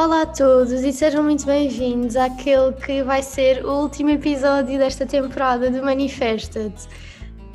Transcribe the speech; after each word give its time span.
Olá 0.00 0.22
a 0.22 0.26
todos 0.26 0.82
e 0.82 0.94
sejam 0.94 1.22
muito 1.22 1.44
bem-vindos 1.44 2.16
àquele 2.16 2.72
que 2.72 3.02
vai 3.02 3.22
ser 3.22 3.66
o 3.66 3.82
último 3.82 4.08
episódio 4.08 4.78
desta 4.78 5.04
temporada 5.04 5.70
do 5.70 5.82
Manifesta-te. 5.84 6.88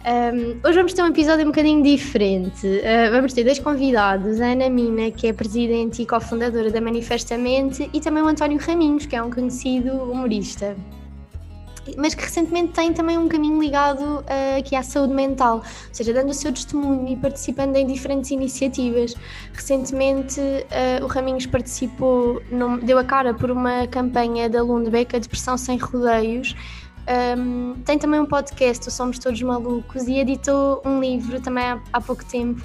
Um, 0.05 0.59
hoje 0.63 0.77
vamos 0.77 0.93
ter 0.93 1.01
um 1.01 1.07
episódio 1.07 1.43
um 1.43 1.47
bocadinho 1.47 1.81
diferente. 1.81 2.67
Uh, 2.67 3.11
vamos 3.11 3.33
ter 3.33 3.45
dois 3.45 3.57
convidados, 3.57 4.39
a 4.39 4.51
Ana 4.51 4.69
Mina, 4.69 5.09
que 5.09 5.25
é 5.25 5.33
presidente 5.33 6.03
e 6.03 6.05
cofundadora 6.05 6.69
da 6.69 6.79
Manifestamente, 6.79 7.89
e 7.91 7.99
também 7.99 8.21
o 8.21 8.27
António 8.27 8.59
Raminhos, 8.59 9.07
que 9.07 9.15
é 9.15 9.23
um 9.23 9.31
conhecido 9.31 9.91
humorista 9.93 10.77
mas 11.97 12.15
que 12.15 12.23
recentemente 12.23 12.73
tem 12.73 12.93
também 12.93 13.17
um 13.17 13.27
caminho 13.27 13.59
ligado 13.59 14.01
uh, 14.01 14.59
aqui 14.59 14.75
à 14.75 14.83
saúde 14.83 15.13
mental, 15.13 15.57
ou 15.57 15.63
seja, 15.91 16.13
dando 16.13 16.29
o 16.29 16.33
seu 16.33 16.51
testemunho 16.51 17.07
e 17.07 17.15
participando 17.15 17.75
em 17.75 17.85
diferentes 17.85 18.31
iniciativas. 18.31 19.15
Recentemente 19.53 20.39
uh, 20.39 21.03
o 21.03 21.07
Raminhos 21.07 21.45
participou, 21.45 22.41
deu 22.83 22.97
a 22.97 23.03
cara 23.03 23.33
por 23.33 23.51
uma 23.51 23.87
campanha 23.87 24.49
da 24.49 24.61
Lundbeck, 24.61 25.15
a 25.15 25.19
Depressão 25.19 25.57
Sem 25.57 25.77
Rodeios, 25.77 26.55
um, 27.37 27.75
tem 27.85 27.99
também 27.99 28.19
um 28.19 28.25
podcast, 28.25 28.87
o 28.87 28.91
Somos 28.91 29.19
Todos 29.19 29.41
Malucos, 29.41 30.07
e 30.07 30.17
editou 30.17 30.81
um 30.83 30.99
livro 30.99 31.39
também 31.39 31.63
há, 31.63 31.79
há 31.93 32.01
pouco 32.01 32.25
tempo 32.25 32.63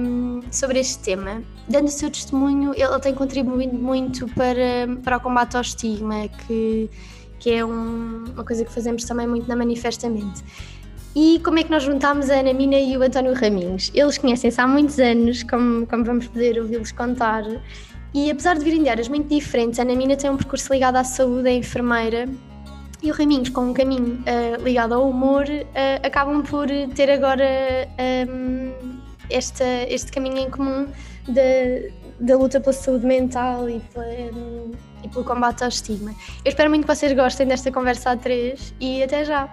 um, 0.00 0.42
sobre 0.50 0.78
este 0.78 0.98
tema. 0.98 1.42
Dando 1.66 1.86
o 1.86 1.90
seu 1.90 2.10
testemunho, 2.10 2.74
ele 2.74 3.00
tem 3.00 3.14
contribuído 3.14 3.74
muito 3.74 4.28
para, 4.34 4.86
para 5.02 5.16
o 5.16 5.20
combate 5.20 5.56
ao 5.56 5.62
estigma, 5.62 6.28
que 6.28 6.90
que 7.46 7.52
é 7.52 7.64
um, 7.64 8.24
uma 8.34 8.42
coisa 8.42 8.64
que 8.64 8.72
fazemos 8.72 9.04
também 9.04 9.24
muito 9.24 9.48
na 9.48 9.54
Manifestamente. 9.54 10.42
E 11.14 11.40
como 11.44 11.60
é 11.60 11.62
que 11.62 11.70
nós 11.70 11.84
juntámos 11.84 12.28
a 12.28 12.40
Ana 12.40 12.52
Mina 12.52 12.76
e 12.76 12.96
o 12.96 13.02
António 13.04 13.34
Raminhos? 13.34 13.92
Eles 13.94 14.18
conhecem-se 14.18 14.60
há 14.60 14.66
muitos 14.66 14.98
anos, 14.98 15.44
como, 15.44 15.86
como 15.86 16.04
vamos 16.04 16.26
poder 16.26 16.58
ouvi-los 16.58 16.90
contar, 16.90 17.44
e 18.12 18.32
apesar 18.32 18.58
de 18.58 18.64
virem 18.64 18.82
de 18.82 18.88
áreas 18.88 19.06
muito 19.06 19.32
diferentes, 19.32 19.78
a 19.78 19.84
Ana 19.84 19.94
Mina 19.94 20.16
tem 20.16 20.28
um 20.28 20.36
percurso 20.36 20.72
ligado 20.72 20.96
à 20.96 21.04
saúde, 21.04 21.48
é 21.48 21.52
enfermeira, 21.52 22.28
e 23.00 23.12
o 23.12 23.14
Raminhos, 23.14 23.50
com 23.50 23.60
um 23.60 23.72
caminho 23.72 24.14
uh, 24.26 24.64
ligado 24.64 24.94
ao 24.94 25.08
humor, 25.08 25.44
uh, 25.44 26.04
acabam 26.04 26.42
por 26.42 26.66
ter 26.96 27.08
agora 27.08 27.46
um, 28.28 28.72
esta, 29.30 29.64
este 29.88 30.10
caminho 30.10 30.38
em 30.38 30.50
comum 30.50 30.88
da, 31.28 31.92
da 32.18 32.36
luta 32.36 32.58
pela 32.60 32.72
saúde 32.72 33.06
mental 33.06 33.70
e 33.70 33.78
pela, 33.94 34.04
e 35.06 35.08
pelo 35.08 35.24
combate 35.24 35.62
ao 35.62 35.68
estigma. 35.68 36.10
Eu 36.44 36.50
espero 36.50 36.68
muito 36.68 36.86
que 36.86 36.94
vocês 36.94 37.12
gostem 37.12 37.46
desta 37.46 37.72
conversa 37.72 38.10
a 38.10 38.16
três 38.16 38.74
e 38.80 39.02
até 39.02 39.24
já! 39.24 39.48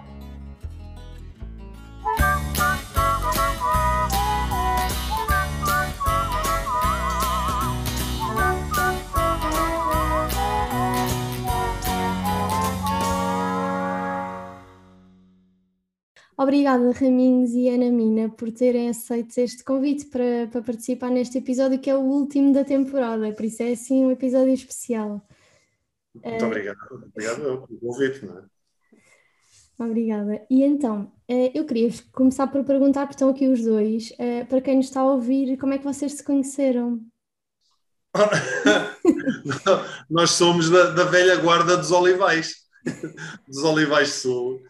Obrigada, 16.36 16.90
Raminhos 16.90 17.52
e 17.52 17.68
Ana 17.68 17.90
Mina, 17.90 18.28
por 18.28 18.50
terem 18.50 18.88
aceito 18.88 19.38
este 19.38 19.62
convite 19.62 20.06
para, 20.06 20.48
para 20.50 20.62
participar 20.62 21.08
neste 21.08 21.38
episódio, 21.38 21.78
que 21.78 21.88
é 21.88 21.96
o 21.96 22.00
último 22.00 22.52
da 22.52 22.64
temporada, 22.64 23.32
por 23.32 23.44
isso 23.44 23.62
é 23.62 23.70
assim 23.70 24.04
um 24.04 24.10
episódio 24.10 24.52
especial. 24.52 25.22
Muito 26.14 26.44
obrigado. 26.44 26.78
Obrigado 26.90 27.66
pelo 27.66 27.80
convite, 27.80 28.24
não 28.24 28.38
é? 28.38 28.44
Obrigada. 29.78 30.40
E 30.48 30.62
então, 30.62 31.12
uh, 31.28 31.50
eu 31.52 31.64
queria 31.64 31.90
começar 32.12 32.46
por 32.46 32.64
perguntar, 32.64 33.02
porque 33.02 33.14
estão 33.14 33.30
aqui 33.30 33.48
os 33.48 33.62
dois, 33.62 34.10
uh, 34.12 34.46
para 34.48 34.60
quem 34.60 34.76
nos 34.76 34.86
está 34.86 35.00
a 35.00 35.12
ouvir, 35.12 35.56
como 35.58 35.74
é 35.74 35.78
que 35.78 35.84
vocês 35.84 36.12
se 36.12 36.22
conheceram? 36.22 37.00
Nós 40.08 40.30
somos 40.30 40.70
da, 40.70 40.90
da, 40.90 41.02
velha 41.04 41.34
guarda 41.36 41.76
dos 41.76 41.90
Olivais, 41.90 42.58
dos 43.48 43.64
Olivais 43.64 44.10
Sul. 44.10 44.62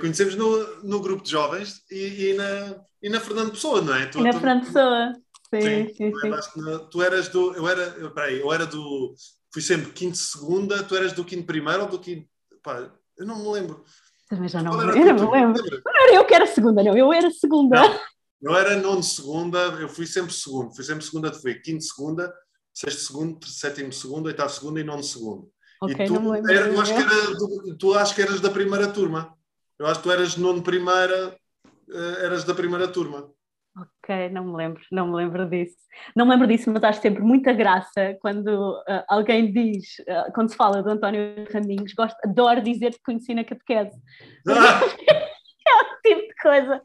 conhecemos 0.00 0.36
no, 0.36 0.84
no 0.84 1.00
grupo 1.00 1.24
de 1.24 1.32
jovens 1.32 1.82
e, 1.90 2.30
e, 2.30 2.34
na, 2.34 2.76
e 3.02 3.08
na 3.08 3.18
Fernando 3.18 3.50
Pessoa, 3.50 3.82
não 3.82 3.92
é? 3.92 4.06
Tu, 4.06 4.22
na 4.22 4.30
tu, 4.30 4.38
Fernando 4.38 4.66
Pessoa. 4.66 5.12
Sim, 5.52 5.88
sim, 5.94 5.94
sim. 5.94 6.12
sim. 6.20 6.60
Na, 6.60 6.78
tu 6.78 7.02
eras 7.02 7.28
do. 7.28 7.54
Eu 7.54 7.68
era. 7.68 8.10
Peraí, 8.10 8.38
eu 8.38 8.52
era 8.52 8.66
do 8.66 9.14
fui 9.52 9.62
sempre 9.62 9.92
quinto 9.92 10.16
segunda, 10.16 10.82
tu 10.82 10.96
eras 10.96 11.12
do 11.12 11.24
quinto 11.24 11.46
primeiro 11.46 11.82
ou 11.82 11.88
do 11.88 11.98
quinto. 11.98 12.28
Pá, 12.62 12.90
eu 13.16 13.26
não 13.26 13.38
me 13.38 13.52
lembro. 13.52 13.84
Também 14.28 14.48
já 14.48 14.62
não, 14.62 14.72
me 14.72 14.78
lembro. 14.78 14.98
Eu 14.98 15.06
não 15.06 15.14
me 15.14 15.32
lembro. 15.32 15.82
Não 15.84 16.02
era 16.02 16.14
eu 16.14 16.24
que 16.24 16.34
era 16.34 16.46
segunda, 16.46 16.82
não, 16.82 16.96
eu 16.96 17.12
era 17.12 17.30
segunda. 17.30 17.80
Não, 18.40 18.52
eu 18.52 18.58
era 18.58 18.76
nono 18.76 19.02
segunda, 19.02 19.58
eu 19.80 19.88
fui 19.88 20.06
sempre 20.06 20.32
segundo. 20.32 20.74
Fui 20.74 20.84
sempre 20.84 21.04
segunda, 21.04 21.30
tu 21.30 21.40
foi 21.40 21.54
quinto 21.54 21.84
segunda, 21.84 22.32
sexto 22.74 23.00
segundo, 23.00 23.46
sétimo 23.46 23.92
segundo, 23.92 24.26
oitavo 24.26 24.50
segundo 24.50 24.78
e 24.78 24.84
nono 24.84 25.02
segundo. 25.02 25.50
Okay, 25.80 26.06
e 26.06 26.08
tu, 26.08 26.20
não 26.20 26.34
era, 26.34 26.68
eu 26.68 26.80
acho 26.80 26.94
que 26.94 27.00
era, 27.00 27.76
tu 27.78 27.94
acho 27.94 28.14
que 28.14 28.22
eras 28.22 28.40
da 28.40 28.50
primeira 28.50 28.88
turma. 28.88 29.34
Eu 29.78 29.86
acho 29.86 30.00
que 30.00 30.04
tu 30.04 30.12
eras 30.12 30.36
nono 30.36 30.62
primeira, 30.62 31.36
eh, 31.90 32.24
eras 32.24 32.44
da 32.44 32.54
primeira 32.54 32.88
turma. 32.88 33.30
Ok, 33.78 34.30
não 34.30 34.44
me 34.44 34.56
lembro, 34.56 34.82
não 34.90 35.08
me 35.08 35.16
lembro 35.16 35.46
disso. 35.50 35.76
Não 36.16 36.24
me 36.24 36.32
lembro 36.32 36.46
disso, 36.46 36.70
mas 36.70 36.82
acho 36.82 37.02
sempre 37.02 37.22
muita 37.22 37.52
graça 37.52 38.16
quando 38.22 38.46
uh, 38.48 39.04
alguém 39.06 39.52
diz, 39.52 39.98
uh, 40.00 40.32
quando 40.34 40.48
se 40.48 40.56
fala 40.56 40.82
do 40.82 40.88
António 40.88 41.46
Raminhos, 41.52 41.92
gosto, 41.92 42.16
adoro 42.24 42.62
dizer 42.62 42.92
que 42.92 43.02
conheci 43.04 43.34
na 43.34 43.44
catequese. 43.44 43.94
Ah! 44.48 44.80
é 45.68 45.82
o 45.82 46.00
tipo 46.02 46.26
de 46.26 46.34
coisa 46.40 46.82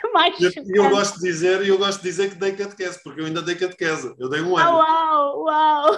que 0.00 0.08
mais 0.12 0.40
eu, 0.40 0.50
eu 0.66 0.90
gosto 0.90 1.16
de 1.16 1.26
dizer, 1.26 1.66
eu 1.66 1.76
gosto 1.76 1.98
de 1.98 2.08
dizer 2.08 2.30
que 2.30 2.36
dei 2.36 2.52
catequese, 2.52 3.02
porque 3.02 3.20
eu 3.20 3.26
ainda 3.26 3.42
dei 3.42 3.56
catequese. 3.56 4.14
Eu 4.18 4.30
dei 4.30 4.40
um 4.40 4.56
ano. 4.56 4.70
Oh, 4.70 4.78
uau, 4.78 5.44
uau! 5.44 5.94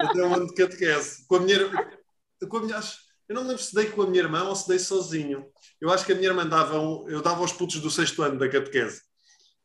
Eu 0.00 0.12
dei 0.12 0.24
um 0.24 0.34
ano 0.34 0.46
de 0.48 0.54
catequese. 0.54 1.24
Com 1.28 1.36
a 1.36 1.40
minha, 1.40 1.58
com 2.48 2.56
a 2.56 2.62
minha, 2.62 2.80
eu 3.28 3.34
não 3.36 3.42
lembro 3.42 3.62
se 3.62 3.74
dei 3.74 3.86
com 3.86 4.02
a 4.02 4.06
minha 4.06 4.22
irmã 4.24 4.42
ou 4.44 4.56
se 4.56 4.66
dei 4.66 4.80
sozinho. 4.80 5.46
Eu 5.80 5.90
acho 5.92 6.04
que 6.04 6.12
a 6.12 6.16
minha 6.16 6.28
irmã 6.28 6.46
dava, 6.46 6.80
um, 6.80 7.08
eu 7.08 7.22
dava 7.22 7.40
aos 7.40 7.52
putos 7.52 7.80
do 7.80 7.90
sexto 7.90 8.22
ano 8.22 8.38
da 8.38 8.48
catequese 8.48 9.02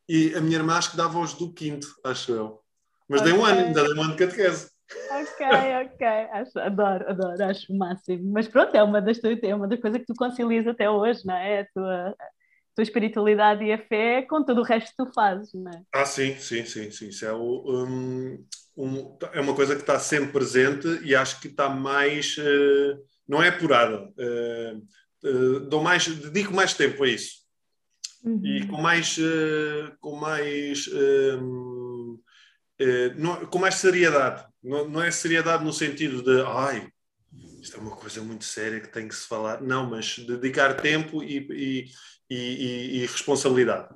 e 0.08 0.34
a 0.34 0.40
minha 0.40 0.56
irmã 0.56 0.76
acho 0.76 0.92
que 0.92 0.96
dava 0.96 1.18
os 1.18 1.34
do 1.34 1.52
quinto, 1.52 1.86
acho 2.02 2.32
eu. 2.32 2.60
Mas 3.08 3.20
okay. 3.20 3.32
dei 3.32 3.40
um 3.40 3.44
ano, 3.44 3.60
ainda 3.60 3.84
dei 3.84 3.94
um 3.94 4.02
ano 4.02 4.16
de 4.16 4.18
catequese. 4.18 4.70
Ok, 5.10 5.46
ok. 5.84 6.06
Acho, 6.32 6.58
adoro, 6.60 7.10
adoro, 7.10 7.44
acho 7.44 7.72
o 7.72 7.76
máximo. 7.76 8.32
Mas 8.32 8.48
pronto, 8.48 8.74
é 8.74 8.82
uma 8.82 9.02
das, 9.02 9.18
é 9.42 9.54
uma 9.54 9.68
das 9.68 9.80
coisas 9.80 10.00
que 10.00 10.06
tu 10.06 10.14
concilias 10.14 10.66
até 10.66 10.88
hoje, 10.88 11.26
não 11.26 11.34
é? 11.34 11.60
A 11.60 11.66
tua, 11.74 12.14
tua 12.74 12.82
espiritualidade 12.82 13.64
e 13.64 13.72
a 13.72 13.78
fé 13.78 14.22
com 14.22 14.42
todo 14.42 14.60
o 14.60 14.64
resto 14.64 14.90
que 14.90 15.04
tu 15.04 15.12
fazes, 15.12 15.52
não 15.52 15.70
é? 15.70 15.82
Ah, 15.92 16.06
sim, 16.06 16.36
sim, 16.38 16.64
sim, 16.64 16.90
sim. 16.90 17.08
Isso 17.08 17.26
é, 17.26 17.34
um, 17.34 18.42
um, 18.76 19.18
é 19.32 19.40
uma 19.40 19.54
coisa 19.54 19.74
que 19.74 19.82
está 19.82 19.98
sempre 19.98 20.32
presente 20.32 20.88
e 21.04 21.14
acho 21.14 21.38
que 21.40 21.48
está 21.48 21.68
mais. 21.68 22.36
Uh, 22.38 22.98
não 23.28 23.42
é 23.42 23.48
apurada. 23.48 24.10
Uh, 24.16 25.28
uh, 25.28 25.60
dou 25.60 25.82
mais, 25.82 26.06
dedico 26.06 26.54
mais 26.54 26.72
tempo 26.72 27.04
a 27.04 27.08
isso 27.08 27.37
uhum. 28.24 28.40
e 28.44 28.66
com 28.66 28.80
mais, 28.80 29.16
uh, 29.18 29.96
com 30.00 30.16
mais, 30.16 30.86
uh, 30.88 32.20
não, 33.16 33.46
com 33.46 33.58
mais 33.58 33.76
seriedade. 33.76 34.46
Não, 34.62 34.88
não 34.88 35.02
é 35.02 35.10
seriedade 35.10 35.64
no 35.64 35.72
sentido 35.72 36.22
de, 36.22 36.42
ai, 36.46 36.90
isto 37.60 37.76
é 37.76 37.80
uma 37.80 37.96
coisa 37.96 38.22
muito 38.22 38.44
séria 38.44 38.80
que 38.80 38.88
tem 38.88 39.08
que 39.08 39.14
se 39.14 39.26
falar. 39.26 39.60
Não, 39.60 39.88
mas 39.88 40.18
dedicar 40.18 40.74
tempo 40.74 41.22
e, 41.22 41.38
e, 41.50 41.90
e, 42.30 42.98
e 42.98 43.06
responsabilidade. 43.06 43.94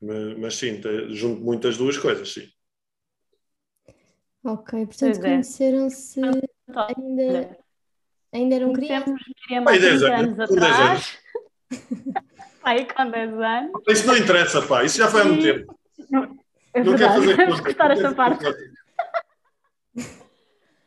Mas, 0.00 0.38
mas 0.38 0.56
sim, 0.56 0.80
junto 1.10 1.40
muitas 1.42 1.76
duas 1.76 1.96
coisas, 1.96 2.32
sim. 2.32 2.48
Ok, 4.44 4.86
portanto 4.86 5.18
é. 5.18 5.20
conheceram-se 5.20 6.20
ainda, 6.20 7.58
ainda 8.32 8.54
eram 8.56 8.72
crianças. 8.72 9.14
Há 9.50 9.70
10 9.70 10.02
anos, 10.02 10.38
anos 10.38 10.40
atrás. 10.40 11.18
Aí 12.64 12.86
com 12.86 13.10
10 13.10 13.32
anos. 13.34 13.72
Isso 13.88 14.06
não 14.06 14.16
interessa, 14.16 14.62
pá, 14.62 14.84
isso 14.84 14.98
já 14.98 15.08
foi 15.08 15.22
há 15.22 15.24
muito 15.24 15.42
tempo. 15.42 15.78
É 16.74 16.82
não 16.82 16.96
quero 16.96 17.12
fazer 17.14 17.36
Vamos 17.36 17.60
cortar 17.60 17.90
esta 17.90 18.14
parte. 18.14 18.44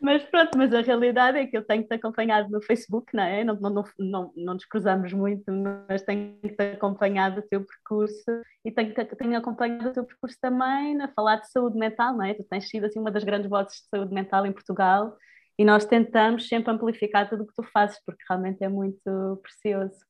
Mas 0.06 0.24
pronto, 0.24 0.56
mas 0.56 0.72
a 0.72 0.81
realidade 0.81 1.39
é 1.39 1.48
que 1.48 1.57
eu 1.57 1.66
tenho-te 1.66 1.92
acompanhado 1.92 2.48
no 2.51 2.62
Facebook, 2.62 3.16
não 3.16 3.24
é? 3.24 3.44
Não, 3.44 3.56
não, 3.56 3.83
não, 3.98 4.31
não 4.36 4.54
nos 4.54 4.66
cruzamos 4.66 5.12
muito, 5.12 5.51
mas 5.88 6.04
tenho-te 6.04 6.62
acompanhado 6.75 7.39
o 7.39 7.42
teu 7.42 7.66
percurso 7.66 8.44
e 8.63 8.72
tenho, 8.72 8.94
tenho 8.94 9.36
acompanhado 9.36 9.89
o 9.89 9.94
teu 9.94 10.04
percurso 10.04 10.38
também 10.39 11.01
a 11.01 11.07
falar 11.07 11.38
de 11.38 11.50
saúde 11.50 11.75
mental, 11.75 12.16
não 12.16 12.24
é? 12.24 12.36
Tu 12.36 12.44
tens 12.44 12.69
sido 12.69 12.86
assim, 12.86 13.00
uma 13.00 13.10
das 13.10 13.24
grandes 13.24 13.50
vozes 13.50 13.81
de 13.81 13.88
saúde 13.89 14.13
mental 14.13 14.45
em 14.45 14.51
Portugal 14.51 15.18
e 15.57 15.66
nós 15.66 15.86
tentamos 15.86 16.48
sempre 16.48 16.72
amplificar 16.72 17.27
tudo 17.27 17.42
o 17.42 17.48
que 17.48 17.56
tu 17.56 17.63
fazes, 17.63 18.00
porque 18.06 18.24
realmente 18.30 18.63
é 18.63 18.69
muito 18.69 19.39
precioso. 19.42 20.06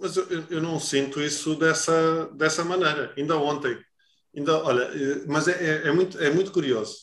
Mas 0.00 0.16
eu, 0.16 0.26
eu, 0.50 0.62
não 0.62 0.78
sinto 0.78 1.20
isso 1.20 1.54
dessa, 1.56 2.26
dessa 2.34 2.64
maneira. 2.64 3.12
Ainda 3.16 3.36
ontem. 3.38 3.78
Ainda, 4.36 4.62
olha, 4.62 4.82
eh, 4.82 5.24
mas 5.26 5.48
é, 5.48 5.52
é, 5.52 5.88
é, 5.88 5.92
muito, 5.92 6.18
é 6.18 6.30
muito 6.30 6.52
curioso. 6.52 6.96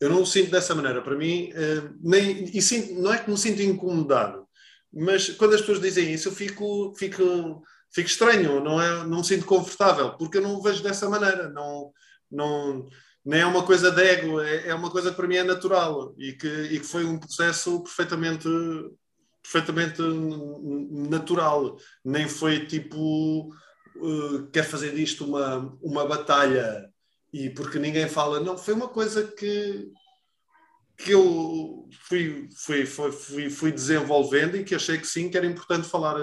Eu 0.00 0.08
não 0.10 0.22
o 0.22 0.26
sinto 0.26 0.50
dessa 0.50 0.74
maneira. 0.74 1.02
Para 1.02 1.16
mim, 1.16 1.50
eh, 1.54 1.82
nem, 2.00 2.50
e 2.52 2.94
não 2.94 3.12
é 3.12 3.18
que 3.18 3.30
me 3.30 3.36
sinto 3.38 3.62
incomodado, 3.62 4.46
mas 4.92 5.28
quando 5.30 5.54
as 5.54 5.60
pessoas 5.60 5.80
dizem 5.80 6.12
isso, 6.12 6.28
eu 6.28 6.32
fico, 6.32 6.94
fico, 6.96 7.62
fico 7.92 8.08
estranho, 8.08 8.62
não, 8.62 8.80
é, 8.80 9.04
não 9.06 9.18
me 9.18 9.24
sinto 9.24 9.44
confortável, 9.44 10.16
porque 10.16 10.38
eu 10.38 10.42
não 10.42 10.54
o 10.54 10.62
vejo 10.62 10.82
dessa 10.82 11.08
maneira. 11.08 11.48
Não, 11.50 11.92
não, 12.30 12.86
nem 13.24 13.40
é 13.40 13.46
uma 13.46 13.64
coisa 13.64 13.90
de 13.90 14.02
ego, 14.02 14.40
é, 14.40 14.68
é 14.68 14.74
uma 14.74 14.90
coisa 14.90 15.10
que 15.10 15.16
para 15.16 15.28
mim 15.28 15.36
é 15.36 15.44
natural 15.44 16.14
e 16.18 16.32
que, 16.32 16.48
e 16.48 16.80
que 16.80 16.86
foi 16.86 17.04
um 17.04 17.18
processo 17.18 17.82
perfeitamente, 17.82 18.48
perfeitamente 19.50 20.02
natural. 21.08 21.76
Nem 22.04 22.28
foi 22.28 22.66
tipo, 22.66 23.48
uh, 23.96 24.46
quer 24.52 24.64
fazer 24.64 24.94
disto 24.94 25.24
uma, 25.24 25.76
uma 25.82 26.06
batalha 26.06 26.88
e 27.32 27.50
porque 27.50 27.78
ninguém 27.78 28.08
fala. 28.08 28.40
Não, 28.40 28.58
foi 28.58 28.74
uma 28.74 28.88
coisa 28.88 29.24
que, 29.26 29.90
que 30.98 31.12
eu 31.12 31.88
fui, 32.08 32.48
fui, 32.56 32.86
fui, 32.86 33.50
fui, 33.50 33.72
desenvolvendo 33.72 34.56
e 34.56 34.64
que 34.64 34.74
achei 34.74 34.98
que 34.98 35.06
sim, 35.06 35.30
que 35.30 35.36
era 35.36 35.46
importante 35.46 35.88
falar 35.88 36.16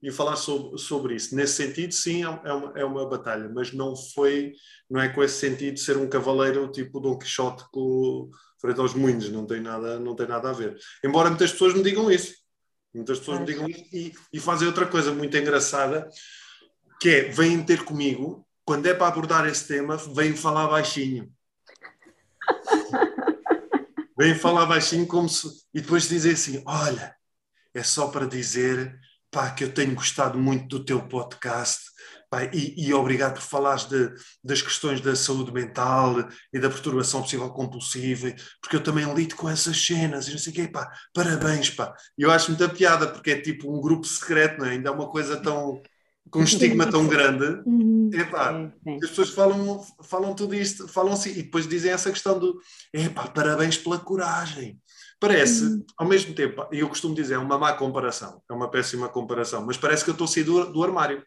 e 0.00 0.12
falar 0.12 0.36
sobre, 0.36 0.78
sobre 0.78 1.14
isso. 1.16 1.34
Nesse 1.34 1.54
sentido, 1.54 1.92
sim, 1.92 2.24
é, 2.24 2.40
é 2.44 2.52
uma, 2.52 2.72
é 2.78 2.84
uma 2.84 3.08
batalha, 3.08 3.50
mas 3.52 3.72
não 3.72 3.96
foi, 3.96 4.52
não 4.88 5.00
é 5.00 5.08
com 5.08 5.24
esse 5.24 5.38
sentido 5.40 5.74
de 5.74 5.80
ser 5.80 5.96
um 5.96 6.08
cavaleiro 6.08 6.70
tipo 6.70 7.00
Dom 7.00 7.18
Quixote 7.18 7.64
com, 7.72 8.30
frente 8.60 8.78
aos 8.78 8.94
moinhos, 8.94 9.28
não 9.30 9.44
tem, 9.44 9.60
nada, 9.60 9.98
não 9.98 10.14
tem 10.14 10.28
nada 10.28 10.50
a 10.50 10.52
ver. 10.52 10.76
Embora 11.04 11.28
muitas 11.28 11.50
pessoas 11.50 11.74
me 11.74 11.82
digam 11.82 12.08
isso, 12.08 12.32
muitas 12.94 13.18
pessoas 13.18 13.40
me 13.40 13.46
digam 13.46 13.68
isso 13.68 13.84
e, 13.92 14.14
e 14.32 14.40
fazem 14.40 14.66
outra 14.66 14.86
coisa 14.86 15.12
muito 15.12 15.36
engraçada, 15.36 16.08
que 17.00 17.08
é, 17.08 17.22
vêm 17.28 17.62
ter 17.62 17.84
comigo, 17.84 18.46
quando 18.64 18.86
é 18.86 18.94
para 18.94 19.08
abordar 19.08 19.46
esse 19.46 19.66
tema, 19.66 19.96
vêm 19.96 20.36
falar 20.36 20.68
baixinho. 20.68 21.32
vêm 24.18 24.34
falar 24.34 24.66
baixinho 24.66 25.06
como 25.06 25.28
se... 25.28 25.48
E 25.72 25.80
depois 25.80 26.08
dizem 26.08 26.32
assim, 26.32 26.62
olha, 26.66 27.14
é 27.74 27.82
só 27.82 28.08
para 28.08 28.26
dizer 28.26 28.98
pá, 29.30 29.50
que 29.50 29.64
eu 29.64 29.72
tenho 29.72 29.94
gostado 29.94 30.38
muito 30.38 30.78
do 30.78 30.84
teu 30.84 31.00
podcast. 31.06 31.84
Pá, 32.30 32.44
e, 32.44 32.74
e, 32.76 32.92
obrigado 32.92 33.34
por 33.34 33.42
falares 33.42 33.86
de, 33.86 34.12
das 34.44 34.60
questões 34.60 35.00
da 35.00 35.16
saúde 35.16 35.50
mental 35.50 36.28
e 36.52 36.60
da 36.60 36.68
perturbação 36.68 37.20
obsessiva 37.20 37.48
compulsiva, 37.48 38.34
porque 38.60 38.76
eu 38.76 38.82
também 38.82 39.10
lido 39.14 39.34
com 39.34 39.48
essas 39.48 39.82
cenas 39.82 40.28
e 40.28 40.32
não 40.32 40.38
sei 40.38 40.52
o 40.52 40.56
quê, 40.56 40.68
pá, 40.68 40.90
parabéns, 41.14 41.70
pá. 41.70 41.94
E 42.18 42.22
eu 42.22 42.30
acho 42.30 42.50
muita 42.50 42.68
piada, 42.68 43.06
porque 43.06 43.30
é 43.30 43.40
tipo 43.40 43.74
um 43.74 43.80
grupo 43.80 44.06
secreto, 44.06 44.58
não 44.58 44.66
é? 44.66 44.72
ainda 44.72 44.90
é 44.90 44.92
uma 44.92 45.08
coisa 45.08 45.40
tão, 45.40 45.80
com 46.30 46.40
um 46.40 46.44
estigma 46.44 46.86
tão 46.90 47.06
grande, 47.08 47.62
uhum. 47.66 48.10
epá, 48.12 48.70
as 49.02 49.08
pessoas 49.08 49.30
falam, 49.30 49.82
falam 50.02 50.34
tudo 50.34 50.54
isto, 50.54 50.86
falam 50.86 51.14
assim, 51.14 51.30
e 51.30 51.42
depois 51.42 51.66
dizem 51.66 51.92
essa 51.92 52.10
questão 52.10 52.38
do, 52.38 52.60
epá, 52.92 53.26
parabéns 53.28 53.78
pela 53.78 53.98
coragem, 53.98 54.78
Parece, 55.20 55.64
uhum. 55.64 55.84
ao 55.96 56.06
mesmo 56.06 56.32
tempo, 56.32 56.64
e 56.70 56.78
eu 56.78 56.88
costumo 56.88 57.12
dizer, 57.12 57.34
é 57.34 57.38
uma 57.38 57.58
má 57.58 57.72
comparação, 57.72 58.40
é 58.48 58.52
uma 58.52 58.70
péssima 58.70 59.08
comparação, 59.08 59.66
mas 59.66 59.76
parece 59.76 60.04
que 60.04 60.10
eu 60.10 60.12
estou 60.12 60.26
a 60.26 60.28
sair 60.28 60.44
do, 60.44 60.72
do 60.72 60.84
armário. 60.84 61.24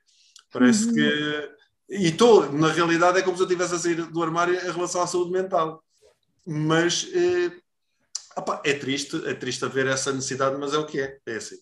Parece 0.52 0.88
uhum. 0.88 0.94
que. 0.94 1.62
E 1.90 2.08
estou, 2.08 2.52
na 2.52 2.72
realidade, 2.72 3.20
é 3.20 3.22
como 3.22 3.36
se 3.36 3.44
eu 3.44 3.48
estivesse 3.48 3.76
a 3.76 3.80
sair 3.80 3.96
do 3.96 4.24
armário 4.24 4.56
em 4.56 4.72
relação 4.72 5.02
à 5.02 5.08
saúde 5.08 5.32
mental. 5.32 5.84
Mas 6.46 7.08
eh, 7.14 7.52
opa, 8.36 8.62
é 8.66 8.74
triste, 8.74 9.22
é 9.28 9.34
triste 9.34 9.66
haver 9.66 9.88
essa 9.88 10.14
necessidade, 10.14 10.58
mas 10.58 10.74
é 10.74 10.78
o 10.78 10.86
que 10.86 11.00
é, 11.00 11.18
é 11.26 11.36
assim. 11.36 11.58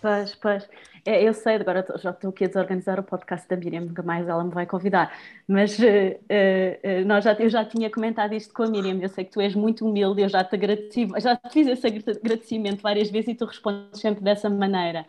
Pois, 0.00 0.34
pois. 0.34 0.68
É, 1.04 1.22
eu 1.26 1.32
sei, 1.32 1.54
agora 1.54 1.84
já 1.98 2.10
estou 2.10 2.30
aqui 2.30 2.44
a 2.44 2.46
desorganizar 2.46 3.00
o 3.00 3.02
podcast 3.02 3.48
da 3.48 3.56
Miriam, 3.56 3.82
nunca 3.82 4.02
mais 4.02 4.28
ela 4.28 4.44
me 4.44 4.50
vai 4.50 4.66
convidar. 4.66 5.14
Mas 5.48 5.78
uh, 5.78 5.82
uh, 5.82 7.04
nós 7.06 7.24
já, 7.24 7.32
eu 7.34 7.48
já 7.48 7.64
tinha 7.64 7.90
comentado 7.90 8.34
isto 8.34 8.52
com 8.52 8.62
a 8.62 8.66
Miriam, 8.66 8.98
eu 9.00 9.08
sei 9.08 9.24
que 9.24 9.30
tu 9.30 9.40
és 9.40 9.54
muito 9.54 9.86
humilde, 9.86 10.22
eu 10.22 10.28
já 10.28 10.44
te 10.44 10.54
agradeci, 10.56 11.08
já 11.18 11.36
te 11.36 11.50
fiz 11.52 11.66
esse 11.66 11.86
agradecimento 11.86 12.82
várias 12.82 13.10
vezes 13.10 13.28
e 13.28 13.34
tu 13.34 13.46
respondes 13.46 14.00
sempre 14.00 14.22
dessa 14.22 14.48
maneira. 14.50 15.06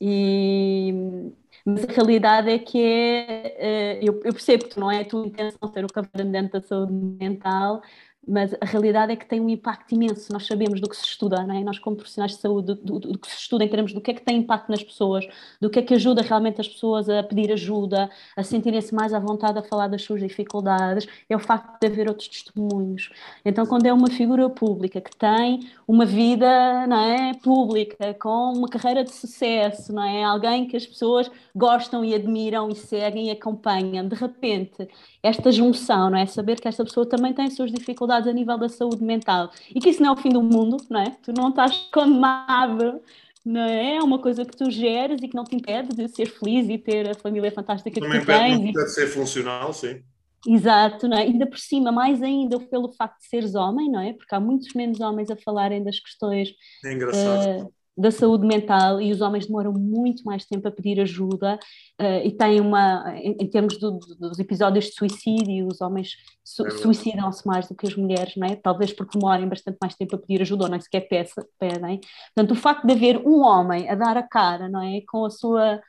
E, 0.00 1.32
mas 1.64 1.84
a 1.84 1.92
realidade 1.92 2.50
é 2.50 2.58
que 2.58 2.80
é, 2.82 3.98
eu, 4.02 4.20
eu 4.24 4.32
percebo 4.32 4.68
que 4.68 4.78
não 4.78 4.90
é 4.90 5.00
a 5.00 5.04
tua 5.04 5.26
intenção 5.26 5.72
ser 5.72 5.84
o 5.84 5.88
cavaleiro 5.88 6.30
dentro 6.32 6.60
da 6.60 6.66
saúde 6.66 6.92
mental, 6.92 7.82
mas 8.26 8.54
a 8.60 8.64
realidade 8.64 9.12
é 9.12 9.16
que 9.16 9.26
tem 9.26 9.40
um 9.40 9.48
impacto 9.48 9.92
imenso. 9.92 10.32
Nós 10.32 10.46
sabemos 10.46 10.80
do 10.80 10.88
que 10.88 10.96
se 10.96 11.04
estuda, 11.04 11.42
não 11.44 11.56
é? 11.56 11.64
nós, 11.64 11.78
como 11.78 11.96
profissionais 11.96 12.32
de 12.32 12.38
saúde, 12.38 12.74
do, 12.74 12.74
do, 12.74 12.98
do, 13.12 13.18
que 13.18 13.28
se 13.28 13.36
estuda 13.36 13.64
em 13.64 13.68
termos 13.68 13.92
do 13.92 14.00
que 14.00 14.12
é 14.12 14.14
que 14.14 14.22
tem 14.22 14.36
impacto 14.38 14.68
nas 14.70 14.82
pessoas, 14.82 15.26
do 15.60 15.68
que 15.68 15.80
é 15.80 15.82
que 15.82 15.94
ajuda 15.94 16.22
realmente 16.22 16.60
as 16.60 16.68
pessoas 16.68 17.08
a 17.08 17.22
pedir 17.22 17.50
ajuda, 17.52 18.08
a 18.36 18.42
sentirem-se 18.44 18.94
mais 18.94 19.12
à 19.12 19.18
vontade 19.18 19.58
a 19.58 19.62
falar 19.62 19.88
das 19.88 20.02
suas 20.02 20.20
dificuldades, 20.20 21.08
é 21.28 21.34
o 21.34 21.38
facto 21.40 21.80
de 21.80 21.86
haver 21.86 22.08
outros 22.08 22.28
testemunhos. 22.28 23.10
Então, 23.44 23.66
quando 23.66 23.86
é 23.86 23.92
uma 23.92 24.08
figura 24.08 24.48
pública 24.48 25.00
que 25.00 25.16
tem 25.16 25.60
uma 25.86 26.06
vida 26.06 26.86
não 26.86 27.00
é, 27.00 27.34
pública, 27.34 28.14
com 28.14 28.52
uma 28.52 28.68
carreira 28.68 29.02
de 29.02 29.10
sucesso, 29.10 29.92
não 29.92 30.02
é? 30.02 30.22
alguém 30.22 30.66
que 30.66 30.76
as 30.76 30.86
pessoas 30.86 31.28
gostam 31.54 32.04
e 32.04 32.14
admiram 32.14 32.68
e 32.70 32.76
seguem 32.76 33.28
e 33.28 33.30
acompanham, 33.32 34.06
de 34.06 34.14
repente, 34.14 34.88
esta 35.22 35.50
junção, 35.50 36.10
não 36.10 36.18
é? 36.18 36.26
saber 36.26 36.60
que 36.60 36.68
esta 36.68 36.84
pessoa 36.84 37.04
também 37.04 37.32
tem 37.32 37.46
as 37.46 37.54
suas 37.54 37.72
dificuldades 37.72 38.11
dificuldades 38.12 38.28
a 38.28 38.32
nível 38.32 38.58
da 38.58 38.68
saúde 38.68 39.02
mental 39.02 39.50
e 39.74 39.80
que 39.80 39.90
isso 39.90 40.02
não 40.02 40.10
é 40.10 40.12
o 40.12 40.16
fim 40.16 40.28
do 40.28 40.42
mundo, 40.42 40.76
não 40.90 41.00
é? 41.00 41.16
Tu 41.22 41.32
não 41.32 41.48
estás 41.48 41.76
condenado, 41.92 43.00
não 43.44 43.62
é? 43.62 43.96
É 43.96 44.02
uma 44.02 44.18
coisa 44.18 44.44
que 44.44 44.56
tu 44.56 44.70
geres 44.70 45.22
e 45.22 45.28
que 45.28 45.34
não 45.34 45.44
te 45.44 45.56
impede 45.56 45.94
de 45.94 46.08
ser 46.08 46.26
feliz 46.26 46.68
e 46.68 46.78
ter 46.78 47.10
a 47.10 47.14
família 47.14 47.50
fantástica 47.50 48.00
não 48.00 48.10
que 48.10 48.20
tu 48.20 48.26
tens. 48.26 48.58
Não 48.58 48.66
impede 48.66 48.84
de 48.84 48.92
ser 48.92 49.06
funcional, 49.08 49.72
sim. 49.72 50.02
Exato, 50.46 51.06
não 51.06 51.16
é? 51.16 51.22
ainda 51.22 51.46
por 51.46 51.58
cima, 51.58 51.92
mais 51.92 52.20
ainda 52.20 52.58
pelo 52.58 52.92
facto 52.92 53.20
de 53.20 53.28
seres 53.28 53.54
homem, 53.54 53.88
não 53.88 54.00
é? 54.00 54.12
Porque 54.12 54.34
há 54.34 54.40
muitos 54.40 54.74
menos 54.74 55.00
homens 55.00 55.30
a 55.30 55.36
falarem 55.36 55.84
das 55.84 56.00
questões 56.00 56.52
é 56.84 56.92
engraçado. 56.92 57.66
Uh, 57.66 57.72
da 57.96 58.10
saúde 58.10 58.46
mental 58.46 59.00
e 59.00 59.12
os 59.12 59.20
homens 59.20 59.46
demoram 59.46 59.72
muito 59.72 60.24
mais 60.24 60.44
tempo 60.46 60.66
a 60.66 60.70
pedir 60.70 61.00
ajuda 61.00 61.58
uh, 62.00 62.26
e 62.26 62.30
têm 62.32 62.60
uma, 62.60 63.14
em, 63.16 63.36
em 63.40 63.46
termos 63.46 63.78
do, 63.78 63.98
dos 63.98 64.38
episódios 64.38 64.86
de 64.86 64.94
suicídio, 64.94 65.66
os 65.66 65.80
homens 65.80 66.16
su 66.42 66.66
é 66.66 66.70
suicidam-se 66.70 67.46
mais 67.46 67.68
do 67.68 67.74
que 67.74 67.86
as 67.86 67.94
mulheres, 67.94 68.34
não 68.36 68.46
é? 68.46 68.56
talvez 68.56 68.92
porque 68.92 69.18
demorem 69.18 69.48
bastante 69.48 69.76
mais 69.80 69.94
tempo 69.94 70.16
a 70.16 70.18
pedir 70.18 70.40
ajuda 70.40 70.64
ou 70.64 70.70
nem 70.70 70.80
sequer 70.80 71.02
peça, 71.02 71.46
pedem. 71.58 72.00
Portanto, 72.34 72.52
o 72.52 72.60
facto 72.60 72.86
de 72.86 72.92
haver 72.92 73.18
um 73.18 73.42
homem 73.42 73.88
a 73.88 73.94
dar 73.94 74.16
a 74.16 74.22
cara, 74.22 74.68
não 74.68 74.82
é? 74.82 75.02
Com 75.06 75.24
a 75.26 75.30
sua 75.30 75.80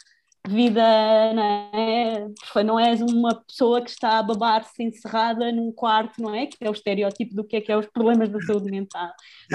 vida, 0.48 0.82
não 1.34 1.44
é? 1.44 2.64
Não 2.64 2.80
és 2.80 3.02
uma 3.02 3.36
pessoa 3.36 3.82
que 3.82 3.90
está 3.90 4.20
a 4.20 4.24
babar-se 4.24 4.84
encerrada 4.84 5.52
num 5.52 5.72
quarto, 5.72 6.22
não 6.22 6.36
é? 6.36 6.48
Que 6.48 6.58
é 6.62 6.70
o 6.70 6.74
estereótipo 6.74 7.34
do 7.34 7.44
que 7.44 7.56
é 7.56 7.62
que 7.62 7.72
é 7.72 7.78
os 7.78 7.88
problemas 7.88 8.30
da 8.30 8.42
saúde 8.42 8.70
mental. 8.70 9.10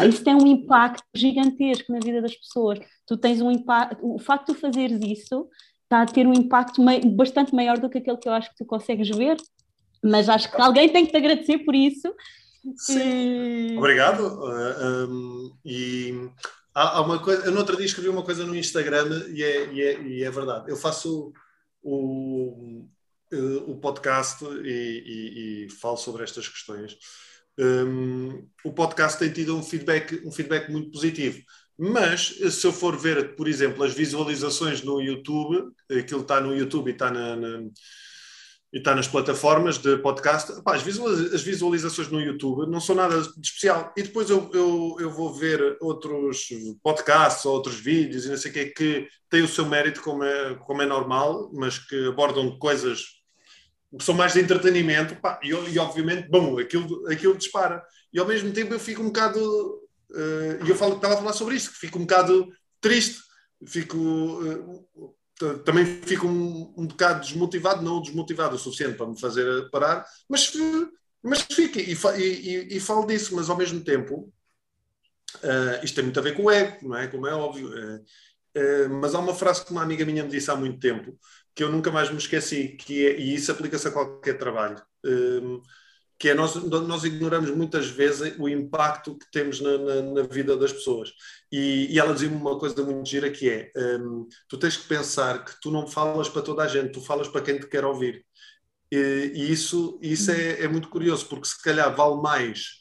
Isso 0.09 0.25
tem 0.25 0.35
um 0.35 0.47
impacto 0.47 1.03
gigantesco 1.15 1.93
na 1.93 1.99
vida 1.99 2.23
das 2.23 2.35
pessoas. 2.35 2.79
Tu 3.07 3.17
tens 3.19 3.41
um 3.41 3.51
impacto, 3.51 3.99
o 4.03 4.19
facto 4.19 4.55
de 4.55 4.61
fazeres 4.61 5.01
isso 5.03 5.49
está 5.85 6.03
a 6.03 6.07
ter 6.07 6.27
um 6.27 6.33
impacto 6.33 6.83
bastante 7.15 7.55
maior 7.55 7.79
do 7.79 7.89
que 7.89 7.99
aquele 7.99 8.17
que 8.17 8.29
eu 8.29 8.33
acho 8.33 8.51
que 8.51 8.57
tu 8.57 8.65
consegues 8.65 9.09
ver, 9.09 9.37
mas 10.03 10.29
acho 10.29 10.51
que 10.51 10.61
alguém 10.61 10.89
tem 10.91 11.05
que 11.05 11.13
te 11.13 11.17
agradecer 11.17 11.59
por 11.59 11.75
isso. 11.75 12.13
Sim. 12.77 13.75
E... 13.75 13.79
Obrigado. 13.79 14.21
Uh, 14.21 15.09
um, 15.09 15.53
e 15.65 16.31
Há, 16.75 16.99
há 16.99 17.01
uma 17.01 17.19
coisa, 17.19 17.45
eu 17.47 17.53
no 17.53 17.59
outro 17.59 17.77
dia 17.77 17.87
escrevi 17.87 18.09
uma 18.09 18.25
coisa 18.25 18.45
no 18.45 18.57
Instagram 18.57 19.27
e 19.31 19.43
é, 19.43 19.73
e 19.73 19.81
é, 19.83 20.03
e 20.03 20.25
é 20.25 20.31
verdade. 20.31 20.71
Eu 20.71 20.77
faço 20.77 21.33
o, 21.83 22.89
o, 23.33 23.73
o 23.73 23.77
podcast 23.81 24.45
e, 24.45 25.67
e, 25.67 25.71
falo 25.81 25.97
sobre 25.97 26.25
estas 26.25 26.49
questões. 26.49 26.97
Um, 27.59 28.49
o 28.65 28.73
podcast 28.73 29.19
tem 29.19 29.33
tido 29.33 29.57
um 29.57 29.63
feedback, 29.63 30.23
um 30.25 30.31
feedback 30.31 30.71
muito 30.71 30.91
positivo. 30.91 31.43
Mas, 31.77 32.35
se 32.51 32.67
eu 32.67 32.73
for 32.73 32.97
ver, 32.97 33.37
por 33.37 33.47
exemplo, 33.47 33.85
as 33.85 33.95
visualizações 33.95 34.83
no 34.83 35.01
YouTube, 35.01 35.73
aquilo 35.91 36.23
está 36.23 36.41
no 36.41 36.55
YouTube 36.55 36.89
e 36.89 36.93
está 36.93 37.11
na, 37.11 37.37
na 37.37 37.71
e 38.73 38.79
está 38.79 38.95
nas 38.95 39.09
plataformas 39.09 39.79
de 39.79 39.97
podcast. 39.99 40.63
Pá, 40.63 40.75
as, 40.75 40.83
visualizações 40.83 42.09
no 42.09 42.21
YouTube 42.21 42.71
não 42.71 42.81
são 42.81 42.95
nada 42.95 43.21
de 43.21 43.47
especial. 43.47 43.93
E 43.97 44.03
depois 44.03 44.29
eu, 44.29 44.51
eu, 44.53 44.97
eu 45.01 45.11
vou 45.11 45.33
ver 45.33 45.79
outros 45.81 46.49
podcasts 46.83 47.45
ou 47.47 47.55
outros 47.55 47.77
vídeos 47.77 48.27
e 48.27 48.29
não 48.29 48.37
sei 48.37 48.51
o 48.51 48.55
que 48.55 48.67
que 48.67 49.09
têm 49.31 49.43
o 49.43 49.49
seu 49.49 49.65
mérito, 49.65 50.03
como 50.03 50.23
é, 50.23 50.55
como 50.67 50.83
é 50.83 50.87
normal, 50.87 51.51
mas 51.55 51.79
que 51.79 52.09
abordam 52.09 52.59
coisas 52.59 53.05
que 53.97 54.05
são 54.05 54.15
mais 54.15 54.35
de 54.35 54.41
entretenimento. 54.41 55.17
Pá, 55.17 55.41
e, 55.43 55.49
e 55.49 55.79
obviamente, 55.79 56.29
bom, 56.29 56.59
aquilo, 56.59 57.09
aquilo 57.09 57.37
dispara. 57.37 57.83
E 58.13 58.19
ao 58.19 58.27
mesmo 58.27 58.53
tempo 58.53 58.75
eu 58.75 58.81
fico 58.81 59.03
um 59.03 59.07
bocado. 59.07 59.41
Uh, 60.11 60.65
e 60.67 60.71
eu 60.71 60.77
falo, 60.77 60.97
estava 60.97 61.15
a 61.15 61.19
falar 61.19 61.33
sobre 61.33 61.57
isso, 61.57 61.73
que 61.73 61.79
fico 61.79 61.99
um 61.99 62.03
bocado 62.03 62.49
triste. 62.83 63.19
Fico. 63.67 63.97
Uh, 63.97 65.18
também 65.65 65.85
fico 66.03 66.27
um, 66.27 66.75
um 66.77 66.87
bocado 66.87 67.21
desmotivado, 67.21 67.83
não 67.83 68.01
desmotivado 68.01 68.57
o 68.57 68.59
suficiente 68.59 68.97
para 68.97 69.07
me 69.07 69.19
fazer 69.19 69.71
parar, 69.71 70.05
mas, 70.29 70.53
mas 71.23 71.43
fico 71.43 71.79
e, 71.79 71.93
e, 71.93 72.77
e 72.77 72.81
falo 72.81 73.07
disso, 73.07 73.35
mas 73.37 73.49
ao 73.49 73.57
mesmo 73.57 73.81
tempo 73.81 74.33
uh, 75.37 75.85
isto 75.85 75.95
tem 75.95 76.05
muito 76.05 76.19
a 76.19 76.23
ver 76.23 76.35
com 76.35 76.45
o 76.45 76.51
ego, 76.51 76.89
não 76.89 76.97
é? 76.97 77.07
Como 77.07 77.27
é 77.27 77.35
óbvio. 77.35 77.69
Uh, 77.69 77.99
uh, 77.99 78.91
mas 79.01 79.15
há 79.15 79.19
uma 79.21 79.35
frase 79.35 79.65
que 79.65 79.71
uma 79.71 79.83
amiga 79.83 80.05
minha 80.05 80.25
me 80.25 80.31
disse 80.31 80.51
há 80.51 80.57
muito 80.57 80.79
tempo, 80.81 81.19
que 81.55 81.63
eu 81.63 81.71
nunca 81.71 81.91
mais 81.91 82.11
me 82.11 82.19
esqueci, 82.19 82.69
que 82.69 83.07
é, 83.07 83.19
e 83.19 83.35
isso 83.35 83.53
aplica-se 83.53 83.89
a 83.89 83.93
qualquer 83.93 84.39
trabalho 84.39 84.81
que 86.19 86.31
é 86.31 86.35
nós, 86.35 86.57
nós 86.57 87.05
ignoramos 87.05 87.51
muitas 87.51 87.87
vezes 87.87 88.35
o 88.39 88.49
impacto 88.49 89.17
que 89.17 89.31
temos 89.31 89.61
na, 89.61 89.79
na, 89.79 90.03
na 90.03 90.23
vida 90.23 90.57
das 90.57 90.73
pessoas. 90.73 91.13
E, 91.51 91.87
e 91.91 91.99
ela 91.99 92.13
dizia-me 92.13 92.35
uma 92.35 92.59
coisa 92.59 92.83
muito 92.83 93.09
gira 93.09 93.31
que 93.31 93.49
é, 93.49 93.71
um, 94.01 94.27
tu 94.49 94.59
tens 94.59 94.77
que 94.77 94.89
pensar 94.89 95.45
que 95.45 95.53
tu 95.61 95.71
não 95.71 95.87
falas 95.87 96.29
para 96.29 96.43
toda 96.43 96.65
a 96.65 96.69
gente, 96.69 96.93
tu 96.93 97.01
falas 97.01 97.29
para 97.29 97.41
quem 97.41 97.59
te 97.59 97.69
quer 97.69 97.85
ouvir. 97.85 98.25
E, 98.91 99.33
e 99.35 99.53
isso, 99.53 99.99
isso 100.03 100.31
é, 100.33 100.63
é, 100.63 100.69
muito 100.69 100.89
curioso, 100.89 101.27
porque 101.27 101.47
se 101.47 101.63
calhar 101.63 101.95
vale 101.95 102.21
mais 102.21 102.79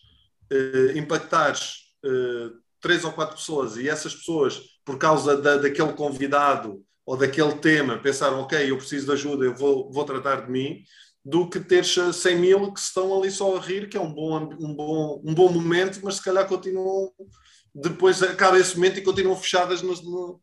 uh, 0.51 0.97
impactares 0.97 1.93
uh, 2.03 2.57
três 2.81 3.03
ou 3.03 3.11
quatro 3.11 3.35
pessoas 3.35 3.77
e 3.77 3.87
essas 3.87 4.15
pessoas, 4.15 4.61
por 4.83 4.97
causa 4.97 5.39
da, 5.39 5.57
daquele 5.57 5.93
convidado 5.93 6.83
ou 7.05 7.15
daquele 7.15 7.53
tema, 7.59 7.99
pensaram, 7.99 8.41
ok, 8.41 8.69
eu 8.69 8.77
preciso 8.77 9.05
de 9.05 9.11
ajuda, 9.13 9.45
eu 9.45 9.55
vou, 9.55 9.91
vou 9.91 10.03
tratar 10.05 10.45
de 10.45 10.51
mim, 10.51 10.83
do 11.27 11.49
que 11.49 11.59
teres 11.59 11.93
100 11.93 12.39
mil 12.39 12.73
que 12.73 12.79
estão 12.79 13.17
ali 13.17 13.29
só 13.29 13.57
a 13.57 13.59
rir, 13.59 13.89
que 13.89 13.97
é 13.97 13.99
um 13.99 14.13
bom, 14.13 14.49
um 14.57 14.73
bom, 14.73 15.21
um 15.25 15.33
bom 15.33 15.51
momento, 15.51 15.99
mas 16.01 16.15
se 16.15 16.23
calhar 16.23 16.47
continuam, 16.47 17.11
depois 17.75 18.23
acaba 18.23 18.57
esse 18.57 18.75
momento 18.75 18.99
e 18.99 19.03
continuam 19.03 19.35
fechadas 19.35 19.81
no, 19.81 19.93
no, 19.93 20.41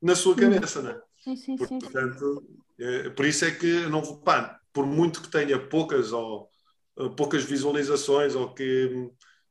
na 0.00 0.14
sua 0.14 0.36
cabeça, 0.36 0.82
não 0.82 0.90
é? 0.92 1.00
Sim, 1.24 1.34
sim, 1.34 1.58
sim. 1.58 1.78
Portanto, 1.80 2.44
é, 2.78 3.10
por 3.10 3.26
isso 3.26 3.44
é 3.44 3.50
que 3.50 3.86
não 3.88 4.02
pá, 4.20 4.60
por 4.72 4.86
muito 4.86 5.20
que 5.20 5.28
tenha 5.28 5.58
poucas 5.58 6.12
ou 6.12 6.48
poucas 7.16 7.42
visualizações 7.42 8.36
ou 8.36 8.54
que 8.54 9.10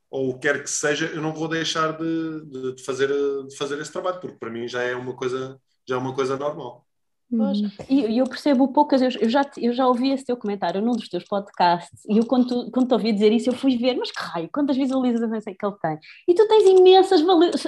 ou 0.09 0.29
o 0.29 0.33
que 0.35 0.47
quer 0.47 0.63
que 0.63 0.69
seja, 0.69 1.07
eu 1.07 1.21
não 1.21 1.33
vou 1.33 1.47
deixar 1.47 1.91
de, 1.95 2.73
de, 2.75 2.83
fazer, 2.83 3.09
de 3.09 3.55
fazer 3.55 3.79
esse 3.79 3.91
trabalho, 3.91 4.19
porque 4.19 4.37
para 4.37 4.49
mim 4.49 4.67
já 4.67 4.81
é 4.81 4.95
uma 4.95 5.15
coisa, 5.15 5.59
já 5.87 5.95
é 5.95 5.97
uma 5.99 6.15
coisa 6.15 6.35
normal. 6.35 6.87
Pois, 7.29 7.61
uhum. 7.61 7.69
e 7.87 8.17
eu 8.17 8.25
percebo 8.25 8.67
poucas, 8.69 9.01
eu, 9.03 9.09
eu, 9.21 9.29
já, 9.29 9.45
eu 9.57 9.71
já 9.71 9.87
ouvi 9.87 10.11
esse 10.11 10.25
teu 10.25 10.35
comentário 10.35 10.81
num 10.81 10.93
dos 10.93 11.07
teus 11.07 11.23
podcasts, 11.23 12.03
e 12.09 12.17
eu 12.17 12.25
quando, 12.25 12.47
tu, 12.47 12.71
quando 12.71 12.87
te 12.87 12.93
ouvi 12.93 13.13
dizer 13.13 13.31
isso, 13.31 13.49
eu 13.49 13.53
fui 13.53 13.77
ver, 13.77 13.95
mas 13.97 14.11
que 14.11 14.19
raio, 14.19 14.49
quantas 14.51 14.75
visualizações 14.75 15.45
é 15.45 15.53
que 15.53 15.65
ele 15.65 15.75
tem? 15.79 15.99
E 16.27 16.33
tu 16.33 16.47
tens 16.47 16.63
imensas 16.63 17.21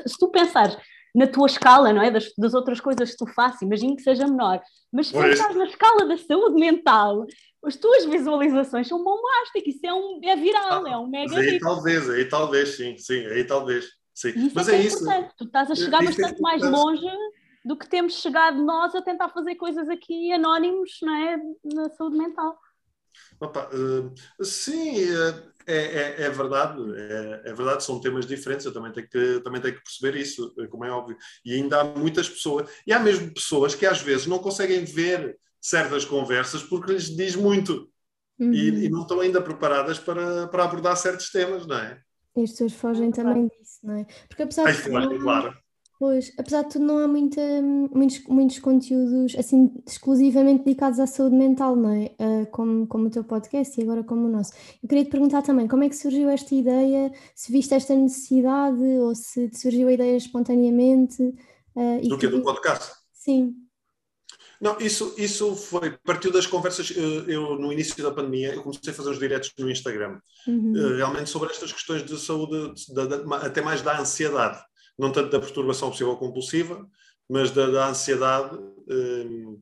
se 0.08 0.18
tu 0.18 0.30
pensares 0.30 0.76
na 1.14 1.28
tua 1.28 1.46
escala, 1.46 1.94
não 1.94 2.02
é? 2.02 2.10
Das, 2.10 2.32
das 2.36 2.56
outras 2.56 2.80
coisas 2.80 3.12
que 3.12 3.18
tu 3.18 3.28
fazes, 3.28 3.62
imagino 3.62 3.96
que 3.96 4.02
seja 4.02 4.26
menor, 4.26 4.60
mas 4.92 5.08
se 5.08 5.14
pensares 5.14 5.56
na 5.56 5.66
escala 5.66 6.08
da 6.08 6.18
saúde 6.18 6.60
mental, 6.60 7.28
as 7.64 7.76
tuas 7.76 8.06
visualizações 8.06 8.88
são 8.88 9.04
bombásticas, 9.04 9.76
isso 9.76 9.86
é, 9.86 9.94
um, 9.94 10.20
é 10.24 10.36
viral, 10.36 10.86
ah, 10.88 10.90
é 10.90 10.98
um 10.98 11.08
mega 11.08 11.38
aí 11.38 11.60
talvez, 11.60 12.10
aí 12.10 12.26
talvez, 12.28 12.76
sim, 12.78 12.98
sim, 12.98 13.28
aí 13.28 13.44
talvez. 13.44 13.86
Sim. 14.14 14.30
Isso 14.30 14.52
mas 14.56 14.68
é, 14.68 14.76
é 14.76 14.82
isso. 14.82 15.04
Importante. 15.04 15.34
Tu 15.38 15.44
estás 15.46 15.72
a 15.72 15.76
chegar 15.76 16.04
isso 16.04 16.20
bastante 16.20 16.40
é 16.40 16.42
mais 16.42 16.62
longe 16.64 17.08
do 17.64 17.78
que 17.78 17.88
temos 17.88 18.22
chegado 18.22 18.64
nós 18.64 18.96
a 18.96 19.02
tentar 19.02 19.30
fazer 19.30 19.56
coisas 19.56 19.88
aqui 19.90 20.32
anónimos, 20.34 20.98
não 21.02 21.16
é? 21.16 21.38
Na 21.64 21.90
saúde 21.90 22.18
mental. 22.18 22.58
Opa, 23.40 23.70
uh, 23.74 24.44
sim, 24.44 25.04
uh, 25.12 25.52
é, 25.66 25.76
é, 25.76 26.22
é, 26.24 26.30
verdade, 26.30 26.82
é, 26.96 27.42
é, 27.46 27.54
verdade, 27.54 27.84
são 27.84 28.00
temas 28.00 28.26
diferentes, 28.26 28.66
eu 28.66 28.74
também 28.74 28.92
tenho, 28.92 29.08
que, 29.08 29.40
também 29.42 29.62
tenho 29.62 29.76
que 29.76 29.84
perceber 29.84 30.18
isso, 30.18 30.54
como 30.70 30.86
é 30.86 30.92
óbvio. 30.92 31.18
E 31.46 31.54
ainda 31.54 31.82
há 31.82 31.84
muitas 31.84 32.30
pessoas, 32.30 32.70
e 32.86 32.94
há 32.94 33.00
mesmo 33.00 33.34
pessoas 33.34 33.76
que 33.76 33.86
às 33.86 34.02
vezes 34.02 34.28
não 34.28 34.40
conseguem 34.40 34.84
ver 34.84 35.38
certas 35.60 36.04
conversas 36.06 36.64
porque 36.64 36.92
lhes 36.92 37.16
diz 37.16 37.36
muito 37.36 37.90
uhum. 38.40 38.52
e, 38.52 38.86
e, 38.86 38.90
não 38.90 39.04
estão 39.04 39.20
ainda 39.20 39.42
preparadas 39.42 40.00
para, 40.00 40.48
para 40.48 40.64
abordar 40.64 40.98
certos 40.98 41.30
temas, 41.30 41.68
não 41.68 41.78
é? 41.78 42.02
E 42.36 42.44
as 42.44 42.52
pessoas 42.52 42.74
fogem 42.74 43.12
também 43.12 43.48
disso, 43.48 43.80
não 43.84 43.96
é? 43.96 44.06
Porque 44.28 44.44
apesar 44.44 44.72
de. 44.72 44.90
Claro, 44.90 45.20
claro. 45.20 45.58
Pois, 46.02 46.34
apesar 46.36 46.64
de 46.64 46.70
tudo, 46.72 46.86
não 46.86 46.98
há 46.98 47.08
muita, 47.08 47.40
muitos, 47.62 48.24
muitos 48.24 48.58
conteúdos 48.58 49.36
assim 49.38 49.72
exclusivamente 49.88 50.64
dedicados 50.64 51.00
à 51.00 51.06
saúde 51.06 51.36
mental, 51.36 51.76
não 51.76 51.92
é? 51.92 52.16
Uh, 52.20 52.48
como, 52.50 52.88
como 52.88 53.06
o 53.06 53.12
teu 53.12 53.24
podcast 53.24 53.80
e 53.80 53.84
agora 53.84 54.04
como 54.04 54.26
o 54.26 54.32
nosso. 54.32 54.52
Eu 54.82 54.90
queria 54.90 55.06
te 55.06 55.12
perguntar 55.12 55.44
também 55.44 55.68
como 55.68 55.84
é 55.84 55.90
que 55.90 55.96
surgiu 55.96 56.28
esta 56.28 56.56
ideia, 56.56 57.14
se 57.36 57.52
viste 57.52 57.76
esta 57.76 57.94
necessidade 57.94 58.82
ou 58.82 59.14
se 59.14 59.48
te 59.50 59.60
surgiu 59.60 59.90
a 59.90 59.94
ideia 59.94 60.18
espontaneamente. 60.18 61.22
Uh, 61.76 62.10
do 62.10 62.18
que 62.18 62.26
do 62.26 62.42
podcast? 62.42 62.94
Sim. 63.14 63.54
Não, 64.60 64.80
isso, 64.80 65.14
isso 65.20 65.56
foi, 65.56 65.92
partiu 66.04 66.32
das 66.32 66.48
conversas, 66.48 66.90
eu, 66.98 67.30
eu, 67.30 67.60
no 67.60 67.72
início 67.72 68.04
da 68.04 68.10
pandemia, 68.10 68.56
eu 68.56 68.64
comecei 68.64 68.92
a 68.92 68.96
fazer 68.96 69.10
uns 69.12 69.20
diretos 69.20 69.54
no 69.56 69.70
Instagram, 69.70 70.20
uhum. 70.48 70.74
uh, 70.74 70.96
realmente 70.96 71.30
sobre 71.30 71.52
estas 71.52 71.72
questões 71.72 72.04
de 72.04 72.18
saúde, 72.18 72.74
de, 72.74 72.92
de, 72.92 73.24
de, 73.24 73.34
até 73.36 73.62
mais 73.62 73.84
da 73.84 74.00
ansiedade 74.00 74.60
não 75.02 75.12
tanto 75.12 75.32
da 75.32 75.40
perturbação 75.40 75.88
obsessiva 75.88 76.16
compulsiva, 76.16 76.88
mas 77.28 77.50
da, 77.50 77.66
da 77.72 77.88
ansiedade, 77.88 78.56
um, 78.88 79.60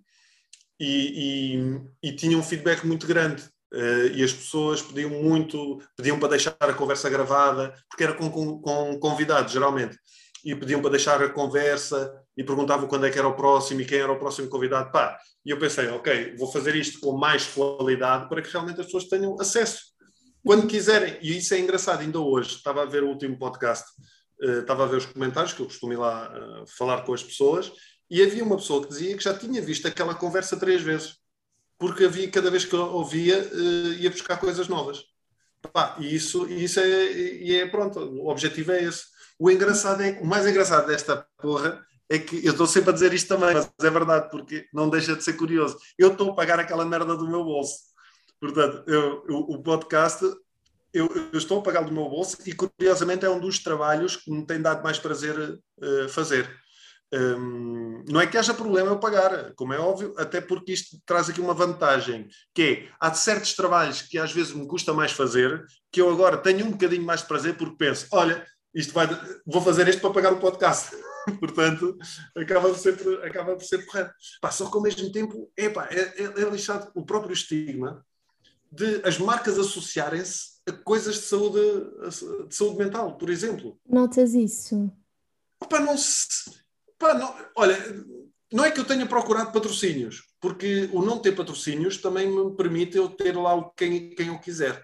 e, 0.78 1.56
e, 2.04 2.10
e, 2.10 2.12
tinha 2.14 2.38
um 2.38 2.44
feedback 2.44 2.86
muito 2.86 3.08
grande. 3.08 3.44
Uh, 3.74 4.08
e 4.16 4.24
as 4.24 4.34
pessoas 4.34 4.82
pediam 4.82 5.12
muito, 5.12 5.80
pediam 5.96 6.20
para 6.20 6.30
deixar 6.30 6.56
a 6.60 6.74
conversa 6.74 7.10
gravada, 7.10 7.74
porque 7.88 8.04
era 8.04 8.14
com, 8.14 8.30
com, 8.30 8.60
com 8.60 9.00
convidados, 9.00 9.54
geralmente, 9.54 9.98
e 10.44 10.56
pediam 10.56 10.82
para 10.82 10.92
deixar 10.92 11.22
a 11.22 11.30
conversa 11.30 12.12
e 12.36 12.44
perguntavam 12.44 12.88
quando 12.88 13.06
é 13.06 13.10
que 13.10 13.20
era 13.20 13.28
o 13.28 13.36
próximo 13.36 13.80
e 13.82 13.86
quem 13.86 14.00
era 14.00 14.12
o 14.12 14.20
próximo 14.20 14.50
convidado. 14.50 14.92
Pá, 14.92 15.18
e 15.46 15.52
eu 15.52 15.60
pensei, 15.60 15.88
ok, 15.88 16.36
vou 16.36 16.52
fazer 16.52 16.76
isto 16.76 17.00
com 17.00 17.18
mais 17.18 17.46
qualidade 17.46 18.28
para 18.28 18.42
que 18.42 18.52
realmente 18.52 18.80
as 18.80 18.88
pessoas 18.88 19.06
tenham 19.06 19.40
acesso 19.40 19.84
quando 20.44 20.68
quiserem. 20.68 21.18
E 21.22 21.38
isso 21.38 21.54
é 21.54 21.60
engraçado, 21.60 22.02
ainda 22.02 22.20
hoje, 22.20 22.56
estava 22.56 22.82
a 22.82 22.86
ver 22.86 23.04
o 23.04 23.10
último 23.10 23.38
podcast 23.38 23.86
estava 24.40 24.84
a 24.84 24.88
ver 24.88 24.98
os 24.98 25.06
comentários, 25.06 25.54
que 25.54 25.62
eu 25.62 25.66
costumo 25.66 25.94
ir 25.94 25.98
lá 25.98 26.32
uh, 26.32 26.68
falar 26.68 27.02
com 27.02 27.14
as 27.14 27.24
pessoas, 27.24 27.72
e 28.10 28.22
havia 28.22 28.44
uma 28.44 28.58
pessoa 28.58 28.82
que 28.82 28.90
dizia 28.90 29.16
que 29.16 29.24
já 29.24 29.38
tinha 29.38 29.62
visto 29.62 29.88
aquela 29.88 30.16
conversa 30.16 30.58
três 30.58 30.82
vezes, 30.82 31.18
porque 31.78 32.06
havia, 32.06 32.30
cada 32.30 32.50
vez 32.50 32.66
que 32.66 32.74
eu 32.74 32.82
ouvia, 32.82 33.40
uh, 33.54 33.94
ia 33.94 34.10
buscar 34.10 34.38
coisas 34.38 34.68
novas. 34.68 35.04
Pá, 35.74 35.98
e 36.00 36.16
isso, 36.16 36.48
isso 36.48 36.80
é, 36.80 37.52
é 37.52 37.66
pronto, 37.68 38.00
o 38.00 38.30
objetivo 38.30 38.72
é 38.72 38.84
esse. 38.84 39.04
O 39.38 39.50
engraçado 39.52 40.02
é, 40.02 40.20
o 40.22 40.26
mais 40.26 40.46
engraçado 40.46 40.88
desta 40.88 41.26
porra 41.38 41.86
é 42.10 42.18
que 42.18 42.46
eu 42.46 42.52
estou 42.52 42.66
sempre 42.66 42.90
a 42.90 42.94
dizer 42.94 43.14
isto 43.14 43.28
também, 43.28 43.54
mas 43.54 43.70
é 43.82 43.90
verdade, 43.90 44.30
porque 44.32 44.68
não 44.74 44.90
deixa 44.90 45.16
de 45.16 45.24
ser 45.24 45.34
curioso. 45.34 45.78
Eu 45.98 46.12
estou 46.12 46.32
a 46.32 46.36
pagar 46.36 46.60
aquela 46.60 46.84
merda 46.84 47.16
do 47.16 47.30
meu 47.30 47.44
bolso. 47.44 47.76
Portanto, 48.40 48.84
eu, 48.88 49.24
eu, 49.30 49.38
o 49.38 49.62
podcast 49.62 50.26
eu, 50.94 51.08
eu, 51.32 51.38
estou 51.38 51.60
a 51.60 51.64
pagar 51.64 51.84
do 51.84 51.92
meu 51.92 52.10
bolso 52.10 52.38
e, 52.46 52.54
curiosamente, 52.54 53.26
é 53.26 53.30
um 53.30 53.40
dos 53.40 53.60
trabalhos 53.60 54.16
que 54.16 54.32
me 54.32 54.46
tem 54.46 54.62
dado 54.62 54.84
mais 54.84 54.98
prazer 54.98 55.38
uh, 55.38 56.10
fazer. 56.10 56.50
Um, 57.12 58.04
não 58.08 58.22
é 58.22 58.28
que 58.28 58.38
haja 58.38 58.54
problema 58.54 58.90
eu 58.90 59.00
pagar, 59.00 59.54
como 59.56 59.74
é 59.74 59.80
óbvio, 59.80 60.14
até 60.18 60.40
porque 60.40 60.74
isto 60.74 60.98
traz 61.06 61.30
aqui 61.30 61.42
uma 61.42 61.56
vantagem, 61.56 62.28
que 62.54 62.62
é, 62.62 62.90
há 63.00 63.12
certos 63.14 63.56
trabalhos 63.56 64.04
que 64.04 64.20
às 64.20 64.32
vezes 64.32 64.54
me 64.54 64.68
custa 64.68 64.94
mais 64.94 65.12
fazer, 65.12 65.66
que 65.92 66.02
eu 66.02 66.12
agora 66.12 66.38
tenho 66.38 66.66
um 66.66 66.72
bocadinho 66.72 67.04
mais 67.04 67.22
de 67.22 67.28
prazer 67.28 67.58
porque 67.58 67.78
penso, 67.78 68.08
olha, 68.12 68.46
isto 68.74 68.94
vai, 68.94 69.08
vou 69.46 69.62
fazer 69.62 69.88
isto 69.88 70.02
para 70.02 70.14
pagar 70.14 70.34
o 70.34 70.40
podcast. 70.40 70.96
Portanto, 71.40 71.98
acaba 72.36 72.70
por 72.70 72.78
ser, 72.78 72.96
acaba 73.24 73.56
por 73.56 73.64
ser 73.64 73.86
correto. 73.86 74.14
Pá, 74.42 74.52
só 74.52 74.70
que 74.70 74.78
ao 74.78 74.84
mesmo 74.84 75.12
tempo, 75.12 75.52
epá, 75.58 75.88
é, 75.92 76.00
é, 76.00 76.24
é 76.24 76.50
lixado 76.50 76.92
o 76.96 77.06
próprio 77.06 77.34
estigma 77.34 78.06
de 78.72 79.02
as 79.04 79.18
marcas 79.18 79.58
associarem-se 79.58 80.59
coisas 80.72 81.16
de 81.16 81.22
saúde, 81.22 81.60
de 82.48 82.56
saúde 82.56 82.78
mental, 82.78 83.18
por 83.18 83.30
exemplo. 83.30 83.80
Notas 83.88 84.34
isso? 84.34 84.92
Opa, 85.62 85.80
não 85.80 85.98
se, 85.98 86.28
opa, 86.96 87.14
não, 87.14 87.36
olha, 87.56 87.78
não 88.52 88.66
é 88.66 88.72
que 88.72 88.80
eu 88.80 88.86
tenha 88.86 89.06
procurado 89.06 89.52
patrocínios, 89.52 90.24
porque 90.40 90.90
o 90.92 91.02
não 91.02 91.20
ter 91.20 91.34
patrocínios 91.36 91.98
também 91.98 92.28
me 92.28 92.56
permite 92.56 92.98
eu 92.98 93.10
ter 93.10 93.36
lá 93.36 93.70
quem, 93.76 94.10
quem 94.12 94.28
eu 94.28 94.40
quiser. 94.40 94.84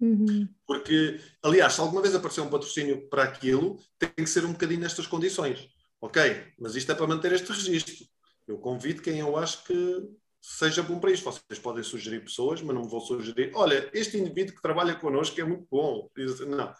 Uhum. 0.00 0.48
Porque, 0.66 1.20
aliás, 1.42 1.74
se 1.74 1.80
alguma 1.80 2.02
vez 2.02 2.14
aparecer 2.14 2.40
um 2.40 2.50
patrocínio 2.50 3.08
para 3.08 3.22
aquilo, 3.22 3.78
tem 3.98 4.10
que 4.10 4.26
ser 4.26 4.44
um 4.44 4.52
bocadinho 4.52 4.80
nestas 4.80 5.06
condições. 5.06 5.68
Ok, 6.00 6.20
mas 6.58 6.74
isto 6.74 6.92
é 6.92 6.94
para 6.94 7.06
manter 7.06 7.32
este 7.32 7.50
registro. 7.50 8.04
Eu 8.46 8.58
convido 8.58 9.00
quem 9.00 9.20
eu 9.20 9.36
acho 9.36 9.64
que 9.64 10.02
seja 10.44 10.82
bom 10.82 10.98
para 11.00 11.10
isto. 11.10 11.24
Vocês 11.24 11.58
podem 11.58 11.82
sugerir 11.82 12.20
pessoas, 12.20 12.60
mas 12.60 12.74
não 12.74 12.84
vou 12.84 13.00
sugerir. 13.00 13.50
Olha, 13.54 13.88
este 13.94 14.18
indivíduo 14.18 14.54
que 14.54 14.62
trabalha 14.62 14.94
connosco 14.94 15.40
é 15.40 15.44
muito 15.44 15.66
bom. 15.70 16.10
Não. 16.46 16.74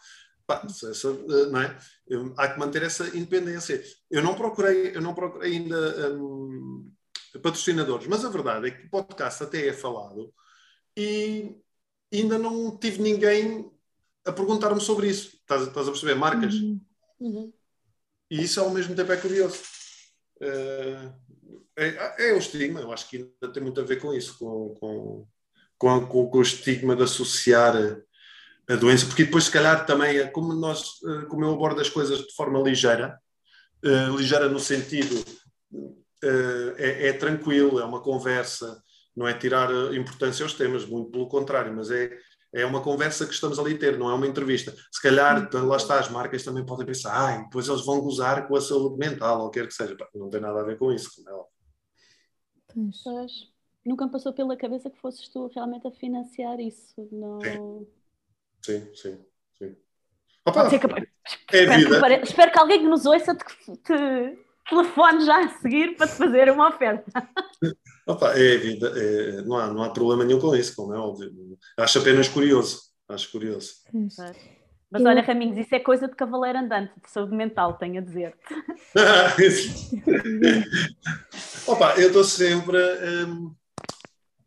Pá, 0.46 0.62
essa, 0.66 1.12
não 1.50 1.62
é? 1.62 1.78
Há 2.36 2.48
que 2.48 2.58
manter 2.58 2.82
essa 2.82 3.08
independência. 3.16 3.82
Eu 4.10 4.22
não 4.22 4.34
procurei, 4.34 4.94
eu 4.94 5.00
não 5.00 5.14
procurei 5.14 5.54
ainda 5.54 6.12
um, 6.14 6.92
patrocinadores, 7.42 8.06
mas 8.06 8.22
a 8.22 8.28
verdade 8.28 8.68
é 8.68 8.70
que 8.70 8.86
o 8.86 8.90
podcast 8.90 9.42
até 9.42 9.66
é 9.68 9.72
falado 9.72 10.32
e 10.94 11.56
ainda 12.12 12.38
não 12.38 12.76
tive 12.76 13.00
ninguém 13.00 13.70
a 14.26 14.32
perguntar-me 14.32 14.80
sobre 14.80 15.08
isso. 15.08 15.36
Estás, 15.36 15.66
estás, 15.66 15.88
a 15.88 15.90
perceber? 15.90 16.14
Marcas. 16.14 16.54
Uhum. 16.54 16.80
Uhum. 17.20 17.52
E 18.30 18.42
isso 18.42 18.60
ao 18.60 18.70
mesmo 18.70 18.94
tempo 18.94 19.10
é 19.10 19.16
curioso. 19.16 19.58
Uh, 20.36 21.23
é, 21.76 22.28
é 22.30 22.32
o 22.32 22.38
estigma, 22.38 22.80
eu 22.80 22.92
acho 22.92 23.08
que 23.08 23.16
ainda 23.16 23.52
tem 23.52 23.62
muito 23.62 23.80
a 23.80 23.84
ver 23.84 24.00
com 24.00 24.12
isso, 24.12 24.38
com, 24.38 24.74
com, 24.78 25.26
com, 25.78 26.28
com, 26.28 26.38
o 26.38 26.42
estigma 26.42 26.94
de 26.94 27.02
associar 27.02 27.76
a, 27.76 28.72
a, 28.72 28.76
doença, 28.76 29.06
porque 29.06 29.24
depois, 29.24 29.44
se 29.44 29.50
calhar, 29.50 29.84
também 29.84 30.18
é 30.18 30.26
como, 30.26 30.52
nós, 30.54 31.00
eh, 31.04 31.26
como 31.26 31.44
eu 31.44 31.52
abordo 31.52 31.80
as 31.80 31.90
coisas 31.90 32.18
de 32.20 32.34
forma 32.34 32.60
ligeira, 32.60 33.18
uh, 33.84 34.16
ligeira 34.16 34.48
no 34.48 34.60
sentido 34.60 35.16
uh, 35.72 36.74
é, 36.78 37.08
é, 37.08 37.12
tranquilo, 37.12 37.80
é 37.80 37.84
uma 37.84 38.00
conversa, 38.00 38.80
não 39.16 39.26
é 39.26 39.34
tirar 39.34 39.70
importância 39.94 40.44
aos 40.44 40.54
temas, 40.54 40.86
muito 40.86 41.10
pelo 41.10 41.28
contrário, 41.28 41.74
mas 41.74 41.90
é, 41.90 42.16
é 42.52 42.64
uma 42.64 42.80
conversa 42.80 43.26
que 43.26 43.34
estamos 43.34 43.58
ali 43.58 43.74
a 43.74 43.78
ter, 43.78 43.98
não 43.98 44.08
é 44.10 44.14
uma 44.14 44.26
entrevista. 44.28 44.72
Se 44.92 45.02
calhar, 45.02 45.48
lá 45.52 45.76
está, 45.76 45.98
as 45.98 46.08
marcas 46.08 46.44
também 46.44 46.64
podem 46.64 46.86
pensar, 46.86 47.12
ah, 47.12 47.42
depois 47.42 47.66
eles 47.66 47.84
vão 47.84 48.00
gozar 48.00 48.46
com 48.46 48.56
a 48.56 48.60
saúde 48.60 48.96
mental, 48.96 49.42
ou 49.42 49.50
quer 49.50 49.66
que 49.66 49.74
seja. 49.74 49.96
Não 50.14 50.30
tem 50.30 50.40
nada 50.40 50.60
a 50.60 50.64
ver 50.64 50.78
com 50.78 50.92
isso, 50.92 51.10
como 51.16 51.28
é 51.28 51.32
óbvio. 51.32 51.53
Pois. 52.74 53.48
nunca 53.84 54.06
me 54.06 54.12
passou 54.12 54.32
pela 54.32 54.56
cabeça 54.56 54.90
que 54.90 54.98
fosses 54.98 55.28
tu 55.28 55.50
realmente 55.54 55.86
a 55.86 55.90
financiar 55.90 56.58
isso. 56.60 56.94
No... 57.12 57.86
Sim, 58.62 58.94
sim, 58.94 59.18
sim. 59.58 59.76
Opa, 60.46 60.68
que... 60.68 60.74
é 60.76 60.78
espero, 60.78 61.88
que 61.88 62.00
pare... 62.00 62.22
espero, 62.22 62.52
que 62.52 62.58
alguém 62.58 62.80
que 62.80 62.86
nos 62.88 63.06
ouça 63.06 63.34
te, 63.34 63.44
te 63.78 64.38
telefone 64.68 65.24
já 65.24 65.44
a 65.44 65.48
seguir 65.60 65.96
para 65.96 66.06
te 66.06 66.14
fazer 66.14 66.50
uma 66.50 66.68
oferta. 66.68 67.10
Opa, 68.06 68.32
é 68.38 68.56
a 68.56 68.58
vida, 68.58 68.92
é... 68.96 69.42
Não, 69.42 69.56
há, 69.56 69.72
não 69.72 69.82
há 69.82 69.90
problema 69.90 70.24
nenhum 70.24 70.40
com 70.40 70.54
isso, 70.54 70.76
como 70.76 70.94
é 70.94 70.98
óbvio. 70.98 71.32
Acho 71.78 71.98
apenas 72.00 72.28
curioso. 72.28 72.92
Acho 73.08 73.30
curioso. 73.30 73.74
Mas 74.94 75.04
olha, 75.04 75.22
Raminhos, 75.22 75.58
isso 75.58 75.74
é 75.74 75.80
coisa 75.80 76.06
de 76.06 76.14
cavaleiro 76.14 76.56
andante, 76.56 76.92
de 77.02 77.10
saúde 77.10 77.34
mental, 77.34 77.74
tenho 77.74 77.98
a 77.98 78.00
dizer. 78.00 78.36
Opa, 81.66 81.94
eu 81.98 82.06
estou 82.06 82.22
sempre. 82.22 82.78
Um, 82.78 83.52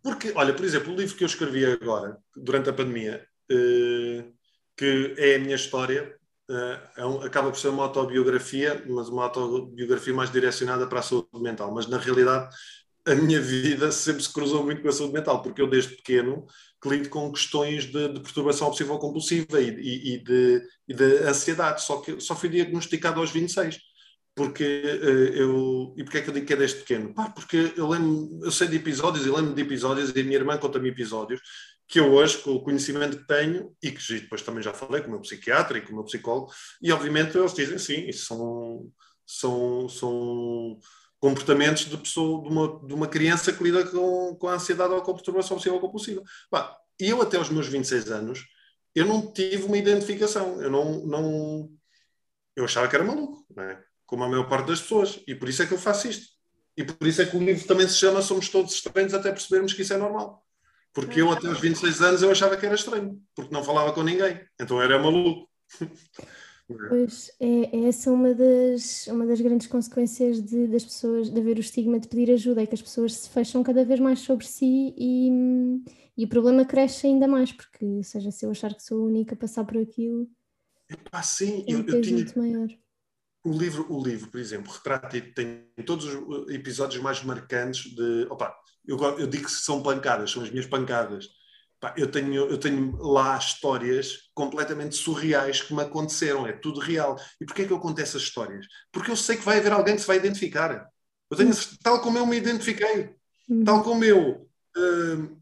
porque, 0.01 0.31
olha, 0.33 0.53
por 0.53 0.63
exemplo, 0.63 0.93
o 0.93 0.95
livro 0.95 1.17
que 1.17 1.25
eu 1.25 1.27
escrevi 1.27 1.65
agora, 1.65 2.17
durante 2.33 2.69
a 2.69 2.73
pandemia, 2.73 3.27
uh, 3.51 4.33
que 4.77 5.15
é 5.17 5.35
a 5.35 5.39
minha 5.39 5.57
história, 5.57 6.15
uh, 6.49 6.79
é 6.95 7.05
um, 7.05 7.21
acaba 7.23 7.51
por 7.51 7.59
ser 7.59 7.67
uma 7.67 7.83
autobiografia, 7.83 8.81
mas 8.87 9.09
uma 9.09 9.25
autobiografia 9.25 10.13
mais 10.13 10.31
direcionada 10.31 10.87
para 10.87 10.99
a 10.99 11.03
saúde 11.03 11.27
mental. 11.41 11.73
Mas, 11.73 11.87
na 11.87 11.97
realidade, 11.97 12.55
a 13.07 13.15
minha 13.15 13.41
vida 13.41 13.91
sempre 13.91 14.21
se 14.21 14.31
cruzou 14.31 14.63
muito 14.63 14.81
com 14.81 14.89
a 14.89 14.91
saúde 14.91 15.13
mental, 15.13 15.41
porque 15.41 15.61
eu, 15.61 15.69
desde 15.69 15.95
pequeno, 15.95 16.45
que 16.81 16.89
lido 16.89 17.09
com 17.09 17.31
questões 17.31 17.85
de, 17.85 18.09
de 18.09 18.19
perturbação 18.19 18.67
obsessiva 18.67 18.99
compulsiva 18.99 19.61
e, 19.61 19.69
e, 19.69 20.13
e, 20.13 20.23
de, 20.23 20.61
e, 20.87 20.93
de, 20.93 21.17
ansiedade, 21.19 21.81
só 21.81 21.97
que 22.01 22.19
só 22.19 22.35
fui 22.35 22.49
diagnosticado 22.49 23.19
aos 23.19 23.31
26. 23.31 23.79
Porque 24.35 24.63
uh, 24.63 25.33
eu. 25.33 25.95
E 25.97 26.03
porquê 26.03 26.19
é 26.19 26.21
que 26.21 26.29
eu 26.29 26.33
digo 26.33 26.45
que 26.45 26.53
é 26.53 26.57
desde 26.57 26.77
pequeno? 26.77 27.11
Pá, 27.11 27.27
porque 27.29 27.73
eu 27.75 27.89
lembro, 27.89 28.39
eu 28.43 28.51
sei 28.51 28.67
de 28.67 28.75
episódios 28.75 29.25
e 29.25 29.31
lembro 29.31 29.55
de 29.55 29.61
episódios, 29.63 30.15
e 30.15 30.19
a 30.19 30.23
minha 30.23 30.35
irmã 30.35 30.57
conta-me 30.59 30.89
episódios 30.89 31.41
que 31.87 31.99
eu 31.99 32.11
hoje, 32.11 32.37
com 32.39 32.51
o 32.51 32.61
conhecimento 32.61 33.17
que 33.17 33.27
tenho, 33.27 33.73
e 33.81 33.91
que 33.91 34.19
depois 34.19 34.41
também 34.41 34.61
já 34.61 34.73
falei 34.73 35.01
com 35.01 35.07
o 35.07 35.11
meu 35.11 35.21
psiquiatra 35.21 35.77
e 35.77 35.81
com 35.81 35.93
o 35.93 35.95
meu 35.95 36.03
psicólogo, 36.03 36.51
e 36.81 36.91
obviamente 36.91 37.37
eles 37.37 37.53
dizem 37.53 37.77
sim, 37.77 38.07
isso 38.07 38.25
são, 38.25 38.91
são, 39.25 39.89
são 39.89 40.79
comportamentos 41.19 41.85
de, 41.85 41.97
pessoa, 41.97 42.43
de, 42.43 42.49
uma, 42.49 42.85
de 42.85 42.93
uma 42.93 43.07
criança 43.07 43.51
que 43.51 43.63
lida 43.63 43.85
com, 43.85 44.35
com 44.35 44.47
a 44.47 44.53
ansiedade 44.53 44.93
ou 44.93 45.01
com 45.01 45.11
a 45.11 45.15
perturbação 45.15 45.57
obsessiva 45.57 45.79
compulsiva. 45.79 46.21
E 46.99 47.09
eu, 47.09 47.21
até 47.21 47.37
aos 47.37 47.49
meus 47.49 47.67
26 47.67 48.11
anos, 48.11 48.45
eu 48.93 49.05
não 49.05 49.31
tive 49.31 49.63
uma 49.63 49.77
identificação. 49.77 50.61
Eu 50.61 50.71
não, 50.71 51.05
não 51.05 51.69
eu 52.55 52.65
achava 52.65 52.87
que 52.87 52.95
era 52.95 53.05
maluco, 53.05 53.45
é? 53.59 53.79
como 54.05 54.23
a 54.23 54.29
maior 54.29 54.49
parte 54.49 54.67
das 54.67 54.81
pessoas. 54.81 55.19
E 55.27 55.35
por 55.35 55.47
isso 55.47 55.61
é 55.61 55.67
que 55.67 55.73
eu 55.73 55.77
faço 55.77 56.07
isto. 56.07 56.27
E 56.75 56.83
por 56.83 57.07
isso 57.07 57.21
é 57.21 57.25
que 57.25 57.35
o 57.35 57.43
livro 57.43 57.67
também 57.67 57.87
se 57.87 57.95
chama 57.95 58.21
Somos 58.21 58.49
Todos 58.49 58.73
Estranhos 58.73 59.13
até 59.13 59.31
percebermos 59.31 59.73
que 59.73 59.81
isso 59.81 59.93
é 59.93 59.97
normal. 59.97 60.43
Porque 60.93 61.21
eu, 61.21 61.31
até 61.31 61.47
aos 61.47 61.59
26 61.59 62.01
anos, 62.01 62.23
eu 62.23 62.31
achava 62.31 62.57
que 62.57 62.65
era 62.65 62.73
estranho, 62.73 63.21
porque 63.35 63.53
não 63.53 63.63
falava 63.63 63.93
com 63.93 64.01
ninguém. 64.01 64.43
Então 64.59 64.81
era 64.81 64.97
maluco. 64.97 65.47
Pois 66.89 67.31
é, 67.39 67.77
é 67.77 67.87
essa 67.87 68.11
uma 68.11 68.33
das, 68.33 69.07
uma 69.07 69.25
das 69.25 69.39
grandes 69.39 69.67
consequências 69.67 70.41
de, 70.41 70.67
das 70.67 70.83
pessoas, 70.83 71.29
de 71.29 71.39
haver 71.39 71.55
o 71.55 71.61
estigma 71.61 71.97
de 71.97 72.09
pedir 72.09 72.31
ajuda, 72.33 72.61
é 72.61 72.65
que 72.65 72.75
as 72.75 72.81
pessoas 72.81 73.13
se 73.13 73.29
fecham 73.29 73.63
cada 73.63 73.85
vez 73.85 73.99
mais 74.01 74.19
sobre 74.19 74.45
si 74.45 74.93
e, 74.97 75.29
e 76.17 76.25
o 76.25 76.27
problema 76.27 76.65
cresce 76.65 77.07
ainda 77.07 77.27
mais, 77.27 77.53
porque, 77.53 78.03
seja, 78.03 78.31
se 78.31 78.45
eu 78.45 78.51
achar 78.51 78.73
que 78.73 78.83
sou 78.83 79.01
a 79.01 79.05
única 79.05 79.33
a 79.33 79.37
passar 79.37 79.63
por 79.63 79.77
aquilo. 79.77 80.29
Epá, 80.89 81.23
sim, 81.23 81.63
é 81.67 81.75
um 81.75 81.79
eu, 81.79 81.87
eu 81.87 82.01
tinha. 82.01 82.17
Muito 82.17 82.37
maior. 82.37 82.67
O 83.45 83.51
livro, 83.51 83.85
o 83.89 84.03
livro, 84.03 84.29
por 84.29 84.39
exemplo, 84.39 84.71
retrata 84.71 85.21
tem 85.21 85.63
todos 85.85 86.05
os 86.05 86.49
episódios 86.49 87.01
mais 87.01 87.23
marcantes 87.23 87.95
de. 87.95 88.27
Opa, 88.29 88.53
eu, 88.85 88.97
eu 89.17 89.27
digo 89.27 89.45
que 89.45 89.51
são 89.51 89.81
pancadas, 89.81 90.31
são 90.31 90.43
as 90.43 90.49
minhas 90.49 90.65
pancadas 90.65 91.29
Pá, 91.79 91.93
eu, 91.95 92.09
tenho, 92.09 92.33
eu 92.49 92.57
tenho 92.57 92.97
lá 92.97 93.37
histórias 93.37 94.29
completamente 94.33 94.95
surreais 94.95 95.61
que 95.61 95.73
me 95.75 95.81
aconteceram, 95.81 96.47
é 96.47 96.53
tudo 96.53 96.79
real. 96.79 97.15
E 97.39 97.45
porquê 97.45 97.63
é 97.63 97.65
que 97.65 97.73
eu 97.73 97.79
conto 97.79 98.01
essas 98.01 98.23
histórias? 98.23 98.65
Porque 98.91 99.11
eu 99.11 99.15
sei 99.15 99.37
que 99.37 99.45
vai 99.45 99.59
haver 99.59 99.71
alguém 99.71 99.95
que 99.95 100.01
se 100.01 100.07
vai 100.07 100.17
identificar. 100.17 100.89
Eu 101.29 101.37
tenho, 101.37 101.53
tal 101.83 102.01
como 102.01 102.17
eu 102.17 102.25
me 102.25 102.37
identifiquei, 102.37 103.15
uhum. 103.47 103.63
tal 103.63 103.83
como 103.83 104.03
eu 104.03 104.49
uh, 104.75 105.41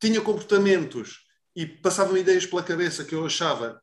tinha 0.00 0.20
comportamentos 0.20 1.20
e 1.54 1.66
passavam 1.66 2.16
ideias 2.16 2.46
pela 2.46 2.62
cabeça 2.64 3.04
que 3.04 3.14
eu 3.14 3.24
achava, 3.24 3.80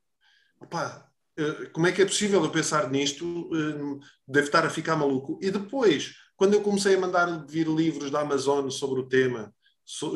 opá, 0.60 1.10
uh, 1.40 1.70
como 1.72 1.88
é 1.88 1.92
que 1.94 2.02
é 2.02 2.06
possível 2.06 2.44
eu 2.44 2.50
pensar 2.50 2.90
nisto? 2.90 3.26
Uh, 3.26 4.00
deve 4.28 4.48
estar 4.48 4.66
a 4.66 4.70
ficar 4.70 4.98
maluco. 4.98 5.40
E 5.42 5.50
depois, 5.52 6.16
quando 6.36 6.54
eu 6.54 6.62
comecei 6.62 6.96
a 6.96 7.00
mandar 7.00 7.46
vir 7.48 7.68
livros 7.68 8.12
da 8.12 8.22
Amazon 8.22 8.70
sobre 8.70 9.00
o 9.00 9.08
tema, 9.08 9.54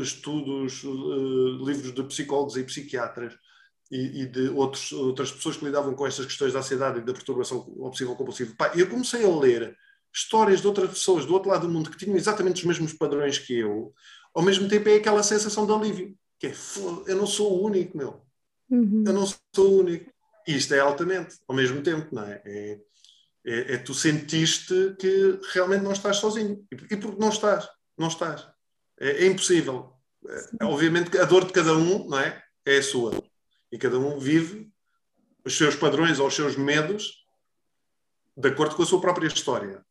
estudos, 0.01 0.83
uh, 0.83 1.65
livros 1.65 1.93
de 1.93 2.03
psicólogos 2.03 2.57
e 2.57 2.63
psiquiatras 2.63 3.33
e, 3.89 4.21
e, 4.21 4.25
de 4.25 4.49
outros, 4.49 4.91
outras 4.91 5.31
pessoas 5.31 5.57
que 5.57 5.65
lidavam 5.65 5.93
com 5.93 6.05
estas 6.05 6.25
questões 6.25 6.53
da 6.53 6.59
ansiedade 6.59 6.99
e 6.99 7.01
da 7.01 7.13
perturbação 7.13 7.59
obsessiva 7.79 8.15
compulsiva. 8.15 8.53
Pá, 8.57 8.71
eu 8.75 8.89
comecei 8.89 9.25
a 9.25 9.29
ler 9.29 9.77
histórias 10.13 10.61
de 10.61 10.67
outras 10.67 10.89
pessoas 10.89 11.25
do 11.25 11.33
outro 11.33 11.49
lado 11.49 11.67
do 11.67 11.73
mundo 11.73 11.89
que 11.89 11.97
tinham 11.97 12.15
exatamente 12.15 12.61
os 12.61 12.65
mesmos 12.65 12.93
padrões 12.93 13.37
que 13.39 13.59
eu, 13.59 13.93
ao 14.33 14.43
mesmo 14.43 14.67
tempo 14.67 14.89
é 14.89 14.95
aquela 14.95 15.23
sensação 15.23 15.65
de 15.65 15.71
alívio, 15.71 16.15
que 16.39 16.47
é, 16.47 16.53
eu 17.07 17.15
não 17.15 17.27
sou 17.27 17.51
o 17.51 17.65
único, 17.65 17.97
meu. 17.97 18.21
Uhum. 18.69 19.03
Eu 19.05 19.13
não 19.13 19.25
sou 19.25 19.71
o 19.73 19.79
único. 19.79 20.11
E 20.47 20.55
isto 20.55 20.73
é 20.73 20.79
altamente, 20.79 21.37
ao 21.47 21.55
mesmo 21.55 21.81
tempo, 21.81 22.13
não 22.13 22.23
é? 22.23 22.41
É, 22.45 22.79
é, 23.45 23.73
é 23.73 23.77
tu 23.77 23.93
sentiste 23.93 24.95
que 24.99 25.39
realmente 25.53 25.83
não 25.83 25.91
estás 25.91 26.17
sozinho. 26.17 26.65
E, 26.71 26.75
e 26.93 26.97
porque 26.97 27.19
não 27.19 27.29
estás? 27.29 27.69
Não 27.97 28.07
estás. 28.07 28.47
É, 29.01 29.23
é 29.23 29.25
impossível. 29.25 29.91
É, 30.59 30.65
obviamente 30.65 31.17
a 31.17 31.25
dor 31.25 31.45
de 31.45 31.51
cada 31.51 31.73
um 31.75 32.07
não 32.07 32.19
é? 32.19 32.41
é 32.65 32.77
a 32.77 32.83
sua. 32.83 33.11
E 33.71 33.77
cada 33.77 33.97
um 33.97 34.19
vive 34.19 34.71
os 35.43 35.57
seus 35.57 35.75
padrões 35.75 36.19
ou 36.19 36.27
os 36.27 36.35
seus 36.35 36.55
medos 36.55 37.25
de 38.37 38.47
acordo 38.47 38.75
com 38.75 38.83
a 38.83 38.85
sua 38.85 39.01
própria 39.01 39.27
história. 39.27 39.83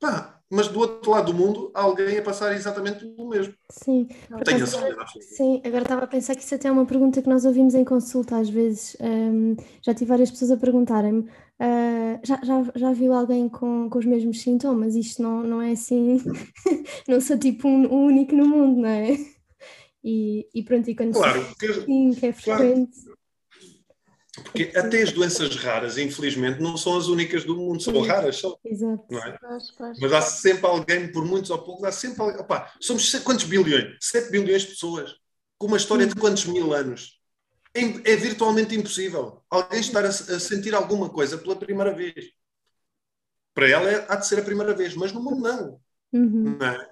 Pá, 0.00 0.40
mas 0.50 0.68
do 0.68 0.80
outro 0.80 1.10
lado 1.10 1.32
do 1.32 1.38
mundo 1.38 1.70
há 1.74 1.82
alguém 1.82 2.18
a 2.18 2.22
passar 2.22 2.54
exatamente 2.54 3.04
o 3.16 3.28
mesmo. 3.28 3.54
Sim, 3.70 4.08
Tenho 4.44 4.64
a 4.64 5.06
Sim, 5.20 5.60
agora 5.64 5.82
estava 5.82 6.04
a 6.04 6.06
pensar 6.06 6.34
que 6.34 6.42
isso 6.42 6.54
até 6.54 6.68
é 6.68 6.72
uma 6.72 6.86
pergunta 6.86 7.22
que 7.22 7.28
nós 7.28 7.44
ouvimos 7.44 7.74
em 7.74 7.84
consulta 7.84 8.36
às 8.36 8.48
vezes. 8.48 8.96
Um, 9.00 9.56
já 9.82 9.94
tive 9.94 10.08
várias 10.08 10.30
pessoas 10.30 10.50
a 10.50 10.56
perguntarem-me 10.56 11.30
Uh, 11.60 12.20
já, 12.24 12.40
já, 12.44 12.72
já 12.76 12.92
viu 12.92 13.12
alguém 13.12 13.48
com, 13.48 13.90
com 13.90 13.98
os 13.98 14.06
mesmos 14.06 14.40
sintomas? 14.40 14.94
Isto 14.94 15.22
não, 15.22 15.42
não 15.42 15.60
é 15.60 15.72
assim, 15.72 16.22
não 17.08 17.20
sou 17.20 17.36
tipo 17.36 17.66
um, 17.66 17.92
um, 17.92 18.06
único 18.06 18.34
no 18.34 18.46
mundo, 18.46 18.82
não 18.82 18.88
é? 18.88 19.16
E, 20.04 20.48
e 20.54 20.62
pronto, 20.62 20.88
e 20.88 20.94
quando 20.94 21.12
claro, 21.12 21.44
porque, 21.44 21.72
sim, 21.84 22.12
que 22.12 22.26
é 22.26 22.32
frequente. 22.32 23.02
Claro. 23.02 23.18
Porque 24.44 24.72
até 24.76 25.02
as 25.02 25.10
doenças 25.10 25.56
raras, 25.56 25.98
infelizmente, 25.98 26.60
não 26.60 26.76
são 26.76 26.96
as 26.96 27.08
únicas 27.08 27.44
do 27.44 27.56
mundo, 27.56 27.82
são 27.82 27.92
sim. 27.92 28.06
raras 28.06 28.36
só. 28.36 28.56
Exato. 28.64 29.04
Não 29.10 29.18
é? 29.18 29.36
Mas 30.00 30.12
há 30.12 30.20
sempre 30.22 30.66
alguém, 30.66 31.10
por 31.10 31.24
muitos 31.24 31.50
ou 31.50 31.58
poucos, 31.58 31.84
há 31.84 31.92
sempre 31.92 32.22
alguém. 32.22 32.40
Opa, 32.40 32.72
somos 32.80 33.12
quantos 33.16 33.44
bilhões? 33.44 33.96
7 34.00 34.30
bilhões 34.30 34.62
de 34.62 34.68
pessoas, 34.68 35.12
com 35.58 35.66
uma 35.66 35.76
história 35.76 36.06
de 36.06 36.14
quantos 36.14 36.46
mil 36.46 36.72
anos? 36.72 37.17
É, 37.74 38.12
é 38.12 38.16
virtualmente 38.16 38.74
impossível 38.74 39.42
alguém 39.50 39.80
estar 39.80 40.04
a, 40.04 40.08
a, 40.08 40.40
sentir 40.40 40.74
alguma 40.74 41.08
coisa 41.10 41.38
pela 41.38 41.56
primeira 41.56 41.92
vez. 41.92 42.32
Para 43.54 43.68
ela 43.68 43.90
é, 43.90 44.06
há 44.08 44.16
de 44.16 44.26
ser 44.26 44.38
a 44.38 44.44
primeira 44.44 44.74
vez, 44.74 44.94
mas 44.94 45.12
no 45.12 45.22
mundo 45.22 45.40
não. 45.40 45.80
Uhum. 46.12 46.56
não 46.58 46.66
é? 46.66 46.90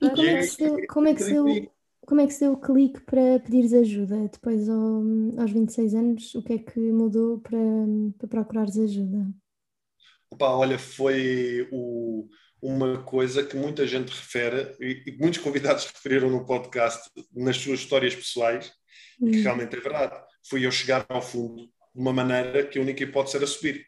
E 0.00 0.10
como 0.10 0.22
é, 0.22 0.36
que 0.38 0.42
se 0.44 0.58
deu, 0.58 0.86
como 0.86 1.08
é 1.08 1.14
que 1.14 1.22
se 1.22 1.30
deu, 1.32 1.72
como 2.06 2.20
é 2.20 2.26
que 2.26 2.34
se 2.34 2.40
deu 2.40 2.52
o 2.52 2.60
clique 2.60 3.00
para 3.00 3.40
pedires 3.40 3.72
ajuda? 3.72 4.28
Depois, 4.28 4.68
ao, 4.68 5.02
aos 5.38 5.50
26 5.50 5.94
anos, 5.94 6.34
o 6.34 6.42
que 6.42 6.54
é 6.54 6.58
que 6.58 6.80
mudou 6.80 7.38
para, 7.40 7.58
para 8.18 8.28
procurares 8.28 8.76
ajuda? 8.78 9.32
Opa, 10.30 10.48
olha, 10.48 10.78
foi 10.78 11.68
o, 11.70 12.28
uma 12.60 13.02
coisa 13.02 13.44
que 13.44 13.56
muita 13.56 13.86
gente 13.86 14.10
refere 14.10 14.76
e, 14.80 15.02
e 15.06 15.18
muitos 15.18 15.40
convidados 15.40 15.86
referiram 15.94 16.30
no 16.30 16.44
podcast 16.44 17.10
nas 17.32 17.56
suas 17.56 17.80
histórias 17.80 18.14
pessoais, 18.14 18.72
e 19.20 19.30
que 19.30 19.38
hum. 19.38 19.42
realmente 19.42 19.76
é 19.76 19.80
verdade. 19.80 20.24
Foi 20.48 20.64
eu 20.64 20.70
chegar 20.70 21.04
ao 21.08 21.22
fundo 21.22 21.66
de 21.66 22.00
uma 22.00 22.12
maneira 22.12 22.66
que 22.66 22.78
a 22.78 22.82
única 22.82 23.02
hipótese 23.02 23.36
era 23.36 23.46
subir. 23.46 23.86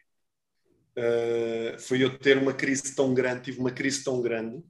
Uh, 0.97 1.77
foi 1.79 2.03
eu 2.03 2.17
ter 2.17 2.37
uma 2.37 2.53
crise 2.53 2.95
tão 2.95 3.13
grande, 3.13 3.43
tive 3.43 3.59
uma 3.59 3.71
crise 3.71 4.01
tão 4.03 4.21
grande, 4.21 4.63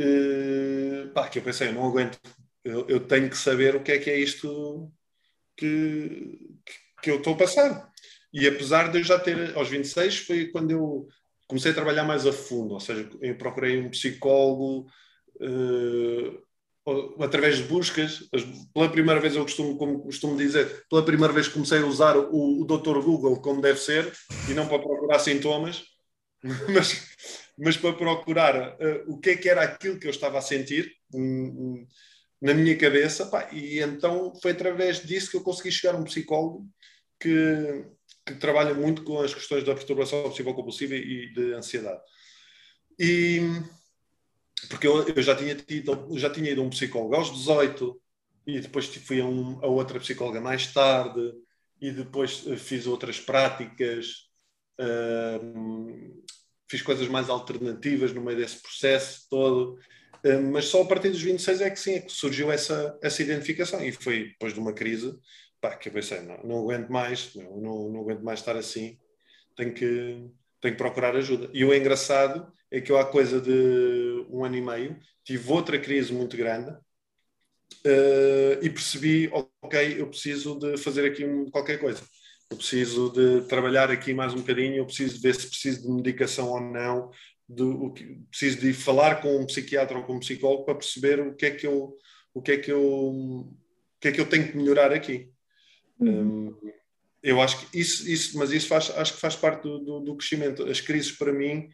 uh, 0.00 1.12
pá, 1.12 1.28
que 1.28 1.38
eu 1.38 1.42
pensei, 1.42 1.68
eu 1.68 1.74
não 1.74 1.86
aguento, 1.86 2.18
eu, 2.64 2.88
eu, 2.88 3.00
tenho 3.06 3.28
que 3.28 3.36
saber 3.36 3.76
o 3.76 3.82
que 3.82 3.92
é 3.92 3.98
que 3.98 4.08
é 4.08 4.18
isto 4.18 4.90
que, 5.54 6.38
que 7.02 7.10
eu 7.10 7.18
estou 7.18 7.34
a 7.34 7.36
passar. 7.36 7.92
E 8.32 8.46
apesar 8.46 8.90
de 8.90 8.98
eu 8.98 9.04
já 9.04 9.18
ter, 9.18 9.54
aos 9.54 9.68
26, 9.68 10.18
foi 10.20 10.46
quando 10.46 10.70
eu 10.70 11.08
comecei 11.46 11.72
a 11.72 11.74
trabalhar 11.74 12.04
mais 12.04 12.26
a 12.26 12.32
fundo, 12.32 12.74
ou 12.74 12.80
seja, 12.80 13.08
eu 13.20 13.36
procurei 13.36 13.78
um 13.78 13.90
psicólogo, 13.90 14.86
uh, 15.36 16.47
através 17.20 17.58
de 17.58 17.64
buscas, 17.64 18.28
pela 18.72 18.88
primeira 18.88 19.20
vez 19.20 19.34
eu 19.34 19.42
costumo, 19.42 19.76
como 19.76 20.00
costumo 20.00 20.36
dizer, 20.36 20.84
pela 20.88 21.04
primeira 21.04 21.32
vez 21.32 21.48
comecei 21.48 21.78
a 21.78 21.86
usar 21.86 22.16
o, 22.16 22.62
o 22.62 22.64
Dr. 22.64 23.00
Google 23.00 23.40
como 23.40 23.60
deve 23.60 23.78
ser 23.78 24.12
e 24.48 24.54
não 24.54 24.68
para 24.68 24.78
procurar 24.78 25.18
sintomas, 25.18 25.84
mas, 26.72 27.06
mas 27.58 27.76
para 27.76 27.92
procurar 27.92 28.74
uh, 28.74 29.12
o 29.12 29.18
que 29.18 29.30
é 29.30 29.36
que 29.36 29.48
era 29.48 29.62
aquilo 29.62 29.98
que 29.98 30.06
eu 30.06 30.10
estava 30.10 30.38
a 30.38 30.42
sentir 30.42 30.92
um, 31.12 31.86
na 32.40 32.54
minha 32.54 32.76
cabeça, 32.76 33.26
pá, 33.26 33.48
e 33.52 33.80
então 33.80 34.32
foi 34.40 34.52
através 34.52 35.04
disso 35.04 35.30
que 35.30 35.36
eu 35.36 35.42
consegui 35.42 35.72
chegar 35.72 35.94
a 35.94 35.98
um 35.98 36.04
psicólogo 36.04 36.68
que, 37.18 37.84
que 38.24 38.34
trabalha 38.34 38.74
muito 38.74 39.02
com 39.02 39.20
as 39.20 39.34
questões 39.34 39.64
da 39.64 39.74
perturbação 39.74 40.20
obsessiva 40.20 40.54
compulsiva 40.54 40.94
e 40.94 41.32
de 41.32 41.54
ansiedade. 41.54 42.00
E 42.98 43.40
porque 44.66 44.86
eu, 44.86 45.06
eu 45.08 45.22
já 45.22 45.36
tinha 45.36 45.54
tido, 45.54 46.08
já 46.18 46.30
tinha 46.30 46.50
ido 46.50 46.62
a 46.62 46.64
um 46.64 46.70
psicólogo 46.70 47.14
aos 47.14 47.32
18 47.32 48.00
e 48.46 48.60
depois 48.60 48.86
fui 48.86 49.20
a, 49.20 49.24
um, 49.24 49.62
a 49.62 49.66
outra 49.66 50.00
psicóloga 50.00 50.40
mais 50.40 50.72
tarde 50.72 51.32
e 51.80 51.90
depois 51.90 52.44
eh, 52.46 52.56
fiz 52.56 52.86
outras 52.86 53.20
práticas, 53.20 54.28
uh, 54.80 56.24
fiz 56.68 56.82
coisas 56.82 57.06
mais 57.08 57.28
alternativas 57.28 58.12
no 58.12 58.22
meio 58.22 58.38
desse 58.38 58.60
processo 58.60 59.28
todo, 59.30 59.78
uh, 60.24 60.42
mas 60.50 60.64
só 60.64 60.82
a 60.82 60.86
partir 60.86 61.10
dos 61.10 61.22
26 61.22 61.60
é 61.60 61.70
que 61.70 61.78
sim, 61.78 61.94
é 61.94 62.00
que 62.00 62.10
surgiu 62.12 62.50
essa, 62.50 62.98
essa 63.02 63.22
identificação 63.22 63.84
e 63.84 63.92
foi 63.92 64.30
depois 64.30 64.54
de 64.54 64.60
uma 64.60 64.72
crise 64.72 65.16
pá, 65.60 65.76
que 65.76 65.88
eu 65.88 65.92
pensei, 65.92 66.20
não, 66.22 66.42
não 66.42 66.58
aguento 66.60 66.88
mais, 66.88 67.34
não, 67.34 67.56
não, 67.58 67.88
não 67.90 68.00
aguento 68.00 68.22
mais 68.22 68.40
estar 68.40 68.56
assim, 68.56 68.98
tenho 69.56 69.74
que, 69.74 70.30
tenho 70.60 70.74
que 70.74 70.82
procurar 70.82 71.16
ajuda. 71.16 71.50
E 71.52 71.64
o 71.64 71.74
engraçado 71.74 72.50
é 72.70 72.80
que 72.80 72.92
eu 72.92 72.98
há 72.98 73.04
coisa 73.04 73.40
de 73.40 74.26
um 74.30 74.44
ano 74.44 74.56
e 74.56 74.60
meio 74.60 74.98
tive 75.24 75.52
outra 75.52 75.78
crise 75.78 76.12
muito 76.12 76.36
grande 76.36 76.70
uh, 76.70 78.62
e 78.62 78.70
percebi, 78.70 79.30
ok, 79.32 80.00
eu 80.00 80.06
preciso 80.08 80.58
de 80.58 80.76
fazer 80.78 81.06
aqui 81.06 81.24
qualquer 81.50 81.78
coisa. 81.78 82.02
Eu 82.50 82.56
preciso 82.56 83.10
de 83.12 83.46
trabalhar 83.46 83.90
aqui 83.90 84.14
mais 84.14 84.32
um 84.32 84.38
bocadinho, 84.38 84.76
eu 84.76 84.86
preciso 84.86 85.20
ver 85.20 85.34
se 85.34 85.46
preciso 85.46 85.82
de 85.82 85.88
medicação 85.88 86.48
ou 86.48 86.60
não, 86.60 87.10
de, 87.46 87.62
o 87.62 87.92
que, 87.92 88.22
preciso 88.30 88.60
de 88.60 88.72
falar 88.72 89.20
com 89.20 89.36
um 89.38 89.46
psiquiatra 89.46 89.98
ou 89.98 90.04
com 90.04 90.14
um 90.14 90.20
psicólogo 90.20 90.64
para 90.64 90.76
perceber 90.76 91.20
o 91.20 91.34
que 91.34 91.46
é 91.46 91.50
que 91.50 91.66
eu, 91.66 91.94
o 92.32 92.40
que 92.40 92.52
é 92.52 92.56
que 92.56 92.72
eu, 92.72 92.82
o 92.82 93.54
que 94.00 94.08
é 94.08 94.12
que 94.12 94.20
eu 94.20 94.28
tenho 94.28 94.50
que 94.50 94.56
melhorar 94.56 94.92
aqui. 94.92 95.30
Uhum. 96.00 96.48
Um, 96.48 96.72
eu 97.22 97.40
acho 97.42 97.66
que 97.66 97.78
isso, 97.78 98.08
isso, 98.08 98.38
mas 98.38 98.50
isso 98.52 98.68
faz, 98.68 98.90
acho 98.96 99.14
que 99.14 99.20
faz 99.20 99.36
parte 99.36 99.62
do, 99.62 99.78
do, 99.78 100.00
do 100.00 100.16
crescimento. 100.16 100.64
As 100.64 100.80
crises 100.80 101.12
para 101.12 101.32
mim, 101.32 101.68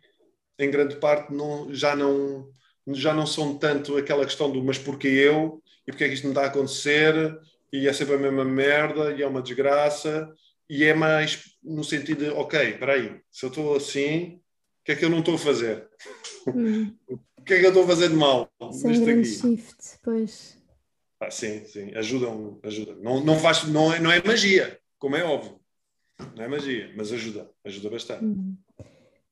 em 0.59 0.71
grande 0.71 0.97
parte, 0.97 1.33
não, 1.33 1.73
já 1.75 1.95
não 1.97 2.53
já 2.89 3.15
não 3.15 3.27
são 3.27 3.57
tanto 3.57 3.97
aquela 3.97 4.27
questão 4.27 4.51
do 4.51 4.63
mas 4.63 4.77
porquê 4.77 5.09
eu 5.09 5.63
e 5.87 5.91
porque 5.91 6.05
é 6.05 6.09
que 6.09 6.15
isto 6.15 6.25
não 6.25 6.33
está 6.33 6.43
a 6.43 6.47
acontecer 6.49 7.15
e 7.73 7.89
é 7.89 7.93
sempre 7.93 8.15
a 8.15 8.19
mesma 8.19 8.45
merda 8.45 9.13
e 9.13 9.23
é 9.23 9.27
uma 9.27 9.41
desgraça 9.41 10.31
e 10.69 10.85
é 10.85 10.93
mais 10.93 11.45
no 11.63 11.83
sentido 11.83 12.25
de 12.25 12.31
ok, 12.31 12.61
espera 12.71 12.95
aí, 12.95 13.21
se 13.31 13.47
eu 13.47 13.49
estou 13.49 13.77
assim, 13.77 14.41
o 14.81 14.85
que 14.85 14.93
é 14.93 14.97
que 14.97 15.05
eu 15.05 15.11
não 15.11 15.21
estou 15.21 15.35
a 15.35 15.39
fazer? 15.39 15.89
Hum. 16.47 16.95
o 17.09 17.43
que 17.43 17.55
é 17.55 17.61
que 17.61 17.65
eu 17.65 17.71
estou 17.71 17.85
a 17.85 17.87
fazer 17.87 18.09
de 18.11 18.15
mal? 18.15 18.51
Sem 18.73 19.01
grande 19.01 19.21
aqui? 19.21 19.25
shift, 19.25 19.99
pois. 20.03 20.59
Ah, 21.21 21.31
sim, 21.31 21.65
sim, 21.65 21.95
ajudam, 21.95 22.59
ajuda. 22.63 22.95
Não, 22.97 23.25
não, 23.25 23.39
faz, 23.39 23.65
não, 23.65 23.93
é, 23.93 23.99
não 23.99 24.13
é 24.13 24.23
magia, 24.23 24.79
como 24.99 25.17
é 25.17 25.25
óbvio. 25.25 25.59
Não 26.37 26.45
é 26.45 26.49
magia, 26.49 26.93
mas 26.97 27.13
ajuda, 27.13 27.51
ajuda 27.65 27.91
bastante. 27.91 28.25
Hum. 28.25 28.57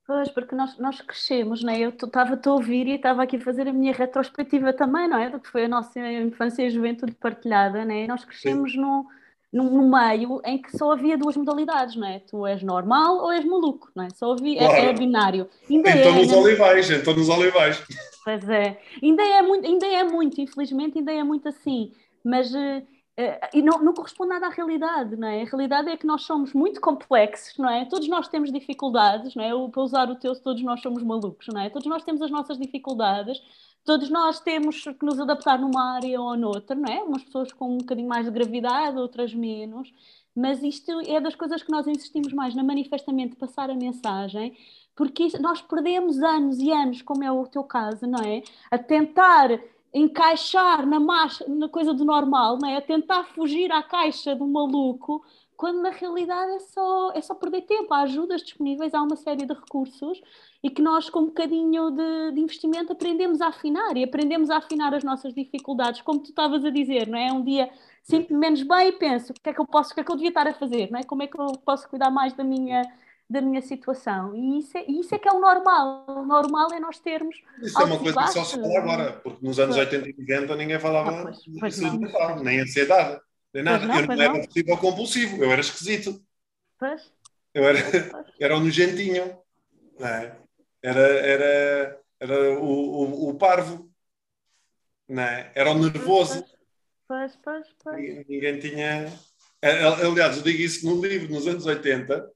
Pois, 0.05 0.29
porque 0.31 0.55
nós, 0.55 0.77
nós 0.79 1.01
crescemos, 1.01 1.62
não 1.62 1.73
é? 1.73 1.81
Eu 1.81 1.91
estava 1.91 2.38
a 2.45 2.51
ouvir 2.51 2.88
e 2.88 2.95
estava 2.95 3.23
aqui 3.23 3.37
a 3.37 3.41
fazer 3.41 3.69
a 3.69 3.73
minha 3.73 3.93
retrospectiva 3.93 4.73
também, 4.73 5.09
não 5.09 5.17
é? 5.17 5.31
Do 5.31 5.38
que 5.38 5.49
foi 5.49 5.65
a 5.65 5.69
nossa 5.69 5.99
infância 6.01 6.62
e 6.62 6.71
juventude 6.71 7.15
partilhada, 7.15 7.85
não 7.85 7.95
é? 7.95 8.07
Nós 8.09 8.25
crescemos 8.25 8.75
num, 8.75 9.05
num, 9.53 9.88
meio 9.88 10.43
em 10.45 10.61
que 10.61 10.77
só 10.77 10.93
havia 10.93 11.17
duas 11.17 11.37
modalidades, 11.37 11.95
não 11.95 12.09
é? 12.09 12.19
Tu 12.19 12.45
és 12.47 12.62
normal 12.65 13.19
ou 13.19 13.31
és 13.31 13.45
maluco, 13.45 13.93
não 13.95 14.05
é? 14.05 14.09
Só 14.11 14.33
havia, 14.33 14.59
claro. 14.59 14.75
é, 14.75 14.87
é 14.87 14.93
binário. 14.93 15.49
Ainda 15.71 15.91
então 15.91 16.12
é, 16.12 16.15
nos 16.17 16.33
olivais, 16.33 16.91
então 16.91 17.15
nos 17.15 17.29
olivais. 17.29 17.83
Pois 18.25 18.49
é. 18.49 18.81
Ainda 19.01 19.23
é 19.23 19.43
muito, 19.43 19.67
ainda 19.67 19.87
é 19.87 20.05
muito, 20.05 20.41
infelizmente 20.41 20.99
ainda 20.99 21.12
é 21.12 21.23
muito 21.23 21.49
assim. 21.49 21.93
Mas 22.25 22.53
Uh, 22.53 22.83
e 23.53 23.61
não, 23.61 23.79
não, 23.83 23.92
corresponde 23.92 24.31
nada 24.31 24.46
à 24.46 24.51
realidade, 24.51 25.16
não 25.16 25.29
é? 25.29 25.42
A 25.42 25.44
realidade 25.44 25.90
é 25.90 25.96
que 25.96 26.07
nós 26.07 26.22
somos 26.22 26.55
muito 26.55 26.81
complexos, 26.81 27.59
não 27.59 27.68
é? 27.68 27.85
Todos 27.85 28.09
nós 28.09 28.27
temos 28.29 28.51
dificuldades, 28.51 29.35
não 29.35 29.44
é? 29.44 29.70
Para 29.70 29.83
usar 29.83 30.09
o 30.11 30.16
teu, 30.16 30.35
todos 30.40 30.62
nós 30.62 30.81
somos 30.81 31.03
malucos, 31.03 31.46
não 31.53 31.61
é? 31.61 31.68
Todos 31.68 31.87
nós 31.87 32.03
temos 32.05 32.22
as 32.22 32.31
nossas 32.31 32.59
dificuldades, 32.59 33.38
todos 33.85 34.09
nós 34.09 34.40
temos 34.40 34.85
que 34.85 35.05
nos 35.05 35.20
adaptar 35.20 35.59
numa 35.59 35.94
área 35.96 36.20
ou 36.20 36.37
noutra, 36.37 36.75
não 36.75 36.90
é? 36.90 37.03
Umas 37.03 37.22
pessoas 37.22 37.53
com 37.53 37.75
um 37.75 37.79
bocadinho 37.79 38.09
mais 38.09 38.25
de 38.25 38.31
gravidade, 38.31 38.96
outras 38.96 39.35
menos, 39.35 39.92
mas 40.35 40.62
isto 40.62 40.90
é 41.07 41.20
das 41.20 41.35
coisas 41.35 41.62
que 41.62 41.70
nós 41.70 41.87
insistimos 41.87 42.33
mais 42.33 42.55
na 42.55 42.64
manifestamente 42.64 43.37
passar 43.37 43.68
a 43.68 43.75
mensagem, 43.75 44.57
porque 44.96 45.29
nós 45.38 45.61
perdemos 45.61 46.18
anos 46.22 46.59
e 46.59 46.70
anos, 46.70 47.03
como 47.03 47.25
é 47.25 47.31
o 47.31 47.46
teu 47.46 47.64
caso, 47.64 48.07
não 48.07 48.20
é? 48.25 48.42
A 48.70 48.79
tentar 48.79 49.51
encaixar 49.94 50.87
na, 50.87 50.98
marcha, 50.98 51.44
na 51.48 51.68
coisa 51.68 51.92
do 51.92 52.05
normal, 52.05 52.59
não 52.61 52.68
é? 52.68 52.76
A 52.76 52.81
tentar 52.81 53.24
fugir 53.24 53.70
à 53.70 53.83
caixa 53.83 54.35
do 54.35 54.46
maluco, 54.46 55.22
quando 55.57 55.83
na 55.83 55.90
realidade 55.90 56.52
é 56.52 56.59
só, 56.59 57.12
é 57.14 57.20
só 57.20 57.35
perder 57.35 57.62
tempo. 57.62 57.92
Há 57.92 58.02
ajudas 58.02 58.42
disponíveis, 58.42 58.94
há 58.94 59.02
uma 59.02 59.16
série 59.16 59.46
de 59.46 59.52
recursos 59.52 60.20
e 60.62 60.70
que 60.70 60.81
nós, 60.81 61.11
com 61.11 61.20
um 61.20 61.26
bocadinho 61.26 61.90
de, 61.90 62.33
de 62.33 62.40
investimento, 62.40 62.92
aprendemos 62.92 63.40
a 63.40 63.48
afinar 63.48 63.96
e 63.96 64.02
aprendemos 64.02 64.50
a 64.50 64.57
afinar 64.57 64.94
as 64.94 65.05
nossas 65.05 65.35
dificuldades, 65.35 66.00
como 66.00 66.20
tu 66.20 66.31
estavas 66.31 66.64
a 66.64 66.70
dizer, 66.70 67.07
não 67.07 67.18
é? 67.18 67.33
Um 67.33 67.44
dia 67.44 67.70
sinto-me 68.02 68.38
menos 68.38 68.62
bem 68.62 68.88
e 68.88 68.92
penso 68.92 69.33
o 69.33 69.35
que 69.35 69.50
é 69.50 69.52
que 69.52 69.61
eu 69.61 69.66
posso, 69.66 69.92
o 69.92 69.94
que 69.94 70.00
é 70.00 70.05
que 70.05 70.11
eu 70.11 70.16
devia 70.16 70.31
estar 70.31 70.46
a 70.48 70.55
fazer, 70.55 70.90
não 70.90 70.98
é? 70.98 71.05
Como 71.05 71.22
é 71.22 71.26
que 71.26 71.38
eu 71.38 71.46
posso 71.64 71.88
cuidar 71.88 72.11
mais 72.11 72.33
da 72.33 72.42
minha 72.42 72.83
da 73.33 73.40
minha 73.40 73.62
situação. 73.62 74.37
E 74.37 74.59
isso 74.59 74.77
é, 74.77 74.85
isso 74.87 75.14
é 75.14 75.18
que 75.18 75.27
é 75.27 75.33
o 75.33 75.40
normal. 75.40 76.05
O 76.07 76.25
normal 76.25 76.73
é 76.73 76.79
nós 76.79 77.01
termos. 77.01 77.35
Isso 77.62 77.81
é 77.81 77.85
uma 77.85 77.99
coisa 77.99 78.23
que 78.23 78.29
só 78.29 78.45
se 78.45 78.61
fala 78.61 78.79
agora, 78.79 79.12
porque 79.21 79.45
nos 79.45 79.59
anos 79.59 79.75
pois. 79.75 79.88
80 79.88 80.11
e 80.11 80.14
90 80.18 80.57
ninguém 80.57 80.79
falava 80.79 81.11
ah, 81.11 81.23
pois, 81.23 81.40
pois 81.59 81.81
não. 81.81 82.42
nem 82.42 82.61
ansiedade, 82.61 83.21
nem 83.55 83.64
nada. 83.64 83.87
Não, 83.87 84.01
eu 84.01 84.07
não 84.07 84.23
era 84.23 84.47
possível 84.47 84.77
compulsivo, 84.77 85.42
eu 85.42 85.51
era 85.51 85.62
esquisito. 85.62 86.23
Pois. 86.79 87.11
Eu 87.55 87.64
era, 87.64 87.79
era 88.38 88.57
um 88.57 88.61
nojentinho. 88.61 89.38
Não 89.99 90.07
é? 90.07 90.37
Era, 90.83 91.01
era, 91.01 92.01
era 92.21 92.61
o, 92.61 92.64
o, 92.64 93.29
o 93.31 93.35
parvo. 93.38 93.90
Não 95.09 95.23
é? 95.23 95.51
Era 95.55 95.71
o 95.71 95.79
nervoso. 95.79 96.45
Pois, 97.09 97.37
pois, 97.42 97.66
pois. 97.83 98.27
Ninguém 98.29 98.59
tinha. 98.59 99.11
Aliás, 99.62 100.37
eu 100.37 100.42
digo 100.42 100.61
isso 100.61 100.85
no 100.87 101.01
livro, 101.01 101.33
nos 101.33 101.47
anos 101.47 101.64
80 101.64 102.31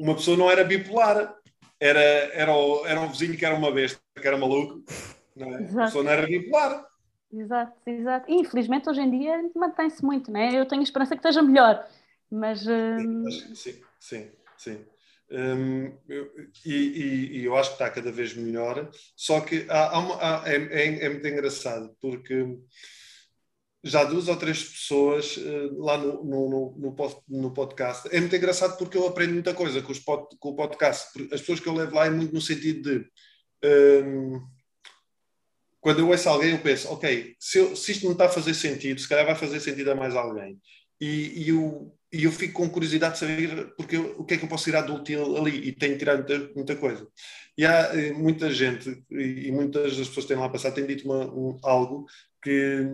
uma 0.00 0.14
pessoa 0.14 0.36
não 0.36 0.50
era 0.50 0.64
bipolar, 0.64 1.34
era, 1.78 2.00
era, 2.00 2.54
o, 2.54 2.86
era 2.86 3.00
um 3.00 3.08
vizinho 3.08 3.36
que 3.36 3.44
era 3.44 3.54
uma 3.54 3.70
besta, 3.70 4.00
que 4.20 4.26
era 4.26 4.36
maluco, 4.36 4.82
não 5.36 5.54
é? 5.54 5.64
a 5.64 5.84
pessoa 5.84 6.02
não 6.02 6.10
era 6.10 6.26
bipolar. 6.26 6.86
Exato, 7.32 7.72
exato. 7.86 8.30
E, 8.30 8.34
infelizmente 8.40 8.88
hoje 8.88 9.00
em 9.00 9.10
dia 9.10 9.50
mantém-se 9.54 10.04
muito, 10.04 10.32
né? 10.32 10.50
Eu 10.52 10.66
tenho 10.66 10.82
esperança 10.82 11.14
que 11.14 11.20
esteja 11.20 11.42
melhor, 11.42 11.86
mas. 12.30 12.66
Hum... 12.66 13.24
Sim, 13.54 13.80
sim, 13.98 14.30
sim. 14.56 14.84
Hum, 15.30 15.92
eu, 16.08 16.28
e, 16.66 16.74
e, 16.74 17.38
e, 17.38 17.44
eu 17.44 17.56
acho 17.56 17.70
que 17.70 17.74
está 17.74 17.88
cada 17.88 18.10
vez 18.10 18.34
melhor, 18.34 18.90
só 19.14 19.40
que 19.40 19.64
há, 19.68 19.90
há 19.90 19.98
uma, 20.00 20.16
há, 20.16 20.42
é, 20.48 20.56
é, 20.56 21.04
é 21.04 21.08
muito 21.08 21.28
engraçado, 21.28 21.96
porque 22.00 22.58
já 23.82 24.04
duas 24.04 24.28
ou 24.28 24.36
três 24.36 24.62
pessoas 24.62 25.36
uh, 25.36 25.78
lá 25.78 25.96
no, 25.96 26.24
no, 26.24 26.76
no, 26.76 27.22
no, 27.28 27.54
podcast. 27.54 28.08
É 28.14 28.20
muito 28.20 28.36
engraçado 28.36 28.76
porque 28.76 28.96
eu 28.96 29.06
aprendo 29.06 29.32
muita 29.32 29.54
coisa 29.54 29.80
com, 29.80 29.92
pod, 29.94 30.26
com 30.38 30.50
o 30.50 30.56
podcast. 30.56 31.08
As 31.32 31.40
pessoas 31.40 31.60
que 31.60 31.68
eu 31.68 31.74
levo 31.74 31.94
lá 31.94 32.06
é 32.06 32.10
muito 32.10 32.34
no 32.34 32.40
sentido 32.40 32.82
de. 32.82 33.06
Um, 33.64 34.34
ehm, 34.34 34.40
quando 35.80 36.00
eu 36.00 36.08
ouço 36.08 36.28
alguém, 36.28 36.50
eu 36.50 36.58
penso, 36.58 36.88
ok, 36.92 37.34
se, 37.40 37.58
eu, 37.58 37.74
se, 37.74 37.92
isto 37.92 38.04
não 38.04 38.12
está 38.12 38.26
a 38.26 38.28
fazer 38.28 38.52
sentido, 38.52 39.00
se 39.00 39.08
calhar 39.08 39.24
vai 39.24 39.34
fazer 39.34 39.60
sentido 39.60 39.90
a 39.90 39.94
mais 39.94 40.14
alguém. 40.14 40.60
E, 41.00 41.44
e, 41.44 41.48
eu, 41.48 41.96
e 42.12 42.24
eu 42.24 42.32
fico 42.32 42.52
com 42.52 42.68
curiosidade 42.68 43.14
de 43.14 43.20
saber 43.20 43.74
porque 43.76 43.96
eu, 43.96 44.14
o 44.18 44.24
que 44.24 44.34
é 44.34 44.36
que 44.36 44.44
eu 44.44 44.48
posso 44.48 44.64
tirar 44.64 44.82
do 44.82 44.94
útil 44.94 45.38
ali 45.38 45.68
e 45.68 45.72
tenho 45.72 45.96
tirado 45.96 46.18
muita, 46.18 46.52
muita 46.54 46.76
coisa. 46.76 47.08
E 47.56 47.64
há 47.64 47.94
eh, 47.94 48.12
muita 48.12 48.52
gente, 48.52 49.02
e, 49.10 49.48
e 49.48 49.52
muitas 49.52 49.96
das 49.96 50.08
pessoas 50.08 50.26
que 50.26 50.34
têm 50.34 50.36
lá 50.36 50.50
passado, 50.50 50.74
têm 50.74 50.86
dito 50.86 51.06
uma, 51.06 51.24
um, 51.32 51.58
algo 51.62 52.04
que 52.42 52.86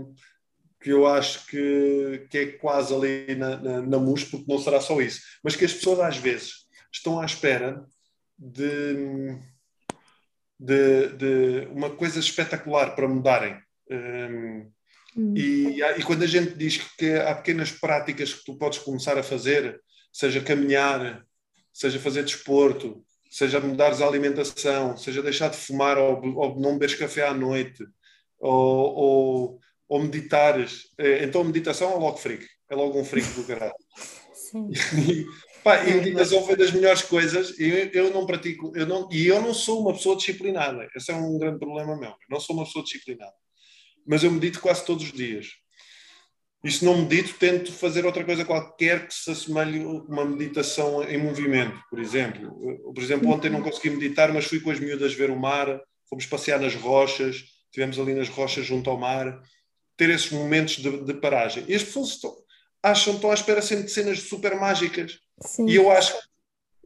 que 0.87 0.93
eu 0.93 1.05
acho 1.05 1.45
que, 1.47 2.29
que 2.31 2.39
é 2.39 2.47
quase 2.53 2.95
ali 2.95 3.35
na, 3.35 3.57
na, 3.57 3.83
na 3.83 3.99
mus, 3.99 4.23
porque 4.23 4.45
não 4.47 4.57
será 4.57 4.81
só 4.81 5.01
isso, 5.01 5.21
mas 5.43 5.57
que 5.57 5.65
as 5.65 5.73
pessoas 5.75 5.99
às 5.99 6.17
vezes 6.17 6.69
estão 6.93 7.19
à 7.19 7.25
espera 7.25 7.85
de, 8.39 9.37
de, 10.61 11.09
de 11.09 11.69
uma 11.73 11.91
coisa 11.91 12.21
espetacular 12.21 12.95
para 12.95 13.09
mudarem. 13.09 13.61
Um, 13.91 14.71
hum. 15.17 15.35
e, 15.37 15.83
e 15.83 16.05
quando 16.05 16.23
a 16.23 16.27
gente 16.29 16.55
diz 16.55 16.79
que 16.97 17.15
há 17.15 17.35
pequenas 17.35 17.73
práticas 17.73 18.33
que 18.33 18.45
tu 18.45 18.57
podes 18.57 18.79
começar 18.79 19.19
a 19.19 19.25
fazer, 19.25 19.83
seja 20.13 20.41
caminhar, 20.41 21.27
seja 21.73 21.99
fazer 21.99 22.23
desporto, 22.23 23.05
seja 23.29 23.59
mudares 23.59 24.01
a 24.01 24.07
alimentação, 24.07 24.97
seja 24.97 25.21
deixar 25.21 25.51
de 25.51 25.57
fumar 25.57 25.99
ou, 25.99 26.25
ou 26.37 26.61
não 26.61 26.75
beberes 26.75 26.95
café 26.95 27.27
à 27.27 27.35
noite, 27.35 27.85
ou, 28.39 28.95
ou 28.95 29.61
ou 29.89 30.03
meditares, 30.03 30.89
eh, 30.99 31.25
então 31.25 31.45
meditação 31.45 31.93
é 31.93 31.95
logo 31.95 32.17
freak, 32.17 32.47
é 32.71 32.75
logo 32.75 32.99
um 32.99 33.05
freak 33.05 33.29
do 33.31 33.45
caralho. 33.45 33.75
Sim. 34.33 34.71
E, 34.73 35.27
Pá, 35.67 35.83
e 35.83 35.91
a 35.91 35.97
meditação 35.97 36.47
foi 36.47 36.55
das 36.55 36.71
melhores 36.71 37.03
coisas. 37.03 37.59
Eu, 37.59 37.91
eu 37.93 38.15
não 38.15 38.25
pratico, 38.25 38.71
eu 38.77 38.87
não, 38.87 39.09
e 39.11 39.27
eu 39.27 39.43
não 39.43 39.53
sou 39.53 39.81
uma 39.81 39.93
pessoa 39.93 40.15
disciplinada. 40.15 40.89
Esse 40.95 41.11
é 41.11 41.15
um 41.17 41.37
grande 41.41 41.59
problema 41.59 41.99
meu. 41.99 42.11
Eu 42.11 42.17
não 42.31 42.39
sou 42.39 42.55
uma 42.55 42.65
pessoa 42.65 42.85
disciplinada. 42.85 43.35
Mas 44.07 44.23
eu 44.23 44.31
medito 44.31 44.61
quase 44.61 44.85
todos 44.85 45.03
os 45.03 45.13
dias. 45.13 45.49
E 46.63 46.71
se 46.71 46.85
não 46.85 46.99
medito, 46.99 47.35
tento 47.35 47.73
fazer 47.73 48.07
outra 48.07 48.25
coisa 48.25 48.45
qualquer 48.45 49.09
que 49.09 49.15
se 49.15 49.29
assemelhe 49.29 49.83
a 49.83 49.89
uma 49.89 50.25
meditação 50.25 51.03
em 51.03 51.19
movimento, 51.19 51.81
por 51.91 51.99
exemplo. 51.99 52.49
Por 52.95 53.03
exemplo, 53.03 53.29
ontem 53.29 53.51
não 53.51 53.61
consegui 53.61 53.91
meditar, 53.91 54.33
mas 54.33 54.45
fui 54.45 54.61
com 54.61 54.71
as 54.71 54.79
miúdas 54.79 55.15
ver 55.15 55.31
o 55.31 55.37
mar, 55.37 55.81
fomos 56.09 56.27
passear 56.27 56.61
nas 56.61 56.77
rochas, 56.77 57.43
estivemos 57.65 57.99
ali 57.99 58.15
nas 58.15 58.29
rochas 58.29 58.65
junto 58.65 58.89
ao 58.89 58.97
mar, 58.97 59.43
ter 59.97 60.11
esses 60.11 60.31
momentos 60.31 60.77
de, 60.77 61.05
de 61.05 61.15
paragem. 61.15 61.65
E 61.69 61.75
as 61.75 61.83
pessoas 61.83 62.09
estão, 62.11 62.37
acham 62.83 63.15
estão 63.15 63.31
à 63.31 63.35
espera 63.35 63.63
sempre 63.63 63.85
de 63.85 63.93
cenas 63.93 64.21
super 64.21 64.55
mágicas. 64.57 65.19
Sim. 65.41 65.69
E 65.69 65.77
eu 65.77 65.91
acho 65.91 66.15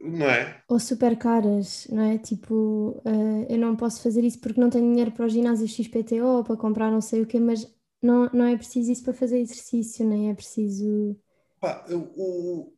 não 0.03 0.29
é? 0.29 0.63
Ou 0.67 0.79
super 0.79 1.15
caras, 1.17 1.87
não 1.89 2.03
é? 2.03 2.17
Tipo, 2.17 3.01
uh, 3.05 3.45
eu 3.47 3.57
não 3.57 3.75
posso 3.75 4.01
fazer 4.01 4.23
isso 4.23 4.39
porque 4.39 4.59
não 4.59 4.69
tenho 4.69 4.89
dinheiro 4.89 5.11
para 5.11 5.25
o 5.25 5.29
ginásio 5.29 5.67
XPTO, 5.67 6.43
para 6.43 6.57
comprar 6.57 6.89
não 6.89 7.01
sei 7.01 7.21
o 7.21 7.27
quê, 7.27 7.39
mas 7.39 7.71
não, 8.01 8.29
não 8.33 8.45
é 8.45 8.57
preciso 8.57 8.91
isso 8.91 9.03
para 9.03 9.13
fazer 9.13 9.39
exercício, 9.39 10.05
nem 10.07 10.31
é 10.31 10.33
preciso. 10.33 11.15
Pá, 11.59 11.85
o, 11.91 12.73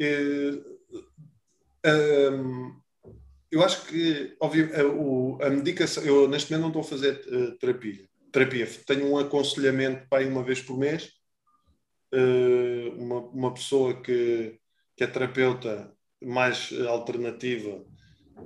é, 0.00 0.52
um, 2.32 2.80
eu 3.50 3.62
acho 3.64 3.86
que 3.86 4.36
óbvio, 4.40 4.70
a, 5.42 5.50
medicação, 5.50 6.04
eu 6.04 6.28
neste 6.28 6.52
momento 6.52 6.62
não 6.62 6.80
estou 6.80 6.82
a 6.82 6.98
fazer 6.98 7.58
terapia. 7.58 8.07
Terapia. 8.32 8.66
Tenho 8.86 9.10
um 9.10 9.18
aconselhamento 9.18 10.06
para 10.08 10.26
uma 10.26 10.42
vez 10.42 10.60
por 10.60 10.78
mês. 10.78 11.10
Uh, 12.12 12.90
uma, 12.96 13.20
uma 13.28 13.54
pessoa 13.54 14.00
que, 14.00 14.58
que 14.96 15.04
é 15.04 15.06
terapeuta 15.06 15.92
mais 16.22 16.72
alternativa 16.86 17.84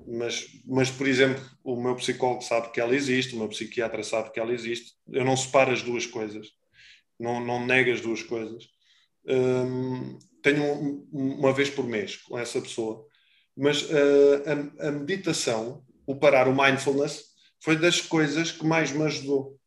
mas, 0.06 0.48
mas, 0.64 0.90
por 0.90 1.06
exemplo, 1.06 1.42
o 1.62 1.80
meu 1.80 1.94
psicólogo 1.96 2.42
sabe 2.42 2.70
que 2.70 2.80
ela 2.80 2.94
existe, 2.94 3.34
o 3.34 3.38
meu 3.38 3.48
psiquiatra 3.48 4.02
sabe 4.02 4.30
que 4.30 4.40
ela 4.40 4.52
existe. 4.52 4.92
Eu 5.10 5.24
não 5.24 5.36
separo 5.36 5.72
as 5.72 5.82
duas 5.82 6.06
coisas, 6.06 6.48
não, 7.18 7.44
não 7.44 7.64
nego 7.64 7.92
as 7.92 8.00
duas 8.00 8.22
coisas. 8.22 8.64
Um, 9.26 10.18
tenho 10.42 11.06
uma 11.12 11.52
vez 11.52 11.70
por 11.70 11.86
mês 11.86 12.16
com 12.16 12.38
essa 12.38 12.60
pessoa, 12.60 13.06
mas 13.56 13.82
uh, 13.82 14.80
a, 14.80 14.88
a, 14.88 14.92
meditação, 14.92 15.84
o 16.06 16.16
parar, 16.16 16.48
o 16.48 16.56
mindfulness, 16.56 17.32
foi 17.62 17.76
das 17.76 18.00
coisas 18.00 18.50
que 18.50 18.66
mais 18.66 18.90
me 18.90 19.04
ajudou. 19.04 19.58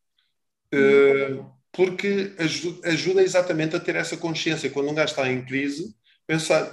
Uh, 0.76 1.46
porque 1.72 2.32
ajuda, 2.38 2.88
ajuda, 2.88 3.22
exatamente 3.22 3.76
a 3.76 3.80
ter 3.80 3.96
essa 3.96 4.16
consciência. 4.16 4.70
Quando 4.70 4.90
um 4.90 4.94
gajo 4.94 5.12
está 5.12 5.30
em 5.30 5.44
crise, 5.44 5.94
pensar, 6.26 6.70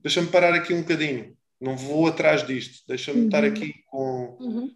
deixa-me 0.00 0.28
parar 0.28 0.54
aqui 0.54 0.74
um 0.74 0.80
bocadinho 0.80 1.36
não 1.62 1.76
vou 1.76 2.08
atrás 2.08 2.44
disto, 2.44 2.82
deixa-me 2.88 3.20
uhum. 3.20 3.26
estar 3.26 3.44
aqui 3.44 3.72
com, 3.86 4.36
uhum. 4.40 4.74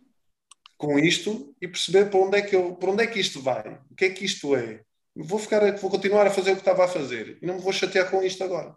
com 0.79 0.99
isto 0.99 1.53
e 1.61 1.67
perceber 1.67 2.09
para 2.09 2.21
onde, 2.21 2.39
é 2.39 2.43
que 2.43 2.55
eu, 2.55 2.77
para 2.77 2.91
onde 2.93 3.03
é 3.03 3.07
que 3.09 3.19
isto 3.19 3.43
vai, 3.43 3.81
o 3.91 3.95
que 3.97 4.05
é 4.05 4.11
que 4.11 4.25
isto 4.25 4.55
é. 4.55 4.83
Vou, 5.17 5.39
ficar, 5.39 5.61
vou 5.79 5.91
continuar 5.91 6.27
a 6.27 6.31
fazer 6.31 6.53
o 6.53 6.55
que 6.55 6.61
estava 6.61 6.85
a 6.85 6.89
fazer 6.89 7.39
e 7.43 7.47
não 7.47 7.57
me 7.57 7.61
vou 7.61 7.73
chatear 7.73 8.09
com 8.09 8.23
isto 8.23 8.45
agora. 8.45 8.77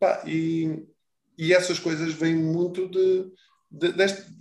Pá, 0.00 0.24
e, 0.26 0.84
e 1.38 1.54
essas 1.54 1.78
coisas 1.78 2.12
vêm 2.14 2.34
muito 2.34 2.88
de, 2.88 3.30
de, 3.70 3.92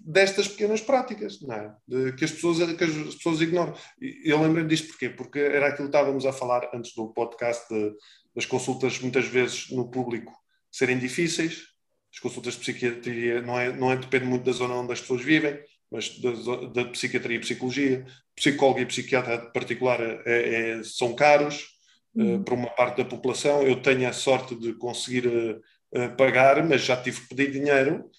destas 0.05 0.47
pequenas 0.47 0.81
práticas, 0.81 1.41
não 1.41 1.53
é? 1.53 1.75
de, 1.87 2.13
que, 2.13 2.25
as 2.25 2.31
pessoas, 2.31 2.57
que 2.57 2.83
as 2.83 3.15
pessoas 3.15 3.41
ignoram. 3.41 3.73
E 4.01 4.31
eu 4.31 4.41
lembro-me 4.41 4.67
disto 4.67 4.89
porquê? 4.89 5.09
Porque 5.09 5.39
era 5.39 5.67
aquilo 5.67 5.89
que 5.89 5.97
estávamos 5.97 6.25
a 6.25 6.33
falar 6.33 6.69
antes 6.73 6.93
do 6.93 7.13
podcast 7.13 7.67
de, 7.73 7.93
das 8.35 8.45
consultas, 8.45 8.99
muitas 8.99 9.25
vezes 9.25 9.69
no 9.71 9.89
público, 9.89 10.31
serem 10.71 10.99
difíceis, 10.99 11.75
as 12.15 12.19
consultas 12.19 12.53
de 12.53 12.61
psiquiatria 12.61 13.41
não, 13.41 13.59
é, 13.59 13.75
não 13.75 13.91
é, 13.91 13.97
depende 13.97 14.25
muito 14.25 14.45
da 14.45 14.53
zona 14.53 14.75
onde 14.75 14.93
as 14.93 15.01
pessoas 15.01 15.21
vivem, 15.21 15.59
mas 15.91 16.17
da, 16.19 16.31
da 16.73 16.85
psiquiatria 16.89 17.35
e 17.35 17.41
psicologia. 17.41 18.05
Psicólogo 18.33 18.79
e 18.79 18.85
psiquiatra 18.85 19.35
em 19.35 19.51
particular 19.51 19.99
é, 20.01 20.21
é, 20.25 20.83
são 20.83 21.13
caros 21.13 21.67
uhum. 22.15 22.37
uh, 22.37 22.43
para 22.43 22.53
uma 22.53 22.69
parte 22.69 22.97
da 22.97 23.05
população. 23.05 23.63
Eu 23.63 23.81
tenho 23.81 24.07
a 24.07 24.13
sorte 24.13 24.55
de 24.55 24.73
conseguir 24.75 25.27
uh, 25.27 25.61
uh, 25.93 26.15
pagar, 26.15 26.63
mas 26.65 26.81
já 26.81 26.95
tive 26.95 27.21
que 27.21 27.35
pedir 27.35 27.51
dinheiro. 27.51 28.09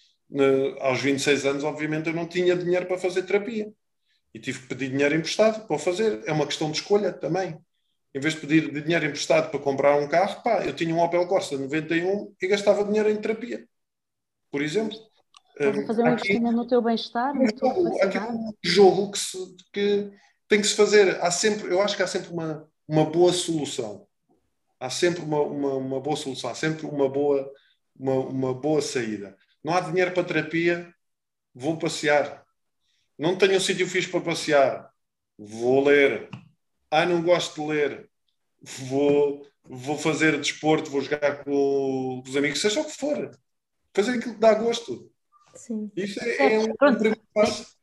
Aos 0.81 1.01
26 1.01 1.47
anos, 1.47 1.65
obviamente, 1.65 2.09
eu 2.09 2.15
não 2.15 2.27
tinha 2.27 2.57
dinheiro 2.57 2.87
para 2.87 2.99
fazer 2.99 3.23
terapia. 3.23 3.73
E 4.35 4.39
tive 4.39 4.61
que 4.61 4.69
pedir 4.69 4.91
dinheiro 4.91 5.15
emprestado 5.15 5.67
para 5.67 5.79
fazer. 5.79 6.23
É 6.27 6.33
uma 6.33 6.47
questão 6.47 6.71
de 6.71 6.79
escolha 6.79 7.13
também. 7.13 7.59
Em 8.15 8.21
vez 8.21 8.35
de 8.35 8.41
pedir 8.41 8.83
dinheiro 8.83 9.07
emprestado 9.07 9.51
para 9.51 9.61
comprar 9.61 9.97
um 9.97 10.09
carro, 10.09 10.43
pá, 10.43 10.65
eu 10.65 10.75
tinha 10.75 10.95
um 10.95 11.01
Opel 11.01 11.27
Corsa 11.27 11.57
91 11.57 12.35
e 12.41 12.47
gastava 12.47 12.85
dinheiro 12.85 13.11
em 13.11 13.17
terapia 13.17 13.67
por 14.57 14.63
exemplo. 14.63 14.97
Estás 15.59 15.79
a 15.79 15.87
fazer 15.87 16.03
um 16.03 16.13
investimento 16.13 16.57
no 16.57 16.67
teu 16.67 16.81
bem-estar, 16.81 17.35
no 17.35 17.53
teu 17.53 17.69
um 17.69 18.53
jogo 18.63 19.11
que, 19.11 19.19
se, 19.19 19.39
que 19.71 20.11
tem 20.49 20.63
que 20.63 20.67
se 20.67 20.75
fazer. 20.75 21.23
Há 21.23 21.31
sempre, 21.31 21.71
eu 21.71 21.83
acho 21.83 21.95
que 21.95 22.03
há 22.03 22.07
sempre 22.07 22.31
uma, 22.31 22.67
uma 22.89 23.05
boa 23.05 23.35
solução. 23.35 24.07
Há 24.81 24.89
sempre 24.89 25.23
uma, 25.23 25.43
uma, 25.43 25.75
uma 25.75 26.01
boa 26.01 26.17
solução, 26.17 26.49
há 26.49 26.55
sempre 26.55 26.87
uma 26.87 27.07
boa, 27.09 27.51
uma, 27.99 28.15
uma 28.15 28.55
boa 28.55 28.81
saída. 28.81 29.37
Não 29.67 29.75
há 29.75 29.81
dinheiro 29.81 30.13
para 30.13 30.23
terapia, 30.23 30.95
vou 31.53 31.77
passear. 31.77 32.47
Não 33.19 33.37
tenho 33.37 33.57
um 33.57 33.61
sítio 33.61 33.89
fixe 33.89 34.09
para 34.09 34.21
passear, 34.21 34.93
vou 35.37 35.83
ler. 35.83 36.31
Ah, 36.89 37.05
não 37.05 37.21
gosto 37.21 37.61
de 37.61 37.67
ler, 37.67 38.09
vou, 38.63 39.45
vou 39.65 39.99
fazer 39.99 40.39
desporto, 40.39 40.89
vou 40.89 41.01
jogar 41.01 41.43
com 41.43 42.23
os 42.25 42.37
amigos, 42.37 42.61
seja 42.61 42.81
o 42.81 42.85
que 42.85 42.93
for 42.93 43.37
fazer 43.93 44.13
aquilo 44.13 44.35
que 44.35 44.41
dá 44.41 44.55
gosto. 44.55 45.11
Sim. 45.57 45.91
Isso 45.97 46.23
é, 46.23 46.55
é 46.55 46.59
um, 46.61 46.73
primeiro 46.77 47.21
passo. 47.35 47.76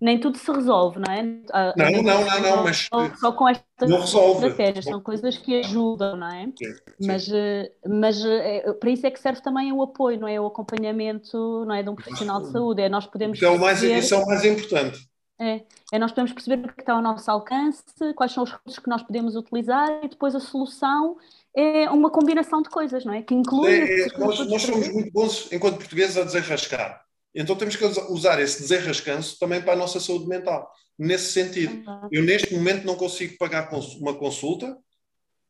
Nem 0.00 0.18
tudo 0.18 0.38
se 0.38 0.50
resolve, 0.50 0.98
não 0.98 1.12
é? 1.12 1.22
Não, 1.22 2.02
não, 2.02 2.24
não, 2.24 2.40
não, 2.40 2.64
mas 2.64 2.88
só 3.18 3.32
com 3.32 3.46
estas 3.46 3.90
estratégias, 3.90 4.84
são 4.86 5.00
coisas 5.00 5.36
que 5.36 5.60
ajudam, 5.60 6.16
não 6.16 6.26
é? 6.26 6.46
Sim, 6.46 6.72
sim. 6.74 7.06
Mas, 7.06 7.28
eh, 7.30 7.70
mas 7.86 8.24
é, 8.24 8.72
para 8.72 8.90
isso 8.90 9.06
é 9.06 9.10
que 9.10 9.20
serve 9.20 9.42
também 9.42 9.70
o 9.72 9.82
apoio, 9.82 10.18
não 10.18 10.26
é? 10.26 10.40
O 10.40 10.46
acompanhamento, 10.46 11.64
não 11.66 11.74
é? 11.74 11.82
De 11.82 11.90
um 11.90 11.94
profissional 11.94 12.40
de 12.40 12.50
saúde. 12.50 12.80
É 12.80 12.88
nós 12.88 13.06
podemos. 13.06 13.36
Isso 13.36 13.44
é 13.44 13.50
o 13.50 13.58
mais, 13.58 13.82
isso 13.82 14.14
é 14.14 14.18
o 14.18 14.26
mais 14.26 14.44
importante. 14.44 15.10
É, 15.38 15.62
é 15.92 15.98
nós 15.98 16.12
podemos 16.12 16.32
perceber 16.32 16.66
o 16.66 16.72
que 16.74 16.82
está 16.82 16.92
ao 16.92 17.02
nosso 17.02 17.30
alcance, 17.30 17.82
quais 18.14 18.32
são 18.32 18.44
os 18.44 18.52
recursos 18.52 18.78
que 18.78 18.90
nós 18.90 19.02
podemos 19.02 19.34
utilizar 19.34 19.88
e 20.04 20.08
depois 20.08 20.34
a 20.34 20.40
solução 20.40 21.16
é 21.56 21.88
uma 21.90 22.10
combinação 22.10 22.62
de 22.62 22.68
coisas, 22.68 23.04
não 23.04 23.12
é? 23.12 23.22
Que 23.22 23.34
inclui. 23.34 23.70
É, 23.70 24.02
é, 24.02 24.18
nós, 24.18 24.38
nós 24.46 24.62
somos 24.62 24.88
muito 24.88 25.10
bons, 25.12 25.50
enquanto 25.50 25.78
portugueses, 25.78 26.16
a 26.16 26.24
desenrascar. 26.24 27.02
Então 27.34 27.56
temos 27.56 27.76
que 27.76 27.84
usar 27.84 28.40
esse 28.40 28.60
desenrascanço 28.60 29.38
também 29.38 29.62
para 29.62 29.74
a 29.74 29.76
nossa 29.76 30.00
saúde 30.00 30.26
mental. 30.26 30.70
Nesse 30.98 31.32
sentido, 31.32 31.74
uhum. 31.88 32.08
eu 32.12 32.22
neste 32.22 32.52
momento 32.54 32.84
não 32.84 32.96
consigo 32.96 33.36
pagar 33.38 33.70
uma 33.72 34.14
consulta, 34.14 34.76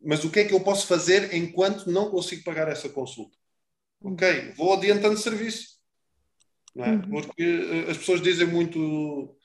mas 0.00 0.24
o 0.24 0.30
que 0.30 0.40
é 0.40 0.44
que 0.44 0.54
eu 0.54 0.60
posso 0.60 0.86
fazer 0.86 1.34
enquanto 1.34 1.90
não 1.90 2.10
consigo 2.10 2.44
pagar 2.44 2.68
essa 2.68 2.88
consulta? 2.88 3.36
Ok, 4.02 4.52
vou 4.56 4.72
adiantando 4.72 5.18
serviço. 5.18 5.78
É? 6.76 6.90
Uhum. 6.90 7.10
Porque 7.10 7.42
eh, 7.42 7.90
as 7.90 7.98
pessoas 7.98 8.22
dizem 8.22 8.46
muito. 8.46 9.36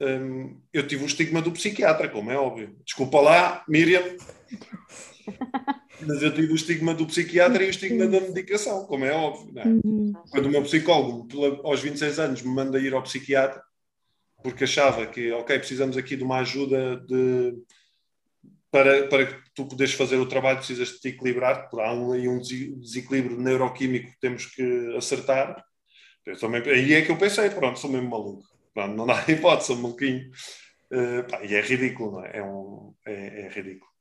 Hum, 0.00 0.60
eu 0.72 0.86
tive 0.86 1.04
o 1.04 1.06
estigma 1.06 1.40
do 1.40 1.52
psiquiatra, 1.52 2.08
como 2.08 2.30
é 2.30 2.36
óbvio. 2.36 2.76
Desculpa 2.84 3.20
lá, 3.20 3.64
Miriam. 3.68 4.02
Mas 6.00 6.22
eu 6.22 6.34
tive 6.34 6.52
o 6.52 6.56
estigma 6.56 6.94
do 6.94 7.06
psiquiatra 7.06 7.62
e 7.62 7.66
o 7.66 7.70
estigma 7.70 8.06
da 8.06 8.20
medicação, 8.20 8.86
como 8.86 9.04
é 9.04 9.12
óbvio. 9.12 9.58
É? 9.58 9.66
Uhum. 9.66 10.12
Quando 10.30 10.46
o 10.46 10.50
meu 10.50 10.62
psicólogo, 10.62 11.28
aos 11.64 11.80
26 11.80 12.18
anos, 12.18 12.42
me 12.42 12.52
manda 12.52 12.78
ir 12.78 12.92
ao 12.92 13.02
psiquiatra, 13.02 13.62
porque 14.42 14.64
achava 14.64 15.06
que, 15.06 15.30
ok, 15.32 15.58
precisamos 15.58 15.96
aqui 15.96 16.16
de 16.16 16.24
uma 16.24 16.38
ajuda 16.38 16.96
de, 17.06 17.54
para, 18.70 19.06
para 19.06 19.26
que 19.26 19.50
tu 19.54 19.66
poderes 19.66 19.94
fazer 19.94 20.16
o 20.16 20.26
trabalho, 20.26 20.58
precisas 20.58 20.88
de 20.88 21.00
te 21.00 21.08
equilibrar, 21.08 21.68
por 21.68 21.80
há 21.80 21.92
um, 21.92 22.12
um 22.12 22.40
desequilíbrio 22.40 23.40
neuroquímico 23.40 24.10
que 24.10 24.20
temos 24.20 24.46
que 24.46 24.96
acertar. 24.96 25.62
Eu 26.24 26.38
também, 26.38 26.62
aí 26.62 26.94
é 26.94 27.02
que 27.02 27.10
eu 27.10 27.18
pensei, 27.18 27.50
pronto, 27.50 27.78
sou 27.78 27.90
mesmo 27.90 28.08
maluco. 28.08 28.44
Pronto, 28.72 28.96
não 28.96 29.06
dá 29.06 29.22
hipótese, 29.28 29.68
sou 29.68 29.76
maluquinho. 29.76 30.30
Uh, 30.90 31.24
pá, 31.30 31.42
e 31.44 31.54
é 31.54 31.60
ridículo, 31.60 32.12
não 32.12 32.24
é? 32.24 32.38
É, 32.38 32.42
um, 32.42 32.94
é, 33.06 33.42
é 33.42 33.48
ridículo. 33.48 33.91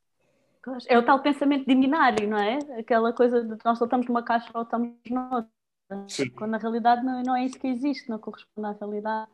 É 0.88 0.98
o 0.98 1.04
tal 1.04 1.22
pensamento 1.22 1.66
diminário, 1.66 2.30
não 2.30 2.38
é? 2.38 2.60
Aquela 2.80 3.12
coisa 3.12 3.44
de 3.44 3.58
nós 3.66 3.82
estamos 3.82 4.08
numa 4.08 4.24
caixa 4.24 4.50
ou 4.54 4.62
estamos 4.62 4.94
noutra. 5.10 5.50
Sim. 6.08 6.30
Quando 6.30 6.52
na 6.52 6.58
realidade 6.58 7.04
não, 7.04 7.22
não 7.24 7.36
é 7.36 7.46
isso 7.46 7.60
que 7.60 7.68
existe, 7.68 8.10
não 8.10 8.20
corresponde 8.20 8.68
à 8.68 8.72
realidade. 8.72 9.30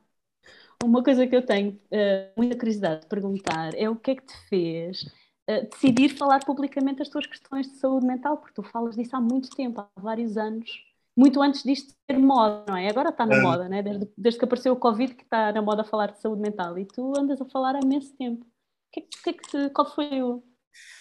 Uma 0.83 1.03
coisa 1.03 1.27
que 1.27 1.35
eu 1.35 1.45
tenho 1.45 1.71
uh, 1.71 2.31
muita 2.35 2.57
curiosidade 2.57 3.01
de 3.01 3.07
perguntar 3.07 3.73
é 3.75 3.89
o 3.89 3.95
que 3.95 4.11
é 4.11 4.15
que 4.15 4.25
te 4.25 4.37
fez 4.47 5.03
uh, 5.49 5.67
decidir 5.71 6.09
falar 6.09 6.43
publicamente 6.45 7.01
as 7.01 7.09
tuas 7.09 7.25
questões 7.25 7.67
de 7.67 7.77
saúde 7.77 8.05
mental, 8.05 8.37
porque 8.37 8.53
tu 8.53 8.63
falas 8.63 8.95
disso 8.95 9.15
há 9.15 9.21
muito 9.21 9.49
tempo, 9.49 9.81
há 9.81 9.89
vários 9.99 10.37
anos, 10.37 10.69
muito 11.15 11.41
antes 11.41 11.63
disto 11.63 11.93
ser 12.09 12.17
moda, 12.19 12.63
não 12.67 12.77
é? 12.77 12.89
Agora 12.89 13.09
está 13.09 13.25
na 13.25 13.35
é. 13.35 13.41
moda, 13.41 13.67
né? 13.67 13.81
desde, 13.81 14.07
desde 14.15 14.39
que 14.39 14.45
apareceu 14.45 14.73
o 14.73 14.79
Covid 14.79 15.15
que 15.15 15.23
está 15.23 15.51
na 15.51 15.61
moda 15.61 15.83
falar 15.83 16.11
de 16.11 16.21
saúde 16.21 16.41
mental 16.41 16.77
e 16.77 16.85
tu 16.85 17.11
andas 17.17 17.41
a 17.41 17.45
falar 17.45 17.75
há 17.75 17.79
imenso 17.83 18.15
tempo. 18.15 18.45
Que, 18.91 19.01
que, 19.01 19.33
que, 19.33 19.69
qual 19.71 19.89
foi 19.89 20.21
o, 20.21 20.43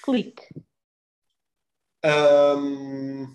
clique? 0.02 0.42
Um, 2.04 3.32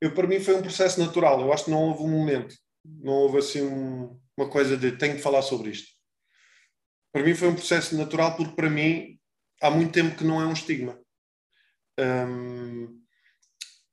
eu, 0.00 0.12
para 0.14 0.26
mim 0.26 0.40
foi 0.40 0.56
um 0.56 0.62
processo 0.62 0.98
natural. 0.98 1.40
Eu 1.40 1.52
acho 1.52 1.66
que 1.66 1.70
não 1.70 1.88
houve 1.88 2.02
um 2.02 2.10
momento, 2.10 2.56
não 2.84 3.12
houve 3.12 3.38
assim 3.38 3.62
um, 3.62 4.20
uma 4.36 4.48
coisa 4.48 4.76
de 4.76 4.92
tenho 4.92 5.16
de 5.16 5.22
falar 5.22 5.42
sobre 5.42 5.70
isto. 5.70 5.88
Para 7.12 7.22
mim 7.22 7.34
foi 7.34 7.48
um 7.48 7.54
processo 7.54 7.96
natural 7.96 8.36
porque 8.36 8.56
para 8.56 8.70
mim 8.70 9.18
há 9.60 9.70
muito 9.70 9.92
tempo 9.92 10.16
que 10.16 10.24
não 10.24 10.40
é 10.40 10.46
um 10.46 10.52
estigma. 10.52 11.00
Hum, 11.98 13.00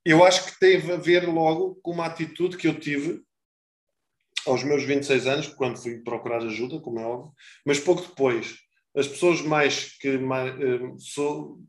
eu 0.03 0.23
acho 0.23 0.45
que 0.45 0.59
teve 0.59 0.91
a 0.91 0.97
ver 0.97 1.27
logo 1.27 1.75
com 1.83 1.91
uma 1.91 2.05
atitude 2.05 2.57
que 2.57 2.67
eu 2.67 2.79
tive 2.79 3.21
aos 4.47 4.63
meus 4.63 4.83
26 4.83 5.27
anos, 5.27 5.47
quando 5.47 5.77
fui 5.77 5.99
procurar 5.99 6.41
ajuda, 6.41 6.79
como 6.79 6.99
é 6.99 7.05
óbvio, 7.05 7.33
mas 7.65 7.79
pouco 7.79 8.01
depois. 8.01 8.57
As 8.95 9.07
pessoas 9.07 9.41
mais 9.41 9.97
que 9.97 10.17
mais, 10.17 10.53
hum, 10.55 10.97
sou, 10.97 11.59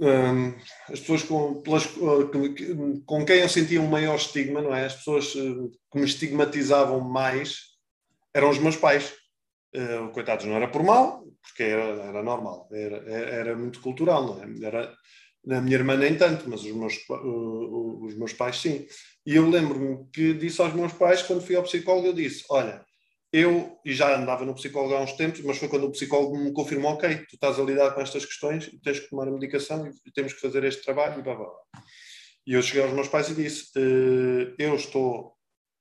hum, 0.00 0.54
as 0.88 1.00
pessoas 1.00 1.22
com, 1.22 1.62
pelas, 1.62 1.86
com 3.06 3.24
quem 3.24 3.40
eu 3.40 3.48
sentia 3.48 3.80
um 3.80 3.86
maior 3.86 4.16
estigma, 4.16 4.62
não 4.62 4.74
é? 4.74 4.86
As 4.86 4.96
pessoas 4.96 5.32
que 5.32 5.98
me 5.98 6.04
estigmatizavam 6.04 7.00
mais 7.00 7.70
eram 8.34 8.50
os 8.50 8.58
meus 8.58 8.76
pais. 8.76 9.12
Uh, 9.74 10.10
coitados, 10.12 10.46
não 10.46 10.56
era 10.56 10.66
por 10.66 10.82
mal, 10.82 11.24
porque 11.42 11.62
era, 11.62 12.02
era 12.02 12.22
normal, 12.24 12.68
era, 12.72 12.96
era, 13.08 13.56
muito 13.56 13.80
cultural, 13.80 14.26
não 14.26 14.42
é? 14.42 14.66
Era, 14.66 14.92
a 15.48 15.60
minha 15.60 15.76
irmã 15.76 15.96
nem 15.96 16.16
tanto, 16.16 16.50
mas 16.50 16.62
os 16.62 16.72
meus, 16.72 16.94
uh, 17.08 18.04
os 18.04 18.16
meus 18.16 18.32
pais 18.32 18.60
sim. 18.60 18.86
E 19.24 19.36
eu 19.36 19.48
lembro-me 19.48 20.06
que 20.12 20.34
disse 20.34 20.60
aos 20.60 20.74
meus 20.74 20.92
pais, 20.92 21.22
quando 21.22 21.44
fui 21.44 21.54
ao 21.54 21.62
psicólogo, 21.62 22.08
eu 22.08 22.12
disse: 22.12 22.44
Olha, 22.50 22.84
eu, 23.32 23.78
e 23.84 23.92
já 23.92 24.16
andava 24.16 24.44
no 24.44 24.54
psicólogo 24.54 24.94
há 24.94 25.00
uns 25.00 25.12
tempos, 25.12 25.40
mas 25.42 25.58
foi 25.58 25.68
quando 25.68 25.84
o 25.84 25.92
psicólogo 25.92 26.36
me 26.36 26.52
confirmou: 26.52 26.92
Ok, 26.92 27.16
tu 27.28 27.34
estás 27.34 27.58
a 27.58 27.62
lidar 27.62 27.92
com 27.94 28.00
estas 28.00 28.24
questões 28.24 28.70
tens 28.82 29.00
que 29.00 29.08
tomar 29.08 29.28
a 29.28 29.30
medicação 29.30 29.88
e 30.04 30.10
temos 30.12 30.32
que 30.32 30.40
fazer 30.40 30.64
este 30.64 30.82
trabalho 30.82 31.20
e 31.20 31.22
blá 31.22 31.34
blá 31.34 31.46
blá. 31.46 31.82
E 32.46 32.54
eu 32.54 32.62
cheguei 32.62 32.82
aos 32.82 32.92
meus 32.92 33.08
pais 33.08 33.28
e 33.28 33.34
disse: 33.34 33.70
uh, 33.78 34.54
Eu 34.58 34.74
estou, 34.74 35.36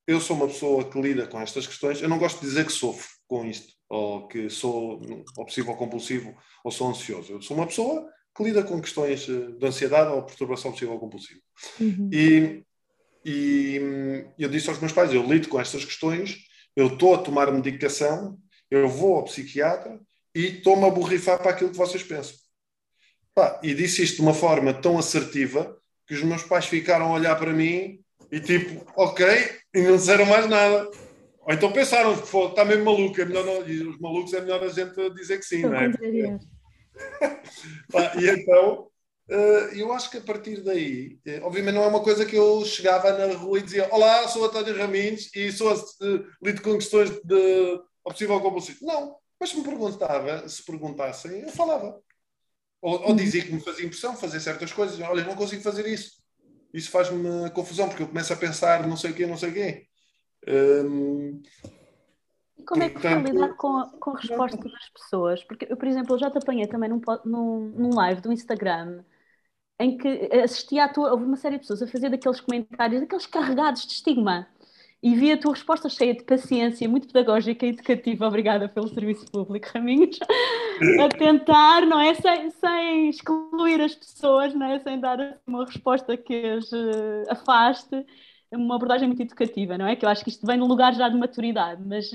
eu 0.08 0.22
sou 0.22 0.36
uma 0.36 0.48
pessoa 0.48 0.90
que 0.90 1.02
lida 1.02 1.26
com 1.28 1.40
estas 1.42 1.66
questões, 1.66 2.02
eu 2.02 2.10
não 2.10 2.20
gosto 2.20 2.40
de 2.40 2.46
dizer 2.46 2.66
que 2.66 2.72
sofro 2.72 3.08
com 3.28 3.46
isto, 3.46 3.74
ou 3.90 4.28
que 4.28 4.50
sou 4.50 5.02
obsessivo 5.38 5.72
ou 5.72 5.78
compulsivo, 5.78 6.36
ou 6.64 6.72
sou 6.72 6.90
ansioso. 6.90 7.34
Eu 7.34 7.42
sou 7.42 7.58
uma 7.58 7.66
pessoa 7.66 8.08
que 8.36 8.44
lida 8.44 8.64
com 8.64 8.80
questões 8.80 9.28
eh, 9.28 9.52
de 9.58 9.66
ansiedade 9.66 10.12
ou 10.12 10.24
perturbação 10.24 10.70
obsessiva 10.70 10.94
ou 10.94 11.00
compulsiva. 11.00 11.40
Uhum. 11.80 12.10
E, 12.14 12.64
e 13.26 14.26
eu 14.38 14.50
disse 14.50 14.70
aos 14.70 14.80
meus 14.80 14.94
pais: 14.94 15.14
eu 15.14 15.24
lido 15.24 15.50
com 15.50 15.60
estas 15.60 15.84
questões, 15.84 16.38
eu 16.80 16.88
estou 16.88 17.14
a 17.14 17.18
tomar 17.18 17.52
medicação, 17.52 18.38
eu 18.72 18.88
vou 18.88 19.18
ao 19.18 19.26
psiquiatra 19.26 20.00
e 20.34 20.46
estou-me 20.46 20.86
a 20.86 20.90
borrifar 20.90 21.38
para 21.38 21.52
aquilo 21.52 21.72
que 21.72 21.78
vocês 21.78 22.04
pensam. 22.04 22.36
Pá, 23.36 23.60
e 23.62 23.74
disse 23.74 24.04
isto 24.04 24.18
de 24.18 24.22
uma 24.22 24.34
forma 24.34 24.74
tão 24.74 24.98
assertiva 24.98 25.78
que 26.08 26.14
os 26.14 26.24
meus 26.24 26.44
pais 26.44 26.66
ficaram 26.66 27.08
a 27.08 27.12
olhar 27.12 27.36
para 27.36 27.52
mim 27.52 28.00
e 28.32 28.40
tipo, 28.40 28.86
ok, 28.96 29.26
e 29.74 29.82
não 29.82 29.98
disseram 29.98 30.26
mais 30.26 30.48
nada. 30.48 30.90
Ou 31.42 31.54
então 31.54 31.72
pensaram 31.72 32.16
que 32.16 32.38
está 32.38 32.64
mesmo 32.64 32.86
maluco, 32.86 33.20
é 33.20 33.26
melhor 33.26 33.46
não, 33.46 33.68
e 33.68 33.82
os 33.82 34.00
malucos 34.00 34.34
é 34.34 34.40
melhor 34.40 34.64
a 34.64 34.70
gente 34.70 35.10
dizer 35.16 35.38
que 35.38 35.46
sim, 35.46 35.64
não 35.64 35.76
é? 35.76 35.90
e 38.22 38.30
então, 38.30 38.89
eh, 39.30 39.70
eu 39.76 39.94
acho 39.94 40.10
que 40.10 40.18
a 40.18 40.22
partir 40.22 40.62
daí, 40.64 41.20
eh, 41.24 41.40
obviamente 41.44 41.76
não 41.76 41.84
é 41.84 41.88
uma 41.88 42.02
coisa 42.02 42.26
que 42.26 42.36
eu 42.36 42.66
chegava 42.66 43.12
na 43.14 43.34
rua 43.36 43.60
e 43.60 43.62
dizia 43.62 43.88
Olá, 43.94 44.28
sou 44.28 44.46
António 44.46 44.76
Raminhos 44.76 45.30
e 45.36 45.52
sou 45.52 45.72
uh, 45.72 46.26
lido 46.42 46.64
com 46.64 46.74
questões 46.74 47.12
de 47.24 47.80
obsessivo 48.04 48.42
compulsivo. 48.42 48.80
Não, 48.82 49.16
mas 49.40 49.52
se 49.52 49.58
me 49.58 49.64
perguntava, 49.64 50.50
se 50.50 50.66
perguntassem, 50.66 51.42
eu 51.42 51.50
falava. 51.50 52.02
Ou, 52.82 53.10
ou 53.10 53.16
dizia 53.16 53.44
que 53.44 53.52
me 53.52 53.62
fazia 53.62 53.86
impressão 53.86 54.18
fazer 54.18 54.40
certas 54.40 54.74
coisas. 54.74 55.00
Olha, 55.00 55.24
não 55.24 55.36
consigo 55.36 55.62
fazer 55.62 55.86
isso. 55.86 56.18
Isso 56.74 56.90
faz-me 56.90 57.52
confusão, 57.52 57.88
porque 57.88 58.02
eu 58.04 58.08
começo 58.08 58.34
a 58.34 58.38
pensar 58.38 58.88
não 58.88 58.98
sei 58.98 59.12
o 59.12 59.14
quê, 59.14 59.28
não 59.28 59.38
sei 59.38 59.50
o 59.50 59.54
quê. 59.54 59.88
Um, 60.48 61.42
e 62.58 62.64
como 62.64 62.82
é 62.82 62.90
que 62.90 63.00
foi 63.00 63.14
lidar 63.14 63.56
com, 63.56 63.90
com 64.00 64.12
a 64.12 64.20
resposta 64.20 64.58
das 64.58 64.90
pessoas? 64.90 65.44
Porque 65.44 65.68
eu, 65.70 65.78
por 65.78 65.88
exemplo, 65.88 66.16
eu 66.16 66.20
já 66.20 66.32
te 66.32 66.38
apanhei 66.40 66.68
também 66.68 66.90
num, 66.90 67.02
num, 67.26 67.60
num 67.76 67.96
live 67.96 68.22
do 68.22 68.34
Instagram 68.34 69.04
em 69.80 69.98
que 69.98 70.30
assisti 70.44 70.78
à 70.78 70.90
tua, 70.90 71.12
houve 71.12 71.24
uma 71.24 71.38
série 71.38 71.56
de 71.56 71.62
pessoas 71.62 71.82
a 71.82 71.88
fazer 71.88 72.10
daqueles 72.10 72.42
comentários, 72.42 73.02
daqueles 73.02 73.26
carregados 73.26 73.86
de 73.86 73.94
estigma. 73.94 74.48
E 75.02 75.16
vi 75.16 75.32
a 75.32 75.38
tua 75.38 75.54
resposta 75.54 75.88
cheia 75.88 76.14
de 76.14 76.26
paciência, 76.26 76.90
muito 76.90 77.08
pedagógica 77.08 77.66
e 77.66 77.70
educativa, 77.70 78.28
obrigada 78.28 78.68
pelo 78.68 78.90
serviço 78.90 79.26
público, 79.32 79.70
Raminhos, 79.74 80.20
a 81.02 81.08
tentar, 81.08 81.86
não 81.86 82.02
é? 82.02 82.14
Sem, 82.16 82.50
sem 82.50 83.10
excluir 83.10 83.80
as 83.80 83.96
pessoas, 83.96 84.54
não 84.54 84.66
é? 84.66 84.78
Sem 84.80 85.00
dar 85.00 85.40
uma 85.48 85.64
resposta 85.64 86.18
que 86.18 86.34
as 86.46 86.70
uh, 86.74 87.24
afaste, 87.30 88.06
uma 88.52 88.76
abordagem 88.76 89.08
muito 89.08 89.22
educativa, 89.22 89.78
não 89.78 89.88
é? 89.88 89.96
Que 89.96 90.04
eu 90.04 90.10
acho 90.10 90.22
que 90.22 90.32
isto 90.32 90.46
vem 90.46 90.58
num 90.58 90.68
lugar 90.68 90.94
já 90.94 91.08
de 91.08 91.18
maturidade, 91.18 91.82
mas 91.86 92.12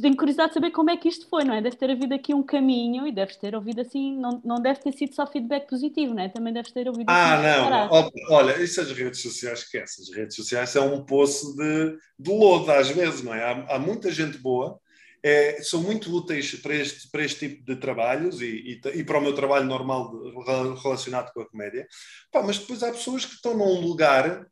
tenho 0.00 0.16
curiosidade 0.16 0.50
de 0.50 0.54
saber 0.54 0.70
como 0.70 0.90
é 0.90 0.96
que 0.96 1.08
isto 1.08 1.28
foi, 1.28 1.44
não 1.44 1.52
é? 1.52 1.60
Deve 1.60 1.76
ter 1.76 1.90
havido 1.90 2.14
aqui 2.14 2.32
um 2.32 2.42
caminho 2.42 3.06
e 3.06 3.12
deves 3.12 3.36
ter 3.36 3.54
ouvido 3.54 3.80
assim, 3.80 4.16
não, 4.16 4.40
não 4.44 4.60
deve 4.60 4.80
ter 4.80 4.92
sido 4.92 5.14
só 5.14 5.26
feedback 5.26 5.68
positivo, 5.68 6.14
não 6.14 6.22
é? 6.22 6.28
Também 6.28 6.52
deves 6.52 6.70
ter 6.70 6.86
ouvido 6.88 7.08
Ah, 7.08 7.88
não, 7.90 8.10
olha, 8.30 8.62
isso 8.62 8.80
as 8.80 8.92
redes 8.92 9.20
sociais, 9.20 9.60
esquece, 9.60 10.02
as 10.02 10.16
redes 10.16 10.36
sociais 10.36 10.70
são 10.70 10.94
um 10.94 11.04
poço 11.04 11.56
de, 11.56 11.96
de 12.18 12.30
lodo 12.30 12.70
às 12.70 12.88
vezes, 12.88 13.22
não 13.22 13.34
é? 13.34 13.42
Há, 13.42 13.74
há 13.74 13.78
muita 13.78 14.10
gente 14.12 14.38
boa, 14.38 14.78
é, 15.22 15.60
são 15.62 15.82
muito 15.82 16.14
úteis 16.14 16.54
para 16.60 16.74
este, 16.74 17.10
para 17.10 17.24
este 17.24 17.48
tipo 17.48 17.64
de 17.64 17.74
trabalhos 17.74 18.40
e, 18.40 18.80
e, 18.84 18.98
e, 19.00 19.04
para 19.04 19.18
o 19.18 19.22
meu 19.22 19.34
trabalho 19.34 19.66
normal 19.66 20.10
de, 20.10 20.80
relacionado 20.80 21.32
com 21.32 21.40
a 21.40 21.48
comédia, 21.48 21.88
Pá, 22.30 22.40
mas 22.42 22.58
depois 22.58 22.84
há 22.84 22.92
pessoas 22.92 23.24
que 23.24 23.34
estão 23.34 23.56
num 23.56 23.80
lugar 23.80 24.46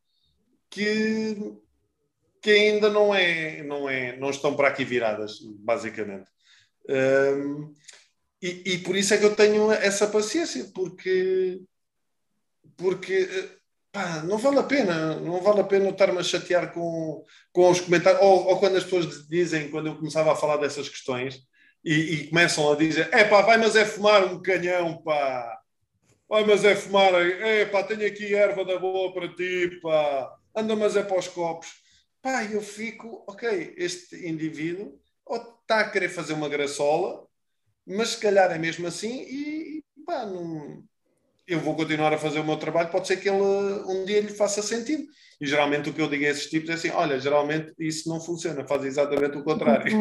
que 0.68 1.55
que 2.44 2.50
ainda 2.50 2.90
não 2.90 3.14
é, 3.14 3.62
não 3.62 3.88
é, 3.88 4.18
não 4.18 4.28
estão 4.28 4.54
para 4.54 4.68
aqui 4.68 4.85
viradas, 4.85 5.38
basicamente. 5.61 6.30
Um, 6.87 7.72
e, 8.42 8.74
e, 8.74 8.78
por 8.80 8.94
isso 8.94 9.14
é 9.14 9.16
que 9.16 9.24
eu 9.24 9.35
tenho 9.35 9.72
essa 9.72 10.07
paciência, 10.07 10.70
porque, 10.74 11.62
porque 12.76 13.26
pá, 13.90 14.22
não 14.24 14.37
vale 14.37 14.59
a 14.59 14.62
pena, 14.62 15.18
não 15.20 15.40
vale 15.40 15.61
a 15.61 15.64
pena 15.64 15.88
estar-me 15.88 16.18
a 16.18 16.22
chatear 16.22 16.70
com, 16.74 17.24
com 17.50 17.70
os 17.70 17.80
comentários, 17.80 18.20
ou, 18.20 18.48
ou, 18.48 18.59
quando 18.61 18.76
as 18.76 18.85
pessoas 18.85 19.26
dizem, 19.26 19.70
quando 19.70 19.87
eu 19.87 19.96
começava 19.96 20.30
a 20.30 20.37
falar 20.37 20.59
dessas 20.59 20.87
questões, 20.87 21.40
e, 21.83 21.94
e 21.94 22.28
começam 22.28 22.70
a 22.70 22.76
dizer, 22.76 23.09
é 23.11 23.24
pá, 23.24 23.40
vai, 23.40 23.57
mas 23.57 23.74
é 23.74 23.87
fumar 23.87 24.22
um 24.22 24.42
canhão, 24.42 25.02
pá, 25.02 25.61
vai, 26.28 26.44
mas 26.44 26.62
é 26.62 26.76
fumar, 26.76 27.14
é 27.14 27.64
pá, 27.64 27.83
tenho 27.83 28.07
aqui 28.07 28.35
erva 28.35 28.66
da 28.66 28.78
boa 28.78 29.14
para 29.14 29.35
ti, 29.35 29.80
pá, 29.83 30.30
anda, 30.54 30.76
mas 30.76 30.94
é 30.94 31.02
para 31.02 31.18
os 31.18 31.28
copos 31.28 31.84
pá, 32.24 32.42
eu 32.42 32.62
fico, 32.62 33.22
ok, 33.28 33.74
este 33.76 34.26
indivíduo 34.26 34.98
ou 35.26 35.37
está 35.37 35.80
a 35.80 35.90
querer 35.90 36.08
fazer 36.08 36.32
uma 36.32 36.48
graçola, 36.48 37.22
mas 37.87 38.10
se 38.10 38.18
calhar 38.18 38.50
é 38.50 38.58
mesmo 38.58 38.87
assim 38.87 39.20
e 39.28 39.84
pá, 40.06 40.24
não, 40.24 40.82
eu 41.46 41.60
vou 41.60 41.76
continuar 41.76 42.14
a 42.14 42.18
fazer 42.18 42.40
o 42.40 42.44
meu 42.44 42.56
trabalho, 42.56 42.90
pode 42.90 43.06
ser 43.06 43.18
que 43.18 43.28
ele 43.28 43.42
um 43.42 44.06
dia 44.06 44.22
lhe 44.22 44.28
faça 44.28 44.62
sentido. 44.62 45.04
E 45.38 45.46
geralmente 45.46 45.90
o 45.90 45.92
que 45.92 46.00
eu 46.00 46.08
digo 46.08 46.24
a 46.24 46.28
esses 46.28 46.48
tipos 46.48 46.70
é 46.70 46.74
assim: 46.74 46.90
olha, 46.90 47.20
geralmente 47.20 47.74
isso 47.78 48.08
não 48.08 48.18
funciona, 48.18 48.66
faz 48.66 48.84
exatamente 48.84 49.37
o 49.37 49.44
contrário. 49.44 49.92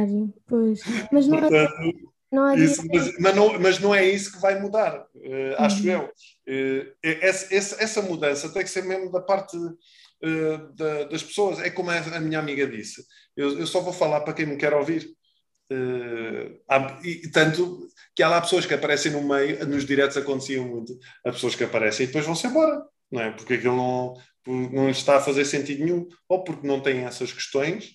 Pois, 0.47 0.79
mas 1.11 1.27
não, 1.27 1.39
é- 1.39 1.41
Portanto, 1.41 1.73
é, 1.81 1.91
não 2.31 2.47
é 2.47 2.55
isso, 2.55 2.83
mas, 2.87 3.19
mas, 3.19 3.35
não, 3.35 3.59
mas 3.59 3.79
não 3.79 3.93
é 3.93 4.05
isso 4.05 4.31
que 4.31 4.39
vai 4.39 4.61
mudar, 4.61 5.05
uh, 5.15 5.55
acho 5.57 5.83
uhum. 5.83 5.91
eu. 5.91 6.03
Uh, 6.47 6.93
essa, 7.03 7.83
essa, 7.83 8.01
mudança 8.01 8.53
tem 8.53 8.63
que 8.63 8.69
ser 8.69 8.83
mesmo 8.83 9.11
da 9.11 9.19
parte 9.19 9.57
uh, 10.23 10.73
das 11.09 11.23
pessoas. 11.23 11.59
É 11.59 11.69
como 11.69 11.91
a, 11.91 12.19
minha 12.19 12.39
amiga 12.39 12.67
disse: 12.67 13.03
eu, 13.35 13.59
eu, 13.59 13.67
só 13.67 13.81
vou 13.81 13.93
falar 13.93 14.21
para 14.21 14.33
quem 14.33 14.45
me 14.45 14.57
quer 14.57 14.73
ouvir. 14.73 15.09
Uh, 15.71 16.59
há, 16.69 16.99
e 17.03 17.29
tanto 17.31 17.87
que 18.15 18.21
há 18.21 18.29
lá 18.29 18.41
pessoas 18.41 18.65
que 18.65 18.73
aparecem 18.73 19.11
no 19.11 19.23
meio, 19.23 19.65
nos 19.65 19.85
diretos 19.85 20.17
aconteciam 20.17 20.67
muito, 20.67 20.97
há 21.25 21.31
pessoas 21.31 21.55
que 21.55 21.63
aparecem 21.63 22.03
e 22.03 22.07
depois 22.07 22.25
vão-se 22.25 22.45
embora, 22.45 22.83
não 23.11 23.21
é? 23.21 23.31
Porque 23.31 23.55
aquilo 23.55 23.75
não, 23.75 24.13
não 24.45 24.89
está 24.89 25.17
a 25.17 25.21
fazer 25.21 25.45
sentido 25.45 25.83
nenhum, 25.83 26.07
ou 26.27 26.43
porque 26.43 26.67
não 26.67 26.81
têm 26.81 27.05
essas 27.05 27.31
questões, 27.31 27.91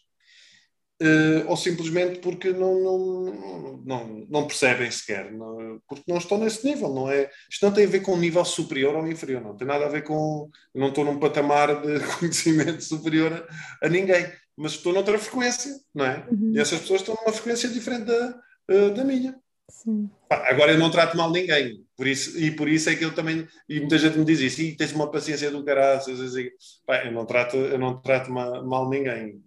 ou 1.47 1.57
simplesmente 1.57 2.19
porque 2.19 2.53
não, 2.53 2.81
não, 2.81 3.83
não, 3.85 4.27
não 4.29 4.47
percebem 4.47 4.91
sequer, 4.91 5.33
não, 5.33 5.81
porque 5.89 6.03
não 6.09 6.19
estão 6.19 6.39
nesse 6.39 6.67
nível, 6.67 6.93
não 6.93 7.11
é? 7.11 7.31
Isto 7.49 7.67
não 7.67 7.73
tem 7.73 7.85
a 7.85 7.89
ver 7.89 8.01
com 8.01 8.15
um 8.15 8.19
nível 8.19 8.45
superior 8.45 8.97
ou 8.97 9.07
inferior, 9.07 9.41
não 9.41 9.57
tem 9.57 9.67
nada 9.67 9.87
a 9.87 9.89
ver 9.89 10.03
com. 10.03 10.51
não 10.75 10.89
estou 10.89 11.05
num 11.05 11.21
patamar 11.21 11.81
de 11.83 12.01
conhecimento 12.19 12.83
superior 12.83 13.33
a, 13.81 13.87
a 13.87 13.89
ninguém, 13.89 14.27
mas 14.57 14.73
estou 14.73 14.93
noutra 14.93 15.19
frequência, 15.19 15.73
não 15.95 16.05
é? 16.05 16.27
Uhum. 16.31 16.53
E 16.55 16.59
essas 16.59 16.81
pessoas 16.81 17.01
estão 17.01 17.15
numa 17.15 17.33
frequência 17.33 17.69
diferente 17.69 18.07
da, 18.07 18.41
uh, 18.71 18.91
da 18.91 19.05
minha. 19.05 19.37
Sim. 19.71 20.11
agora 20.31 20.73
eu 20.73 20.79
não 20.79 20.91
trato 20.91 21.17
mal 21.17 21.31
ninguém, 21.31 21.85
por 21.95 22.07
isso, 22.07 22.39
e 22.39 22.51
por 22.51 22.69
isso 22.69 22.89
é 22.89 22.97
que 22.97 23.05
eu 23.05 23.15
também, 23.15 23.47
e 23.69 23.79
muita 23.81 23.99
gente 23.99 24.19
me 24.19 24.25
diz 24.25 24.41
isso, 24.41 24.63
e 24.63 24.75
tens 24.75 24.93
uma 24.93 25.11
paciência 25.11 25.51
do 25.51 25.63
caralho, 25.63 26.01
eu 27.05 27.13
não 27.13 27.27
trato, 27.27 27.57
eu 27.57 27.79
não 27.79 28.01
trato 28.01 28.33
mal, 28.33 28.67
mal 28.67 28.89
ninguém 28.89 29.41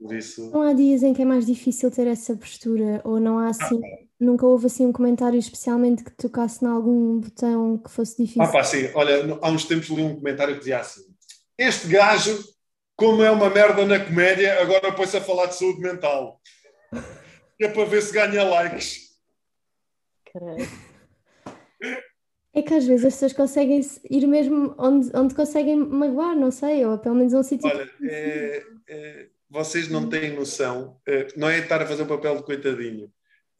por 0.00 0.14
isso... 0.14 0.50
Não 0.50 0.62
há 0.62 0.72
dias 0.72 1.02
em 1.02 1.12
que 1.12 1.22
é 1.22 1.24
mais 1.24 1.44
difícil 1.44 1.90
ter 1.90 2.06
essa 2.06 2.36
postura, 2.36 3.00
ou 3.04 3.18
não 3.18 3.38
há 3.38 3.48
assim, 3.48 3.80
ah, 3.84 4.04
nunca 4.20 4.46
houve 4.46 4.66
assim 4.66 4.86
um 4.86 4.92
comentário 4.92 5.38
especialmente 5.38 6.04
que 6.04 6.10
tocasse 6.12 6.64
em 6.64 6.68
algum 6.68 7.18
botão 7.18 7.78
que 7.78 7.90
fosse 7.90 8.16
difícil? 8.16 8.42
Ah 8.42 8.48
pá, 8.48 8.62
sim, 8.62 8.88
olha, 8.94 9.38
há 9.42 9.50
uns 9.50 9.64
tempos 9.64 9.88
li 9.88 10.02
um 10.02 10.14
comentário 10.14 10.54
que 10.54 10.60
dizia 10.60 10.78
assim, 10.78 11.02
este 11.58 11.88
gajo, 11.88 12.38
como 12.96 13.22
é 13.22 13.30
uma 13.30 13.50
merda 13.50 13.84
na 13.84 13.98
comédia, 13.98 14.62
agora 14.62 14.92
põe-se 14.92 15.16
a 15.16 15.20
falar 15.20 15.46
de 15.46 15.56
saúde 15.56 15.80
mental. 15.80 16.40
É 17.60 17.66
para 17.66 17.84
ver 17.86 18.00
se 18.02 18.12
ganha 18.12 18.44
likes. 18.44 19.08
É 22.54 22.62
que 22.62 22.72
às 22.72 22.86
vezes 22.86 23.04
as 23.04 23.14
pessoas 23.14 23.32
conseguem 23.32 23.80
ir 24.08 24.26
mesmo 24.28 24.76
onde, 24.78 25.10
onde 25.12 25.34
conseguem 25.34 25.76
magoar, 25.76 26.36
não 26.36 26.52
sei, 26.52 26.86
ou 26.86 26.98
pelo 26.98 27.16
menos 27.16 27.32
um 27.34 27.42
sítio. 27.42 27.68
Olha, 27.68 27.90
é, 28.02 28.62
é, 28.88 29.28
vocês 29.50 29.88
não 29.88 30.08
têm 30.08 30.34
noção, 30.34 31.00
é, 31.06 31.28
não 31.36 31.48
é 31.48 31.58
estar 31.58 31.80
a 31.80 31.86
fazer 31.86 32.02
o 32.02 32.06
papel 32.06 32.36
de 32.36 32.42
coitadinho, 32.42 33.10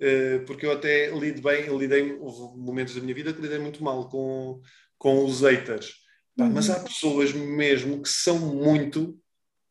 é, 0.00 0.38
porque 0.40 0.66
eu 0.66 0.72
até 0.72 1.10
lido 1.10 1.42
bem, 1.42 1.76
lidei, 1.76 2.12
houve 2.20 2.58
momentos 2.58 2.94
da 2.94 3.00
minha 3.00 3.14
vida 3.14 3.32
que 3.32 3.40
lidei 3.40 3.58
muito 3.58 3.82
mal 3.82 4.08
com, 4.08 4.60
com 4.98 5.24
os 5.24 5.40
haters. 5.40 5.94
Pá, 6.38 6.44
mas 6.48 6.70
há 6.70 6.78
uhum. 6.78 6.84
pessoas 6.84 7.32
mesmo 7.32 8.00
que 8.00 8.08
são 8.08 8.38
muito, 8.38 9.18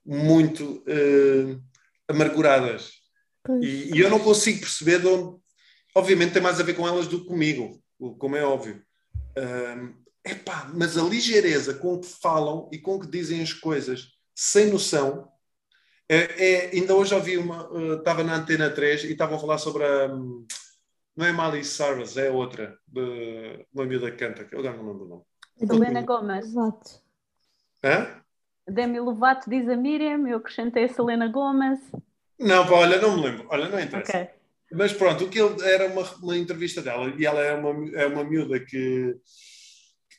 muito 0.05 0.83
uh, 0.83 1.63
amarguradas. 2.09 2.91
E, 3.61 3.95
e, 3.95 3.99
eu 3.99 4.09
não 4.09 4.19
consigo 4.19 4.59
perceber 4.59 4.99
de 4.99 5.07
onde. 5.07 5.37
Obviamente 5.95 6.33
tem 6.33 6.41
mais 6.41 6.59
a 6.59 6.63
ver 6.63 6.73
com 6.73 6.85
elas 6.85 7.07
do 7.07 7.21
que 7.21 7.27
comigo, 7.27 7.81
como 8.19 8.35
é 8.35 8.43
óbvio. 8.43 8.83
Uh, 9.37 9.95
epá, 10.25 10.69
mas 10.75 10.97
a 10.97 11.03
ligeireza 11.03 11.73
com 11.75 11.99
que 12.01 12.07
falam 12.21 12.69
e 12.71 12.77
com 12.77 12.99
que 12.99 13.07
dizem 13.07 13.41
as 13.41 13.53
coisas 13.53 14.09
sem 14.35 14.69
noção. 14.69 15.31
É, 16.09 16.17
é 16.17 16.69
ainda 16.73 16.95
hoje 16.95 17.13
ouvi 17.13 17.37
uma. 17.37 17.69
Uh, 17.71 17.95
estava 17.95 18.23
na 18.23 18.35
Antena 18.35 18.69
3 18.69 19.03
e 19.03 19.11
estavam 19.11 19.37
a 19.37 19.39
falar 19.39 19.57
sobre 19.57 19.83
a. 19.83 20.07
Um, 20.07 20.45
não 21.15 21.25
é 21.25 21.33
Miley 21.33 21.63
Cyrus, 21.63 22.15
é 22.15 22.29
outra, 22.29 22.77
de, 22.87 23.65
uma 23.73 23.85
miúda 23.85 24.11
que 24.11 24.17
canta, 24.17 24.45
que 24.45 24.55
eu 24.55 24.61
não 24.61 24.71
lembro 24.71 25.05
o 25.05 25.07
nome. 25.07 25.23
Helena 25.59 26.01
Gomes. 26.03 26.53
Lovato. 26.53 27.01
Hã? 27.83 28.21
Demi 28.67 28.99
Lovato 28.99 29.49
diz 29.49 29.67
a 29.67 29.75
Miriam, 29.75 30.27
eu 30.27 30.37
acrescentei 30.37 30.83
a 30.83 30.89
Selena 30.89 31.27
Gomes. 31.27 31.79
Não, 32.39 32.67
pá, 32.67 32.75
olha, 32.75 33.01
não 33.01 33.15
me 33.15 33.23
lembro. 33.23 33.47
Olha, 33.49 33.67
não 33.67 33.79
interessa. 33.79 34.11
Okay. 34.11 34.27
Mas 34.71 34.93
pronto, 34.93 35.25
o 35.25 35.29
que 35.29 35.39
ele, 35.39 35.61
era 35.63 35.87
uma, 35.87 36.03
uma 36.21 36.37
entrevista 36.37 36.81
dela 36.81 37.11
e 37.17 37.25
ela 37.25 37.41
é 37.41 37.55
uma, 37.55 37.99
é 37.99 38.05
uma 38.05 38.23
miúda 38.23 38.59
que 38.59 39.15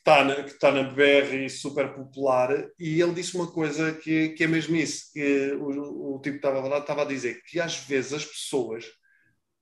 está 0.09 0.23
na, 0.23 0.35
que 0.43 0.49
está 0.49 0.71
na 0.71 0.83
BR 0.83 1.49
super 1.49 1.93
popular 1.93 2.67
e 2.79 2.99
ele 2.99 3.13
disse 3.13 3.35
uma 3.35 3.51
coisa 3.51 3.93
que, 3.93 4.29
que 4.29 4.43
é 4.43 4.47
mesmo 4.47 4.75
isso, 4.75 5.11
que 5.13 5.51
o, 5.53 6.15
o 6.15 6.21
tipo 6.21 6.37
estava 6.37 6.67
lá, 6.67 6.79
estava 6.79 7.03
a 7.03 7.05
dizer 7.05 7.41
que 7.43 7.59
às 7.59 7.77
vezes 7.77 8.13
as 8.13 8.25
pessoas 8.25 8.85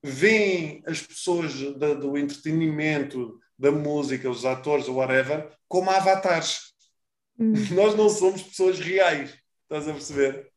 veem 0.02 0.82
as 0.88 1.02
pessoas 1.02 1.54
da, 1.78 1.94
do 1.94 2.18
entretenimento, 2.18 3.38
da 3.60 3.72
música, 3.72 4.30
os 4.30 4.46
atores, 4.46 4.88
whatever, 4.88 5.52
como 5.68 5.90
avatares. 5.90 6.74
Hum. 7.38 7.54
Nós 7.76 7.96
não 7.96 8.10
somos 8.10 8.42
pessoas 8.42 8.80
reais, 8.80 9.38
estás 9.64 9.88
a 9.88 9.94
perceber? 9.94 10.50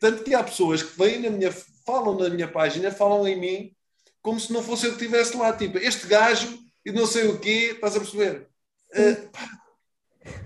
Tanto 0.00 0.22
que 0.22 0.34
há 0.34 0.42
pessoas 0.42 0.82
que 0.82 0.96
vêm 0.96 1.18
na 1.18 1.30
minha, 1.30 1.52
falam 1.84 2.16
na 2.16 2.28
minha 2.28 2.48
página, 2.48 2.92
falam 2.92 3.26
em 3.26 3.38
mim, 3.38 3.76
como 4.22 4.38
se 4.38 4.52
não 4.52 4.62
fosse 4.62 4.86
eu 4.86 4.96
que 4.96 5.02
estivesse 5.02 5.36
lá, 5.36 5.52
tipo, 5.52 5.78
este 5.78 6.06
gajo 6.06 6.58
e 6.86 6.92
não 6.92 7.06
sei 7.06 7.26
o 7.26 7.38
quê, 7.40 7.72
estás 7.74 7.96
a 7.96 8.00
perceber? 8.00 8.53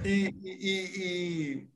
E, 0.05 0.35
e, 0.41 1.69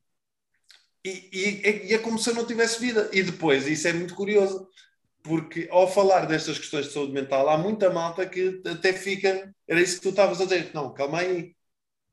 e, 1.05 1.91
e, 1.91 1.95
é 1.95 1.99
como 1.99 2.19
se 2.19 2.31
eu 2.31 2.35
não 2.35 2.47
tivesse 2.47 2.81
vida. 2.81 3.11
E 3.13 3.23
depois, 3.23 3.67
isso 3.67 3.87
é 3.89 3.93
muito 3.93 4.15
curioso, 4.15 4.69
porque 5.23 5.69
ao 5.71 5.91
falar 5.91 6.27
destas 6.27 6.59
questões 6.59 6.87
de 6.87 6.93
saúde 6.93 7.13
mental, 7.13 7.49
há 7.49 7.59
muita 7.59 7.91
malta 7.91 8.27
que 8.27 8.63
até 8.67 8.93
fica. 8.93 9.55
Era 9.69 9.81
isso 9.81 9.97
que 9.97 10.03
tu 10.03 10.09
estavas 10.11 10.41
a 10.41 10.45
dizer. 10.45 10.71
Não, 10.75 10.93
calma 10.95 11.21
aí, 11.21 11.55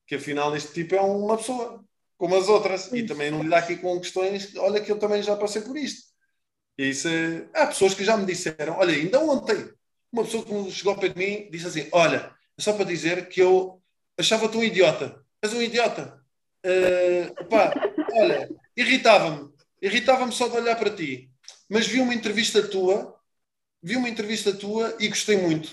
que 0.08 0.16
afinal 0.16 0.56
este 0.56 0.74
tipo 0.74 0.96
é 0.96 1.02
uma 1.02 1.38
pessoa, 1.38 1.84
como 2.18 2.36
as 2.36 2.50
outras, 2.50 2.92
e 2.92 3.04
também 3.04 3.32
não 3.32 3.44
lida 3.44 3.58
aqui 3.58 3.78
com 3.78 4.00
questões. 4.00 4.56
Olha, 4.58 4.82
que 4.82 4.92
eu 4.92 5.00
também 5.00 5.24
já 5.24 5.36
passei 5.36 5.62
por 5.62 5.78
isto. 5.78 6.10
E 6.78 6.90
isso 6.90 7.08
é... 7.08 7.48
Há 7.54 7.68
pessoas 7.68 7.94
que 7.94 8.04
já 8.04 8.18
me 8.18 8.26
disseram: 8.26 8.78
olha, 8.78 8.94
ainda 8.94 9.20
ontem, 9.20 9.70
uma 10.12 10.24
pessoa 10.24 10.44
que 10.46 10.72
chegou 10.72 10.94
ao 10.94 11.00
pé 11.00 11.10
de 11.10 11.18
mim 11.18 11.50
disse 11.52 11.68
assim: 11.68 11.90
olha, 11.92 12.34
é 12.58 12.62
só 12.62 12.74
para 12.74 12.86
dizer 12.86 13.30
que 13.30 13.42
eu 13.42 13.82
achava-te 14.20 14.58
um 14.58 14.64
idiota. 14.64 15.24
És 15.42 15.54
um 15.54 15.62
idiota. 15.62 16.22
Uh, 16.66 17.48
pá, 17.48 17.74
olha, 18.14 18.50
irritava-me. 18.76 19.50
Irritava-me 19.82 20.34
só 20.34 20.48
de 20.50 20.58
olhar 20.58 20.76
para 20.76 20.90
ti 20.90 21.30
mas 21.70 21.86
vi 21.86 22.02
uma 22.02 22.14
entrevista 22.14 22.68
tua, 22.68 23.16
vi 23.82 23.96
uma 23.96 24.10
entrevista 24.10 24.52
tua 24.52 24.96
e 25.00 25.08
gostei 25.08 25.38
muito. 25.38 25.70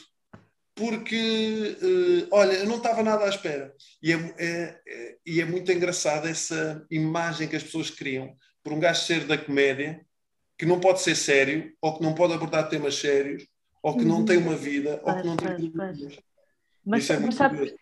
Porque, 0.74 1.74
uh, 1.80 2.28
olha, 2.30 2.52
eu 2.52 2.66
não 2.66 2.76
estava 2.76 3.02
nada 3.02 3.24
à 3.24 3.28
espera. 3.30 3.74
E 4.02 4.12
é, 4.12 4.34
é, 4.38 4.80
é, 4.86 5.16
e 5.24 5.40
é 5.40 5.44
muito 5.46 5.72
engraçada 5.72 6.28
essa 6.28 6.86
imagem 6.90 7.48
que 7.48 7.56
as 7.56 7.62
pessoas 7.62 7.88
criam 7.90 8.36
por 8.62 8.74
um 8.74 8.78
gajo 8.78 9.02
ser 9.02 9.24
da 9.26 9.38
comédia, 9.38 10.04
que 10.58 10.66
não 10.66 10.78
pode 10.78 11.00
ser 11.00 11.14
sério, 11.14 11.72
ou 11.80 11.96
que 11.96 12.02
não 12.02 12.14
pode 12.14 12.34
abordar 12.34 12.68
temas 12.68 12.96
sérios, 12.96 13.46
ou 13.82 13.96
que 13.96 14.04
não 14.04 14.22
tem 14.22 14.36
uma 14.36 14.54
vida, 14.54 15.00
ou 15.02 15.16
que 15.16 15.26
não 15.26 15.36
tem. 15.36 15.72
Mas, 16.84 17.04
Isso 17.04 17.12
é 17.14 17.18
muito 17.18 17.28
mas, 17.28 17.34
sabes, 17.36 17.74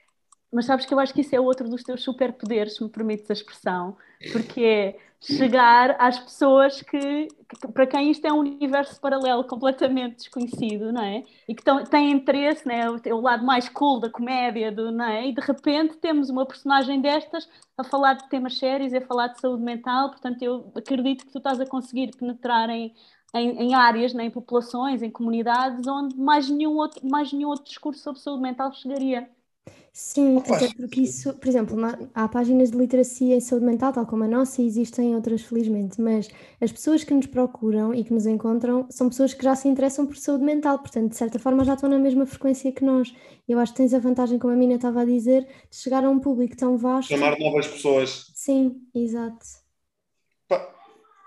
mas 0.55 0.66
sabes 0.66 0.86
que 0.86 0.94
eu 0.94 1.00
acho 1.00 1.12
que 1.12 1.20
isso 1.22 1.34
é 1.34 1.40
outro 1.40 1.68
dos 1.68 1.82
teus 1.82 2.02
superpoderes, 2.02 2.76
se 2.76 2.82
me 2.84 2.88
permites 2.88 3.28
a 3.28 3.32
expressão, 3.32 3.96
porque 4.32 4.61
é 4.62 4.98
chegar 5.20 5.96
às 5.98 6.18
pessoas 6.18 6.82
que, 6.82 7.28
que, 7.28 7.68
para 7.72 7.86
quem 7.86 8.11
isto 8.11 8.26
é 8.26 8.32
um 8.32 8.38
universo 8.38 9.00
paralelo 9.00 9.42
completamente 9.44 10.16
desconhecido, 10.16 10.92
não 10.92 11.02
é? 11.02 11.22
E 11.48 11.55
que 11.55 11.62
tão, 11.62 11.82
têm 11.82 12.12
interesse, 12.12 12.66
né? 12.68 12.88
O, 12.90 13.00
o 13.14 13.20
lado 13.20 13.44
mais 13.44 13.68
cool 13.68 13.98
da 13.98 14.11
comédia, 14.11 14.70
do, 14.70 14.92
não 14.92 15.07
é? 15.07 15.26
E 15.26 15.34
de 15.34 15.40
repente 15.40 15.96
temos 15.96 16.28
uma 16.30 16.46
personagem 16.46 17.00
destas 17.00 17.48
a 17.76 17.82
falar 17.82 18.14
de 18.14 18.28
temas 18.28 18.59
sérios 18.59 18.92
e 18.92 18.98
a 18.98 19.07
falar 19.07 19.28
de 19.28 19.40
saúde 19.40 19.62
mental, 19.62 20.11
portanto 20.11 20.42
eu 20.42 20.70
acredito 20.74 21.26
que 21.26 21.32
tu 21.32 21.38
estás 21.38 21.59
a 21.59 21.66
conseguir 21.66 22.11
penetrar 22.16 22.68
em, 22.70 22.94
em, 23.34 23.59
em, 23.59 23.74
áreas, 23.74 24.12
né, 24.14 24.24
em 24.26 24.30
populações, 24.30 25.02
em 25.02 25.11
comunidades 25.11 25.86
onde 25.88 26.16
mais 26.16 26.48
nenhum 26.48 26.76
outro, 26.76 27.00
mais 27.09 27.32
nenhum 27.32 27.48
outro 27.48 27.64
discurso 27.64 28.02
sobre 28.02 28.20
saúde 28.20 28.42
mental 28.42 28.72
chegaria. 28.72 29.28
Sim, 29.97 30.38
até 30.38 30.74
porque 30.74 31.03
isso, 31.03 31.32
por 31.34 31.47
exemplo, 31.47 31.76
há 32.12 32.26
páginas 32.26 32.72
de 32.72 32.76
literacia 32.76 33.36
em 33.36 33.40
saúde 33.40 33.64
mental, 33.64 33.92
tal 33.92 34.05
como 34.05 34.24
a 34.24 34.28
nossa, 34.28 34.61
e 34.61 34.66
existem 34.66 35.14
outras, 35.14 35.42
felizmente, 35.42 36.01
mas 36.01 36.28
as 36.61 36.72
pessoas 36.72 37.05
que 37.05 37.14
nos 37.14 37.26
procuram 37.26 37.95
e 37.95 38.03
que 38.03 38.12
nos 38.12 38.26
encontram 38.26 38.88
são 38.90 39.09
pessoas 39.09 39.32
que 39.32 39.45
já 39.45 39.55
se 39.55 39.68
interessam 39.68 40.05
por 40.05 40.16
saúde 40.16 40.42
mental, 40.42 40.80
portanto, 40.80 41.11
de 41.11 41.16
certa 41.16 41.38
forma, 41.38 41.64
já 41.64 41.74
estão 41.74 41.88
na 41.88 41.97
mesma 41.97 42.26
frequência 42.26 42.72
que 42.72 42.84
nós. 42.84 43.14
Eu 43.47 43.61
acho 43.61 43.70
que 43.70 43.76
tens 43.76 43.95
a 43.95 44.01
vantagem, 44.01 44.36
como 44.36 44.53
a 44.53 44.57
Mina 44.57 44.74
estava 44.74 45.03
a 45.03 45.05
dizer, 45.05 45.47
de 45.70 45.76
chegar 45.76 46.05
a 46.05 46.11
um 46.11 46.18
público 46.18 46.57
tão 46.57 46.76
vasto. 46.76 47.11
Chamar 47.11 47.38
novas 47.38 47.68
pessoas. 47.68 48.32
Sim, 48.34 48.82
exato. 48.92 49.47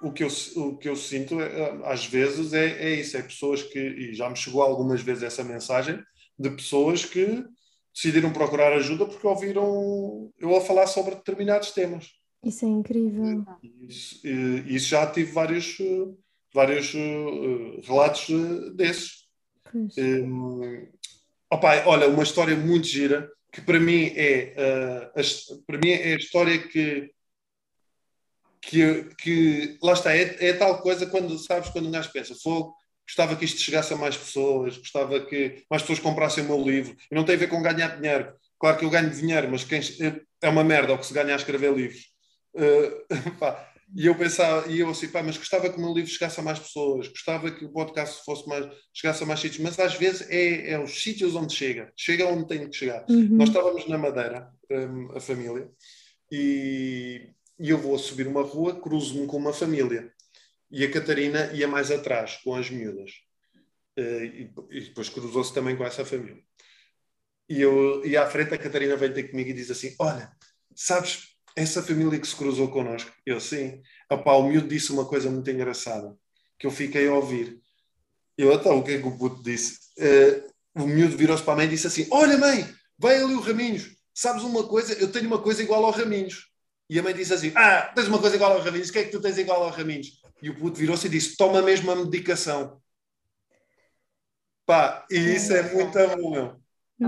o 0.01 0.11
que 0.11 0.25
eu, 0.25 0.29
o 0.57 0.75
que 0.75 0.89
eu 0.89 0.95
sinto, 0.97 1.39
é, 1.39 1.79
às 1.85 2.05
vezes, 2.05 2.51
é, 2.51 2.65
é 2.65 2.95
isso: 2.95 3.15
é 3.15 3.21
pessoas 3.21 3.63
que, 3.63 3.79
e 3.79 4.13
já 4.13 4.29
me 4.29 4.35
chegou 4.35 4.61
algumas 4.61 5.01
vezes 5.01 5.23
essa 5.23 5.41
mensagem, 5.41 6.03
de 6.37 6.49
pessoas 6.49 7.05
que 7.05 7.45
decidiram 7.97 8.31
procurar 8.31 8.73
ajuda 8.73 9.07
porque 9.07 9.25
ouviram 9.25 10.31
eu 10.39 10.55
a 10.55 10.61
falar 10.61 10.85
sobre 10.85 11.15
determinados 11.15 11.71
temas. 11.71 12.11
Isso 12.45 12.63
é 12.63 12.67
incrível. 12.67 13.43
Isso, 13.63 14.21
isso 14.67 14.89
já 14.89 15.07
tive 15.07 15.31
vários, 15.31 15.77
vários 16.53 16.93
uh, 16.93 17.81
relatos 17.81 18.29
uh, 18.29 18.69
desses. 18.75 19.27
Um, 19.73 20.87
opa, 21.51 21.83
olha, 21.87 22.07
uma 22.07 22.21
história 22.21 22.55
muito 22.55 22.87
gira 22.87 23.29
que 23.51 23.61
para 23.61 23.79
mim 23.79 24.13
é 24.15 24.53
uh, 24.55 25.19
a, 25.19 25.65
para 25.65 25.77
mim 25.79 25.89
é 25.89 26.13
a 26.13 26.17
história 26.17 26.57
que 26.67 27.11
que, 28.61 29.03
que 29.17 29.77
lá 29.81 29.93
está, 29.93 30.15
é, 30.15 30.49
é 30.49 30.53
tal 30.53 30.81
coisa 30.81 31.05
quando 31.05 31.37
sabes 31.37 31.69
quando 31.69 31.87
um 31.87 31.91
gajo 31.91 32.11
pensa, 32.11 32.35
fogo, 32.35 32.75
gostava 33.07 33.35
que 33.35 33.45
isto 33.45 33.61
chegasse 33.61 33.93
a 33.93 33.97
mais 33.97 34.17
pessoas, 34.17 34.77
gostava 34.77 35.19
que 35.25 35.63
mais 35.69 35.81
pessoas 35.81 35.99
comprassem 35.99 36.43
o 36.43 36.47
meu 36.47 36.61
livro. 36.61 36.95
E 37.09 37.15
não 37.15 37.23
tem 37.23 37.35
a 37.35 37.39
ver 37.39 37.47
com 37.47 37.61
ganhar 37.61 37.95
dinheiro. 37.95 38.33
Claro 38.59 38.77
que 38.77 38.85
eu 38.85 38.89
ganho 38.89 39.09
dinheiro, 39.09 39.49
mas 39.49 39.63
quem, 39.63 39.79
é 40.41 40.49
uma 40.49 40.63
merda 40.63 40.93
o 40.93 40.97
que 40.97 41.05
se 41.05 41.13
ganha 41.13 41.33
a 41.33 41.37
escrever 41.37 41.73
livros. 41.73 42.11
Uh, 42.53 43.31
pá, 43.39 43.71
e 43.95 44.05
eu 44.05 44.15
pensava, 44.15 44.69
e 44.69 44.79
eu 44.79 44.89
assim, 44.89 45.07
pá, 45.07 45.23
mas 45.23 45.37
gostava 45.37 45.69
que 45.69 45.77
o 45.77 45.81
meu 45.81 45.93
livro 45.93 46.09
chegasse 46.11 46.39
a 46.39 46.43
mais 46.43 46.59
pessoas, 46.59 47.07
gostava 47.07 47.49
que 47.49 47.63
o 47.63 47.71
podcast 47.71 48.23
fosse 48.25 48.47
mais, 48.47 48.67
chegasse 48.93 49.23
a 49.23 49.25
mais 49.25 49.39
sítios, 49.39 49.61
mas 49.61 49.79
às 49.79 49.93
vezes 49.93 50.27
é, 50.29 50.71
é 50.71 50.79
os 50.79 51.01
sítios 51.01 51.35
onde 51.35 51.53
chega, 51.55 51.91
chega 51.95 52.27
onde 52.27 52.47
tem 52.47 52.67
que 52.67 52.75
chegar. 52.75 53.05
Uhum. 53.09 53.29
Nós 53.31 53.47
estávamos 53.47 53.87
na 53.87 53.97
Madeira, 53.97 54.49
um, 54.69 55.15
a 55.15 55.21
família, 55.21 55.69
e, 56.29 57.29
e 57.57 57.69
eu 57.69 57.77
vou 57.77 57.97
subir 57.97 58.27
uma 58.27 58.41
rua, 58.41 58.77
cruzo-me 58.77 59.25
com 59.25 59.37
uma 59.37 59.53
família 59.53 60.11
e 60.69 60.83
a 60.83 60.91
Catarina 60.91 61.51
ia 61.53 61.67
mais 61.67 61.91
atrás, 61.91 62.37
com 62.43 62.55
as 62.55 62.69
miúdas. 62.69 63.11
Uh, 63.97 64.51
e, 64.69 64.81
depois 64.81 65.09
cruzou-se 65.09 65.53
também 65.53 65.75
com 65.75 65.83
essa 65.83 66.05
família. 66.05 66.43
E, 67.49 67.61
eu, 67.61 68.05
e 68.05 68.17
à 68.17 68.29
frente 68.29 68.53
a 68.53 68.57
Catarina 68.57 68.95
vem 68.95 69.11
ter 69.11 69.23
comigo 69.23 69.49
e 69.49 69.53
diz 69.53 69.71
assim: 69.71 69.95
Olha, 69.99 70.31
sabes, 70.75 71.29
essa 71.55 71.81
família 71.81 72.19
que 72.19 72.27
se 72.27 72.35
cruzou 72.35 72.69
connosco? 72.69 73.11
Eu, 73.25 73.39
sim. 73.39 73.81
Opá, 74.11 74.33
o 74.33 74.47
miúdo 74.47 74.67
disse 74.67 74.91
uma 74.91 75.05
coisa 75.05 75.29
muito 75.29 75.49
engraçada, 75.49 76.15
que 76.59 76.67
eu 76.67 76.71
fiquei 76.71 77.07
a 77.07 77.13
ouvir. 77.13 77.59
Eu, 78.37 78.53
então, 78.53 78.77
o 78.77 78.83
que 78.83 78.91
é 78.91 79.01
que 79.01 79.07
o 79.07 79.17
puto 79.17 79.41
disse? 79.41 79.79
Uh, 79.97 80.83
o 80.83 80.85
miúdo 80.85 81.17
virou-se 81.17 81.43
para 81.43 81.53
a 81.53 81.55
mãe 81.55 81.65
e 81.65 81.69
disse 81.69 81.87
assim: 81.87 82.07
Olha, 82.11 82.37
mãe, 82.37 82.67
vai 82.99 83.15
ali 83.15 83.33
o 83.33 83.39
Raminhos. 83.39 83.95
Sabes 84.13 84.43
uma 84.43 84.67
coisa? 84.67 84.93
Eu 84.93 85.11
tenho 85.11 85.27
uma 85.27 85.41
coisa 85.41 85.63
igual 85.63 85.83
ao 85.85 85.91
Raminhos. 85.91 86.47
E 86.89 86.99
a 86.99 87.03
mãe 87.03 87.13
disse 87.13 87.33
assim: 87.33 87.51
Ah, 87.55 87.91
tens 87.95 88.07
uma 88.07 88.19
coisa 88.19 88.35
igual 88.35 88.51
ao 88.51 88.61
Raminhos, 88.61 88.89
o 88.89 88.93
que 88.93 88.99
é 88.99 89.03
que 89.05 89.11
tu 89.11 89.21
tens 89.21 89.37
igual 89.37 89.63
ao 89.63 89.71
Raminhos? 89.71 90.21
E 90.41 90.49
o 90.49 90.55
puto 90.55 90.77
virou-se 90.77 91.07
e 91.07 91.09
disse: 91.09 91.35
Toma 91.37 91.61
mesmo 91.61 91.91
a 91.91 91.95
medicação. 91.95 92.81
Pá, 94.65 95.05
e 95.09 95.17
isso 95.17 95.53
é 95.53 95.73
muito 95.73 95.93
bom, 96.17 96.31
meu. 96.31 96.55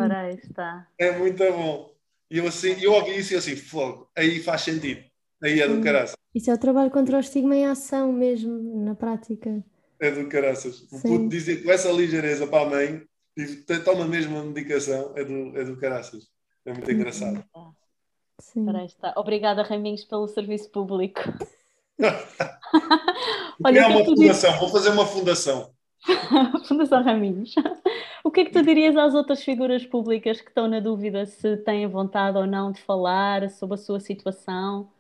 Ora, 0.02 0.22
aí 0.22 0.36
está. 0.36 0.88
É 0.98 1.18
muito 1.18 1.44
bom. 1.52 1.94
E 2.32 2.38
eu, 2.38 2.48
assim, 2.48 2.80
eu 2.82 2.94
ouvi 2.94 3.18
isso 3.18 3.34
e 3.34 3.36
eu 3.36 3.40
assim, 3.40 3.56
fogo, 3.56 4.10
aí 4.16 4.40
faz 4.42 4.62
sentido. 4.62 5.04
Aí 5.44 5.60
é 5.60 5.68
do 5.68 5.82
caraças. 5.82 6.16
Isso 6.34 6.52
é 6.52 6.54
o 6.54 6.58
trabalho 6.58 6.92
contra 6.92 7.18
o 7.18 7.20
estigma 7.20 7.56
em 7.56 7.66
ação 7.66 8.14
mesmo, 8.14 8.84
na 8.84 8.94
prática. 8.94 9.64
É 10.00 10.12
do 10.12 10.30
caraças. 10.30 10.82
O 10.92 11.02
puto 11.02 11.28
dizer 11.28 11.64
com 11.64 11.72
essa 11.72 11.92
ligeireza 11.92 12.46
para 12.46 12.68
a 12.68 12.70
mãe, 12.70 13.04
e 13.36 13.56
toma 13.84 14.06
mesmo 14.06 14.38
a 14.38 14.44
medicação, 14.44 15.14
é 15.16 15.24
do, 15.24 15.58
é 15.58 15.64
do 15.64 15.76
caraças. 15.78 16.30
É 16.66 16.72
muito 16.72 16.92
engraçado. 16.92 17.44
Sim. 18.40 18.68
Ora, 18.68 18.80
aí 18.80 18.86
está. 18.86 19.14
Obrigada, 19.18 19.64
Raminhos, 19.64 20.04
pelo 20.06 20.28
serviço 20.28 20.70
público. 20.70 21.22
Olha, 23.64 23.80
é 23.80 23.88
o 23.88 23.88
que 23.88 23.94
uma 23.94 24.06
fundação, 24.06 24.58
vou 24.60 24.70
fazer 24.70 24.90
uma 24.90 25.06
fundação. 25.06 25.74
Fundação 26.68 27.04
Raminhos. 27.04 27.54
O 28.24 28.32
que 28.32 28.42
é 28.42 28.46
que 28.46 28.52
tu 28.52 28.62
dirias 28.62 28.96
às 28.98 29.16
outras 29.16 29.44
figuras 29.44 29.86
públicas 29.86 30.42
que 30.42 30.50
estão 30.50 30.68
na 30.68 30.80
dúvida 30.82 31.26
se 31.26 31.58
têm 31.58 31.88
vontade 31.88 32.38
ou 32.38 32.46
não 32.46 32.72
de 32.72 32.80
falar 32.82 33.50
sobre 33.50 33.76
a 33.76 33.78
sua 33.78 34.00
situação? 34.00 34.92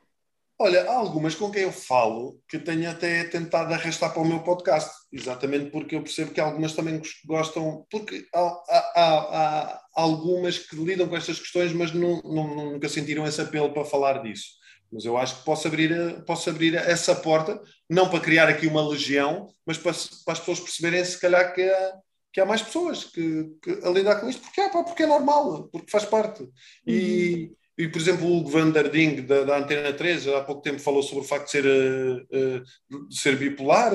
Olha, 0.62 0.84
há 0.89 0.93
algumas 0.97 1.36
com 1.36 1.50
quem 1.50 1.64
eu 1.64 1.72
falo 1.72 2.38
que 2.50 2.60
tenho 2.60 2.89
até 2.89 3.24
tentado 3.24 3.74
arrastar 3.74 4.12
para 4.14 4.22
o 4.22 4.28
meu 4.28 4.43
podcast, 4.43 4.91
exatamente 5.12 5.70
porque 5.72 5.95
eu 5.95 6.04
percebo 6.04 6.34
que 6.34 6.41
algumas 6.41 6.74
também 6.74 6.97
gos- 7.00 7.22
gostam, 7.26 7.86
porque 7.89 8.26
há, 8.36 8.39
há- 8.41 8.91
há- 8.95 9.74
há 9.95 10.02
algumas 10.02 10.58
que 10.60 10.76
lidam 10.76 11.08
com 11.08 11.16
estas 11.16 11.39
questões, 11.39 11.72
mas 11.72 11.93
não- 11.93 12.22
não- 12.24 12.56
nunca 12.74 12.89
sentiram 12.89 13.26
esse 13.26 13.39
apelo 13.41 13.72
para 13.74 13.86
falar 13.86 14.22
disso. 14.22 14.59
Mas 14.91 15.05
eu 15.05 15.17
acho 15.17 15.37
que 15.39 15.45
posso 15.45 15.67
abrir, 15.67 15.93
a- 15.93 16.21
posso 16.21 16.49
abrir 16.49 16.75
essa 16.75 17.15
porta, 17.15 17.61
não 17.89 18.09
para 18.09 18.19
criar 18.19 18.47
aqui 18.49 18.65
uma 18.67 18.87
legião, 18.87 19.47
mas 19.65 19.77
para, 19.77 19.93
para 20.25 20.33
as 20.33 20.39
pessoas 20.39 20.59
perceberem, 20.59 21.03
se 21.05 21.19
calhar, 21.19 21.53
que 21.53 21.61
há, 21.61 21.93
que 22.33 22.41
há 22.41 22.45
mais 22.45 22.61
pessoas 22.61 23.03
que, 23.05 23.45
que 23.61 23.71
a 23.83 23.89
lidar 23.89 24.19
com 24.19 24.29
isto, 24.29 24.41
porque, 24.41 24.61
é, 24.61 24.69
pá, 24.69 24.83
porque 24.83 25.03
é 25.03 25.07
normal, 25.07 25.67
porque 25.71 25.91
faz 25.91 26.05
parte. 26.05 26.47
E, 26.85 27.51
e, 27.77 27.87
por 27.87 27.99
exemplo, 28.01 28.25
o 28.27 28.37
Hugo 28.37 28.49
van 28.49 28.71
der 28.71 28.89
Ding, 28.89 29.21
da, 29.25 29.43
da 29.43 29.57
Antena 29.57 29.93
3, 29.93 30.27
há 30.27 30.41
pouco 30.43 30.61
tempo 30.61 30.79
falou 30.79 31.01
sobre 31.03 31.23
o 31.23 31.27
facto 31.27 31.45
de 31.45 31.51
ser, 31.51 31.65
eh, 31.65 32.25
eh, 32.31 32.61
de 33.09 33.17
ser 33.19 33.35
bipolar. 33.37 33.93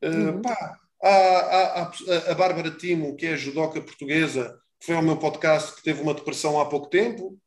Eh, 0.00 0.08
Uhum. 0.08 0.42
pá, 0.42 0.76
há, 1.02 1.08
há- 1.08 1.82
há- 1.82 2.30
a 2.32 2.34
Bárbara 2.34 2.70
Timo, 2.72 3.16
que 3.16 3.26
é 3.26 3.36
judoca 3.36 3.80
portuguesa, 3.80 4.58
que 4.80 4.86
foi 4.86 4.94
ao 4.96 5.02
meu 5.02 5.16
podcast, 5.16 5.76
que 5.76 5.82
teve 5.82 6.02
uma 6.02 6.14
depressão 6.14 6.60
há 6.60 6.66
pouco 6.68 6.88
tempo. 6.88 7.38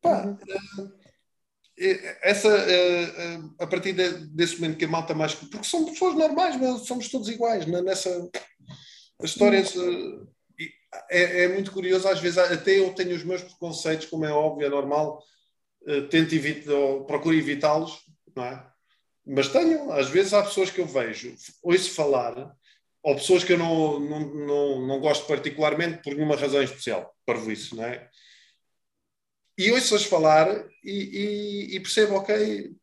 Pá, 0.00 0.36
eh, 0.48 1.03
essa, 2.22 2.48
eh, 2.48 3.02
eh, 3.02 3.40
a 3.58 3.66
partir 3.66 3.92
de- 3.92 4.26
desse 4.28 4.60
momento 4.60 4.78
que 4.78 4.84
a 4.84 4.88
malta 4.88 5.14
mais. 5.14 5.34
Porque 5.34 5.64
são 5.64 5.84
pessoas 5.84 6.14
normais, 6.14 6.56
mas 6.56 6.86
somos 6.86 7.08
todos 7.08 7.28
iguais 7.28 7.66
né? 7.66 7.80
nessa. 7.82 8.10
As 9.20 9.30
histórias. 9.30 9.74
é, 11.10 11.44
é 11.44 11.48
muito 11.48 11.72
curioso, 11.72 12.06
às 12.08 12.20
vezes, 12.20 12.38
até 12.38 12.78
eu 12.78 12.94
tenho 12.94 13.16
os 13.16 13.24
meus 13.24 13.42
preconceitos, 13.42 14.06
como 14.06 14.24
é 14.24 14.32
óbvio, 14.32 14.66
é 14.66 14.70
normal, 14.70 15.22
eh, 15.86 16.02
tento 16.02 16.34
evitar, 16.34 16.72
ou 16.72 17.04
procuro 17.04 17.34
evitá-los, 17.34 18.00
não 18.34 18.44
é? 18.44 18.66
Mas 19.26 19.48
tenho, 19.48 19.90
às 19.92 20.08
vezes 20.08 20.34
há 20.34 20.42
pessoas 20.42 20.70
que 20.70 20.80
eu 20.80 20.86
vejo, 20.86 21.34
ouço 21.62 21.90
falar, 21.90 22.54
ou 23.02 23.14
pessoas 23.16 23.42
que 23.42 23.52
eu 23.52 23.58
não, 23.58 23.98
não, 23.98 24.20
não, 24.20 24.86
não 24.86 25.00
gosto 25.00 25.26
particularmente 25.26 26.02
por 26.02 26.14
nenhuma 26.14 26.36
razão 26.36 26.62
especial, 26.62 27.14
para 27.26 27.38
isso, 27.52 27.74
não 27.76 27.84
é? 27.84 28.08
E 29.56 29.70
ouço-as 29.70 30.04
falar 30.04 30.48
e, 30.82 30.92
e, 30.92 31.76
e 31.76 31.80
percebo, 31.80 32.14
ok, 32.14 32.74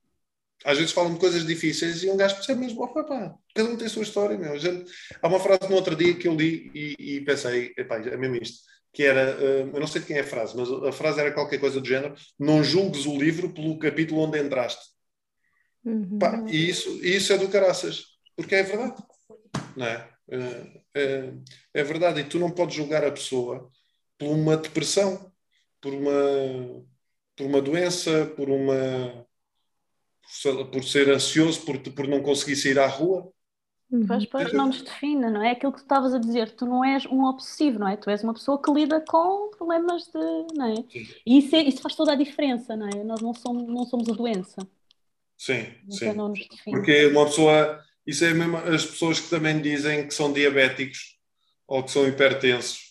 às 0.64 0.78
vezes 0.78 0.94
falam 0.94 1.14
de 1.14 1.20
coisas 1.20 1.46
difíceis 1.46 2.04
e 2.04 2.10
um 2.10 2.18
gajo 2.18 2.36
percebe 2.36 2.60
mesmo, 2.60 2.84
opa, 2.84 3.04
pá, 3.04 3.36
cada 3.56 3.70
um 3.70 3.76
tem 3.76 3.88
a 3.88 3.90
sua 3.90 4.04
história, 4.04 4.38
meu. 4.38 4.58
Gente, 4.58 4.92
há 5.22 5.28
uma 5.28 5.40
frase 5.40 5.70
no 5.70 5.76
outro 5.76 5.96
dia 5.96 6.14
que 6.14 6.28
eu 6.28 6.36
li 6.36 6.72
e, 6.74 7.16
e 7.16 7.22
pensei, 7.22 7.74
epá, 7.78 7.98
é 7.98 8.18
mesmo 8.18 8.38
isto, 8.38 8.60
que 8.94 9.04
era, 9.04 9.22
eh, 9.22 9.62
eu 9.74 9.80
não 9.80 9.88
sei 9.88 10.02
de 10.02 10.08
quem 10.08 10.18
é 10.18 10.22
a 10.22 10.28
frase, 10.28 10.56
mas 10.56 10.70
a 10.70 10.92
frase 10.92 11.20
era 11.20 11.32
qualquer 11.32 11.60
coisa 11.60 11.80
do 11.80 11.88
género, 11.88 12.16
não 12.40 12.64
julgues 12.64 13.06
o 13.06 13.18
livro 13.18 13.54
pelo 13.54 13.80
capítulo 13.80 14.22
onde 14.22 14.40
entraste. 14.40 14.92
Uhum. 15.84 16.20
Pá, 16.20 16.44
e 16.48 16.70
isso, 16.70 16.90
isso 17.04 17.34
é 17.34 17.38
do 17.38 17.50
caraças, 17.50 18.06
porque 18.36 18.56
é 18.56 18.64
verdade, 18.64 19.02
não 19.76 19.86
é? 19.86 20.10
É, 20.30 20.82
é? 20.96 21.34
é 21.74 21.84
verdade, 21.84 22.22
e 22.22 22.24
tu 22.24 22.38
não 22.38 22.52
podes 22.52 22.76
julgar 22.76 23.04
a 23.04 23.12
pessoa 23.12 23.70
por 24.18 24.28
uma 24.28 24.56
depressão, 24.56 25.31
por 25.82 25.94
uma, 25.94 26.12
por 27.36 27.46
uma 27.48 27.62
doença, 27.62 28.26
por 28.36 28.50
uma 28.50 29.26
por 30.72 30.84
ser 30.84 31.10
ansioso, 31.10 31.62
por, 31.66 31.78
por 31.80 32.08
não 32.08 32.22
conseguir 32.24 32.56
sair 32.56 32.80
à 32.80 32.88
rua. 32.88 33.32
Uhum. 33.92 34.08
Pois, 34.08 34.26
pois, 34.26 34.54
não 34.54 34.68
nos 34.68 34.82
define, 34.82 35.30
não 35.30 35.44
é? 35.44 35.52
Aquilo 35.52 35.74
que 35.74 35.80
tu 35.80 35.84
estavas 35.84 36.14
a 36.14 36.18
dizer, 36.18 36.52
tu 36.56 36.66
não 36.66 36.84
és 36.84 37.06
um 37.08 37.26
obsessivo, 37.26 37.78
não 37.78 37.88
é? 37.90 37.98
Tu 37.98 38.10
és 38.10 38.24
uma 38.24 38.34
pessoa 38.34 38.62
que 38.62 38.72
lida 38.72 39.02
com 39.02 39.50
problemas 39.50 40.06
de, 40.06 40.20
não 40.56 40.66
é? 40.66 40.76
Sim. 40.90 41.08
E 41.26 41.40
isso, 41.40 41.56
é- 41.56 41.64
isso 41.64 41.82
faz 41.82 41.94
toda 41.96 42.14
a 42.14 42.16
diferença, 42.16 42.76
não 42.78 42.88
é? 42.88 43.04
Nós 43.04 43.22
não 43.22 43.34
somos, 43.34 43.68
não 43.68 43.84
somos 43.84 44.08
a 44.08 44.14
doença, 44.14 44.66
Sim, 45.38 45.66
então 45.88 46.14
sim. 46.14 46.14
não 46.14 46.30
nos 46.30 46.48
define. 46.48 46.78
Porque 46.78 47.08
uma 47.08 47.26
pessoa, 47.26 47.84
isso 48.06 48.24
é 48.24 48.34
mesmo 48.34 48.58
as 48.58 48.86
pessoas 48.86 49.20
que 49.20 49.30
também 49.30 49.62
dizem 49.62 50.08
que 50.08 50.14
são 50.14 50.32
diabéticos 50.32 51.18
ou 51.68 51.84
que 51.84 51.92
são 51.92 52.08
hipertensos, 52.08 52.91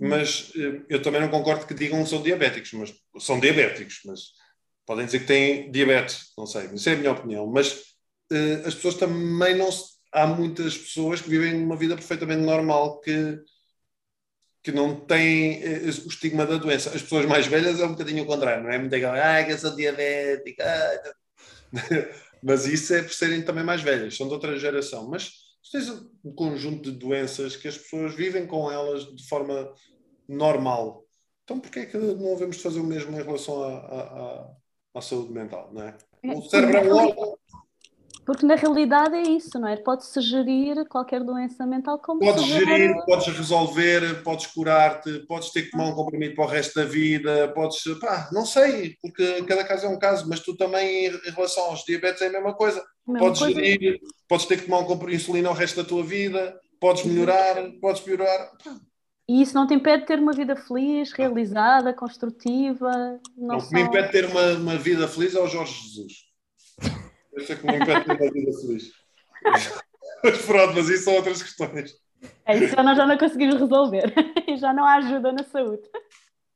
Mas 0.00 0.52
eh, 0.56 0.82
eu 0.88 1.02
também 1.02 1.20
não 1.20 1.28
concordo 1.28 1.66
que 1.66 1.74
digam 1.74 2.02
que 2.02 2.10
são 2.10 2.22
diabéticos, 2.22 2.72
mas 2.72 2.94
são 3.18 3.40
diabéticos, 3.40 4.00
mas 4.04 4.20
podem 4.86 5.06
dizer 5.06 5.20
que 5.20 5.26
têm 5.26 5.70
diabetes, 5.70 6.32
não 6.36 6.46
sei, 6.46 6.66
isso 6.74 6.88
é 6.88 6.92
a 6.94 6.96
minha 6.96 7.12
opinião, 7.12 7.46
mas 7.46 7.82
eh, 8.32 8.62
as 8.66 8.74
pessoas 8.74 8.96
também 8.96 9.56
não 9.56 9.70
se, 9.70 9.92
há 10.12 10.26
muitas 10.26 10.76
pessoas 10.76 11.20
que 11.20 11.28
vivem 11.28 11.54
uma 11.54 11.76
vida 11.76 11.94
perfeitamente 11.94 12.42
normal 12.42 13.00
que 13.00 13.38
que 14.62 14.70
não 14.70 14.94
têm 14.94 15.62
eh, 15.62 15.80
o 16.04 16.08
estigma 16.08 16.46
da 16.46 16.56
doença. 16.56 16.90
As 16.90 17.02
pessoas 17.02 17.26
mais 17.26 17.46
velhas 17.46 17.80
é 17.80 17.84
um 17.84 17.92
bocadinho 17.92 18.22
o 18.22 18.26
contrário, 18.26 18.62
não 18.62 18.70
é? 18.70 18.78
Muito 18.78 18.94
aquela, 18.94 19.38
ah, 19.38 19.44
que 19.44 19.52
eu 19.52 19.58
sou 19.58 19.74
diabética. 19.74 20.64
ah." 20.64 21.12
Mas 22.42 22.66
isso 22.66 22.92
é 22.94 23.02
por 23.02 23.12
serem 23.12 23.42
também 23.42 23.64
mais 23.64 23.82
velhas, 23.82 24.16
são 24.16 24.26
de 24.26 24.34
outra 24.34 24.58
geração. 24.58 25.08
Mas 25.08 25.30
tens 25.70 25.88
um 26.24 26.32
conjunto 26.34 26.90
de 26.90 26.98
doenças 26.98 27.56
que 27.56 27.68
as 27.68 27.78
pessoas 27.78 28.14
vivem 28.14 28.46
com 28.46 28.70
elas 28.70 29.04
de 29.14 29.26
forma 29.28 29.72
normal. 30.28 31.04
Então 31.44 31.60
porquê 31.60 31.80
é 31.80 31.86
que 31.86 31.96
não 31.96 32.34
devemos 32.34 32.60
fazer 32.60 32.80
o 32.80 32.84
mesmo 32.84 33.18
em 33.18 33.22
relação 33.22 33.62
à, 33.62 33.74
à, 33.76 34.50
à- 34.94 35.00
saúde 35.02 35.32
mental, 35.32 35.70
não 35.72 35.82
é? 35.82 35.96
O 36.34 36.42
cérebro 36.42 36.76
é 36.76 36.82
um 36.82 36.96
órgão, 36.96 37.38
Porque 38.24 38.46
na 38.46 38.54
realidade 38.54 39.16
é 39.16 39.22
isso, 39.22 39.58
não 39.58 39.66
é? 39.66 39.76
Pode-se 39.76 40.20
gerir 40.20 40.86
qualquer 40.88 41.24
doença 41.24 41.66
mental 41.66 41.98
como 41.98 42.20
podes 42.20 42.44
gerir, 42.44 42.94
podes 43.04 43.26
resolver, 43.36 44.22
podes 44.22 44.46
curar-te, 44.46 45.26
podes 45.26 45.50
ter 45.50 45.62
que 45.62 45.70
tomar 45.72 45.86
um 45.86 45.94
comprimido 45.94 46.34
para 46.36 46.44
o 46.44 46.48
resto 46.48 46.78
da 46.78 46.84
vida, 46.84 47.52
podes, 47.52 47.82
pá, 48.00 48.30
não 48.32 48.46
sei, 48.46 48.96
porque 49.02 49.42
cada 49.42 49.64
caso 49.64 49.86
é 49.86 49.88
um 49.88 49.98
caso, 49.98 50.28
mas 50.28 50.40
tu 50.40 50.56
também, 50.56 51.06
em 51.06 51.30
relação 51.30 51.64
aos 51.64 51.84
diabetes, 51.84 52.22
é 52.22 52.26
a 52.26 52.32
mesma 52.32 52.54
coisa. 52.54 52.84
Podes 53.04 53.40
coisa. 53.40 53.60
gerir, 53.60 54.00
podes 54.28 54.46
ter 54.46 54.58
que 54.58 54.64
tomar 54.66 54.78
um 54.80 54.84
comprimido 54.84 55.16
de 55.18 55.22
insulina 55.22 55.50
o 55.50 55.54
resto 55.54 55.82
da 55.82 55.88
tua 55.88 56.02
vida, 56.04 56.58
podes 56.80 57.04
melhorar, 57.04 57.56
podes 57.80 58.00
piorar. 58.02 58.52
E 59.28 59.40
isso 59.42 59.54
não 59.54 59.66
te 59.66 59.74
impede 59.74 60.02
de 60.02 60.06
ter 60.06 60.18
uma 60.18 60.32
vida 60.32 60.54
feliz, 60.56 61.12
realizada, 61.12 61.92
construtiva. 61.94 63.20
Não, 63.36 63.56
o 63.56 63.58
que 63.66 63.74
me 63.74 63.80
são- 63.80 63.88
impede 63.88 64.06
de 64.06 64.12
ter 64.12 64.24
uma, 64.26 64.52
uma 64.54 64.76
vida 64.76 65.08
feliz 65.08 65.34
é 65.34 65.40
o 65.40 65.48
Jorge 65.48 65.72
Jesus. 65.72 66.12
Esse 67.34 67.52
é 67.52 67.56
que 67.56 67.66
me 67.66 67.76
impede 67.76 68.00
de 68.00 68.04
ter 68.06 68.22
uma 68.22 68.32
vida 68.32 68.52
feliz. 68.60 68.92
Mas 70.24 70.46
pronto, 70.46 70.74
mas 70.74 70.88
isso 70.88 71.02
são 71.04 71.14
outras 71.14 71.42
questões. 71.42 71.94
É 72.46 72.56
isso 72.56 72.76
já 72.76 72.82
nós 72.84 72.96
já 72.96 73.04
não 73.04 73.18
conseguimos 73.18 73.56
resolver. 73.56 74.14
E 74.46 74.54
já 74.56 74.72
não 74.72 74.84
há 74.84 74.94
ajuda 74.98 75.32
na 75.32 75.42
saúde. 75.42 75.82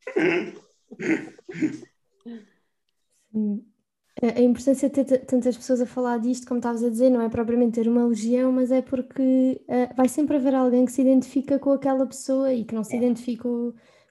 Sim. 4.18 4.28
A 4.34 4.40
importância 4.40 4.88
de 4.88 5.04
ter 5.04 5.18
tantas 5.26 5.56
pessoas 5.56 5.80
a 5.80 5.86
falar 5.86 6.18
disto, 6.18 6.46
como 6.46 6.58
estavas 6.58 6.82
a 6.82 6.88
dizer, 6.88 7.10
não 7.10 7.20
é 7.20 7.28
propriamente 7.28 7.74
ter 7.74 7.88
uma 7.88 8.06
legião, 8.06 8.50
mas 8.50 8.70
é 8.72 8.80
porque 8.80 9.60
eh, 9.68 9.90
vai 9.94 10.08
sempre 10.08 10.36
haver 10.36 10.54
alguém 10.54 10.86
que 10.86 10.92
se 10.92 11.02
identifica 11.02 11.58
com 11.58 11.72
aquela 11.72 12.06
pessoa 12.06 12.52
e 12.52 12.64
que 12.64 12.74
não 12.74 12.82
se 12.82 12.96
identifica 12.96 13.42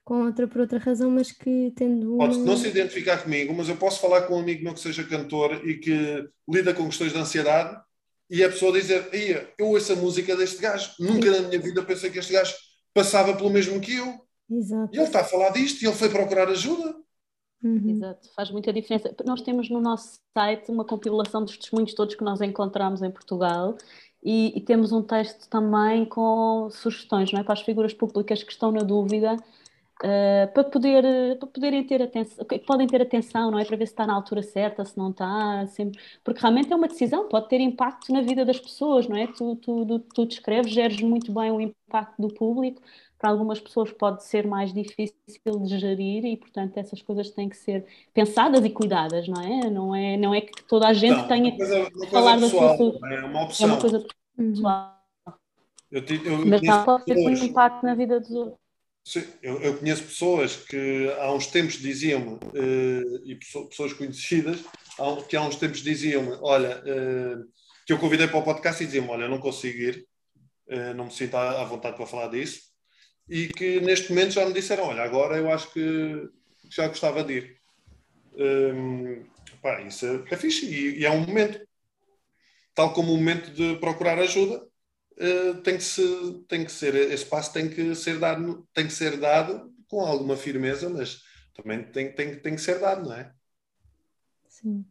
com- 0.03 0.23
outra 0.25 0.47
por 0.47 0.61
outra 0.61 0.77
razão, 0.77 1.09
mas 1.09 1.31
que 1.31 1.73
tendo 1.75 2.17
Pode 2.17 2.37
uma... 2.37 2.45
não 2.45 2.57
se 2.57 2.67
identificar 2.67 3.23
comigo, 3.23 3.53
mas 3.55 3.67
eu 3.67 3.75
posso 3.77 3.99
falar 3.99 4.21
com 4.23 4.35
um 4.35 4.39
amigo 4.39 4.63
meu 4.63 4.73
que 4.75 4.79
seja 4.79 5.03
cantor 5.03 5.67
e 5.67 5.77
que 5.79 6.29
lida 6.47 6.73
com 6.73 6.85
questões 6.85 7.11
de 7.11 7.17
ansiedade 7.17 7.75
e 8.29 8.43
a 8.43 8.49
pessoa 8.49 8.71
dizer: 8.71 9.09
"Ia, 9.11 9.49
eu 9.57 9.67
ouço 9.69 9.91
a 9.93 9.95
música 9.95 10.35
deste 10.35 10.61
gajo, 10.61 10.91
nunca 10.99 11.31
na 11.31 11.47
minha 11.47 11.59
vida 11.59 11.81
pensei 11.81 12.11
que 12.11 12.19
este 12.19 12.33
gajo 12.33 12.53
passava 12.93 13.35
pelo 13.35 13.49
mesmo 13.49 13.81
que 13.81 13.95
eu. 13.95 14.23
Exato. 14.49 14.93
E 14.93 14.97
ele 14.97 15.05
está 15.07 15.21
a 15.21 15.23
falar 15.23 15.49
disto 15.49 15.81
e 15.81 15.87
ele 15.87 15.95
foi 15.95 16.09
procurar 16.09 16.47
ajuda. 16.49 16.95
Uhum. 17.65 17.89
Exato, 17.89 18.29
faz 18.35 18.51
muita 18.51 18.71
diferença. 18.71 19.15
Nós 19.25 19.41
temos 19.41 19.71
no 19.71 19.81
nosso 19.81 20.19
site 20.37 20.69
uma 20.69 20.85
compilação 20.85 21.43
dos 21.43 21.57
testemunhos 21.57 21.95
todos 21.95 22.13
que 22.13 22.23
nós 22.23 22.39
encontramos 22.39 23.01
em 23.01 23.09
Portugal 23.09 23.75
e, 24.23 24.55
e 24.55 24.61
temos 24.61 24.91
um 24.91 25.01
texto 25.01 25.49
também 25.49 26.05
com 26.05 26.69
sugestões 26.69 27.31
não 27.31 27.39
é? 27.39 27.43
para 27.43 27.53
as 27.53 27.61
figuras 27.61 27.91
públicas 27.91 28.43
que 28.43 28.51
estão 28.51 28.71
na 28.71 28.81
dúvida 28.81 29.35
Uh, 30.03 30.51
para, 30.53 30.65
poder, 30.65 31.03
para 31.39 31.47
poderem 31.47 31.81
ter 31.87 32.01
atenção, 32.01 32.45
podem 32.67 32.85
ter 32.85 33.01
atenção, 33.01 33.49
não 33.49 33.57
é? 33.57 33.63
Para 33.63 33.77
ver 33.77 33.87
se 33.87 33.93
está 33.93 34.05
na 34.05 34.13
altura 34.13 34.43
certa, 34.43 34.83
se 34.83 34.97
não 34.97 35.09
está, 35.09 35.65
sempre, 35.67 35.97
porque 36.21 36.41
realmente 36.41 36.71
é 36.71 36.75
uma 36.75 36.89
decisão, 36.89 37.29
pode 37.29 37.47
ter 37.47 37.61
impacto 37.61 38.11
na 38.11 38.21
vida 38.21 38.43
das 38.43 38.59
pessoas, 38.59 39.07
não 39.07 39.15
é? 39.15 39.25
Tu, 39.27 39.55
tu, 39.55 39.99
tu 40.13 40.25
descreves, 40.25 40.73
geres 40.73 41.01
muito 41.01 41.31
bem 41.31 41.49
o 41.49 41.61
impacto 41.61 42.21
do 42.21 42.27
público, 42.27 42.81
para 43.17 43.29
algumas 43.29 43.59
pessoas 43.59 43.91
pode 43.91 44.23
ser 44.23 44.45
mais 44.45 44.73
difícil 44.73 45.15
de 45.63 45.79
gerir 45.79 46.25
e, 46.25 46.37
portanto, 46.37 46.77
essas 46.77 47.01
coisas 47.01 47.29
têm 47.29 47.49
que 47.49 47.57
ser 47.57 47.85
pensadas 48.13 48.63
e 48.63 48.69
cuidadas, 48.69 49.27
não 49.27 49.41
é? 49.41 49.69
Não 49.69 49.95
é, 49.95 50.17
não 50.17 50.33
é 50.33 50.41
que 50.41 50.63
toda 50.63 50.87
a 50.87 50.93
gente 50.93 51.17
não, 51.17 51.27
tenha 51.27 51.55
coisa, 51.55 51.91
que 51.91 52.07
falar 52.07 52.39
da 52.39 52.49
sua 52.49 52.75
É 53.11 53.25
uma 53.25 53.43
opção. 53.43 53.67
É 53.67 53.71
uma 53.71 53.81
coisa 53.81 54.05
pessoal. 54.35 54.95
Eu, 55.91 56.03
eu, 56.03 56.45
Mas 56.45 56.61
não 56.61 56.83
pode 56.83 57.05
ter 57.05 57.17
um 57.17 57.31
impacto 57.31 57.83
na 57.83 57.95
vida 57.95 58.19
dos 58.19 58.31
outros. 58.31 58.65
Sim, 59.07 59.23
eu, 59.41 59.61
eu, 59.61 59.77
conheço 59.77 60.03
pessoas 60.03 60.55
que 60.55 61.13
há 61.19 61.31
uns 61.31 61.45
tempos 61.45 61.75
diziam-me, 61.75 62.33
uh, 62.33 63.21
e 63.23 63.35
pessoas 63.35 63.93
conhecidas, 63.93 64.63
que 65.29 65.37
há 65.37 65.41
uns 65.43 65.57
tempos 65.57 65.81
diziam-me: 65.81 66.35
Olha, 66.41 66.79
uh, 66.79 67.45
que 67.85 67.93
eu 67.93 67.99
convidei 67.99 68.27
para 68.27 68.39
o 68.39 68.43
podcast 68.43 68.81
e 68.81 68.87
diziam-me: 68.87 69.11
Olha, 69.11 69.27
não 69.27 69.37
consigo 69.37 69.77
ir, 69.77 70.07
uh, 70.69 70.93
não 70.95 71.05
me 71.05 71.11
sinto 71.11 71.35
à, 71.35 71.61
à, 71.61 71.65
vontade 71.65 71.95
para 71.95 72.07
falar 72.07 72.29
disso, 72.29 72.61
e 73.27 73.47
que 73.47 73.79
neste 73.81 74.09
momento 74.09 74.31
já 74.33 74.45
me 74.45 74.53
disseram: 74.53 74.85
Olha, 74.85 75.03
agora 75.03 75.37
eu 75.37 75.51
acho 75.51 75.71
que 75.71 76.29
já 76.69 76.87
gostava 76.87 77.23
de 77.23 77.33
ir. 77.33 77.57
Um, 78.37 79.25
pá, 79.61 79.81
isso 79.81 80.05
é, 80.05 80.33
é 80.33 80.37
fixe 80.37 80.65
e, 80.65 80.99
e 80.99 81.05
é 81.05 81.11
um 81.11 81.25
momento, 81.25 81.65
tal 82.73 82.93
como 82.93 83.13
o 83.13 83.17
momento 83.17 83.51
de 83.51 83.77
procurar 83.77 84.19
ajuda, 84.19 84.61
uh, 84.61 85.61
tem, 85.61 85.77
que 85.77 85.83
se, 85.83 86.43
tem 86.47 86.65
que 86.65 86.71
ser, 86.71 86.95
esse 86.95 87.25
passo 87.25 87.53
tem 87.53 87.69
que 87.69 87.95
ser 87.95 88.19
dado, 88.19 88.67
tem 88.73 88.87
que 88.87 88.93
ser 88.93 89.17
dado 89.17 89.73
com 89.87 90.01
alguma 90.01 90.35
firmeza, 90.35 90.89
mas 90.89 91.21
também 91.53 91.83
tem, 91.83 92.11
tem, 92.11 92.39
tem 92.39 92.55
que 92.55 92.61
ser 92.61 92.79
dado, 92.79 93.07
não 93.07 93.15
é? 93.15 93.31
Sim. 94.47 94.85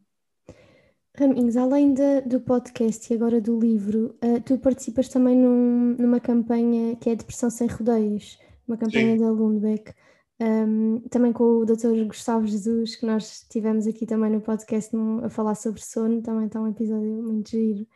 Raminhos, 1.16 1.56
além 1.56 1.94
de, 1.94 2.22
do 2.22 2.40
podcast 2.40 3.12
e 3.12 3.14
agora 3.14 3.40
do 3.40 3.56
livro, 3.56 4.16
uh, 4.24 4.40
tu 4.44 4.58
participas 4.58 5.08
também 5.08 5.36
num, 5.36 5.94
numa 5.96 6.18
campanha 6.18 6.96
que 6.96 7.08
é 7.08 7.14
Depressão 7.14 7.48
Sem 7.50 7.68
Rodeios, 7.68 8.36
uma 8.66 8.76
campanha 8.76 9.16
Sim. 9.16 9.22
da 9.22 9.30
Lundbeck, 9.30 9.94
um, 10.40 11.00
também 11.08 11.32
com 11.32 11.44
o 11.44 11.64
Dr. 11.64 12.04
Gustavo 12.06 12.44
Jesus, 12.48 12.96
que 12.96 13.06
nós 13.06 13.46
tivemos 13.48 13.86
aqui 13.86 14.04
também 14.06 14.28
no 14.28 14.40
podcast 14.40 14.94
num, 14.94 15.24
a 15.24 15.30
falar 15.30 15.54
sobre 15.54 15.80
sono, 15.80 16.20
também 16.20 16.46
está 16.46 16.60
um 16.60 16.66
episódio 16.66 17.22
muito 17.22 17.48
giro. 17.48 17.86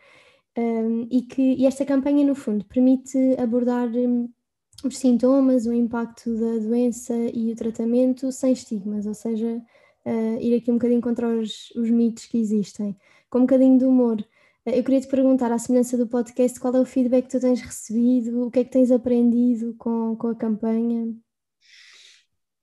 Um, 0.56 1.08
e 1.10 1.22
que 1.22 1.54
e 1.54 1.66
esta 1.66 1.84
campanha, 1.84 2.24
no 2.24 2.36
fundo, 2.36 2.64
permite 2.66 3.18
abordar 3.36 3.88
um, 3.88 4.28
os 4.84 4.96
sintomas, 4.96 5.66
o 5.66 5.72
impacto 5.72 6.36
da 6.36 6.58
doença 6.58 7.14
e 7.34 7.50
o 7.50 7.56
tratamento 7.56 8.30
sem 8.30 8.52
estigmas, 8.52 9.06
ou 9.06 9.14
seja, 9.14 9.60
uh, 10.08 10.40
ir 10.40 10.56
aqui 10.56 10.70
um 10.70 10.74
bocadinho 10.74 11.00
contra 11.00 11.28
os, 11.28 11.70
os, 11.76 11.90
mitos 11.90 12.26
que 12.26 12.38
existem, 12.38 12.96
com 13.28 13.38
um 13.38 13.42
bocadinho 13.42 13.78
de 13.78 13.84
humor. 13.84 14.20
Uh, 14.66 14.70
eu 14.70 14.82
queria 14.82 15.00
te 15.00 15.08
perguntar, 15.08 15.52
à 15.52 15.58
semelhança 15.58 15.96
do 15.96 16.06
podcast, 16.06 16.58
qual 16.58 16.74
é 16.74 16.80
o 16.80 16.86
feedback 16.86 17.24
que 17.24 17.30
tu 17.30 17.40
tens 17.40 17.60
recebido, 17.60 18.46
o 18.46 18.50
que 18.50 18.60
é 18.60 18.64
que 18.64 18.70
tens 18.70 18.90
aprendido 18.90 19.74
com, 19.78 20.16
com 20.16 20.28
a 20.28 20.34
campanha? 20.34 21.14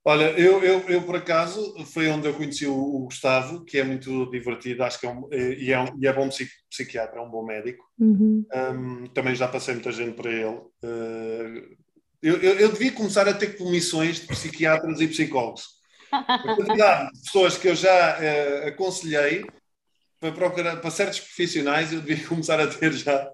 Olha, 0.07 0.39
eu, 0.39 0.63
eu, 0.63 0.81
eu, 0.81 1.01
por 1.01 1.15
acaso 1.15 1.83
foi 1.85 2.07
onde 2.09 2.27
eu 2.27 2.33
conheci 2.35 2.67
o, 2.67 2.77
o 2.77 3.05
Gustavo, 3.05 3.65
que 3.65 3.79
é 3.79 3.83
muito 3.83 4.29
divertido, 4.29 4.83
acho 4.83 4.99
que 4.99 5.07
é 5.07 5.09
um, 5.09 5.27
e, 5.33 5.73
é, 5.73 5.79
um, 5.79 5.87
é 6.03 6.13
bom 6.13 6.29
psiquiatra, 6.69 7.19
é 7.19 7.23
um 7.23 7.29
bom 7.31 7.43
médico. 7.43 7.83
Uhum. 7.97 8.45
Um, 8.53 9.07
também 9.07 9.33
já 9.33 9.47
passei 9.47 9.73
muita 9.73 9.91
gente 9.91 10.13
para 10.15 10.31
ele. 10.31 10.57
Uh, 10.83 11.75
eu, 12.21 12.37
eu, 12.37 12.53
eu, 12.59 12.71
devia 12.71 12.91
começar 12.91 13.27
a 13.27 13.33
ter 13.33 13.57
comissões 13.57 14.19
de 14.19 14.27
psiquiatras 14.27 15.01
e 15.01 15.07
psicólogos. 15.07 15.74
A 16.15 17.11
pessoas 17.23 17.57
que 17.57 17.67
eu 17.67 17.75
já 17.75 18.17
uh, 18.17 18.67
aconselhei 18.67 19.45
para 20.19 20.31
procurar 20.31 20.77
para 20.77 20.89
certos 20.89 21.19
profissionais, 21.19 21.91
eu 21.91 22.01
devia 22.01 22.25
começar 22.27 22.59
a 22.59 22.67
ter 22.67 22.93
já. 22.93 23.31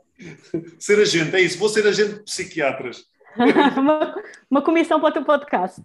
ser 0.79 0.99
agente, 0.99 1.35
é 1.35 1.41
isso, 1.41 1.57
vou 1.57 1.69
ser 1.69 1.85
agente 1.87 2.15
de 2.15 2.23
psiquiatras. 2.23 3.05
uma, 3.77 4.15
uma 4.49 4.61
comissão 4.61 4.99
para 4.99 5.09
o 5.09 5.13
teu 5.13 5.23
podcast. 5.23 5.81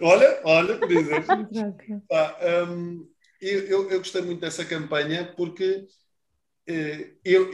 Olha, 0.00 0.40
olha, 0.44 0.78
por 0.78 0.90
exemplo. 0.90 2.02
ah, 2.12 2.36
um, 2.68 3.06
eu, 3.40 3.60
eu, 3.66 3.90
eu, 3.90 3.98
gostei 3.98 4.22
muito 4.22 4.40
dessa 4.40 4.64
campanha 4.64 5.32
porque 5.36 5.86
eh, 6.66 7.10
eu, 7.24 7.50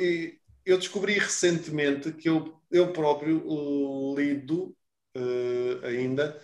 eu 0.64 0.78
descobri 0.78 1.14
recentemente 1.14 2.12
que 2.12 2.28
eu, 2.28 2.60
eu 2.70 2.92
próprio 2.92 4.14
lido 4.16 4.74
uh, 5.16 5.86
ainda 5.86 6.40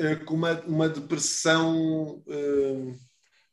uh, 0.00 0.24
com 0.24 0.34
uma, 0.34 0.60
uma 0.62 0.88
depressão 0.88 2.22
uh, 2.26 2.94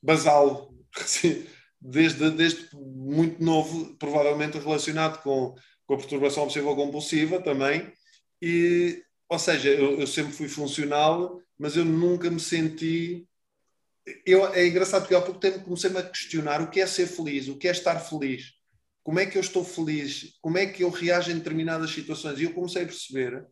basal. 0.01 0.73
desde, 1.79 2.31
desde 2.31 2.67
muito 2.73 3.43
novo, 3.43 3.95
provavelmente 3.97 4.57
relacionado 4.57 5.21
com 5.21 5.55
com 5.87 5.93
a 5.93 5.97
perturbação 5.97 6.43
obsessiva 6.43 6.75
compulsiva 6.75 7.41
também. 7.41 7.91
E, 8.41 9.01
ou 9.29 9.39
seja, 9.39 9.69
eu, 9.69 9.99
eu, 9.99 10.05
sempre 10.05 10.33
fui 10.33 10.49
funcional, 10.49 11.41
mas 11.57 11.75
eu 11.77 11.85
nunca 11.85 12.29
me 12.29 12.39
senti. 12.39 13.25
Eu, 14.25 14.45
é 14.53 14.67
engraçado 14.67 15.01
porque 15.01 15.15
há 15.15 15.21
pouco 15.21 15.39
tempo 15.39 15.61
comecei-me 15.61 15.97
a 15.97 16.03
questionar 16.03 16.61
o 16.61 16.69
que 16.69 16.81
é 16.81 16.85
ser 16.85 17.07
feliz, 17.07 17.47
o 17.47 17.57
que 17.57 17.67
é 17.67 17.71
estar 17.71 17.99
feliz, 17.99 18.53
como 19.01 19.19
é 19.19 19.25
que 19.25 19.37
eu 19.37 19.41
estou 19.41 19.63
feliz, 19.63 20.37
como 20.41 20.57
é 20.57 20.65
que 20.65 20.83
eu 20.83 20.89
reajo 20.89 21.31
em 21.31 21.37
determinadas 21.37 21.91
situações. 21.91 22.39
E 22.39 22.43
eu 22.43 22.53
comecei 22.53 22.83
a 22.83 22.85
perceber 22.85 23.45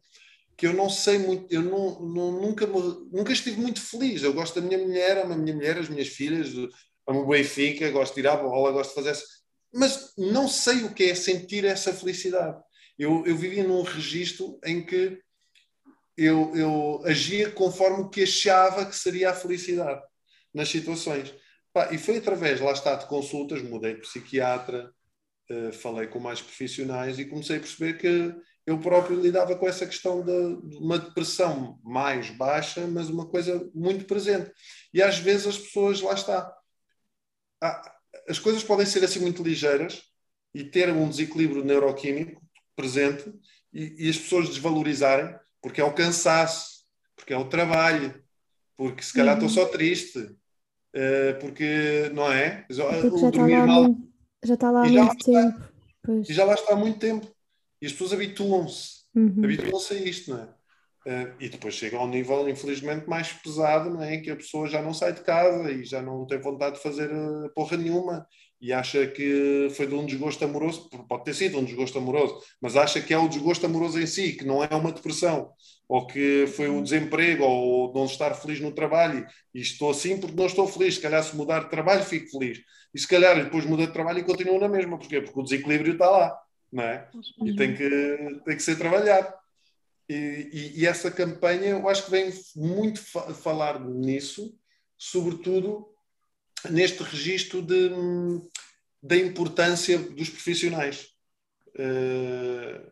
que 0.57 0.65
eu 0.65 0.73
não 0.73 0.89
sei 0.89 1.17
muito, 1.17 1.53
eu 1.53 1.61
não, 1.61 1.99
não, 2.01 2.31
nunca, 2.41 2.65
nunca 2.65 3.33
estive 3.33 3.59
muito 3.59 3.81
feliz. 3.81 4.23
Eu 4.23 4.33
gosto 4.33 4.59
da 4.59 4.65
minha 4.65 4.77
mulher, 4.77 5.17
amo 5.17 5.33
a 5.33 5.37
minha 5.37 5.55
mulher, 5.55 5.77
as 5.77 5.89
minhas 5.89 6.07
filhas, 6.07 6.49
amo 7.07 7.21
o 7.21 7.27
Benfica, 7.27 7.91
gosto 7.91 8.15
de 8.15 8.21
ir 8.21 8.27
à 8.27 8.35
bola, 8.35 8.71
gosto 8.71 8.89
de 8.89 8.95
fazer 8.95 9.13
mas 9.75 10.13
não 10.17 10.47
sei 10.47 10.83
o 10.83 10.93
que 10.93 11.03
é 11.03 11.15
sentir 11.15 11.65
essa 11.65 11.93
felicidade. 11.93 12.57
Eu, 12.97 13.25
eu 13.27 13.35
vivia 13.35 13.61
num 13.61 13.81
registro 13.81 14.57
em 14.63 14.85
que 14.85 15.19
eu, 16.15 16.55
eu 16.55 17.01
agia 17.05 17.51
conforme 17.51 18.03
o 18.03 18.09
que 18.09 18.23
achava 18.23 18.85
que 18.85 18.95
seria 18.95 19.31
a 19.31 19.35
felicidade 19.35 20.01
nas 20.53 20.69
situações. 20.69 21.35
E 21.91 21.97
foi 21.97 22.17
através, 22.17 22.61
lá 22.61 22.71
está, 22.71 22.95
de 22.95 23.05
consultas, 23.07 23.61
mudei 23.61 23.95
de 23.95 23.99
psiquiatra, 23.99 24.93
uh, 25.51 25.73
falei 25.73 26.07
com 26.07 26.21
mais 26.21 26.41
profissionais 26.41 27.19
e 27.19 27.25
comecei 27.25 27.57
a 27.57 27.59
perceber 27.59 27.97
que 27.97 28.33
eu 28.65 28.79
próprio 28.79 29.19
lidava 29.19 29.55
com 29.55 29.67
essa 29.67 29.85
questão 29.85 30.23
de, 30.23 30.69
de, 30.69 30.77
uma 30.77 30.97
depressão 30.97 31.79
mais 31.83 32.29
baixa, 32.31 32.87
mas 32.87 33.09
uma 33.09 33.27
coisa 33.27 33.69
muito 33.73 34.05
presente. 34.05 34.51
E 34.93 35.01
às 35.01 35.19
vezes 35.19 35.47
as 35.47 35.57
pessoas, 35.57 36.01
lá 36.01 36.13
está, 36.13 36.51
há, 37.61 37.95
as 38.27 38.39
coisas 38.39 38.63
podem 38.63 38.85
ser 38.85 39.03
assim 39.03 39.19
muito 39.19 39.43
ligeiras 39.43 40.03
e 40.53 40.63
ter 40.63 40.89
um 40.89 41.07
desequilíbrio 41.07 41.63
neuroquímico 41.63 42.41
presente 42.75 43.31
e, 43.71 44.07
e 44.07 44.09
as 44.09 44.17
pessoas 44.17 44.49
desvalorizarem 44.49 45.35
porque 45.61 45.81
é 45.81 45.83
o 45.83 45.93
cansaço, 45.93 46.85
porque 47.15 47.33
é 47.33 47.37
o 47.37 47.49
trabalho, 47.49 48.23
porque 48.77 49.01
se 49.01 49.11
calhar 49.11 49.33
estou 49.33 49.49
uhum. 49.49 49.55
só 49.55 49.65
triste, 49.65 50.19
uh, 50.19 51.39
porque 51.39 52.11
não 52.13 52.31
é? 52.31 52.65
Porque 52.67 53.17
já 53.19 53.29
está 53.29 53.47
lá, 53.47 53.65
mal, 53.65 53.97
já 54.43 54.53
está 54.53 54.69
lá 54.69 54.85
há 54.85 54.89
muito 54.89 55.25
tempo. 55.25 55.63
Pois. 56.03 56.29
E 56.29 56.33
já 56.33 56.45
lá 56.45 56.53
está 56.53 56.73
há 56.73 56.75
muito 56.75 56.99
tempo. 56.99 57.34
E 57.81 57.85
as 57.85 57.91
pessoas 57.91 58.13
habituam-se, 58.13 59.03
uhum. 59.15 59.41
habituam-se 59.43 59.93
a 59.93 59.97
isto, 59.97 60.31
não 60.31 60.41
é? 60.41 60.47
Uh, 61.07 61.35
e 61.39 61.49
depois 61.49 61.75
chega 61.75 61.97
a 61.97 62.03
um 62.03 62.09
nível, 62.09 62.49
infelizmente, 62.49 63.07
mais 63.07 63.31
pesado, 63.31 63.91
não 63.91 64.01
é? 64.01 64.17
que 64.17 64.31
a 64.31 64.35
pessoa 64.35 64.67
já 64.67 64.81
não 64.81 64.91
sai 64.91 65.13
de 65.13 65.21
casa 65.21 65.71
e 65.71 65.85
já 65.85 66.01
não 66.01 66.25
tem 66.25 66.39
vontade 66.39 66.77
de 66.77 66.81
fazer 66.81 67.11
uh, 67.11 67.47
porra 67.53 67.77
nenhuma 67.77 68.27
e 68.59 68.73
acha 68.73 69.05
que 69.05 69.67
foi 69.75 69.85
de 69.85 69.93
um 69.93 70.05
desgosto 70.05 70.43
amoroso, 70.43 70.89
pode 71.07 71.23
ter 71.25 71.35
sido 71.35 71.59
um 71.59 71.63
desgosto 71.63 71.99
amoroso, 71.99 72.41
mas 72.59 72.75
acha 72.75 72.99
que 72.99 73.13
é 73.13 73.17
o 73.17 73.27
desgosto 73.27 73.65
amoroso 73.67 73.99
em 73.99 74.07
si, 74.07 74.33
que 74.33 74.43
não 74.43 74.63
é 74.63 74.75
uma 74.75 74.91
depressão, 74.91 75.51
ou 75.87 76.07
que 76.07 76.47
foi 76.47 76.69
o 76.69 76.81
desemprego, 76.81 77.43
ou 77.43 77.93
não 77.93 78.05
estar 78.05 78.33
feliz 78.33 78.59
no 78.59 78.71
trabalho, 78.71 79.23
e 79.53 79.59
estou 79.59 79.91
assim 79.91 80.19
porque 80.19 80.35
não 80.35 80.47
estou 80.47 80.67
feliz, 80.67 80.95
se 80.95 81.01
calhar 81.01 81.23
se 81.23 81.35
mudar 81.35 81.65
de 81.65 81.69
trabalho 81.69 82.03
fico 82.03 82.31
feliz, 82.31 82.59
e 82.93 82.99
se 82.99 83.07
calhar 83.07 83.35
depois 83.35 83.65
muda 83.65 83.85
de 83.85 83.93
trabalho 83.93 84.19
e 84.19 84.23
continua 84.23 84.57
na 84.57 84.69
mesma, 84.69 84.97
porquê? 84.97 85.21
Porque 85.21 85.39
o 85.39 85.43
desequilíbrio 85.43 85.93
está 85.93 86.09
lá, 86.09 86.35
não 86.75 86.83
é? 86.83 87.09
E 87.45 87.55
tem 87.55 87.73
que, 87.73 88.41
tem 88.43 88.55
que 88.57 88.63
ser 88.63 88.75
trabalhado. 88.75 89.33
E, 90.09 90.13
e, 90.13 90.81
e, 90.81 90.85
essa 90.85 91.09
campanha 91.09 91.69
eu 91.69 91.87
acho 91.87 92.05
que 92.05 92.11
vem 92.11 92.31
muito 92.55 93.01
fa 93.01 93.33
falar 93.33 93.79
nisso, 93.79 94.53
sobretudo 94.97 95.87
neste 96.69 97.01
registro 97.01 97.61
de, 97.61 97.89
da 99.01 99.15
importância 99.15 99.97
dos 99.97 100.29
profissionais, 100.29 101.07
uh, 101.69 102.91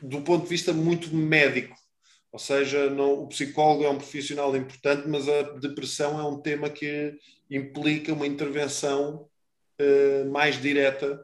do 0.00 0.22
ponto 0.22 0.44
de 0.44 0.48
vista 0.48 0.72
muito 0.72 1.14
médico. 1.14 1.76
Ou 2.32 2.38
seja, 2.38 2.88
não, 2.90 3.24
o 3.24 3.28
psicólogo 3.28 3.84
é 3.84 3.90
um 3.90 3.98
profissional 3.98 4.54
importante, 4.56 5.08
mas 5.08 5.28
a 5.28 5.42
depressão 5.58 6.18
é 6.20 6.24
um 6.24 6.40
tema 6.40 6.70
que 6.70 7.18
implica 7.50 8.12
uma 8.12 8.26
intervenção 8.26 9.28
uh, 9.80 10.30
mais 10.30 10.60
direta 10.60 11.22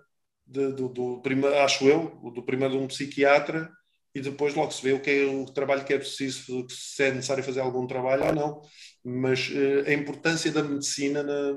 de, 0.52 0.72
do, 0.72 0.88
do 0.88 1.20
primeiro, 1.22 1.56
acho 1.58 1.88
eu, 1.88 2.20
do 2.34 2.42
primeiro 2.42 2.74
de 2.74 2.80
um 2.80 2.86
psiquiatra 2.86 3.70
e 4.14 4.20
depois 4.20 4.54
logo 4.54 4.70
se 4.70 4.82
vê 4.82 4.92
o 4.92 5.00
que 5.00 5.10
é 5.10 5.24
o 5.24 5.46
trabalho 5.46 5.84
que 5.84 5.94
é 5.94 5.98
preciso, 5.98 6.66
se 6.68 7.02
é 7.02 7.10
necessário 7.10 7.42
fazer 7.42 7.60
algum 7.60 7.86
trabalho 7.86 8.26
ou 8.26 8.34
não. 8.34 8.62
Mas 9.02 9.48
uh, 9.48 9.88
a 9.88 9.92
importância 9.92 10.52
da 10.52 10.62
medicina 10.62 11.22
na, 11.22 11.52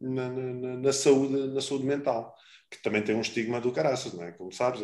na, 0.00 0.28
na, 0.28 0.76
na, 0.76 0.92
saúde, 0.92 1.54
na 1.54 1.60
saúde 1.60 1.86
mental, 1.86 2.34
que 2.70 2.82
também 2.82 3.02
tem 3.02 3.14
um 3.16 3.22
estigma 3.22 3.60
do 3.60 3.72
caraças, 3.72 4.12
não 4.12 4.24
é? 4.24 4.32
Como 4.32 4.52
sabes, 4.52 4.82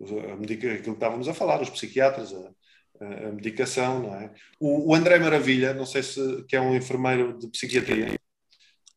a 0.00 0.36
medica, 0.36 0.68
aquilo 0.68 0.82
que 0.82 0.90
estávamos 0.90 1.28
a 1.28 1.34
falar, 1.34 1.60
os 1.60 1.70
psiquiatras, 1.70 2.32
a, 2.32 3.04
a, 3.04 3.32
medicação, 3.32 4.02
não 4.02 4.14
é? 4.14 4.32
O, 4.58 4.90
o, 4.90 4.94
André 4.94 5.18
Maravilha, 5.18 5.74
não 5.74 5.84
sei 5.84 6.02
se 6.02 6.44
que 6.44 6.56
é 6.56 6.60
um 6.60 6.74
enfermeiro 6.74 7.38
de 7.38 7.48
psiquiatria, 7.48 8.18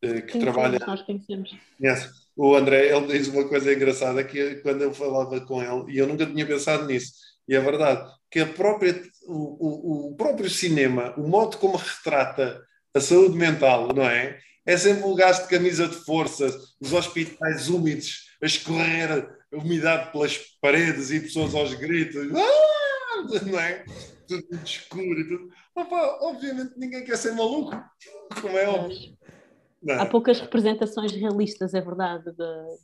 uh, 0.06 0.26
que 0.26 0.40
trabalha. 0.40 0.80
Nós 0.80 1.02
conhecemos. 1.02 1.54
Conhece? 1.78 2.21
O 2.44 2.56
André, 2.56 2.88
ele 2.88 3.06
diz 3.06 3.28
uma 3.28 3.48
coisa 3.48 3.72
engraçada 3.72 4.24
que 4.24 4.56
quando 4.64 4.82
eu 4.82 4.92
falava 4.92 5.40
com 5.42 5.62
ele, 5.62 5.94
e 5.94 6.00
eu 6.00 6.08
nunca 6.08 6.26
tinha 6.26 6.44
pensado 6.44 6.88
nisso, 6.88 7.14
e 7.48 7.56
é 7.56 7.60
verdade, 7.60 8.12
que 8.32 8.40
a 8.40 8.48
própria, 8.48 9.00
o, 9.28 9.36
o, 9.36 10.08
o 10.10 10.16
próprio 10.16 10.50
cinema, 10.50 11.14
o 11.18 11.28
modo 11.28 11.58
como 11.58 11.78
retrata 11.78 12.60
a 12.96 13.00
saúde 13.00 13.38
mental, 13.38 13.94
não 13.94 14.10
é? 14.10 14.40
É 14.66 14.76
sempre 14.76 15.04
um 15.04 15.14
gasto 15.14 15.44
de 15.44 15.50
camisa 15.50 15.88
de 15.88 15.98
força, 15.98 16.48
os 16.80 16.92
hospitais 16.92 17.70
úmidos, 17.70 18.32
a 18.42 18.48
escorrer 18.48 19.12
a 19.54 19.58
umidade 19.58 20.12
pelas 20.12 20.36
paredes 20.60 21.12
e 21.12 21.20
pessoas 21.20 21.54
aos 21.54 21.76
gritos, 21.76 22.28
ah! 22.36 23.22
não 23.46 23.60
é? 23.60 23.86
Tudo 24.28 24.48
escuro 24.66 25.20
e 25.20 25.28
tudo. 25.28 25.48
Opa, 25.76 26.18
obviamente 26.22 26.74
ninguém 26.76 27.04
quer 27.04 27.18
ser 27.18 27.34
maluco, 27.34 27.80
como 28.42 28.58
é 28.58 28.68
óbvio. 28.68 29.16
É? 29.88 29.94
Há 29.96 30.06
poucas 30.06 30.40
representações 30.40 31.12
realistas, 31.12 31.74
é 31.74 31.82
verdade. 31.82 32.26
De, 32.26 32.36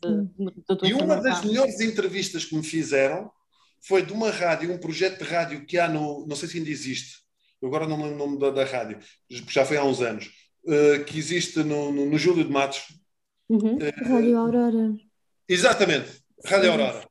de, 0.01 0.77
de, 0.81 0.89
e 0.89 0.93
uma 0.93 1.17
das 1.17 1.43
melhores 1.45 1.79
entrevistas 1.79 2.43
que 2.43 2.55
me 2.55 2.63
fizeram 2.63 3.31
foi 3.81 4.01
de 4.01 4.11
uma 4.11 4.31
rádio, 4.31 4.71
um 4.71 4.79
projeto 4.79 5.19
de 5.19 5.29
rádio 5.29 5.65
que 5.65 5.77
há 5.77 5.87
no. 5.87 6.25
Não 6.25 6.35
sei 6.35 6.49
se 6.49 6.57
ainda 6.57 6.69
existe, 6.69 7.19
eu 7.61 7.67
agora 7.67 7.87
não 7.87 7.97
me 7.97 8.03
lembro 8.03 8.15
o 8.15 8.27
nome 8.27 8.39
da, 8.39 8.49
da 8.49 8.65
rádio, 8.65 8.97
já 9.29 9.63
foi 9.63 9.77
há 9.77 9.83
uns 9.83 10.01
anos, 10.01 10.31
uh, 10.65 11.03
que 11.05 11.17
existe 11.17 11.59
no, 11.59 11.91
no, 11.91 12.05
no, 12.07 12.17
Júlio 12.17 12.43
de 12.43 12.51
Matos. 12.51 12.81
Uhum. 13.47 13.75
Uh, 13.75 14.09
rádio 14.09 14.37
Aurora. 14.37 14.95
Exatamente, 15.47 16.21
Rádio 16.45 16.71
Aurora. 16.71 17.07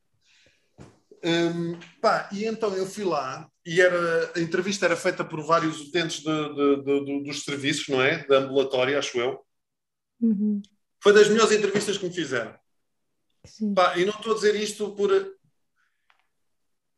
Um, 1.23 1.79
pá, 2.01 2.29
e 2.31 2.45
então 2.45 2.73
eu 2.75 2.85
fui 2.85 3.03
lá 3.03 3.49
e 3.65 3.81
era, 3.81 4.31
a 4.35 4.39
entrevista 4.39 4.85
era 4.85 4.95
feita 4.95 5.25
por 5.25 5.41
vários 5.41 5.81
utentes 5.81 6.19
de, 6.19 6.83
de, 6.83 7.05
de, 7.05 7.23
dos 7.23 7.43
serviços, 7.43 7.87
não 7.87 8.01
é? 8.01 8.25
Da 8.27 8.37
ambulatória, 8.37 8.99
acho 8.99 9.17
eu. 9.17 9.46
Uhum. 10.19 10.61
Foi 11.01 11.13
das 11.13 11.29
melhores 11.29 11.51
entrevistas 11.51 11.97
que 11.97 12.05
me 12.05 12.13
fizeram. 12.13 12.57
Pá, 13.75 13.97
e 13.97 14.05
não 14.05 14.13
estou 14.13 14.33
a 14.33 14.35
dizer 14.35 14.55
isto 14.55 14.93
por 14.95 15.11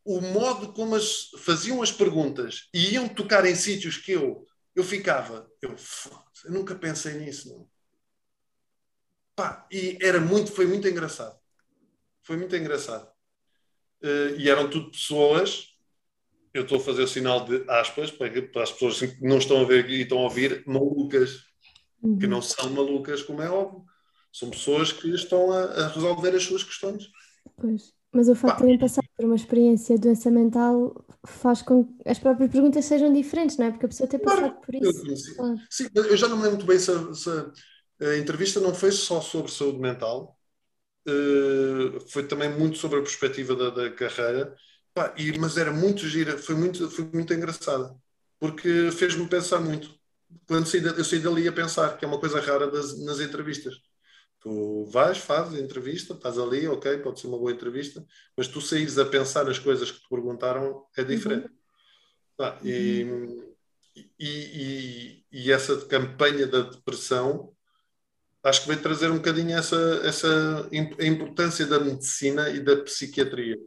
o 0.06 0.22
modo 0.22 0.74
como 0.74 0.96
as, 0.96 1.30
faziam 1.38 1.84
as 1.84 1.92
perguntas 1.92 2.68
e 2.74 2.94
iam 2.94 3.08
tocar 3.08 3.46
em 3.46 3.54
sítios 3.54 3.98
que 3.98 4.14
eu, 4.14 4.44
eu 4.76 4.84
ficava, 4.84 5.48
eu, 5.62 5.76
eu 6.46 6.52
nunca 6.52 6.74
pensei 6.74 7.14
nisso, 7.14 7.50
não. 7.50 7.70
Pá, 9.36 9.68
e 9.72 9.98
era 10.02 10.20
muito, 10.20 10.52
foi 10.52 10.66
muito 10.66 10.88
engraçado. 10.88 11.40
Foi 12.24 12.38
muito 12.38 12.56
engraçado. 12.56 13.08
Uh, 14.02 14.36
e 14.38 14.50
eram 14.50 14.70
tudo 14.70 14.92
pessoas, 14.92 15.78
eu 16.54 16.64
estou 16.64 16.80
a 16.80 16.84
fazer 16.84 17.04
o 17.04 17.08
sinal 17.08 17.46
de 17.46 17.64
aspas 17.70 18.10
para, 18.10 18.42
para 18.42 18.64
as 18.64 18.72
pessoas 18.72 19.00
que 19.00 19.22
não 19.22 19.38
estão 19.38 19.62
a 19.62 19.66
ver 19.66 19.90
e 19.90 20.02
estão 20.02 20.20
a 20.20 20.24
ouvir, 20.24 20.64
malucas. 20.66 21.49
Que 22.20 22.28
não 22.28 22.42
são 22.42 22.70
malucas, 22.70 23.22
como 23.24 23.42
é 23.42 23.50
óbvio. 23.50 23.84
São 24.32 24.50
pessoas 24.50 24.92
que 24.92 25.10
estão 25.10 25.52
a, 25.52 25.64
a 25.64 25.88
resolver 25.90 26.36
as 26.36 26.44
suas 26.44 26.64
questões. 26.64 27.10
Pois. 27.58 27.94
Mas 28.12 28.28
o 28.28 28.36
facto 28.36 28.58
de 28.58 28.64
terem 28.64 28.80
passado 28.80 29.08
por 29.16 29.26
uma 29.26 29.36
experiência 29.36 29.96
de 29.96 30.02
doença 30.02 30.32
mental 30.32 31.06
faz 31.26 31.62
com 31.62 31.84
que 31.84 32.10
as 32.10 32.18
próprias 32.18 32.52
perguntas 32.52 32.86
sejam 32.86 33.14
diferentes, 33.14 33.58
não 33.58 33.68
é? 33.68 33.72
Porque 33.72 33.86
a 33.86 33.90
pessoa 33.90 34.10
tem 34.10 34.20
passado 34.20 34.40
claro, 34.40 34.62
por 34.66 34.76
isso. 34.76 35.08
Eu, 35.08 35.16
sim, 35.16 35.36
claro. 35.36 35.60
sim, 35.70 35.88
eu 35.94 36.18
já 36.18 36.28
não 36.28 36.38
me 36.38 36.44
lembro 36.44 36.58
muito 36.58 36.68
bem 36.68 36.80
se, 36.80 36.92
se, 37.16 37.30
a 38.02 38.18
entrevista 38.18 38.60
não 38.60 38.74
foi 38.74 38.92
só 38.92 39.22
sobre 39.22 39.52
saúde 39.52 39.80
mental, 39.80 40.40
uh, 41.08 42.00
foi 42.10 42.28
também 42.28 42.50
muito 42.50 42.80
sobre 42.80 43.00
a 43.00 43.04
perspectiva 43.04 43.56
da, 43.56 43.70
da 43.70 43.92
carreira, 43.92 44.56
mas 45.40 45.58
era 45.58 45.72
muito 45.72 46.08
gira, 46.08 46.38
foi 46.38 46.56
muito, 46.56 46.90
foi 46.90 47.06
muito 47.14 47.34
engraçada, 47.34 47.96
porque 48.40 48.90
fez-me 48.92 49.28
pensar 49.28 49.60
muito. 49.60 49.99
Quando 50.48 50.68
saí, 50.68 50.84
eu 50.84 51.04
saí 51.04 51.20
dali 51.20 51.48
a 51.48 51.52
pensar, 51.52 51.98
que 51.98 52.06
é 52.06 52.08
uma 52.08 52.20
coisa 52.20 52.40
rara 52.40 52.70
das, 52.70 52.98
nas 53.04 53.20
entrevistas 53.20 53.76
Tu 54.42 54.86
vais, 54.86 55.18
fazes 55.18 55.60
a 55.60 55.62
entrevista, 55.62 56.14
estás 56.14 56.38
ali, 56.38 56.66
ok, 56.68 56.98
pode 57.00 57.20
ser 57.20 57.28
uma 57.28 57.38
boa 57.38 57.52
entrevista, 57.52 58.06
mas 58.38 58.48
tu 58.48 58.62
saís 58.62 58.98
a 58.98 59.06
pensar 59.06 59.44
nas 59.44 59.60
coisas 59.60 59.92
que 59.92 60.00
te 60.00 60.10
perguntaram 60.10 60.86
é 60.96 61.04
diferente. 61.04 61.48
Uhum. 61.48 61.56
Ah, 62.40 62.58
e, 62.64 63.04
uhum. 63.04 63.54
e, 63.98 64.06
e, 64.18 65.26
e, 65.30 65.52
essa 65.52 65.86
campanha 65.88 66.48
da 66.48 66.62
depressão 66.62 67.54
acho 68.42 68.62
que 68.62 68.68
vai 68.70 68.78
trazer 68.78 69.12
um 69.12 69.18
bocadinho 69.18 69.58
essa, 69.58 70.02
essa 70.06 70.70
a 70.72 71.06
importância 71.06 71.66
da 71.66 71.78
medicina 71.78 72.50
e 72.50 72.62
da 72.62 72.78
psiquiatria. 72.78 73.58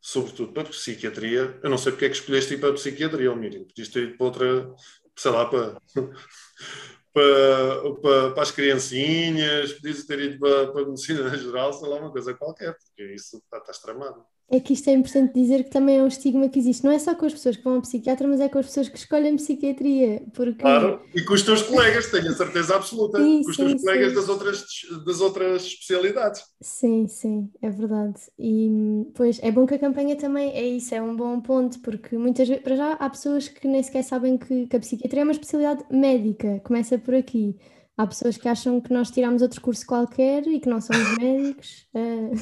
Sobretudo 0.00 0.52
para 0.52 0.62
a 0.62 0.66
psiquiatria. 0.66 1.58
Eu 1.64 1.68
não 1.68 1.76
sei 1.76 1.90
porque 1.90 2.04
é 2.04 2.08
que 2.08 2.14
escolheste 2.14 2.54
ir 2.54 2.60
para 2.60 2.68
a 2.68 2.74
psiquiatria, 2.74 3.34
Miriam. 3.34 3.64
Podias 3.64 3.88
ter 3.88 4.04
ido 4.04 4.16
para 4.16 4.26
outra, 4.26 4.74
sei 5.16 5.30
lá, 5.30 5.46
para 5.46 5.80
para, 7.12 7.94
para, 8.02 8.30
para 8.32 8.42
as 8.42 8.50
criancinhas, 8.50 9.72
podias 9.72 10.04
ter 10.04 10.20
ido 10.20 10.38
para, 10.38 10.70
para 10.70 10.82
a 10.82 10.86
medicina 10.86 11.30
geral, 11.38 11.72
sei 11.72 11.88
lá, 11.88 11.96
uma 11.96 12.12
coisa 12.12 12.34
qualquer, 12.34 12.76
porque 12.76 13.14
isso 13.14 13.38
está, 13.38 13.58
está. 13.58 14.26
É 14.48 14.60
que 14.60 14.74
isto 14.74 14.88
é 14.88 14.92
importante 14.92 15.34
dizer 15.34 15.64
que 15.64 15.70
também 15.70 15.98
é 15.98 16.02
um 16.02 16.06
estigma 16.06 16.48
que 16.48 16.58
existe, 16.58 16.84
não 16.84 16.92
é 16.92 16.98
só 16.98 17.14
com 17.14 17.26
as 17.26 17.32
pessoas 17.32 17.56
que 17.56 17.64
vão 17.64 17.74
ao 17.74 17.80
psiquiatra, 17.80 18.28
mas 18.28 18.40
é 18.40 18.48
com 18.48 18.58
as 18.58 18.66
pessoas 18.66 18.88
que 18.88 18.96
escolhem 18.96 19.34
psiquiatria. 19.36 20.22
Porque... 20.32 20.60
Claro, 20.60 21.00
e 21.14 21.22
com 21.22 21.34
os 21.34 21.42
teus 21.42 21.62
colegas, 21.62 22.10
tenho 22.10 22.30
a 22.30 22.34
certeza 22.34 22.76
absoluta, 22.76 23.18
sim, 23.18 23.42
com 23.42 23.50
os 23.50 23.56
teus 23.56 23.72
sim, 23.72 23.78
colegas 23.78 24.10
sim. 24.10 24.14
Das, 24.14 24.28
outras, 24.28 24.64
das 25.04 25.20
outras 25.20 25.62
especialidades. 25.64 26.44
Sim, 26.60 27.08
sim, 27.08 27.50
é 27.60 27.70
verdade. 27.70 28.20
E 28.38 29.06
pois 29.14 29.40
é 29.42 29.50
bom 29.50 29.66
que 29.66 29.74
a 29.74 29.78
campanha 29.78 30.14
também 30.14 30.50
é 30.52 30.64
isso, 30.64 30.94
é 30.94 31.02
um 31.02 31.16
bom 31.16 31.40
ponto, 31.40 31.80
porque 31.80 32.16
muitas 32.16 32.46
vezes, 32.46 32.62
para 32.62 32.76
já, 32.76 32.92
há 32.92 33.10
pessoas 33.10 33.48
que 33.48 33.66
nem 33.66 33.82
sequer 33.82 34.04
sabem 34.04 34.38
que, 34.38 34.66
que 34.68 34.76
a 34.76 34.80
psiquiatria 34.80 35.22
é 35.22 35.24
uma 35.24 35.32
especialidade 35.32 35.84
médica, 35.90 36.60
começa 36.64 36.96
por 36.98 37.14
aqui. 37.14 37.56
Há 37.96 38.06
pessoas 38.06 38.36
que 38.36 38.46
acham 38.46 38.78
que 38.78 38.92
nós 38.92 39.10
tiramos 39.10 39.40
outro 39.40 39.60
curso 39.62 39.86
qualquer 39.86 40.46
e 40.46 40.60
que 40.60 40.68
não 40.68 40.82
somos 40.82 41.16
médicos. 41.16 41.88
Uh, 41.94 42.36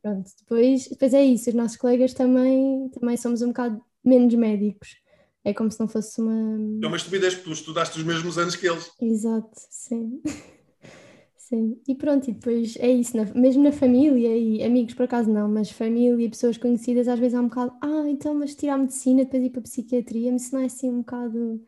pronto, 0.00 0.30
depois, 0.38 0.86
depois 0.86 1.12
é 1.12 1.24
isso, 1.24 1.50
os 1.50 1.54
nossos 1.54 1.76
colegas 1.76 2.14
também, 2.14 2.88
também 2.90 3.16
somos 3.16 3.42
um 3.42 3.48
bocado 3.48 3.82
menos 4.04 4.32
médicos. 4.34 4.96
É 5.44 5.52
como 5.52 5.70
se 5.70 5.80
não 5.80 5.88
fosse 5.88 6.20
uma. 6.20 6.56
É 6.82 6.86
uma 6.86 6.96
estupidez, 6.96 7.34
porque 7.34 7.50
tu 7.50 7.52
estudaste 7.52 7.98
os 7.98 8.04
mesmos 8.04 8.38
anos 8.38 8.54
que 8.54 8.68
eles. 8.68 8.90
Exato, 9.00 9.50
sim. 9.68 10.22
sim. 11.36 11.76
E 11.88 11.94
pronto, 11.96 12.30
e 12.30 12.32
depois 12.32 12.76
é 12.78 12.88
isso, 12.88 13.16
na, 13.16 13.24
mesmo 13.34 13.64
na 13.64 13.72
família 13.72 14.34
e 14.38 14.62
amigos, 14.62 14.94
por 14.94 15.02
acaso 15.02 15.30
não, 15.30 15.48
mas 15.48 15.70
família 15.70 16.24
e 16.24 16.30
pessoas 16.30 16.56
conhecidas, 16.56 17.08
às 17.08 17.18
vezes 17.18 17.34
há 17.34 17.40
um 17.40 17.48
bocado, 17.48 17.72
ah, 17.82 18.04
então, 18.06 18.32
mas 18.32 18.54
tirar 18.54 18.78
medicina, 18.78 19.24
depois 19.24 19.42
ir 19.42 19.50
para 19.50 19.60
a 19.60 19.64
psiquiatria, 19.64 20.30
mas 20.32 20.42
isso 20.42 20.54
não 20.54 20.62
é 20.62 20.66
assim 20.66 20.88
um 20.88 20.98
bocado. 20.98 21.60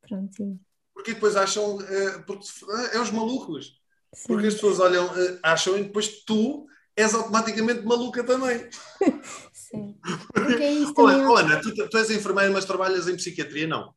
Pronto, 0.00 0.34
sim 0.34 0.58
porque 0.98 1.14
depois 1.14 1.36
acham. 1.36 1.76
Uh, 1.76 2.22
porque, 2.26 2.44
uh, 2.64 2.96
é 2.96 3.00
os 3.00 3.12
malucos. 3.12 3.78
Sim. 4.12 4.26
Porque 4.26 4.48
as 4.48 4.54
pessoas 4.54 4.80
olham, 4.80 5.06
uh, 5.06 5.38
acham 5.44 5.78
e 5.78 5.84
depois 5.84 6.24
tu 6.24 6.66
és 6.96 7.14
automaticamente 7.14 7.82
maluca 7.82 8.24
também. 8.24 8.68
Sim. 9.54 9.96
Porque 10.34 10.60
é 10.60 10.72
isso 10.72 10.92
também. 10.94 11.24
Olha, 11.24 11.44
Ana, 11.44 11.60
tu, 11.60 11.88
tu 11.88 11.98
és 11.98 12.10
enfermeira, 12.10 12.52
mas 12.52 12.64
trabalhas 12.64 13.06
em 13.06 13.14
psiquiatria, 13.14 13.68
não? 13.68 13.94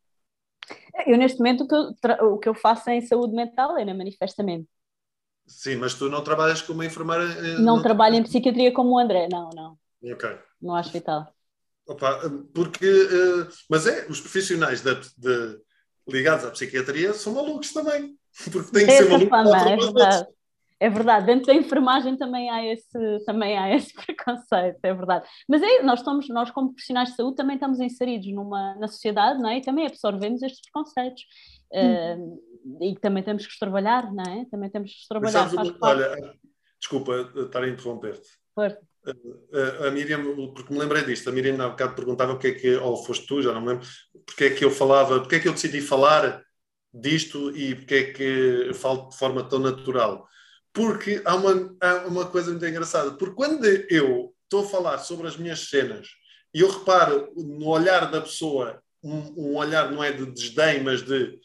Eu, 1.08 1.18
neste 1.18 1.40
momento, 1.40 1.64
o 1.64 1.68
que 1.68 1.74
eu, 1.74 2.34
o 2.34 2.38
que 2.38 2.50
eu 2.50 2.54
faço 2.54 2.88
em 2.92 3.02
saúde 3.02 3.34
mental 3.34 3.76
é 3.80 3.84
na 3.84 3.96
manifestamente. 3.96 4.70
Sim, 5.48 5.78
mas 5.78 5.96
tu 5.96 6.08
não 6.08 6.24
trabalhas 6.24 6.62
como 6.62 6.84
enfermeira. 6.84 7.26
Não, 7.56 7.78
não 7.78 7.82
trabalho 7.82 8.18
em 8.18 8.24
psiquiatria 8.24 8.72
como 8.72 8.92
o 8.92 9.00
André, 9.00 9.28
não, 9.32 9.50
não. 9.56 9.78
Ok. 10.04 10.38
No 10.62 10.78
hospital. 10.78 11.34
Opa, 11.88 12.22
porque. 12.54 12.86
mas 13.68 13.88
é, 13.88 14.06
os 14.08 14.22
profissionais 14.22 14.82
da, 14.82 14.94
de, 14.94 15.60
ligados 16.12 16.46
à 16.46 16.52
psiquiatria 16.52 17.14
são 17.14 17.34
malucos 17.34 17.74
também. 17.74 18.16
Porque 18.52 18.72
tem 18.72 18.86
que 18.86 18.92
ser 18.92 19.10
maluco 19.10 19.30
fama, 19.30 19.70
é 19.70 19.78
verdade. 19.78 20.28
É 20.82 20.90
verdade, 20.90 21.28
dentro 21.28 21.46
da 21.46 21.54
enfermagem 21.54 22.18
também 22.18 22.50
há 22.50 22.66
esse, 22.66 23.24
também 23.24 23.56
há 23.56 23.70
esse 23.76 23.94
preconceito, 23.94 24.80
é 24.82 24.94
verdade. 24.94 25.30
Mas 25.48 25.62
é, 25.62 25.84
nós, 25.84 26.00
estamos, 26.00 26.28
nós, 26.30 26.50
como 26.50 26.72
profissionais 26.72 27.10
de 27.10 27.18
saúde, 27.18 27.36
também 27.36 27.54
estamos 27.54 27.80
inseridos 27.80 28.34
numa, 28.34 28.74
na 28.80 28.88
sociedade 28.88 29.40
não 29.40 29.50
é? 29.50 29.58
e 29.58 29.62
também 29.62 29.86
absorvemos 29.86 30.42
estes 30.42 30.60
preconceitos. 30.62 31.22
Hum. 31.72 32.40
Uh, 32.80 32.84
e 32.84 32.96
também 33.00 33.22
temos 33.22 33.46
que 33.46 33.60
trabalhar, 33.60 34.12
não 34.12 34.24
é? 34.24 34.46
Também 34.50 34.72
temos 34.72 34.92
que 34.92 35.08
trabalhar. 35.08 35.50
Sabes, 35.50 35.72
olha, 35.80 36.34
desculpa 36.80 37.32
estar 37.36 37.64
a 37.64 37.70
interromper-te. 37.70 38.30
A, 39.88 39.90
Miriam, 39.90 40.24
porque 40.54 40.72
me 40.72 40.80
lembrei 40.80 41.04
disto, 41.04 41.30
a 41.30 41.32
Miriam 41.34 41.60
há 41.64 41.70
bocado 41.70 41.96
perguntava 41.96 42.34
porque 42.34 42.48
é 42.48 42.54
que, 42.54 42.76
ou 42.76 43.04
foste 43.04 43.26
tu, 43.26 43.42
já 43.42 43.52
não 43.52 43.62
me 43.62 43.70
lembro, 43.70 43.88
porque 44.26 44.44
é 44.46 44.50
que 44.52 44.64
eu 44.64 44.70
falava, 44.70 45.20
porque 45.20 45.36
é 45.36 45.40
que 45.40 45.48
eu 45.48 45.54
decidi 45.54 45.82
falar 45.82 46.44
disto 46.94 47.56
e 47.56 47.76
porque 47.76 47.96
é 47.96 48.14
que 48.14 48.74
falo 48.76 49.10
de 49.10 49.18
forma 49.18 49.44
tão 49.44 49.60
natural. 49.60 50.28
Porque 50.74 51.22
há 51.26 51.36
uma, 51.36 51.76
há 51.82 52.08
uma 52.08 52.26
coisa 52.28 52.52
muito 52.52 52.66
engraçada, 52.66 53.12
porque 53.12 53.36
quando 53.36 53.66
eu 53.66 54.34
estou 54.44 54.66
a 54.66 54.70
falar 54.70 54.98
sobre 55.00 55.28
as 55.28 55.36
minhas 55.36 55.70
cenas 55.70 56.08
e 56.54 56.62
eu 56.62 56.70
reparo 56.70 57.34
no 57.36 57.68
olhar 57.68 58.12
da 58.12 58.22
pessoa, 58.22 58.82
um, 59.04 59.18
um 59.36 59.56
olhar 59.56 59.92
não 59.92 60.04
é 60.04 60.12
de 60.12 60.26
desdém, 60.28 60.84
mas 60.84 61.02
de 61.02 61.40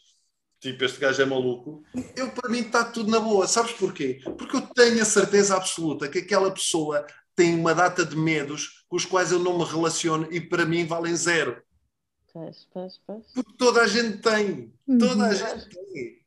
tipo, 0.59 0.83
este 0.83 0.99
gajo 0.99 1.21
é 1.21 1.25
maluco, 1.25 1.83
eu 2.15 2.31
para 2.31 2.49
mim 2.49 2.59
está 2.59 2.83
tudo 2.83 3.09
na 3.09 3.19
boa. 3.19 3.47
Sabes 3.47 3.73
porquê? 3.73 4.19
Porque 4.37 4.57
eu 4.57 4.61
tenho 4.61 5.01
a 5.01 5.05
certeza 5.05 5.55
absoluta 5.55 6.07
que 6.07 6.19
aquela 6.19 6.51
pessoa 6.51 7.05
tem 7.37 7.53
uma 7.53 7.75
data 7.75 8.03
de 8.03 8.15
medos 8.17 8.83
com 8.89 8.97
os 8.97 9.05
quais 9.05 9.31
eu 9.31 9.37
não 9.37 9.59
me 9.59 9.63
relaciono 9.63 10.27
e 10.31 10.41
para 10.41 10.65
mim 10.65 10.87
valem 10.87 11.15
zero. 11.15 11.61
Pois, 12.33 12.67
pois, 12.73 12.99
pois. 13.05 13.25
Porque 13.31 13.53
toda 13.55 13.81
a 13.81 13.87
gente 13.87 14.17
tem. 14.17 14.73
Toda 14.99 15.27
a 15.27 15.33
gente 15.33 15.69
tem. 15.69 16.17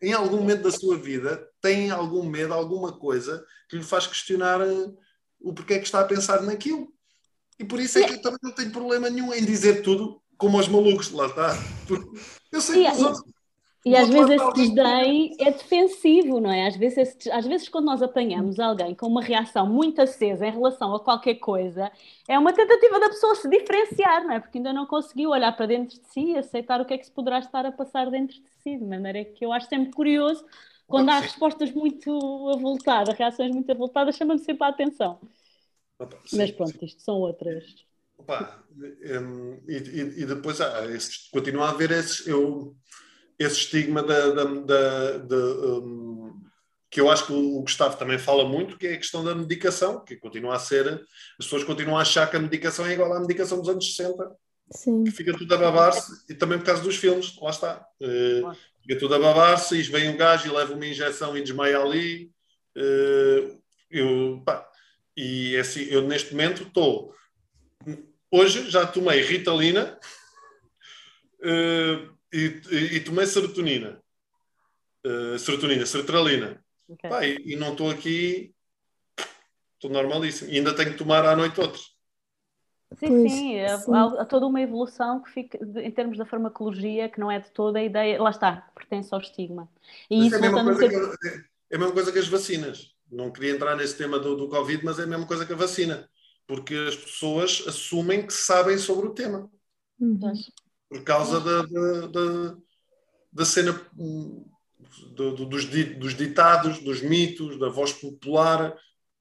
Em 0.00 0.12
algum 0.12 0.36
momento 0.36 0.62
da 0.62 0.70
sua 0.70 0.96
vida 0.96 1.48
tem 1.60 1.90
algum 1.90 2.24
medo, 2.24 2.54
alguma 2.54 2.92
coisa 2.92 3.44
que 3.68 3.76
lhe 3.76 3.82
faz 3.82 4.06
questionar 4.06 4.60
uh, 4.60 4.96
o 5.40 5.52
porquê 5.52 5.74
é 5.74 5.78
que 5.78 5.84
está 5.84 6.00
a 6.00 6.06
pensar 6.06 6.42
naquilo. 6.42 6.92
E 7.58 7.64
por 7.64 7.80
isso 7.80 7.98
é 7.98 8.06
que 8.06 8.14
eu 8.14 8.22
também 8.22 8.38
não 8.42 8.52
tenho 8.52 8.70
problema 8.70 9.10
nenhum 9.10 9.34
em 9.34 9.44
dizer 9.44 9.82
tudo 9.82 10.22
como 10.36 10.58
aos 10.58 10.68
malucos, 10.68 11.10
lá 11.10 11.26
está. 11.26 11.56
Porque 11.86 12.20
eu 12.52 12.60
sei 12.60 12.84
que 12.84 12.90
os 12.90 13.02
outros 13.02 13.31
e 13.84 13.96
às 13.96 14.08
vezes 14.08 14.30
esse 14.30 14.52
desdém 14.52 15.36
é 15.40 15.50
defensivo, 15.50 16.40
não 16.40 16.52
é? 16.52 16.68
Às 16.68 16.76
vezes, 16.76 16.98
esse, 16.98 17.30
às 17.30 17.46
vezes, 17.46 17.68
quando 17.68 17.86
nós 17.86 18.00
apanhamos 18.00 18.60
alguém 18.60 18.94
com 18.94 19.06
uma 19.06 19.22
reação 19.22 19.66
muito 19.66 20.00
acesa 20.00 20.46
em 20.46 20.52
relação 20.52 20.94
a 20.94 21.00
qualquer 21.00 21.34
coisa, 21.36 21.90
é 22.28 22.38
uma 22.38 22.52
tentativa 22.52 23.00
da 23.00 23.08
pessoa 23.08 23.34
se 23.34 23.48
diferenciar, 23.48 24.24
não 24.24 24.34
é? 24.34 24.40
Porque 24.40 24.58
ainda 24.58 24.72
não 24.72 24.86
conseguiu 24.86 25.30
olhar 25.30 25.50
para 25.56 25.66
dentro 25.66 25.98
de 25.98 26.06
si 26.06 26.32
e 26.32 26.38
aceitar 26.38 26.80
o 26.80 26.84
que 26.84 26.94
é 26.94 26.98
que 26.98 27.06
se 27.06 27.12
poderá 27.12 27.40
estar 27.40 27.66
a 27.66 27.72
passar 27.72 28.08
dentro 28.10 28.36
de 28.36 28.50
si, 28.62 28.76
de 28.76 28.84
maneira 28.84 29.24
que 29.24 29.44
eu 29.44 29.52
acho 29.52 29.68
sempre 29.68 29.92
curioso 29.92 30.44
quando 30.92 31.08
há 31.08 31.20
respostas 31.20 31.72
muito 31.72 32.10
avultadas, 32.50 33.16
reações 33.16 33.50
muito 33.50 33.70
avultadas, 33.72 34.14
chama-me 34.14 34.40
sempre 34.40 34.64
a 34.64 34.68
atenção. 34.68 35.18
Opa, 35.98 36.18
Mas 36.32 36.50
pronto, 36.50 36.84
isto 36.84 37.00
são 37.00 37.14
outras. 37.14 37.64
Opa, 38.18 38.62
um, 38.76 39.58
e, 39.66 39.76
e, 40.20 40.26
depois 40.26 40.60
ah, 40.60 40.84
esses, 40.86 41.28
continua 41.28 41.66
a 41.66 41.70
haver 41.70 41.90
esses. 41.92 42.26
Eu, 42.26 42.76
esse 43.42 43.56
estigma 43.56 44.02
da, 44.02 44.30
da, 44.30 44.44
da, 44.44 45.18
da 45.18 45.36
um, 45.36 46.40
que 46.92 47.00
eu 47.00 47.10
acho 47.10 47.26
que 47.26 47.32
o 47.32 47.62
Gustavo 47.62 47.96
também 47.96 48.18
fala 48.18 48.46
muito, 48.46 48.76
que 48.76 48.86
é 48.86 48.92
a 48.92 48.98
questão 48.98 49.24
da 49.24 49.34
medicação, 49.34 50.04
que 50.04 50.14
continua 50.16 50.56
a 50.56 50.58
ser, 50.58 50.86
as 51.38 51.46
pessoas 51.46 51.64
continuam 51.64 51.98
a 51.98 52.02
achar 52.02 52.30
que 52.30 52.36
a 52.36 52.40
medicação 52.40 52.84
é 52.86 52.92
igual 52.92 53.12
à 53.14 53.18
medicação 53.20 53.58
dos 53.58 53.68
anos 53.70 53.94
60, 53.94 54.30
Sim. 54.74 55.04
que 55.04 55.10
fica 55.10 55.32
tudo 55.32 55.54
a 55.54 55.56
babar-se, 55.56 56.22
e 56.28 56.34
também 56.34 56.58
por 56.58 56.66
causa 56.66 56.82
dos 56.82 56.96
filmes, 56.96 57.34
lá 57.40 57.48
está. 57.48 57.86
Uh, 57.98 58.54
fica 58.82 58.98
tudo 58.98 59.14
a 59.14 59.18
babar-se, 59.18 59.74
e 59.74 59.82
vem 59.82 60.10
um 60.10 60.18
gajo 60.18 60.46
e 60.46 60.52
leva 60.52 60.74
uma 60.74 60.86
injeção 60.86 61.34
e 61.34 61.42
desmaia 61.42 61.78
ali. 61.78 62.30
Uh, 62.76 63.58
eu, 63.90 64.42
pá, 64.44 64.68
e 65.16 65.56
é 65.56 65.60
assim, 65.60 65.84
eu 65.84 66.02
neste 66.02 66.32
momento 66.32 66.64
estou. 66.64 67.14
Hoje 68.30 68.70
já 68.70 68.86
tomei 68.86 69.22
Ritalina. 69.22 69.98
Uh, 71.40 72.12
e, 72.32 72.96
e, 72.96 73.00
tomei 73.00 73.26
serotonina. 73.26 74.00
Uh, 75.04 75.38
serotonina, 75.38 75.84
sertralina. 75.84 76.64
Okay. 76.88 77.10
Pá, 77.10 77.26
e, 77.26 77.36
e, 77.44 77.56
não 77.56 77.72
estou 77.72 77.90
aqui, 77.90 78.54
estou 79.74 79.90
normalíssimo. 79.90 80.50
E 80.50 80.58
ainda 80.58 80.74
tenho 80.74 80.92
que 80.92 80.98
tomar 80.98 81.24
à 81.26 81.36
noite 81.36 81.60
outros. 81.60 81.92
Sim, 82.98 83.08
pois, 83.08 83.32
sim, 83.32 83.56
é, 83.56 83.78
sim. 83.78 83.94
Há, 83.94 84.22
há, 84.22 84.24
toda 84.24 84.46
uma 84.46 84.60
evolução 84.60 85.22
que 85.22 85.30
fica 85.30 85.64
de, 85.64 85.80
em 85.80 85.90
termos 85.90 86.18
da 86.18 86.26
farmacologia, 86.26 87.08
que 87.08 87.20
não 87.20 87.30
é 87.30 87.40
de 87.40 87.50
toda 87.50 87.78
a 87.78 87.84
ideia, 87.84 88.20
lá 88.20 88.30
está, 88.30 88.68
pertence 88.74 89.12
ao 89.12 89.20
estigma. 89.20 89.68
E 90.10 90.26
isso 90.26 90.36
é, 90.36 90.38
a 90.38 90.40
mesma 90.40 90.74
ser... 90.74 90.88
que, 90.88 90.94
é 91.70 91.76
a 91.76 91.78
mesma 91.78 91.92
coisa 91.92 92.12
que 92.12 92.18
as 92.18 92.28
vacinas. 92.28 92.92
Não 93.10 93.30
queria 93.30 93.52
entrar 93.52 93.76
nesse 93.76 93.96
tema 93.96 94.18
do, 94.18 94.36
do 94.36 94.48
Covid, 94.48 94.82
mas 94.84 94.98
é 94.98 95.02
a 95.02 95.06
mesma 95.06 95.26
coisa 95.26 95.44
que 95.44 95.52
a 95.52 95.56
vacina. 95.56 96.08
Porque 96.46 96.74
as 96.74 96.96
pessoas 96.96 97.64
assumem 97.66 98.26
que 98.26 98.32
sabem 98.32 98.78
sobre 98.78 99.06
o 99.06 99.14
tema. 99.14 99.50
Uhum 100.00 100.32
por 100.92 101.02
causa 101.04 101.40
da, 101.40 101.62
da, 101.62 102.06
da, 102.08 102.56
da 103.32 103.44
cena 103.46 103.72
do, 103.94 105.32
do, 105.32 105.46
dos, 105.46 105.64
dos 105.64 106.14
ditados, 106.14 106.80
dos 106.80 107.00
mitos, 107.00 107.58
da 107.58 107.70
voz 107.70 107.94
popular, 107.94 108.76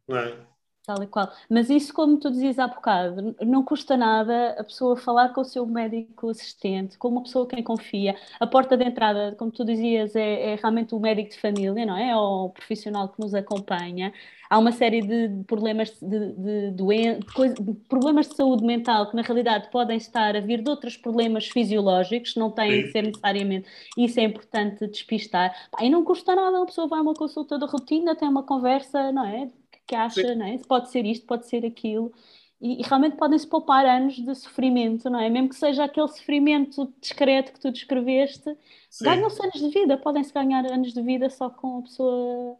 não 0.05 0.17
é? 0.17 0.47
Tal 0.83 1.03
e 1.03 1.07
qual. 1.07 1.31
Mas 1.47 1.69
isso, 1.69 1.93
como 1.93 2.17
tu 2.17 2.31
dizias 2.31 2.57
há 2.57 2.67
bocado, 2.67 3.35
não 3.45 3.63
custa 3.63 3.95
nada 3.95 4.55
a 4.59 4.63
pessoa 4.63 4.97
falar 4.97 5.29
com 5.29 5.41
o 5.41 5.45
seu 5.45 5.63
médico 5.63 6.29
assistente, 6.29 6.97
com 6.97 7.09
uma 7.09 7.21
pessoa 7.21 7.47
quem 7.47 7.61
confia. 7.61 8.15
A 8.39 8.47
porta 8.47 8.75
de 8.75 8.83
entrada, 8.85 9.35
como 9.37 9.51
tu 9.51 9.63
dizias, 9.63 10.15
é, 10.15 10.53
é 10.53 10.55
realmente 10.55 10.95
o 10.95 10.99
médico 10.99 11.29
de 11.29 11.39
família, 11.39 11.85
não 11.85 11.95
é? 11.95 12.09
é? 12.09 12.15
o 12.15 12.49
profissional 12.49 13.09
que 13.09 13.19
nos 13.19 13.35
acompanha. 13.35 14.11
Há 14.49 14.57
uma 14.57 14.71
série 14.71 15.01
de 15.01 15.43
problemas 15.45 15.91
de, 16.01 16.19
de, 16.33 16.71
de, 16.71 17.53
de, 17.59 17.73
problemas 17.87 18.27
de 18.27 18.35
saúde 18.35 18.65
mental 18.65 19.07
que, 19.07 19.15
na 19.15 19.21
realidade, 19.21 19.69
podem 19.71 19.97
estar 19.97 20.35
a 20.35 20.41
vir 20.41 20.63
de 20.63 20.69
outros 20.69 20.97
problemas 20.97 21.47
fisiológicos, 21.47 22.35
não 22.35 22.49
têm 22.49 22.83
de 22.83 22.91
ser 22.91 23.03
necessariamente. 23.03 23.69
Isso 23.95 24.19
é 24.19 24.23
importante 24.23 24.87
despistar. 24.87 25.55
E 25.79 25.89
não 25.91 26.03
custa 26.03 26.35
nada, 26.35 26.57
uma 26.57 26.65
pessoa 26.65 26.87
vai 26.87 26.99
a 26.99 27.01
uma 27.03 27.13
consulta 27.13 27.59
de 27.59 27.65
rotina, 27.65 28.15
tem 28.15 28.27
uma 28.27 28.43
conversa, 28.43 29.11
não 29.11 29.25
é? 29.25 29.47
Que 29.87 29.95
acha, 29.95 30.35
não 30.35 30.45
é? 30.45 30.57
Pode 30.59 30.89
ser 30.89 31.05
isto, 31.05 31.25
pode 31.25 31.47
ser 31.47 31.65
aquilo. 31.65 32.13
E, 32.59 32.79
e 32.79 32.83
realmente 32.83 33.17
podem-se 33.17 33.47
poupar 33.47 33.85
anos 33.85 34.15
de 34.15 34.35
sofrimento, 34.35 35.09
não 35.09 35.19
é? 35.19 35.29
Mesmo 35.29 35.49
que 35.49 35.55
seja 35.55 35.83
aquele 35.83 36.07
sofrimento 36.07 36.93
discreto 37.01 37.53
que 37.53 37.59
tu 37.59 37.71
descreveste, 37.71 38.55
ganham-se 39.01 39.43
anos 39.43 39.59
de 39.59 39.69
vida, 39.69 39.97
podem-se 39.97 40.33
ganhar 40.33 40.65
anos 40.71 40.93
de 40.93 41.01
vida 41.01 41.29
só 41.29 41.49
com 41.49 41.79
a 41.79 41.81
pessoa, 41.81 42.57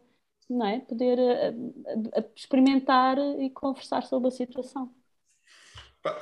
não 0.50 0.66
é? 0.66 0.80
Poder 0.80 1.18
a, 1.18 1.22
eh, 1.22 1.54
a, 2.16 2.20
a 2.20 2.24
experimentar 2.36 3.16
e 3.38 3.48
conversar 3.50 4.02
sobre 4.02 4.28
a 4.28 4.32
situação. 4.32 4.92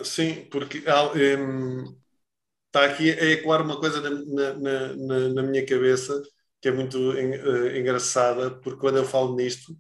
Sim, 0.05 0.45
porque 0.51 0.85
um, 1.39 1.85
está 2.67 2.85
aqui 2.85 3.11
a 3.11 3.25
ecoar 3.33 3.63
uma 3.63 3.81
coisa 3.81 4.01
na, 4.03 4.55
na, 4.55 4.95
na, 4.95 5.29
na 5.31 5.43
minha 5.43 5.65
cabeça 5.65 6.23
que 6.61 6.69
é 6.69 6.73
muito 6.73 6.99
uh, 6.99 7.77
engraçada, 7.77 8.51
porque 8.51 8.79
quando 8.79 8.99
eu 8.99 9.05
falo 9.05 9.35
nisto, 9.35 9.75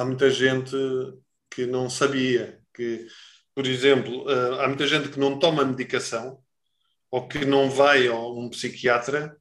há 0.00 0.04
muita 0.04 0.30
gente 0.30 0.74
que 1.50 1.66
não 1.66 1.90
sabia 1.90 2.58
que, 2.74 3.06
por 3.54 3.66
exemplo, 3.66 4.24
eh, 4.30 4.64
há 4.64 4.66
muita 4.66 4.86
gente 4.86 5.10
que 5.10 5.20
não 5.20 5.38
toma 5.38 5.64
medicação 5.64 6.38
ou 7.10 7.28
que 7.28 7.44
não 7.44 7.68
vai 7.68 8.06
a 8.06 8.14
um 8.14 8.48
psiquiatra 8.48 9.36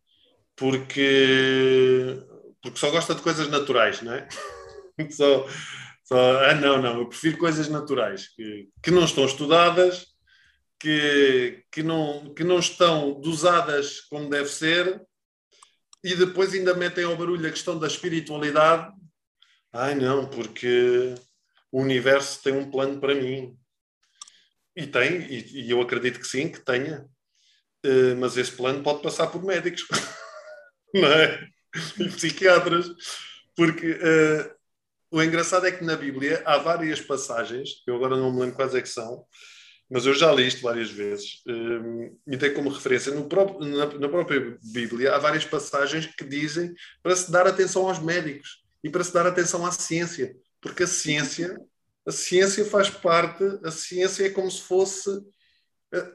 porque, 0.57 2.21
porque 2.61 2.77
só 2.77 2.91
gosta 2.91 3.15
de 3.15 3.21
coisas 3.21 3.47
naturais, 3.47 4.01
não 4.01 4.13
é? 4.13 4.27
só, 5.11 5.47
só, 6.03 6.43
ah, 6.43 6.55
não, 6.55 6.81
não, 6.81 6.99
eu 6.99 7.07
prefiro 7.07 7.37
coisas 7.37 7.69
naturais 7.69 8.27
que, 8.27 8.67
que 8.83 8.91
não 8.91 9.05
estão 9.05 9.23
estudadas, 9.23 10.07
que, 10.77 11.63
que, 11.71 11.81
não, 11.81 12.33
que 12.33 12.43
não 12.43 12.59
estão 12.59 13.21
dosadas 13.21 14.01
como 14.01 14.29
deve 14.29 14.49
ser 14.49 15.01
e 16.03 16.15
depois 16.15 16.53
ainda 16.53 16.73
metem 16.73 17.05
ao 17.05 17.15
barulho 17.15 17.47
a 17.47 17.51
questão 17.51 17.79
da 17.79 17.87
espiritualidade 17.87 18.98
Ai 19.71 19.93
não, 19.93 20.27
porque 20.27 21.13
o 21.71 21.81
universo 21.81 22.41
tem 22.41 22.53
um 22.53 22.69
plano 22.69 22.99
para 22.99 23.13
mim. 23.13 23.55
E 24.75 24.87
tem, 24.87 25.21
e, 25.31 25.65
e 25.65 25.71
eu 25.71 25.81
acredito 25.81 26.19
que 26.19 26.27
sim, 26.27 26.51
que 26.51 26.59
tenha. 26.59 27.05
Uh, 27.85 28.15
mas 28.17 28.35
esse 28.35 28.51
plano 28.51 28.83
pode 28.83 29.01
passar 29.01 29.27
por 29.27 29.43
médicos, 29.43 29.87
não 30.93 31.07
é? 31.07 31.47
E 31.99 32.09
psiquiatras. 32.09 32.87
Porque 33.55 33.91
uh, 33.91 34.55
o 35.11 35.21
engraçado 35.21 35.67
é 35.67 35.71
que 35.71 35.83
na 35.83 35.95
Bíblia 35.95 36.41
há 36.45 36.57
várias 36.57 37.01
passagens, 37.01 37.83
eu 37.85 37.95
agora 37.95 38.17
não 38.17 38.31
me 38.33 38.41
lembro 38.41 38.55
quais 38.55 38.73
é 38.73 38.81
que 38.81 38.89
são, 38.89 39.25
mas 39.89 40.05
eu 40.05 40.13
já 40.13 40.31
li 40.31 40.47
isto 40.47 40.61
várias 40.61 40.89
vezes 40.89 41.41
uh, 41.47 42.19
e 42.27 42.37
tem 42.37 42.53
como 42.53 42.69
referência 42.69 43.11
próprio, 43.23 43.67
na, 43.67 43.85
na 43.85 44.09
própria 44.09 44.57
Bíblia 44.61 45.15
há 45.15 45.17
várias 45.17 45.45
passagens 45.45 46.05
que 46.05 46.23
dizem 46.23 46.73
para 47.01 47.15
se 47.15 47.31
dar 47.31 47.47
atenção 47.47 47.87
aos 47.87 47.99
médicos 47.99 48.61
e 48.83 48.89
para 48.89 49.03
se 49.03 49.13
dar 49.13 49.27
atenção 49.27 49.65
à 49.65 49.71
ciência, 49.71 50.35
porque 50.61 50.83
a 50.83 50.87
ciência, 50.87 51.59
a 52.05 52.11
ciência 52.11 52.65
faz 52.65 52.89
parte, 52.89 53.43
a 53.63 53.71
ciência 53.71 54.25
é 54.25 54.29
como 54.29 54.49
se 54.49 54.61
fosse 54.61 55.09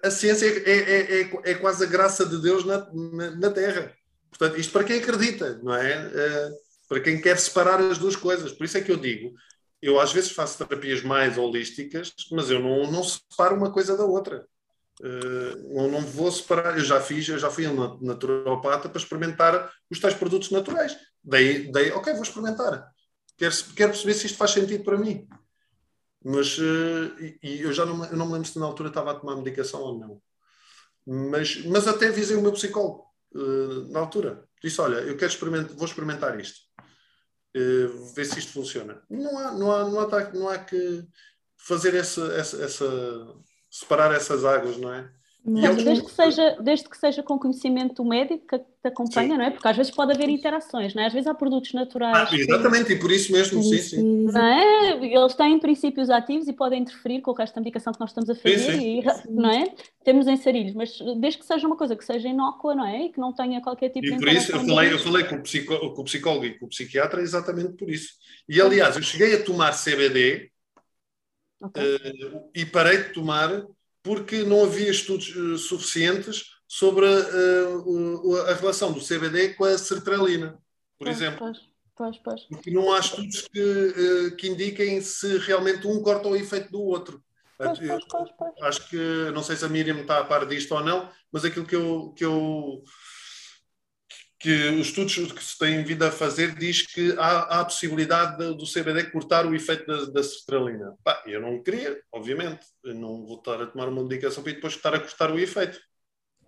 a, 0.03 0.11
ciência 0.11 0.47
é, 0.47 0.71
é, 0.71 1.21
é, 1.21 1.31
é, 1.51 1.55
quase 1.55 1.83
a 1.83 1.89
graça 1.89 2.25
de 2.25 2.41
Deus 2.41 2.65
na, 2.65 2.89
na, 2.93 3.31
na, 3.33 3.51
Terra. 3.51 3.93
Portanto, 4.31 4.59
isto 4.59 4.73
para 4.73 4.85
quem 4.85 4.99
acredita, 4.99 5.59
não 5.62 5.75
é? 5.75 5.93
é? 5.93 6.51
Para 6.89 7.01
quem 7.01 7.21
quer 7.21 7.39
separar 7.39 7.81
as 7.81 7.99
duas 7.99 8.15
coisas. 8.15 8.53
Por 8.53 8.65
isso 8.65 8.79
é 8.79 8.81
que 8.81 8.93
eu 8.93 8.97
digo, 8.97 9.35
eu 9.83 9.99
às 9.99 10.12
vezes 10.12 10.31
faço 10.31 10.65
terapias 10.65 11.03
mais 11.03 11.37
holísticas, 11.37 12.15
mas 12.31 12.51
eu 12.51 12.61
não, 12.61 12.91
não 12.91 13.03
separo 13.03 13.57
uma 13.57 13.73
coisa 13.73 13.97
da 13.97 14.05
outra. 14.05 14.47
Uh, 15.01 15.80
eu 15.80 15.88
não 15.90 16.01
vou 16.03 16.30
separar, 16.30 16.78
eu 16.78 16.84
já 16.84 17.01
fiz, 17.01 17.28
eu 17.28 17.38
já 17.38 17.51
fui 17.51 17.66
a 17.66 17.70
um 17.70 17.99
naturopata 18.01 18.88
para 18.88 19.01
experimentar 19.01 19.72
os 19.90 19.99
tais 19.99 20.14
produtos 20.14 20.51
naturais. 20.51 20.97
Daí, 21.22 21.70
daí 21.72 21.90
ok, 21.90 22.12
vou 22.12 22.22
experimentar. 22.22 22.88
Quero, 23.36 23.55
quero 23.74 23.90
perceber 23.90 24.14
se 24.14 24.26
isto 24.26 24.38
faz 24.38 24.53
sentido 24.53 24.84
para 24.84 24.97
mim. 24.97 25.26
Mas 26.24 26.57
uh, 26.59 27.16
e, 27.42 27.61
eu 27.61 27.72
já 27.72 27.84
não, 27.84 28.05
eu 28.05 28.16
não 28.16 28.26
me 28.26 28.34
lembro 28.34 28.49
se 28.49 28.59
na 28.59 28.66
altura 28.66 28.88
estava 28.88 29.11
a 29.11 29.14
tomar 29.14 29.36
medicação 29.36 29.80
ou 29.80 29.99
não. 29.99 30.22
Mas, 31.07 31.64
mas 31.64 31.88
até 31.88 32.09
avisei 32.09 32.36
o 32.36 32.40
meu 32.42 32.53
psicólogo 32.53 33.05
uh, 33.34 33.90
na 33.90 33.99
altura. 33.99 34.49
Disse: 34.62 34.80
Olha, 34.80 34.97
eu 34.99 35.16
quero 35.16 35.32
experimentar, 35.32 35.76
vou 35.76 35.86
experimentar 35.86 36.38
isto. 36.38 36.61
Ver 38.16 38.24
se 38.24 38.40
isto 38.40 38.53
funciona. 38.53 39.01
Não 39.09 39.38
há, 39.38 39.53
não 39.53 39.72
há, 39.72 39.84
não 39.84 40.01
há, 40.01 40.32
não 40.32 40.49
há 40.49 40.59
que 40.59 41.07
fazer 41.57 41.95
essa, 41.95 42.32
essa, 42.34 42.62
essa 42.64 42.84
separar 43.75 44.14
essas 44.14 44.45
águas, 44.45 44.77
não 44.77 44.95
é? 44.95 45.05
Mas 45.47 45.85
desde, 45.85 46.05
que 46.05 46.11
seja, 46.11 46.57
desde 46.59 46.89
que 46.89 46.97
seja 46.97 47.22
com 47.22 47.39
conhecimento 47.39 48.03
do 48.03 48.09
médico 48.09 48.47
que 48.47 48.59
te 48.59 48.87
acompanha, 48.87 49.33
sim. 49.33 49.37
não 49.37 49.45
é? 49.45 49.51
Porque 49.51 49.68
às 49.68 49.77
vezes 49.77 49.93
pode 49.93 50.12
haver 50.12 50.31
interações, 50.31 50.95
não 50.95 51.03
é? 51.03 51.07
Às 51.07 51.12
vezes 51.12 51.27
há 51.27 51.35
produtos 51.35 51.75
naturais. 51.75 52.31
Ah, 52.33 52.35
exatamente, 52.35 52.95
e 52.95 52.99
por 52.99 53.12
isso 53.12 53.31
mesmo, 53.31 53.62
sim, 53.62 53.77
sim. 53.77 54.25
Não 54.25 54.41
é? 54.41 55.05
Eles 55.05 55.35
têm 55.35 55.59
princípios 55.59 56.09
ativos 56.09 56.49
e 56.49 56.53
podem 56.55 56.81
interferir 56.81 57.20
com 57.20 57.33
o 57.33 57.35
resto 57.35 57.57
da 57.57 57.61
medicação 57.61 57.93
que 57.93 58.01
nós 58.01 58.09
estamos 58.09 58.31
a 58.31 58.35
fazer, 58.35 58.59
sim, 58.59 58.81
sim. 58.81 59.01
E, 59.01 59.31
não 59.31 59.51
é? 59.51 59.75
Temos 60.03 60.27
em 60.29 60.37
sarilhos, 60.39 60.72
mas 60.72 60.97
desde 61.20 61.41
que 61.41 61.45
seja 61.45 61.66
uma 61.66 61.77
coisa 61.77 61.95
que 61.95 62.05
seja 62.05 62.27
inócua, 62.27 62.75
não 62.75 62.87
é? 62.87 63.07
E 63.07 63.09
que 63.11 63.20
não 63.20 63.35
tenha 63.35 63.61
qualquer 63.61 63.91
tipo 63.91 64.07
e 64.07 64.11
de. 64.11 64.16
E 64.16 64.18
por 64.18 64.29
isso 64.29 64.51
eu 64.51 64.61
falei, 64.61 64.93
eu 64.95 64.99
falei 64.99 65.25
com, 65.25 65.35
o 65.35 65.43
psicó, 65.43 65.91
com 65.91 66.01
o 66.01 66.05
psicólogo 66.05 66.47
e 66.47 66.59
com 66.59 66.64
o 66.64 66.68
psiquiatra 66.70 67.20
exatamente 67.20 67.75
por 67.75 67.91
isso. 67.91 68.14
E 68.49 68.62
aliás, 68.62 68.97
eu 68.97 69.03
cheguei 69.03 69.35
a 69.35 69.45
tomar 69.45 69.72
CBD 69.72 70.53
okay. 71.67 71.97
uh, 71.97 72.51
e 72.55 72.67
parei 72.67 73.05
de 73.05 73.12
tomar 73.12 73.67
porque 74.03 74.43
não 74.43 74.65
havia 74.65 74.91
estudos 74.91 75.35
uh, 75.35 75.59
suficientes 75.59 76.55
sobre 76.69 77.07
uh, 77.07 78.37
a 78.49 78.55
relação 78.55 78.93
do 78.93 79.01
CBD 79.01 79.55
com 79.55 79.65
a 79.65 79.79
sertralina, 79.79 80.59
por 80.99 81.07
pois, 81.07 81.17
exemplo. 81.17 81.53
Pois, 81.97 82.19
pois. 82.19 82.43
Porque 82.43 82.71
não 82.71 82.93
há 82.93 82.99
estudos 82.99 83.43
que, 83.43 83.61
uh, 83.61 84.37
que 84.37 84.49
indiquem 84.49 85.01
se 85.01 85.39
realmente 85.39 85.87
um 85.87 86.03
corta 86.03 86.29
o 86.29 86.37
efeito 86.37 86.71
do 86.71 86.83
outro. 86.83 87.23
Pois, 87.57 87.79
pois, 87.79 88.05
pois, 88.11 88.31
pois. 88.37 88.62
Acho 88.62 88.89
que, 88.89 89.31
não 89.33 89.43
sei 89.43 89.57
se 89.57 89.65
a 89.65 89.69
Miriam 89.69 90.01
está 90.01 90.19
a 90.19 90.25
par 90.25 90.45
disto 90.47 90.75
ou 90.75 90.83
não, 90.83 91.09
mas 91.33 91.45
aquilo 91.45 91.65
que 91.65 91.77
eu, 91.77 92.12
que 92.17 92.25
eu 92.25 92.83
que 94.45 94.68
os 94.78 94.88
estudos 94.88 95.32
que 95.32 95.42
se 95.42 95.57
têm 95.57 95.82
vindo 95.82 96.03
a 96.03 96.11
fazer 96.11 96.55
diz 96.55 96.86
que 96.86 97.12
há, 97.12 97.45
há 97.45 97.61
a 97.61 97.64
possibilidade 97.64 98.36
de, 98.36 98.55
do 98.55 98.70
CBD 98.70 99.11
cortar 99.11 99.47
o 99.47 99.55
efeito 99.55 99.86
da, 99.86 100.05
da 100.12 100.22
sertralina. 100.22 100.95
Pá, 101.03 101.22
eu 101.24 101.40
não 101.40 101.62
queria, 101.62 101.99
obviamente, 102.12 102.66
eu 102.84 102.95
não 102.95 103.24
vou 103.24 103.38
estar 103.38 103.62
a 103.62 103.66
tomar 103.66 103.88
uma 103.88 104.03
medicação 104.03 104.42
para 104.42 104.53
depois 104.53 104.74
estar 104.74 104.95
a 104.95 105.01
cortar 105.01 105.30
o 105.30 105.38
efeito. 105.38 105.80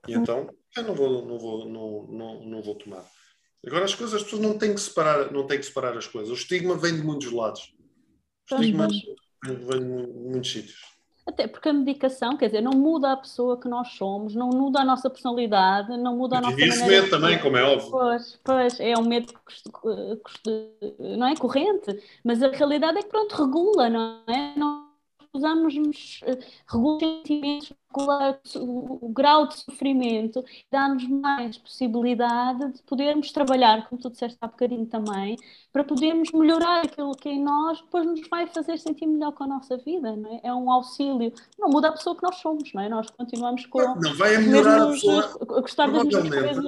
E 0.06 0.12
então, 0.12 0.46
eu 0.76 0.82
não 0.82 0.94
vou, 0.94 1.26
não 1.26 1.38
vou, 1.38 1.66
não, 1.66 2.06
não, 2.06 2.44
não 2.44 2.62
vou 2.62 2.74
tomar. 2.74 3.02
Agora 3.66 3.86
as 3.86 3.94
coisas, 3.94 4.16
as 4.16 4.22
pessoas 4.24 4.42
não 4.42 4.58
têm 4.58 4.74
que 4.74 4.80
separar, 4.80 5.32
não 5.32 5.46
têm 5.46 5.58
que 5.58 5.64
separar 5.64 5.96
as 5.96 6.06
coisas. 6.06 6.30
O 6.30 6.34
estigma 6.34 6.76
vem 6.76 6.96
de 6.96 7.02
muitos 7.02 7.32
lados. 7.32 7.74
O 8.52 8.56
estigma 8.56 8.88
vem 9.42 9.78
de 9.80 10.12
muitos 10.12 10.52
sítios. 10.52 10.95
Até 11.26 11.48
porque 11.48 11.68
a 11.68 11.72
medicação, 11.72 12.36
quer 12.36 12.46
dizer, 12.46 12.60
não 12.60 12.70
muda 12.70 13.12
a 13.12 13.16
pessoa 13.16 13.58
que 13.60 13.68
nós 13.68 13.88
somos, 13.88 14.34
não 14.34 14.48
muda 14.48 14.80
a 14.80 14.84
nossa 14.84 15.10
personalidade, 15.10 15.96
não 15.96 16.16
muda 16.16 16.38
a 16.38 16.40
nossa 16.40 16.60
Isso 16.60 16.80
maneira... 16.80 17.02
medo 17.02 17.10
também, 17.10 17.38
como 17.40 17.56
é 17.56 17.64
óbvio. 17.64 17.90
Pois, 17.90 18.38
pois, 18.44 18.80
é 18.80 18.94
um 18.96 19.02
medo 19.02 19.34
não 21.00 21.26
é 21.26 21.34
corrente, 21.34 22.00
mas 22.22 22.42
a 22.42 22.48
realidade 22.48 22.98
é 22.98 23.02
que 23.02 23.08
pronto, 23.08 23.34
regula, 23.34 23.90
não 23.90 24.20
é? 24.28 24.52
Não 24.56 24.85
usamos 25.36 26.20
eh, 26.24 26.38
regular 26.66 27.00
sentimentos, 27.00 27.72
regular 27.94 28.40
o, 28.56 29.08
grau 29.08 29.46
de 29.46 29.56
sofrimento, 29.58 30.44
dá-nos 30.70 31.06
mais 31.08 31.56
possibilidade 31.58 32.72
de 32.72 32.82
podermos 32.82 33.32
trabalhar, 33.32 33.88
como 33.88 34.00
tu 34.00 34.10
disseste 34.10 34.38
há 34.40 34.46
bocadinho 34.46 34.86
também, 34.86 35.36
para 35.72 35.84
podermos 35.84 36.30
melhorar 36.32 36.84
aquilo 36.84 37.12
que 37.12 37.28
em 37.28 37.42
nós 37.42 37.80
depois 37.80 38.06
nos 38.06 38.28
vai 38.28 38.46
fazer 38.46 38.78
sentir 38.78 39.06
melhor 39.06 39.32
com 39.32 39.44
a 39.44 39.46
nossa 39.46 39.76
vida, 39.78 40.16
não 40.16 40.30
é? 40.30 40.40
É 40.44 40.54
um 40.54 40.70
auxílio. 40.70 41.32
Não 41.58 41.68
muda 41.68 41.88
a 41.88 41.92
pessoa 41.92 42.16
que 42.16 42.22
nós 42.22 42.36
somos, 42.36 42.72
não 42.72 42.82
é? 42.82 42.88
Nós 42.88 43.08
continuamos 43.10 43.66
com... 43.66 43.80
Não 44.00 44.14
vai 44.16 44.38
melhorar 44.38 44.82
a 44.82 44.90
pessoa... 44.90 45.38
A 45.40 45.60
gostar 45.60 45.90
das 45.90 46.04
mesmas 46.04 46.28
coisas. 46.28 46.64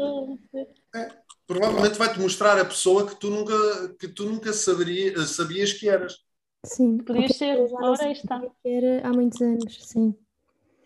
É, 0.94 1.08
provavelmente 1.46 1.98
vai-te 1.98 2.20
mostrar 2.20 2.58
a 2.58 2.64
pessoa 2.64 3.06
que 3.06 3.16
tu 3.16 3.30
nunca, 3.30 3.54
que 3.98 4.08
tu 4.08 4.24
nunca 4.26 4.52
saberia, 4.52 5.18
sabias 5.24 5.72
que 5.72 5.88
eras. 5.88 6.27
Sim. 6.64 6.98
Podia 6.98 7.28
ser, 7.28 7.56
ora 7.72 8.10
está. 8.10 8.42
Era 8.64 9.06
há 9.06 9.12
muitos 9.12 9.40
anos, 9.40 9.78
sim. 9.84 10.14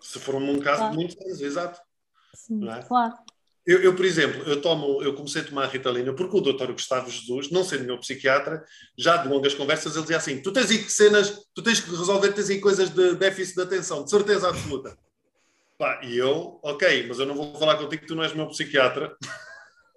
Se 0.01 0.18
for 0.18 0.35
um 0.35 0.59
caso 0.59 0.79
claro. 0.79 0.93
de 0.93 0.99
muitos 0.99 1.25
anos, 1.25 1.41
exato. 1.41 1.81
Sim. 2.35 2.68
É? 2.68 2.83
Claro. 2.83 3.14
Eu, 3.64 3.81
eu, 3.81 3.95
por 3.95 4.05
exemplo, 4.05 4.43
eu 4.43 4.61
tomo, 4.61 5.01
eu 5.03 5.14
comecei 5.14 5.41
a 5.41 5.45
tomar 5.45 5.66
Ritalina 5.66 6.12
porque 6.12 6.37
o 6.37 6.41
doutor 6.41 6.73
Gustavo 6.73 7.09
Jesus, 7.09 7.51
não 7.53 7.62
sendo 7.62 7.85
meu 7.85 7.99
psiquiatra, 7.99 8.64
já 8.99 9.18
de 9.18 9.29
longas 9.29 9.55
conversas, 9.55 9.95
ele 9.95 10.03
dizia 10.03 10.16
assim: 10.16 10.43
tu 10.43 10.53
tens 10.53 10.68
aí 10.68 10.79
cenas, 10.91 11.47
tu 11.55 11.62
tens 11.62 11.81
que 11.81 11.91
resolver, 11.91 12.33
tens 12.33 12.51
aí 12.51 12.61
coisas 12.61 12.91
de 12.91 13.14
déficit 13.14 13.57
de 13.57 13.62
atenção, 13.62 14.03
de 14.03 14.11
certeza 14.11 14.49
absoluta. 14.49 14.99
Pá, 15.79 16.01
e 16.03 16.18
eu, 16.18 16.59
ok, 16.62 17.07
mas 17.07 17.20
eu 17.20 17.27
não 17.27 17.37
vou 17.37 17.55
falar 17.57 17.77
contigo 17.77 18.03
que 18.03 18.09
tu 18.09 18.16
não 18.16 18.25
és 18.25 18.35
meu 18.35 18.49
psiquiatra. 18.49 19.16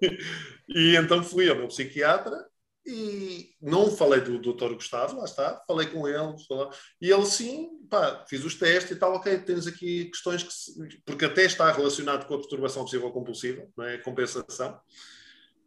e 0.69 0.95
então 0.95 1.23
fui 1.23 1.49
ao 1.49 1.55
meu 1.55 1.67
psiquiatra 1.67 2.45
e 2.85 3.49
não 3.61 3.89
falei 3.89 4.21
do 4.21 4.39
doutor 4.39 4.73
Gustavo, 4.75 5.17
lá 5.17 5.25
está, 5.25 5.63
falei 5.67 5.87
com 5.87 6.07
ele, 6.07 6.35
falei, 6.47 6.67
e 7.01 7.11
ele 7.11 7.25
sim, 7.25 7.69
pá, 7.89 8.23
fiz 8.29 8.43
os 8.43 8.55
testes 8.55 8.91
e 8.91 8.99
tal, 8.99 9.15
ok, 9.15 9.39
temos 9.39 9.65
aqui 9.65 10.05
questões 10.05 10.43
que, 10.43 10.53
se, 10.53 11.01
porque 11.05 11.25
até 11.25 11.45
está 11.45 11.71
relacionado 11.71 12.27
com 12.27 12.35
a 12.35 12.39
perturbação 12.39 12.83
obsessiva 12.83 13.11
compulsiva, 13.11 13.67
não 13.75 13.85
é? 13.85 13.95
A 13.95 14.03
compensação. 14.03 14.79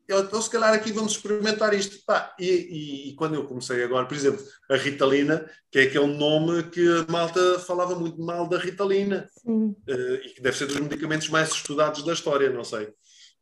Eu, 0.08 0.20
então, 0.20 0.40
se 0.40 0.48
calhar 0.48 0.72
aqui 0.72 0.90
vamos 0.90 1.12
experimentar 1.12 1.74
isto. 1.74 2.02
Pá, 2.06 2.34
e, 2.38 2.46
e, 2.46 3.08
e, 3.10 3.14
quando 3.14 3.34
eu 3.34 3.44
comecei 3.44 3.84
agora, 3.84 4.06
por 4.06 4.16
exemplo, 4.16 4.42
a 4.70 4.76
Ritalina, 4.76 5.46
que 5.70 5.80
é 5.80 5.82
aquele 5.82 6.06
nome 6.06 6.62
que 6.70 6.80
a 6.80 7.12
malta 7.12 7.58
falava 7.58 7.94
muito 7.94 8.18
mal 8.18 8.48
da 8.48 8.58
Ritalina, 8.58 9.28
uh, 9.44 9.76
e 10.24 10.30
que 10.30 10.40
deve 10.40 10.56
ser 10.56 10.66
dos 10.66 10.80
medicamentos 10.80 11.28
mais 11.28 11.50
estudados 11.50 12.02
da 12.02 12.14
história, 12.14 12.48
não 12.48 12.64
sei. 12.64 12.88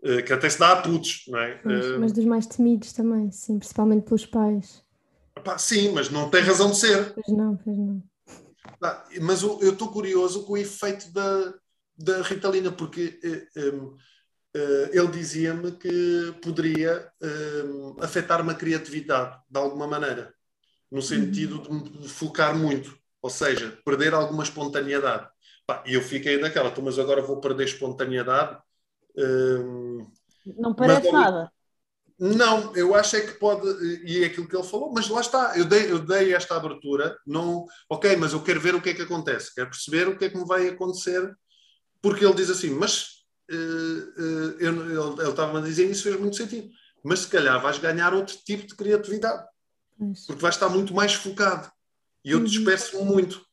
Eh, 0.03 0.22
que 0.22 0.32
até 0.32 0.49
se 0.49 0.59
dá 0.59 0.72
a 0.72 0.82
putos, 0.82 1.24
não 1.28 1.38
é? 1.38 1.61
Mas, 1.64 1.86
uh, 1.86 2.01
mas, 2.01 2.12
dos 2.12 2.24
mais 2.24 2.47
temidos 2.47 2.92
também, 2.92 3.30
sim, 3.30 3.59
principalmente 3.59 4.05
pelos 4.05 4.26
pais. 4.26 4.82
sim, 5.59 5.92
mas 5.92 6.11
não 6.11 6.28
tem 6.30 6.42
razão 6.42 6.70
de 6.70 6.76
ser. 6.76 7.14
Pois 7.14 7.36
não, 7.36 7.57
pois 7.57 7.76
não. 7.76 8.03
mas 9.20 9.42
eu 9.42 9.72
estou 9.72 9.88
curioso 9.88 10.44
com 10.44 10.53
o 10.53 10.59
efeito 10.59 11.11
da, 11.12 11.55
da 11.97 12.22
Ritalina, 12.22 12.70
porque 12.70 13.18
um, 13.57 13.61
hum, 13.61 13.97
ele 14.92 15.09
dizia-me 15.09 15.72
que 15.72 16.34
poderia 16.42 17.11
um, 17.64 17.97
afetar 18.01 18.40
uma 18.40 18.55
criatividade, 18.55 19.38
de 19.51 19.59
alguma 19.59 19.86
maneira, 19.86 20.32
no 20.90 21.03
sentido 21.03 21.62
uhum. 21.68 21.82
de 21.82 21.99
me 22.01 22.09
focar 22.09 22.57
muito, 22.57 22.97
ou 23.20 23.30
seja, 23.30 23.76
perder 23.84 24.14
alguma 24.14 24.42
espontaneidade. 24.42 25.28
E 25.84 25.94
eu 25.94 26.03
fiquei 26.03 26.38
daquela, 26.38 26.68
então, 26.68 26.84
mas 26.84 26.99
agora 26.99 27.20
vou 27.20 27.40
perder 27.40 27.64
espontaneidade 27.64 28.57
não 30.59 30.75
parece 30.75 31.11
mas, 31.11 31.12
nada. 31.12 31.53
Não, 32.19 32.75
eu 32.75 32.95
acho 32.95 33.17
é 33.17 33.21
que 33.21 33.33
pode, 33.33 33.69
e 34.07 34.23
é 34.23 34.27
aquilo 34.27 34.49
que 34.49 34.57
ele 34.57 34.67
falou, 34.67 34.91
mas 34.91 35.07
lá 35.09 35.21
está, 35.21 35.53
eu 35.57 35.67
dei, 35.67 35.91
eu 35.91 35.99
dei 35.99 36.35
esta 36.35 36.57
abertura, 36.57 37.17
não, 37.27 37.67
ok, 37.91 38.17
mas 38.17 38.33
eu 38.33 38.43
quero 38.43 38.59
ver 38.59 38.75
o 38.75 38.81
que 38.81 38.89
é 38.89 38.95
que 38.95 39.03
acontece, 39.03 39.55
quero 39.55 39.69
perceber 39.69 40.09
o 40.09 40.17
que 40.17 40.25
é 40.25 40.31
que 40.31 40.39
me 40.39 40.47
vai 40.47 40.67
acontecer, 40.67 41.31
porque 42.01 42.25
ele 42.25 42.33
diz 42.33 42.49
assim, 42.49 42.71
mas 42.71 43.27
uh, 43.51 43.55
uh, 43.55 44.57
eu, 44.59 45.19
ele, 45.21 45.29
estava 45.29 45.59
a 45.59 45.62
dizer 45.62 45.91
isso 45.91 46.05
fez 46.05 46.19
muito 46.19 46.37
sentido, 46.37 46.71
mas 47.05 47.21
se 47.21 47.29
calhar 47.29 47.61
vais 47.61 47.79
ganhar 47.79 48.14
outro 48.14 48.35
tipo 48.47 48.67
de 48.67 48.75
criatividade, 48.75 49.47
isso. 50.12 50.27
porque 50.27 50.41
vais 50.41 50.55
estar 50.55 50.71
muito 50.71 50.95
mais 50.95 51.12
focado, 51.12 51.71
e 52.25 52.31
eu 52.31 52.39
uhum. 52.39 52.45
disperso-me 52.45 53.05
muito. 53.05 53.45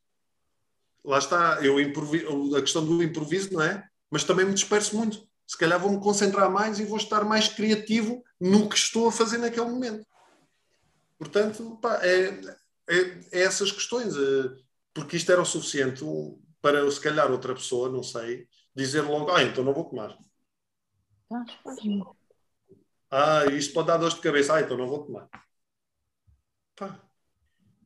Lá 1.04 1.18
está, 1.18 1.60
eu 1.62 1.82
improviso, 1.82 2.56
a 2.56 2.62
questão 2.62 2.86
do 2.86 3.04
improviso, 3.04 3.52
não 3.52 3.62
é? 3.62 3.86
Mas 4.10 4.24
também 4.24 4.46
me 4.46 4.54
disperso 4.54 4.96
muito 4.96 5.22
se 5.46 5.58
calhar 5.58 5.80
vou-me 5.80 6.00
concentrar 6.00 6.50
mais 6.50 6.80
e 6.80 6.86
vou 6.86 6.98
estar 6.98 7.24
mais 7.24 7.48
criativo 7.48 8.24
no 8.40 8.70
que 8.70 8.76
estou 8.76 9.08
a 9.08 9.12
fazer 9.12 9.38
naquele 9.38 9.68
momento. 9.68 10.06
Portanto, 11.18 11.78
pá, 11.82 12.00
é, 12.04 12.28
é, 12.90 12.98
é, 13.32 13.42
essas 13.44 13.72
questões, 13.72 14.16
é, 14.16 14.56
porque 14.94 15.18
isto 15.18 15.32
era 15.32 15.42
o 15.42 15.46
suficiente 15.46 16.04
para, 16.62 16.90
se 16.90 17.00
calhar, 17.00 17.32
outra 17.32 17.54
pessoa, 17.54 17.90
não 17.90 18.04
sei, 18.04 18.48
dizer 18.76 19.02
logo, 19.02 19.32
ah, 19.32 19.44
então 19.44 19.64
não 19.64 19.74
vou 19.74 19.86
tomar. 19.86 20.18
Ah, 23.10 23.46
isto 23.52 23.74
pode 23.74 23.88
dar 23.88 23.98
dor 23.98 24.10
de 24.10 24.22
cabeça, 24.22 24.56
ah, 24.56 24.62
então 24.62 24.78
não 24.78 24.88
vou 24.88 25.06
tomar. 25.06 25.30
Pá, 26.76 27.00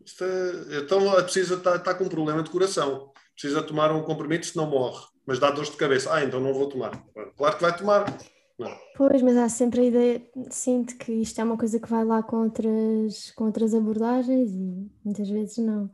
isto 0.06 0.24
é, 0.24 0.80
então 0.80 1.12
precisa 1.24 1.56
estar, 1.56 1.76
estar 1.76 1.96
com 1.96 2.06
um 2.06 2.10
problema 2.10 2.42
de 2.42 2.50
coração, 2.50 3.12
precisa 3.40 3.62
tomar 3.62 3.92
um 3.92 4.02
comprimido, 4.04 4.46
senão 4.46 4.68
morre 4.68 5.06
mas 5.28 5.40
dá 5.40 5.52
dores 5.52 5.70
de 5.70 5.76
cabeça. 5.76 6.12
Ah, 6.12 6.24
então 6.24 6.40
não 6.40 6.54
vou 6.54 6.68
tomar. 6.68 6.92
Claro 7.36 7.56
que 7.58 7.62
vai 7.62 7.78
tomar. 7.78 8.18
Não. 8.58 8.72
Pois, 8.96 9.22
mas 9.22 9.38
há 9.38 9.50
sempre 9.50 9.82
a 9.82 9.84
ideia, 9.84 10.22
sinto 10.50 10.98
que 10.98 11.12
isto 11.12 11.40
é 11.40 11.44
uma 11.44 11.58
coisa 11.58 11.80
que 11.80 11.90
vai 11.90 12.04
lá 12.04 12.24
com 12.24 12.38
outras, 12.38 13.32
com 13.32 13.44
outras 13.44 13.76
abordagens 13.76 14.50
e 14.52 14.90
muitas 15.04 15.30
vezes 15.30 15.58
não. 15.58 15.92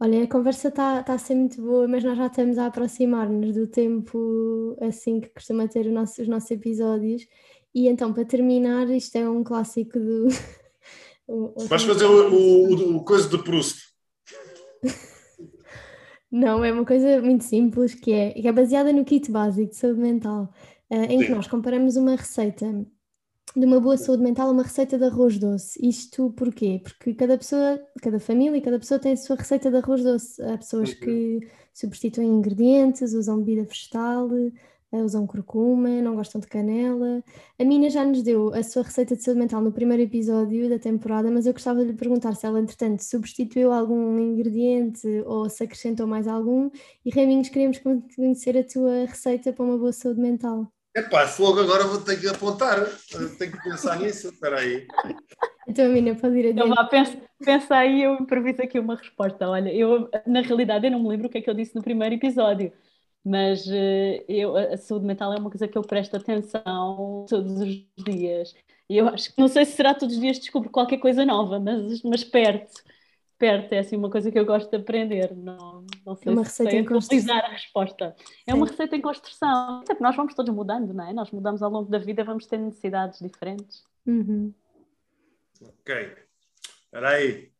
Olha, 0.00 0.24
a 0.24 0.26
conversa 0.26 0.68
está 0.68 1.04
tá 1.04 1.12
a 1.12 1.18
ser 1.18 1.36
muito 1.36 1.62
boa, 1.62 1.86
mas 1.86 2.02
nós 2.02 2.18
já 2.18 2.26
estamos 2.26 2.58
a 2.58 2.66
aproximar-nos 2.66 3.54
do 3.54 3.68
tempo 3.68 4.76
assim 4.80 5.20
que 5.20 5.28
costuma 5.28 5.68
ter 5.68 5.84
nosso, 5.92 6.20
os 6.20 6.26
nossos 6.26 6.50
episódios. 6.50 7.28
E 7.72 7.86
então, 7.86 8.12
para 8.12 8.24
terminar, 8.24 8.88
isto 8.90 9.14
é 9.16 9.28
um 9.28 9.44
clássico 9.44 9.98
do. 9.98 10.28
Vais 11.68 11.84
fazer 11.84 12.06
o, 12.06 12.34
o, 12.34 12.96
o 12.96 13.04
coisa 13.04 13.28
de 13.28 13.38
Proust. 13.38 13.78
Não, 16.34 16.64
é 16.64 16.72
uma 16.72 16.84
coisa 16.84 17.22
muito 17.22 17.44
simples 17.44 17.94
que 17.94 18.10
é, 18.12 18.32
que 18.32 18.48
é 18.48 18.50
baseada 18.50 18.92
no 18.92 19.04
kit 19.04 19.30
básico 19.30 19.70
de 19.70 19.76
saúde 19.76 20.00
mental, 20.00 20.52
uh, 20.90 20.96
em 21.04 21.20
Sim. 21.20 21.26
que 21.26 21.30
nós 21.30 21.46
comparamos 21.46 21.94
uma 21.94 22.16
receita 22.16 22.66
de 23.56 23.64
uma 23.64 23.78
boa 23.78 23.96
saúde 23.96 24.24
mental 24.24 24.50
uma 24.50 24.64
receita 24.64 24.98
de 24.98 25.04
arroz 25.04 25.38
doce. 25.38 25.78
Isto 25.80 26.32
porquê? 26.32 26.80
Porque 26.82 27.14
cada 27.14 27.38
pessoa, 27.38 27.80
cada 28.02 28.18
família, 28.18 28.60
cada 28.60 28.80
pessoa 28.80 28.98
tem 28.98 29.12
a 29.12 29.16
sua 29.16 29.36
receita 29.36 29.70
de 29.70 29.76
arroz 29.76 30.02
doce. 30.02 30.42
Há 30.42 30.58
pessoas 30.58 30.90
uhum. 30.94 30.98
que 30.98 31.40
substituem 31.72 32.28
ingredientes, 32.28 33.12
usam 33.12 33.38
bebida 33.38 33.62
vegetal, 33.62 34.28
eh, 34.36 34.50
usam 35.02 35.26
curcuma, 35.26 35.88
não 36.00 36.14
gostam 36.14 36.40
de 36.40 36.46
canela. 36.46 37.22
A 37.58 37.64
Mina 37.64 37.88
já 37.90 38.04
nos 38.04 38.22
deu 38.22 38.52
a 38.54 38.62
sua 38.62 38.82
receita 38.82 39.16
de 39.16 39.22
saúde 39.22 39.40
mental 39.40 39.60
no 39.60 39.72
primeiro 39.72 40.02
episódio 40.02 40.68
da 40.68 40.78
temporada, 40.78 41.30
mas 41.30 41.46
eu 41.46 41.52
gostava 41.52 41.80
de 41.80 41.92
lhe 41.92 41.96
perguntar 41.96 42.34
se 42.34 42.46
ela, 42.46 42.60
entretanto, 42.60 43.00
substituiu 43.02 43.72
algum 43.72 44.18
ingrediente 44.18 45.06
ou 45.26 45.48
se 45.48 45.64
acrescentou 45.64 46.06
mais 46.06 46.28
algum. 46.28 46.70
E 47.04 47.10
Raminhos, 47.10 47.48
queremos 47.48 47.78
conhecer 48.14 48.56
a 48.58 48.64
tua 48.64 49.06
receita 49.06 49.52
para 49.52 49.64
uma 49.64 49.78
boa 49.78 49.92
saúde 49.92 50.20
mental. 50.20 50.70
Epá, 50.96 51.26
fogo, 51.26 51.58
agora 51.58 51.84
vou 51.84 52.00
ter 52.00 52.20
que 52.20 52.28
apontar. 52.28 52.78
Tenho 53.36 53.50
que 53.50 53.62
pensar 53.64 53.98
nisso. 53.98 54.28
Espera 54.28 54.60
aí. 54.60 54.86
Então, 55.66 55.88
Mina, 55.88 56.14
pode 56.14 56.36
ir 56.36 56.50
adiante. 56.50 56.70
Então, 56.70 56.88
pensa, 56.88 57.18
pensa 57.44 57.74
aí, 57.74 58.04
eu 58.04 58.14
improviso 58.14 58.62
aqui 58.62 58.78
uma 58.78 58.94
resposta. 58.94 59.48
Olha, 59.48 59.74
eu, 59.74 60.08
na 60.24 60.40
realidade, 60.40 60.86
eu 60.86 60.92
não 60.92 61.02
me 61.02 61.08
lembro 61.08 61.26
o 61.26 61.30
que 61.30 61.38
é 61.38 61.40
que 61.40 61.50
eu 61.50 61.54
disse 61.54 61.74
no 61.74 61.82
primeiro 61.82 62.14
episódio, 62.14 62.72
mas 63.24 63.66
uh, 63.66 64.24
eu, 64.28 64.56
a 64.56 64.76
saúde 64.76 65.06
mental 65.06 65.32
é 65.32 65.38
uma 65.38 65.50
coisa 65.50 65.66
que 65.66 65.78
eu 65.78 65.82
presto 65.82 66.16
atenção 66.16 67.26
todos 67.28 67.60
os 67.60 68.04
dias. 68.04 68.54
E 68.88 68.98
eu 68.98 69.08
acho 69.08 69.32
que, 69.32 69.40
não 69.40 69.48
sei 69.48 69.64
se 69.64 69.72
será 69.72 69.94
todos 69.94 70.14
os 70.14 70.20
dias 70.20 70.38
descubro 70.38 70.68
qualquer 70.70 70.98
coisa 70.98 71.24
nova, 71.24 71.58
mas, 71.58 72.02
mas 72.02 72.22
perto 72.22 72.82
perto, 73.44 73.72
é 73.72 73.80
assim 73.80 73.96
uma 73.96 74.10
coisa 74.10 74.30
que 74.30 74.38
eu 74.38 74.46
gosto 74.46 74.70
de 74.70 74.76
aprender. 74.76 75.34
Não, 75.36 75.84
não 76.04 76.16
sei 76.16 76.32
é 76.32 76.34
uma 76.34 76.44
se 76.44 76.62
receita 76.62 76.76
em 76.76 76.84
construção. 76.84 77.36
a 77.36 77.48
resposta. 77.48 78.16
É 78.46 78.52
Sim. 78.52 78.56
uma 78.56 78.66
receita 78.66 78.96
em 78.96 79.00
construção. 79.00 79.80
Até 79.80 79.96
nós 80.00 80.16
vamos 80.16 80.34
todos 80.34 80.54
mudando, 80.54 80.94
não 80.94 81.06
é? 81.06 81.12
Nós 81.12 81.30
mudamos 81.30 81.62
ao 81.62 81.70
longo 81.70 81.90
da 81.90 81.98
vida, 81.98 82.24
vamos 82.24 82.46
ter 82.46 82.58
necessidades 82.58 83.18
diferentes. 83.20 83.84
Uhum. 84.06 84.52
Ok. 85.60 86.16
Espera 86.84 87.08
aí. 87.10 87.50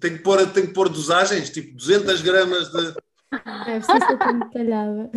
Tenho 0.00 0.16
que, 0.16 0.22
pôr, 0.22 0.52
tenho 0.52 0.66
que 0.66 0.74
pôr 0.74 0.88
dosagens, 0.88 1.50
tipo 1.50 1.76
200 1.76 2.20
gramas 2.22 2.68
de... 2.70 2.94
É 3.32 3.78
preciso 3.78 4.06
ser 4.06 4.18
tão 4.18 4.38
detalhada. 4.38 5.10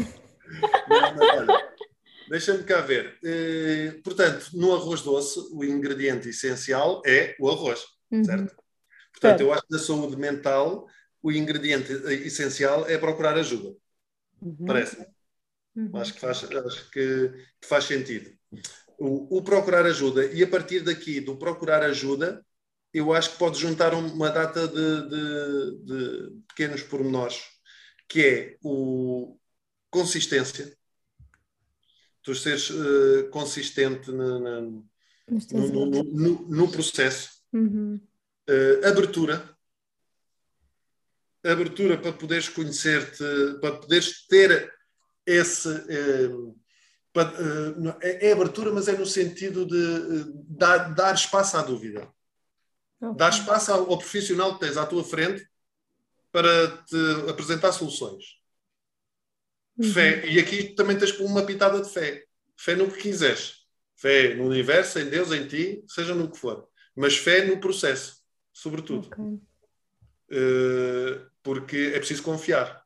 Deixa-me 2.29 2.63
cá 2.63 2.81
ver. 2.81 3.17
Eh, 3.23 3.99
portanto, 4.03 4.49
no 4.53 4.73
arroz 4.75 5.01
doce, 5.01 5.39
o 5.51 5.63
ingrediente 5.63 6.29
essencial 6.29 7.01
é 7.05 7.35
o 7.39 7.49
arroz, 7.49 7.83
uhum. 8.11 8.23
certo? 8.23 8.55
Portanto, 9.11 9.41
eu 9.41 9.51
acho 9.51 9.63
que 9.63 9.73
na 9.73 9.79
saúde 9.79 10.15
mental 10.15 10.87
o 11.21 11.31
ingrediente 11.31 11.91
essencial 12.25 12.87
é 12.87 12.97
procurar 12.97 13.35
ajuda. 13.37 13.75
Uhum. 14.41 14.65
Parece. 14.65 15.05
Uhum. 15.75 15.91
Acho, 15.95 16.13
que 16.13 16.19
faz, 16.19 16.43
acho 16.43 16.91
que, 16.91 17.29
que 17.61 17.67
faz 17.67 17.85
sentido. 17.85 18.31
O, 18.97 19.37
o, 19.37 19.41
procurar 19.41 19.85
ajuda, 19.85 20.25
e 20.25 20.43
a 20.43 20.47
partir 20.47 20.81
daqui, 20.81 21.19
do 21.21 21.37
procurar 21.37 21.83
ajuda, 21.83 22.45
eu 22.93 23.13
acho 23.13 23.31
que 23.31 23.37
pode 23.37 23.57
juntar 23.59 23.93
uma 23.93 24.29
data 24.29 24.67
de, 24.67 25.09
de, 25.09 25.85
de 25.85 26.41
pequenos 26.49 26.83
pormenores, 26.83 27.43
que 28.09 28.25
é 28.25 28.57
o 28.61 29.37
consistência, 29.89 30.75
tu 32.21 32.35
seres 32.35 32.69
uh, 32.69 33.29
consistente 33.31 34.11
no, 34.11 34.39
no, 34.39 36.03
no, 36.03 36.49
no, 36.49 36.71
processo. 36.71 37.29
Uhum 37.53 38.01
uh, 38.49 38.87
abertura. 38.87 39.57
Abertura 41.43 41.97
para 41.97 42.11
poderes 42.11 42.49
conhecer-te, 42.49 43.23
para 43.61 43.77
poderes 43.77 44.27
ter 44.27 44.73
esse. 45.25 45.69
Uh, 45.69 46.57
para, 47.13 47.29
uh, 47.29 47.97
é, 48.01 48.27
é, 48.27 48.31
abertura, 48.33 48.71
mas 48.71 48.87
é 48.87 48.97
no 48.97 49.05
sentido 49.05 49.65
de 49.65 50.33
dar, 50.47 50.93
dar 50.93 51.15
espaço 51.15 51.57
à 51.57 51.61
dúvida. 51.61 52.07
Okay. 53.01 53.15
Dar 53.15 53.29
espaço 53.29 53.71
ao, 53.71 53.89
ao 53.89 53.97
profissional 53.97 54.53
que 54.53 54.65
tens 54.65 54.77
à 54.77 54.85
tua 54.85 55.03
frente 55.03 55.47
para 56.31 56.77
te 56.83 57.29
apresentar 57.29 57.71
soluções. 57.71 58.23
Uhum. 59.77 59.91
Fé. 59.91 60.27
E 60.27 60.39
aqui 60.39 60.75
também 60.75 60.97
tens 60.97 61.17
uma 61.19 61.45
pitada 61.45 61.81
de 61.81 61.89
fé. 61.89 62.23
Fé 62.57 62.75
no 62.75 62.91
que 62.91 63.01
quiseres. 63.01 63.65
Fé 63.95 64.35
no 64.35 64.45
universo, 64.45 64.99
em 64.99 65.09
Deus, 65.09 65.31
em 65.31 65.47
ti, 65.47 65.83
seja 65.87 66.13
no 66.13 66.29
que 66.29 66.37
for. 66.37 66.67
Mas 66.95 67.17
fé 67.17 67.45
no 67.45 67.59
processo 67.59 68.19
sobretudo. 68.59 69.07
Okay. 69.07 69.39
Uh, 70.31 71.29
porque 71.41 71.91
é 71.95 71.97
preciso 71.97 72.23
confiar. 72.23 72.83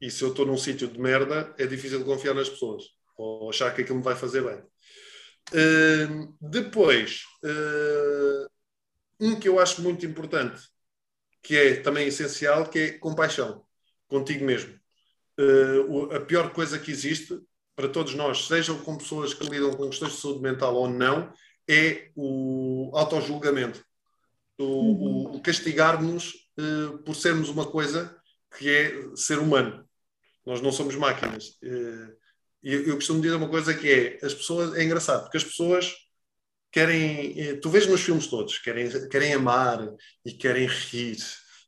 E 0.00 0.10
se 0.10 0.22
eu 0.22 0.30
estou 0.30 0.46
num 0.46 0.56
sítio 0.56 0.88
de 0.88 0.98
merda, 0.98 1.54
é 1.58 1.66
difícil 1.66 2.04
confiar 2.04 2.34
nas 2.34 2.48
pessoas 2.48 2.84
ou 3.16 3.50
achar 3.50 3.74
que 3.74 3.82
aquilo 3.82 3.98
me 3.98 4.04
vai 4.04 4.16
fazer 4.16 4.42
bem. 4.42 4.58
Uh, 5.52 6.34
depois, 6.40 7.24
uh, 7.44 8.50
um 9.20 9.38
que 9.38 9.48
eu 9.48 9.60
acho 9.60 9.82
muito 9.82 10.06
importante, 10.06 10.62
que 11.42 11.56
é 11.56 11.76
também 11.76 12.08
essencial, 12.08 12.68
que 12.68 12.78
é 12.78 12.92
compaixão 12.92 13.64
contigo 14.08 14.44
mesmo. 14.44 14.78
Uh, 15.38 16.14
a 16.14 16.20
pior 16.20 16.52
coisa 16.52 16.78
que 16.78 16.90
existe 16.90 17.40
para 17.74 17.88
todos 17.88 18.14
nós, 18.14 18.46
sejam 18.46 18.78
com 18.78 18.98
pessoas 18.98 19.32
que 19.32 19.44
lidam 19.44 19.72
com 19.72 19.88
questões 19.88 20.12
de 20.12 20.20
saúde 20.20 20.40
mental 20.40 20.74
ou 20.74 20.88
não, 20.88 21.32
é 21.68 22.10
o 22.14 22.90
autojulgamento 22.94 23.82
o, 24.60 24.64
uhum. 24.64 25.36
o 25.36 25.40
castigar-nos 25.40 26.34
uh, 26.58 26.98
por 26.98 27.16
sermos 27.16 27.48
uma 27.48 27.66
coisa 27.66 28.14
que 28.58 28.68
é 28.68 29.16
ser 29.16 29.38
humano. 29.38 29.84
Nós 30.44 30.60
não 30.60 30.72
somos 30.72 30.94
máquinas. 30.96 31.58
Uh, 31.62 32.14
eu, 32.62 32.86
eu 32.88 32.94
costumo 32.96 33.20
dizer 33.20 33.34
uma 33.36 33.48
coisa 33.48 33.72
que 33.72 33.90
é, 33.90 34.18
as 34.24 34.34
pessoas, 34.34 34.74
é 34.76 34.84
engraçado, 34.84 35.22
porque 35.22 35.38
as 35.38 35.44
pessoas 35.44 35.94
querem, 36.70 37.38
eh, 37.40 37.54
tu 37.56 37.70
vês 37.70 37.86
nos 37.86 38.00
filmes 38.00 38.26
todos, 38.26 38.58
querem, 38.58 39.08
querem 39.08 39.34
amar 39.34 39.88
e 40.24 40.32
querem 40.32 40.66
rir 40.66 41.18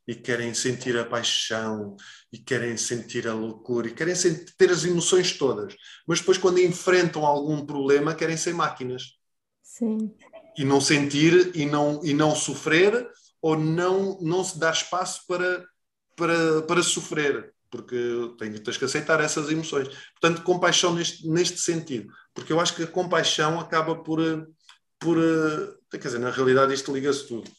e 0.07 0.15
querem 0.15 0.53
sentir 0.53 0.97
a 0.97 1.05
paixão 1.05 1.95
e 2.31 2.37
querem 2.37 2.75
sentir 2.75 3.27
a 3.27 3.33
loucura 3.33 3.87
e 3.87 3.93
querem 3.93 4.15
sentir, 4.15 4.53
ter 4.57 4.69
as 4.69 4.83
emoções 4.83 5.37
todas, 5.37 5.75
mas 6.05 6.19
depois 6.19 6.37
quando 6.37 6.59
enfrentam 6.59 7.25
algum 7.25 7.65
problema 7.65 8.15
querem 8.15 8.37
ser 8.37 8.53
máquinas. 8.53 9.17
Sim 9.61 10.13
e 10.57 10.63
não 10.63 10.79
sentir 10.79 11.51
e 11.55 11.65
não, 11.65 11.99
e 12.03 12.13
não 12.13 12.35
sofrer 12.35 13.07
ou 13.41 13.57
não, 13.57 14.17
não 14.21 14.43
se 14.43 14.57
dar 14.57 14.73
espaço 14.73 15.21
para, 15.27 15.65
para, 16.15 16.61
para 16.61 16.83
sofrer, 16.83 17.53
porque 17.69 17.95
tens 18.63 18.77
que 18.77 18.85
aceitar 18.85 19.19
essas 19.19 19.49
emoções. 19.51 19.89
Portanto, 20.19 20.43
compaixão 20.43 20.93
neste, 20.93 21.27
neste 21.27 21.59
sentido, 21.59 22.11
porque 22.33 22.53
eu 22.53 22.59
acho 22.59 22.75
que 22.75 22.83
a 22.83 22.87
compaixão 22.87 23.59
acaba 23.59 23.95
por, 23.95 24.19
por 25.03 25.17
quer 25.91 25.97
dizer, 25.99 26.19
na 26.19 26.31
realidade 26.31 26.73
isto 26.73 26.93
liga-se 26.93 27.27
tudo, 27.27 27.51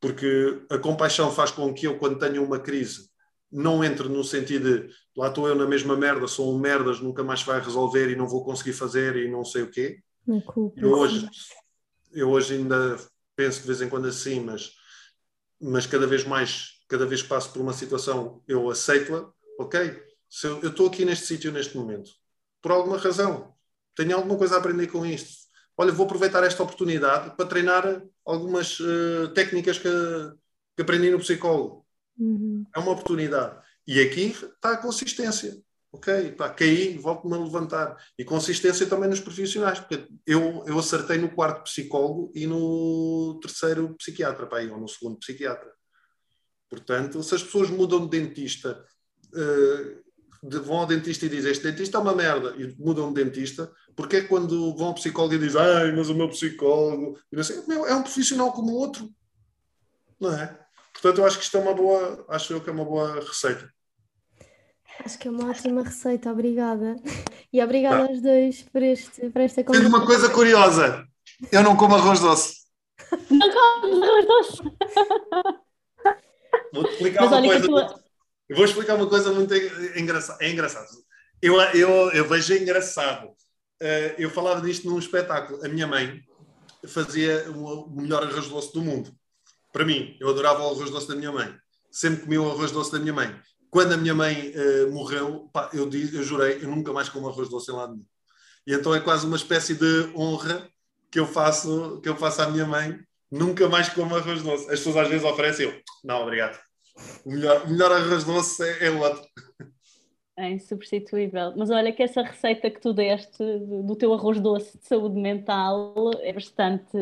porque 0.00 0.62
a 0.70 0.78
compaixão 0.78 1.30
faz 1.32 1.50
com 1.50 1.74
que 1.74 1.86
eu, 1.86 1.98
quando 1.98 2.18
tenho 2.18 2.44
uma 2.44 2.58
crise, 2.58 3.10
não 3.50 3.84
entre 3.84 4.08
no 4.08 4.24
sentido 4.24 4.86
de 4.86 4.94
lá 5.16 5.28
estou 5.28 5.46
eu 5.48 5.54
na 5.54 5.66
mesma 5.66 5.96
merda, 5.96 6.26
sou 6.26 6.54
um 6.54 6.58
merdas, 6.58 7.00
nunca 7.00 7.22
mais 7.22 7.42
vai 7.42 7.60
resolver 7.60 8.10
e 8.10 8.16
não 8.16 8.26
vou 8.26 8.44
conseguir 8.44 8.72
fazer 8.72 9.16
e 9.16 9.28
não 9.28 9.44
sei 9.44 9.62
o 9.62 9.70
quê. 9.70 10.00
eu 10.76 10.92
hoje, 10.92 11.28
eu 12.12 12.30
hoje 12.30 12.54
ainda 12.54 12.96
penso 13.36 13.60
de 13.60 13.66
vez 13.66 13.82
em 13.82 13.88
quando 13.88 14.06
assim, 14.06 14.40
mas, 14.40 14.72
mas 15.60 15.86
cada 15.86 16.06
vez 16.06 16.24
mais, 16.24 16.80
cada 16.88 17.04
vez 17.04 17.20
que 17.20 17.28
passo 17.28 17.52
por 17.52 17.60
uma 17.60 17.72
situação, 17.72 18.42
eu 18.48 18.70
aceito-a, 18.70 19.30
ok? 19.58 20.02
Se 20.30 20.46
eu 20.46 20.68
estou 20.68 20.86
aqui 20.86 21.04
neste 21.04 21.26
sítio 21.26 21.52
neste 21.52 21.76
momento, 21.76 22.10
por 22.62 22.72
alguma 22.72 22.96
razão, 22.96 23.54
tenho 23.94 24.16
alguma 24.16 24.38
coisa 24.38 24.54
a 24.54 24.58
aprender 24.58 24.86
com 24.86 25.04
isto. 25.04 25.41
Olha, 25.76 25.92
vou 25.92 26.06
aproveitar 26.06 26.44
esta 26.44 26.62
oportunidade 26.62 27.36
para 27.36 27.46
treinar 27.46 28.02
algumas 28.24 28.78
uh, 28.80 29.28
técnicas 29.34 29.78
que, 29.78 29.88
que 30.76 30.82
aprendi 30.82 31.10
no 31.10 31.18
psicólogo. 31.18 31.86
Uhum. 32.18 32.64
É 32.74 32.78
uma 32.78 32.92
oportunidade. 32.92 33.58
E 33.86 34.00
aqui 34.00 34.26
está 34.30 34.72
a 34.72 34.76
consistência 34.76 35.62
ok, 35.92 36.32
pá, 36.32 36.48
caí, 36.48 36.96
volto-me 36.96 37.34
a 37.34 37.38
levantar. 37.38 37.96
E 38.18 38.24
consistência 38.24 38.86
também 38.86 39.08
nos 39.08 39.20
profissionais, 39.20 39.78
porque 39.78 40.08
eu, 40.26 40.64
eu 40.66 40.78
acertei 40.78 41.18
no 41.18 41.30
quarto 41.30 41.64
psicólogo 41.64 42.32
e 42.34 42.46
no 42.46 43.38
terceiro 43.42 43.94
psiquiatra, 43.96 44.46
pá, 44.46 44.62
ou 44.62 44.80
no 44.80 44.88
segundo 44.88 45.18
psiquiatra. 45.18 45.70
Portanto, 46.70 47.22
se 47.22 47.34
as 47.34 47.42
pessoas 47.42 47.68
mudam 47.68 48.08
de 48.08 48.18
dentista, 48.18 48.82
uh, 49.34 50.48
de, 50.48 50.58
vão 50.60 50.78
ao 50.78 50.86
dentista 50.86 51.26
e 51.26 51.28
dizem 51.28 51.52
este 51.52 51.70
dentista 51.70 51.98
é 51.98 52.00
uma 52.00 52.14
merda, 52.14 52.54
e 52.56 52.74
mudam 52.78 53.12
de 53.12 53.22
dentista, 53.22 53.70
porque 53.96 54.16
é 54.16 54.20
quando 54.22 54.74
vão 54.76 54.88
ao 54.88 54.94
psicólogo 54.94 55.34
e 55.34 55.38
dizem, 55.38 55.60
ai, 55.60 55.92
mas 55.92 56.08
o 56.08 56.14
meu 56.14 56.28
psicólogo, 56.28 57.18
e 57.30 57.36
meu, 57.68 57.86
é 57.86 57.94
um 57.94 58.02
profissional 58.02 58.52
como 58.52 58.72
o 58.72 58.76
outro, 58.76 59.08
não 60.20 60.32
é? 60.32 60.58
Portanto, 60.92 61.18
eu 61.18 61.26
acho 61.26 61.38
que 61.38 61.44
isto 61.44 61.56
é 61.56 61.60
uma 61.60 61.74
boa, 61.74 62.24
acho 62.28 62.52
eu 62.52 62.60
que 62.60 62.70
é 62.70 62.72
uma 62.72 62.84
boa 62.84 63.20
receita. 63.20 63.68
Acho 65.04 65.18
que 65.18 65.26
é 65.26 65.30
uma 65.30 65.50
ótima 65.50 65.82
receita, 65.82 66.30
obrigada. 66.30 66.96
E 67.52 67.62
obrigada 67.62 68.04
tá. 68.04 68.10
aos 68.10 68.20
dois 68.20 68.62
por, 68.62 68.82
este, 68.82 69.30
por 69.30 69.40
esta 69.40 69.64
conversa. 69.64 69.86
Tenho 69.86 69.96
uma 69.96 70.06
coisa 70.06 70.28
curiosa: 70.30 71.06
eu 71.50 71.62
não 71.62 71.76
como 71.76 71.94
arroz 71.94 72.20
doce. 72.20 72.62
Não 73.30 73.50
como 73.50 74.04
arroz 74.04 74.26
doce. 74.26 74.62
Vou 76.72 76.86
explicar 76.86 77.22
Mas 77.22 77.32
uma 77.32 77.42
coisa. 77.42 77.66
Tu... 77.66 78.02
Eu 78.48 78.56
vou 78.56 78.64
explicar 78.64 78.94
uma 78.96 79.08
coisa 79.08 79.32
muito 79.32 79.54
engraçada. 79.96 80.44
É 80.44 80.50
engraçado. 80.50 80.88
Eu, 81.40 81.60
eu, 81.60 82.10
eu 82.12 82.28
vejo 82.28 82.54
engraçado. 82.54 83.34
Eh, 83.84 84.14
eu 84.16 84.30
falava 84.30 84.60
disto 84.60 84.88
num 84.88 84.96
espetáculo. 84.96 85.64
A 85.64 85.68
minha 85.68 85.88
mãe 85.88 86.22
fazia 86.86 87.50
o 87.50 87.90
melhor 87.90 88.22
arroz 88.22 88.46
doce 88.46 88.72
do 88.72 88.80
mundo. 88.80 89.12
Para 89.72 89.84
mim, 89.84 90.16
eu 90.20 90.28
adorava 90.28 90.62
o 90.62 90.70
arroz 90.70 90.88
doce 90.88 91.08
da 91.08 91.16
minha 91.16 91.32
mãe. 91.32 91.52
Sempre 91.90 92.22
comi 92.22 92.38
o 92.38 92.48
arroz 92.48 92.70
doce 92.70 92.92
da 92.92 93.00
minha 93.00 93.12
mãe. 93.12 93.34
Quando 93.70 93.94
a 93.94 93.96
minha 93.96 94.14
mãe 94.14 94.54
uh, 94.54 94.92
morreu, 94.92 95.50
pá, 95.52 95.68
eu, 95.72 95.90
eu 95.90 96.22
jurei, 96.22 96.58
eu 96.62 96.68
nunca 96.68 96.92
mais 96.92 97.08
como 97.08 97.28
arroz 97.28 97.48
doce 97.48 97.72
em 97.72 97.74
lado 97.74 97.94
nenhum. 97.94 98.06
E 98.66 98.72
então 98.72 98.94
é 98.94 99.00
quase 99.00 99.26
uma 99.26 99.36
espécie 99.36 99.74
de 99.74 100.12
honra 100.14 100.68
que 101.10 101.18
eu 101.18 101.26
faço, 101.26 102.00
que 102.02 102.08
eu 102.08 102.16
faço 102.16 102.40
à 102.42 102.48
minha 102.48 102.66
mãe. 102.66 103.00
Nunca 103.30 103.68
mais 103.68 103.88
como 103.88 104.14
arroz 104.14 104.42
doce. 104.42 104.64
As 104.64 104.78
pessoas 104.78 104.98
às 104.98 105.08
vezes 105.08 105.24
oferecem, 105.24 105.66
eu, 105.66 105.80
não, 106.04 106.22
obrigado. 106.22 106.56
O 107.24 107.32
melhor, 107.32 107.68
melhor 107.68 107.90
arroz 107.90 108.22
doce 108.22 108.62
é, 108.62 108.86
é 108.86 108.90
o 108.90 109.00
outro. 109.00 109.24
É 110.36 110.50
insubstituível. 110.50 111.52
Mas 111.56 111.70
olha 111.70 111.92
que 111.92 112.02
essa 112.02 112.22
receita 112.22 112.70
que 112.70 112.80
tu 112.80 112.92
deste 112.94 113.42
do 113.58 113.94
teu 113.94 114.14
arroz 114.14 114.40
doce 114.40 114.78
de 114.78 114.86
saúde 114.86 115.18
mental 115.18 115.94
é 116.20 116.32
bastante. 116.32 116.96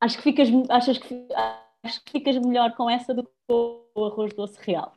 Acho 0.00 0.16
que 0.18 0.22
ficas, 0.22 0.48
achas 0.68 0.98
que, 0.98 1.28
acho 1.82 2.04
que 2.04 2.12
ficas 2.12 2.38
melhor 2.38 2.74
com 2.76 2.88
essa 2.88 3.12
do 3.12 3.24
que 3.24 3.30
o 3.48 4.04
arroz 4.06 4.32
doce 4.34 4.58
real. 4.60 4.96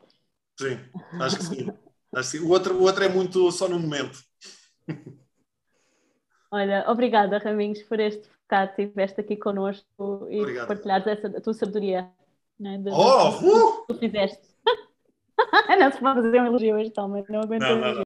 Sim, 0.60 0.80
acho 1.20 1.38
que 1.38 1.44
sim. 1.44 1.70
acho 2.14 2.32
que 2.32 2.38
sim. 2.38 2.46
O, 2.46 2.50
outro, 2.50 2.76
o 2.76 2.84
outro 2.84 3.04
é 3.04 3.10
muito 3.10 3.52
só 3.52 3.68
no 3.68 3.80
momento. 3.80 4.24
Olha, 6.52 6.86
obrigada, 6.88 7.40
Raminhos, 7.40 7.82
por 7.84 8.00
este 8.00 8.30
bocado 8.44 8.76
que 8.76 8.84
estiveste 8.84 9.22
aqui 9.22 9.36
connosco 9.36 10.28
e 10.30 10.40
Obrigado. 10.40 10.68
partilhares 10.68 11.08
essa, 11.08 11.28
a 11.28 11.42
tua 11.42 11.54
sabedoria. 11.54 12.10
Né, 12.58 12.78
de, 12.78 12.90
oh, 12.90 13.30
uh! 13.30 13.86
que 13.86 13.94
tu 13.94 14.00
fizeste. 14.00 14.55
não 15.80 15.92
se 15.92 16.00
pode 16.00 16.22
fazer 16.22 16.42
um 16.42 16.46
elogio 16.46 16.76
hoje, 16.76 16.90
então, 16.90 17.08
mas 17.08 17.28
não 17.30 17.42
aguento 17.42 17.62
não, 17.62 17.80
não, 17.80 17.96
não. 17.96 18.06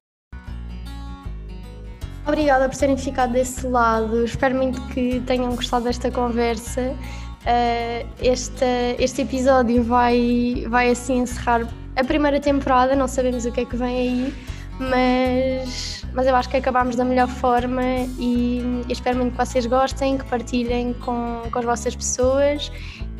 Obrigada 2.26 2.68
por 2.68 2.76
terem 2.76 2.96
ficado 2.96 3.32
desse 3.32 3.66
lado. 3.66 4.24
Espero 4.24 4.54
muito 4.54 4.80
que 4.88 5.20
tenham 5.26 5.54
gostado 5.54 5.84
desta 5.84 6.10
conversa. 6.10 6.94
Uh, 7.40 8.06
este, 8.20 8.64
este 8.98 9.22
episódio 9.22 9.82
vai, 9.82 10.66
vai 10.68 10.90
assim 10.90 11.18
encerrar 11.20 11.66
a 11.96 12.04
primeira 12.04 12.38
temporada, 12.38 12.94
não 12.94 13.08
sabemos 13.08 13.46
o 13.46 13.52
que 13.52 13.60
é 13.60 13.64
que 13.64 13.76
vem 13.76 13.96
aí, 13.96 14.34
mas, 14.78 16.04
mas 16.12 16.26
eu 16.26 16.36
acho 16.36 16.48
que 16.48 16.56
acabámos 16.56 16.96
da 16.96 17.04
melhor 17.04 17.28
forma 17.28 17.82
e, 18.18 18.84
e 18.88 18.92
espero 18.92 19.16
muito 19.16 19.32
que 19.32 19.38
vocês 19.38 19.66
gostem, 19.66 20.18
que 20.18 20.24
partilhem 20.26 20.92
com, 20.94 21.42
com 21.50 21.58
as 21.58 21.64
vossas 21.64 21.96
pessoas 21.96 22.70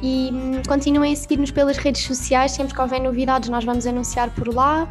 e 0.03 0.31
hum, 0.33 0.63
continuem 0.67 1.13
a 1.13 1.17
seguir-nos 1.17 1.51
pelas 1.51 1.77
redes 1.77 2.03
sociais, 2.03 2.53
sempre 2.53 2.75
que 2.75 2.81
houver 2.81 3.01
novidades 3.01 3.49
nós 3.49 3.65
vamos 3.65 3.87
anunciar 3.87 4.31
por 4.31 4.53
lá. 4.53 4.89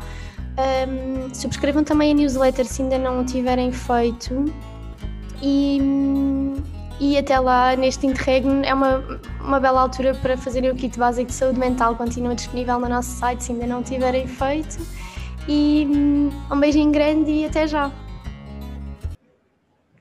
Um, 0.59 1.33
subscrevam 1.33 1.83
também 1.83 2.11
a 2.11 2.13
newsletter 2.13 2.65
se 2.65 2.81
ainda 2.81 2.97
não 2.97 3.21
o 3.21 3.25
tiverem 3.25 3.71
feito. 3.71 4.45
E, 5.41 5.79
hum, 5.81 6.55
e 6.99 7.17
até 7.17 7.39
lá, 7.39 7.75
neste 7.75 8.05
interregno, 8.05 8.63
é 8.63 8.73
uma, 8.73 9.03
uma 9.39 9.59
bela 9.59 9.81
altura 9.81 10.13
para 10.15 10.37
fazerem 10.37 10.69
o 10.69 10.75
kit 10.75 10.99
básico 10.99 11.27
de 11.27 11.33
saúde 11.33 11.57
mental. 11.57 11.95
Continua 11.95 12.35
disponível 12.35 12.79
no 12.79 12.89
nosso 12.89 13.17
site 13.17 13.43
se 13.43 13.51
ainda 13.51 13.65
não 13.65 13.81
tiverem 13.81 14.27
feito. 14.27 14.77
E 15.47 15.87
hum, 15.89 16.29
um 16.51 16.59
beijinho 16.59 16.91
grande 16.91 17.31
e 17.31 17.45
até 17.45 17.67
já. 17.67 17.91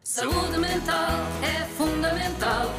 Saúde 0.02 0.58
mental 0.58 1.10
é 1.42 1.64
fundamental 1.76 2.72